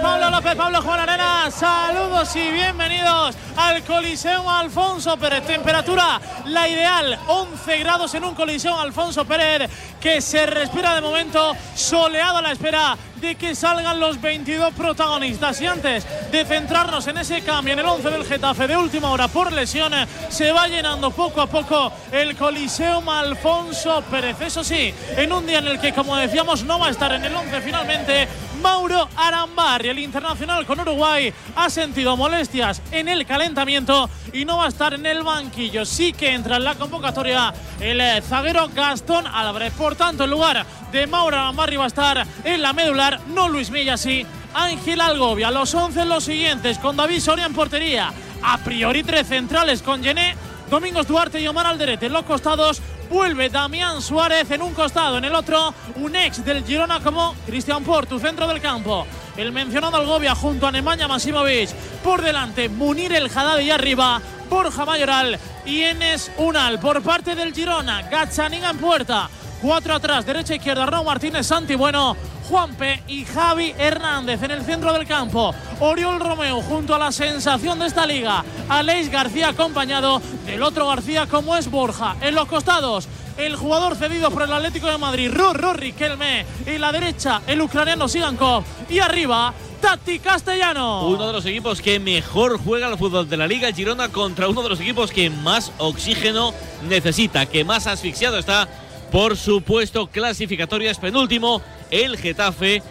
Pablo 0.04 0.30
López, 0.30 0.56
Pablo 0.56 0.82
Juan 0.82 1.00
Arena, 1.00 1.50
saludos 1.50 2.36
y 2.36 2.52
bienvenidos 2.52 3.38
al 3.56 3.84
Coliseo 3.84 4.50
Alfonso 4.50 5.16
Pérez. 5.16 5.48
Temperatura 5.48 6.20
la 6.48 6.68
ideal, 6.68 7.18
11 7.26 7.78
grados 7.78 8.14
en 8.14 8.26
un 8.26 8.36
Coliseo 8.36 8.78
Alfonso 8.78 9.24
Pérez 9.24 9.72
que 10.02 10.20
se 10.20 10.46
respira 10.46 10.94
de 10.94 11.00
momento 11.00 11.56
soleado 11.74 12.40
a 12.40 12.42
la 12.42 12.52
espera 12.52 12.98
de 13.16 13.36
que 13.36 13.56
salgan 13.56 14.02
los 14.02 14.20
22 14.20 14.74
protagonistas. 14.74 15.62
Y 15.62 15.68
antes 15.68 16.06
de 16.30 16.44
centrarnos 16.44 17.08
en 17.08 17.20
ese 17.20 17.42
cambio 17.42 17.72
en 17.72 17.80
el 17.80 17.86
11 17.86 18.10
del 18.10 18.26
Getafe 18.26 18.68
de 18.68 18.76
última 18.76 19.10
hora 19.10 19.30
por 19.30 19.54
lesión, 19.54 19.94
se 20.28 20.52
va 20.52 20.68
llenando 20.68 21.12
poco 21.12 21.40
a 21.40 21.48
poco 21.48 21.94
el 22.12 22.36
Coliseo 22.36 23.10
Alfonso 23.10 24.04
Pérez. 24.12 24.42
Eso 24.42 24.66
sí, 24.66 24.94
en 25.16 25.32
un 25.32 25.46
día 25.46 25.60
en 25.60 25.68
el 25.68 25.80
que, 25.80 25.94
como 25.94 26.18
decíamos, 26.18 26.66
no 26.66 26.78
va 26.78 26.88
a 26.88 26.92
estar 26.92 27.14
en 27.14 27.24
el 27.24 27.34
11 27.34 27.62
finalmente. 27.62 28.28
Mauro 28.64 29.10
Arambar, 29.18 29.86
el 29.86 30.00
internacional 30.00 30.66
con 30.66 30.80
Uruguay, 30.80 31.34
ha 31.58 31.70
sentido 31.70 32.16
molestias 32.16 32.82
en 32.94 33.10
el 33.10 33.26
calentamiento 33.26 34.10
y 34.32 34.46
no 34.46 34.58
va 34.58 34.66
a 34.66 34.70
estar 34.70 34.94
en 34.94 35.06
el 35.06 35.22
banquillo. 35.22 35.84
Sí 35.84 36.14
que 36.14 36.34
entra 36.34 36.56
en 36.56 36.64
la 36.64 36.76
convocatoria 36.76 37.54
el 37.82 38.00
eh, 38.00 38.22
zaguero 38.22 38.70
Gastón 38.74 39.28
Álvarez. 39.28 39.74
Por 39.74 39.96
tanto, 39.96 40.24
en 40.24 40.30
lugar 40.30 40.66
de 40.94 41.08
Mauro 41.08 41.36
Arambar 41.36 41.78
va 41.78 41.84
a 41.84 41.88
estar 41.88 42.26
en 42.46 42.62
la 42.62 42.72
medular, 42.72 43.20
no 43.28 43.50
Luis 43.50 43.70
Milla, 43.70 43.98
sí. 43.98 44.26
Ángel 44.54 45.02
Algovia, 45.02 45.52
los 45.52 45.74
11 45.76 46.06
los 46.06 46.24
siguientes, 46.24 46.78
con 46.78 46.96
David 46.96 47.20
Soria 47.20 47.46
en 47.46 47.54
portería. 47.54 48.14
A 48.44 48.60
priori 48.60 49.04
tres 49.04 49.28
centrales 49.28 49.82
con 49.82 50.02
Gené, 50.02 50.36
Domingos 50.70 51.08
Duarte 51.08 51.42
y 51.42 51.48
Omar 51.48 51.68
Alderete. 51.68 52.06
En 52.06 52.14
los 52.14 52.24
costados 52.24 52.82
vuelve 53.10 53.50
Damián 53.50 54.02
Suárez 54.02 54.50
en 54.52 54.62
un 54.62 54.74
costado, 54.74 55.18
en 55.18 55.26
el 55.26 55.36
otro 55.36 55.74
un 55.96 56.16
ex 56.16 56.44
del 56.44 56.64
Girona 56.64 57.00
como 57.00 57.36
Cristian 57.46 57.84
Portu, 57.84 58.20
centro 58.20 58.48
del 58.48 58.62
campo. 58.62 59.06
El 59.38 59.52
mencionado 59.52 59.98
Algovia 59.98 60.36
junto 60.36 60.68
a 60.68 60.72
Nemanja 60.72 61.08
Masimovic. 61.08 61.70
Por 62.04 62.22
delante 62.22 62.70
Munir 62.70 63.14
El 63.14 63.28
Haddad 63.28 63.60
y 63.60 63.72
arriba 63.72 64.22
Borja 64.50 64.86
Mayoral 64.86 65.40
y 65.66 65.82
Enes 65.82 66.32
Unal. 66.38 66.80
Por 66.80 67.02
parte 67.02 67.36
del 67.36 67.54
Girona, 67.54 68.04
Gazzaniga 68.04 68.70
en 68.70 68.78
puerta. 68.78 69.30
Cuatro 69.62 69.96
atrás, 69.96 70.26
derecha 70.26 70.56
izquierda, 70.56 70.86
Raúl 70.86 71.06
Martínez, 71.06 71.48
Santi 71.48 71.76
Bueno, 71.76 72.18
Juanpe 72.44 73.02
y 73.08 73.26
Javi 73.26 73.74
Hernández 73.78 74.44
en 74.44 74.52
el 74.52 74.64
centro 74.64 74.94
del 74.94 75.08
campo. 75.08 75.54
Oriol 75.80 76.20
Romeo 76.20 76.62
junto 76.62 76.96
a 76.96 77.00
la 77.00 77.12
sensación 77.12 77.80
de 77.80 77.88
esta 77.88 78.06
liga. 78.06 78.44
Aleix 78.70 79.10
García 79.10 79.50
acompañado 79.50 80.22
del 80.46 80.64
otro 80.64 80.88
García 80.88 81.28
como 81.28 81.56
es 81.56 81.70
Borja. 81.70 82.16
En 82.22 82.36
los 82.36 82.48
costados, 82.48 83.08
el 83.38 83.56
jugador 83.56 83.96
cedido 83.96 84.30
por 84.32 84.44
el 84.44 84.54
Atlético 84.54 84.88
de 84.88 84.98
Madrid, 84.98 85.32
Rorro 85.32 85.74
Riquelme. 85.74 86.46
Y 86.66 86.78
la 86.78 86.92
derecha, 86.92 87.42
el 87.48 87.62
ucraniano 87.62 88.08
Sigankov. 88.08 88.64
Y 88.90 89.00
arriba, 89.00 89.54
Tati 89.82 90.20
Castellano. 90.20 91.08
Uno 91.08 91.28
de 91.28 91.34
los 91.34 91.46
equipos 91.46 91.82
que 91.82 92.00
mejor 92.00 92.60
juega 92.64 92.88
al 92.88 92.98
fútbol 92.98 93.30
de 93.30 93.38
la 93.38 93.48
Liga, 93.48 93.72
Girona, 93.72 94.10
contra 94.10 94.48
uno 94.48 94.62
de 94.62 94.70
los 94.70 94.80
equipos 94.80 95.12
que 95.12 95.30
más 95.30 95.72
oxígeno 95.78 96.54
necesita, 96.88 97.46
que 97.46 97.66
más 97.66 97.88
asfixiado 97.88 98.38
está 98.38 98.68
por 99.14 99.38
supuesto 99.38 100.08
clasificatorio 100.08 100.90
es 100.90 100.98
penúltimo, 100.98 101.62
el 101.94 102.18
Getafe, 102.18 102.82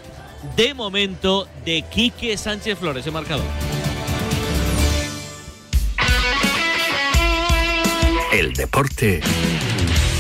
de 0.55 0.75
momento, 0.75 1.49
de 1.65 1.83
Quique 1.83 2.37
Sánchez 2.37 2.79
Flores, 2.79 3.05
el 3.05 3.13
marcador. 3.13 3.45
El 8.33 8.53
deporte 8.53 9.21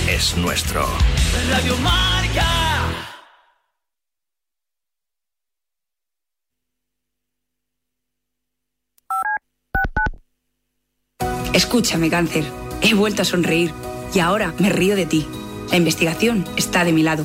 es 0.08 0.36
nuestro. 0.36 0.84
Radio 1.48 1.76
Marca. 1.78 2.48
Escúchame, 11.52 12.10
cáncer. 12.10 12.44
He 12.80 12.94
vuelto 12.94 13.22
a 13.22 13.24
sonreír 13.24 13.72
y 14.12 14.18
ahora 14.18 14.52
me 14.58 14.70
río 14.70 14.96
de 14.96 15.06
ti. 15.06 15.24
La 15.70 15.76
investigación 15.76 16.44
está 16.56 16.84
de 16.84 16.92
mi 16.92 17.04
lado. 17.04 17.24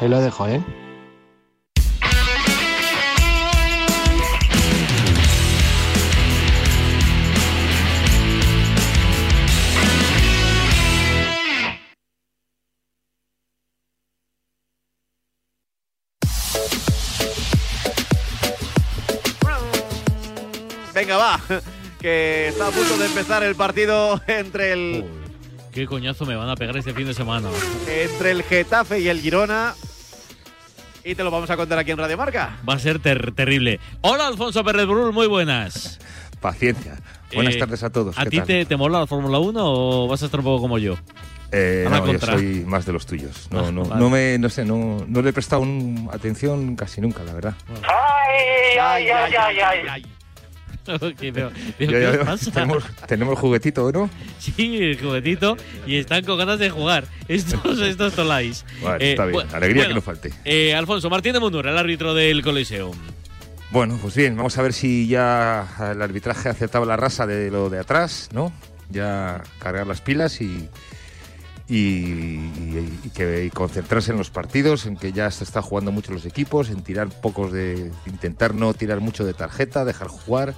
ahí 0.00 0.08
lo 0.08 0.20
dejo, 0.20 0.46
¿eh? 0.46 0.62
Venga, 20.94 21.16
va. 21.16 21.40
Que 22.00 22.48
está 22.48 22.66
a 22.66 22.70
punto 22.70 22.98
de 22.98 23.06
empezar 23.06 23.42
el 23.42 23.54
partido 23.54 24.20
entre 24.26 24.72
el, 24.72 25.23
Qué 25.74 25.86
coñazo 25.86 26.24
me 26.24 26.36
van 26.36 26.48
a 26.48 26.54
pegar 26.54 26.76
este 26.76 26.94
fin 26.94 27.06
de 27.06 27.14
semana. 27.14 27.48
entre 27.88 28.30
el 28.30 28.42
Getafe 28.44 29.00
y 29.00 29.08
el 29.08 29.20
Girona. 29.20 29.74
Y 31.02 31.14
te 31.16 31.22
lo 31.24 31.30
vamos 31.30 31.50
a 31.50 31.56
contar 31.56 31.78
aquí 31.78 31.90
en 31.90 31.98
Radio 31.98 32.16
Marca. 32.16 32.56
Va 32.66 32.74
a 32.74 32.78
ser 32.78 32.98
ter- 33.00 33.32
terrible. 33.32 33.80
Hola, 34.00 34.28
Alfonso 34.28 34.64
Pérez 34.64 34.86
Brul, 34.86 35.12
muy 35.12 35.26
buenas. 35.26 35.98
Paciencia. 36.40 36.96
Buenas 37.34 37.56
Eh, 37.56 37.58
tardes 37.58 37.82
a 37.82 37.90
todos. 37.90 38.16
¿A 38.18 38.22
¿qué 38.24 38.30
ti 38.30 38.40
te, 38.42 38.64
te 38.64 38.76
mola 38.76 39.00
la 39.00 39.06
Fórmula 39.06 39.38
1 39.38 39.60
o 39.64 40.06
vas 40.08 40.22
a 40.22 40.26
estar 40.26 40.40
un 40.40 40.44
poco 40.44 40.62
como 40.62 40.78
yo? 40.78 40.94
Eh, 41.52 41.86
no, 41.90 42.06
yo 42.12 42.18
soy 42.20 42.64
más 42.66 42.86
de 42.86 42.92
los 42.92 43.04
tuyos. 43.06 43.48
No, 43.50 43.66
Ah, 43.66 43.72
no, 43.72 43.84
vale. 43.84 44.00
no 44.00 44.10
me, 44.10 44.38
no 44.38 44.48
sé, 44.48 44.64
no, 44.64 45.04
no 45.06 45.22
le 45.22 45.30
he 45.30 45.32
prestado 45.32 45.62
un- 45.62 46.08
atención 46.12 46.76
casi 46.76 47.00
nunca, 47.00 47.22
la 47.24 47.32
verdad. 47.34 47.54
Ay, 47.82 48.78
ay, 48.80 49.08
ay, 49.10 49.32
ay, 49.36 49.58
ay. 49.60 50.02
¿Qué, 50.02 50.08
pero- 50.08 50.23
Tenemos, 52.52 52.84
tenemos 53.06 53.38
juguetito, 53.38 53.90
¿no? 53.92 54.10
Sí, 54.38 54.78
el 54.82 55.00
juguetito. 55.00 55.56
Y 55.86 55.96
están 55.96 56.24
con 56.24 56.38
ganas 56.38 56.58
de 56.58 56.70
jugar. 56.70 57.04
Estos, 57.28 57.80
estos 57.80 58.12
tolais. 58.14 58.64
Bueno, 58.80 58.98
Eh, 59.00 59.10
está 59.12 59.26
bien. 59.26 59.46
Alegría 59.54 59.88
que 59.88 59.94
no 59.94 60.02
falte. 60.02 60.32
eh, 60.44 60.74
Alfonso 60.74 61.08
Martín 61.10 61.32
de 61.32 61.40
Mundur, 61.40 61.66
el 61.66 61.78
árbitro 61.78 62.12
del 62.14 62.42
Coliseum. 62.42 62.96
Bueno, 63.70 63.98
pues 64.00 64.14
bien, 64.14 64.36
vamos 64.36 64.56
a 64.58 64.62
ver 64.62 64.72
si 64.72 65.08
ya 65.08 65.66
el 65.92 66.00
arbitraje 66.00 66.48
ha 66.48 66.52
aceptado 66.52 66.84
la 66.84 66.96
raza 66.96 67.26
de 67.26 67.50
lo 67.50 67.70
de 67.70 67.80
atrás, 67.80 68.28
¿no? 68.32 68.52
Ya 68.90 69.42
cargar 69.58 69.86
las 69.86 70.00
pilas 70.00 70.40
y, 70.40 70.68
y, 71.68 71.76
y- 71.76 73.00
y 73.04 73.10
que 73.10 73.44
y 73.46 73.50
concentrarse 73.50 74.12
en 74.12 74.18
los 74.18 74.30
partidos, 74.30 74.86
en 74.86 74.96
que 74.96 75.12
ya 75.12 75.30
se 75.30 75.44
está 75.44 75.62
jugando 75.62 75.92
mucho 75.92 76.12
los 76.12 76.26
equipos, 76.26 76.68
en 76.70 76.82
tirar 76.82 77.08
pocos 77.08 77.52
de. 77.52 77.90
intentar 78.06 78.54
no 78.54 78.74
tirar 78.74 79.00
mucho 79.00 79.24
de 79.24 79.32
tarjeta, 79.34 79.84
dejar 79.84 80.08
jugar, 80.08 80.54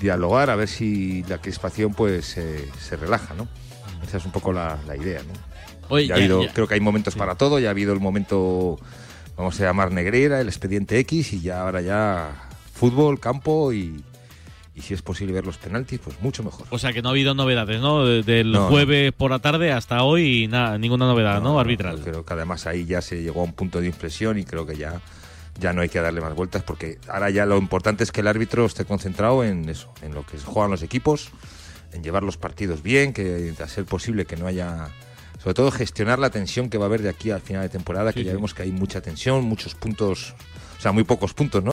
dialogar, 0.00 0.50
a 0.50 0.56
ver 0.56 0.68
si 0.68 1.22
la 1.24 1.38
crispación 1.38 1.94
pues 1.94 2.36
eh, 2.38 2.68
se 2.80 2.96
relaja, 2.96 3.34
¿no? 3.34 3.46
Esa 4.06 4.16
es 4.16 4.24
un 4.24 4.32
poco 4.32 4.52
la, 4.52 4.78
la 4.86 4.96
idea, 4.96 5.20
¿no? 5.22 5.32
Oye, 5.94 6.06
Ya 6.08 6.14
ha 6.14 6.18
ya- 6.18 6.22
habido, 6.24 6.44
ya- 6.46 6.52
creo 6.52 6.66
que 6.66 6.74
hay 6.74 6.80
momentos 6.80 7.14
para 7.14 7.36
todo, 7.36 7.58
ya 7.60 7.68
ha 7.68 7.70
habido 7.70 7.92
el 7.92 8.00
momento, 8.00 8.78
vamos 9.36 9.60
a 9.60 9.64
llamar 9.64 9.92
Negrera, 9.92 10.40
el 10.40 10.48
expediente 10.48 10.98
X, 11.00 11.32
y 11.34 11.40
ya 11.42 11.60
ahora 11.62 11.80
ya 11.82 12.48
fútbol, 12.74 13.20
campo 13.20 13.72
y, 13.72 14.02
y 14.74 14.80
si 14.80 14.94
es 14.94 15.02
posible 15.02 15.32
ver 15.34 15.44
los 15.44 15.58
penaltis, 15.58 16.00
pues 16.02 16.20
mucho 16.22 16.42
mejor. 16.42 16.66
O 16.70 16.78
sea 16.78 16.92
que 16.92 17.02
no 17.02 17.08
ha 17.08 17.12
habido 17.12 17.34
novedades, 17.34 17.80
¿no? 17.80 18.04
De- 18.06 18.22
Del 18.22 18.52
No, 18.52 18.60
no. 18.60 18.68
jueves 18.68 19.12
por 19.12 19.30
la 19.30 19.38
tarde 19.38 19.70
hasta 19.72 20.02
hoy, 20.02 20.48
nada, 20.48 20.78
ninguna 20.78 21.06
novedad, 21.06 21.42
¿no? 21.42 21.60
Arbitral. 21.60 22.00
Creo 22.02 22.24
que 22.24 22.32
además 22.34 22.66
ahí 22.66 22.84
ya 22.86 23.02
se 23.02 23.22
llegó 23.22 23.40
a 23.42 23.44
un 23.44 23.52
punto 23.52 23.80
de 23.80 23.86
inflexión 23.88 24.38
y 24.38 24.44
creo 24.44 24.64
que 24.66 24.76
ya, 24.76 25.00
ya 25.60 25.72
no 25.74 25.82
hay 25.82 25.88
que 25.90 26.00
darle 26.00 26.20
más 26.22 26.34
vueltas 26.34 26.62
porque 26.62 26.98
ahora 27.08 27.28
ya 27.30 27.44
lo 27.44 27.58
importante 27.58 28.02
es 28.04 28.12
que 28.12 28.22
el 28.22 28.28
árbitro 28.28 28.64
esté 28.64 28.84
concentrado 28.86 29.44
en 29.44 29.68
eso, 29.68 29.92
en 30.00 30.14
lo 30.14 30.24
que 30.24 30.38
juegan 30.38 30.70
los 30.70 30.82
equipos, 30.82 31.28
en 31.92 32.02
llevar 32.02 32.22
los 32.22 32.38
partidos 32.38 32.82
bien, 32.82 33.12
que 33.12 33.52
a 33.62 33.68
ser 33.68 33.84
posible 33.84 34.24
que 34.24 34.36
no 34.36 34.46
haya... 34.46 34.88
Sobre 35.42 35.54
todo 35.54 35.70
gestionar 35.72 36.18
la 36.20 36.30
tensión 36.30 36.70
que 36.70 36.78
va 36.78 36.84
a 36.84 36.86
haber 36.86 37.02
de 37.02 37.08
aquí 37.08 37.30
al 37.32 37.40
final 37.40 37.62
de 37.62 37.68
temporada, 37.68 38.12
que 38.12 38.22
ya 38.24 38.32
vemos 38.32 38.54
que 38.54 38.62
hay 38.62 38.70
mucha 38.70 39.00
tensión, 39.00 39.42
muchos 39.44 39.74
puntos, 39.74 40.34
o 40.78 40.80
sea, 40.80 40.92
muy 40.92 41.02
pocos 41.02 41.34
puntos, 41.34 41.64
¿no? 41.64 41.70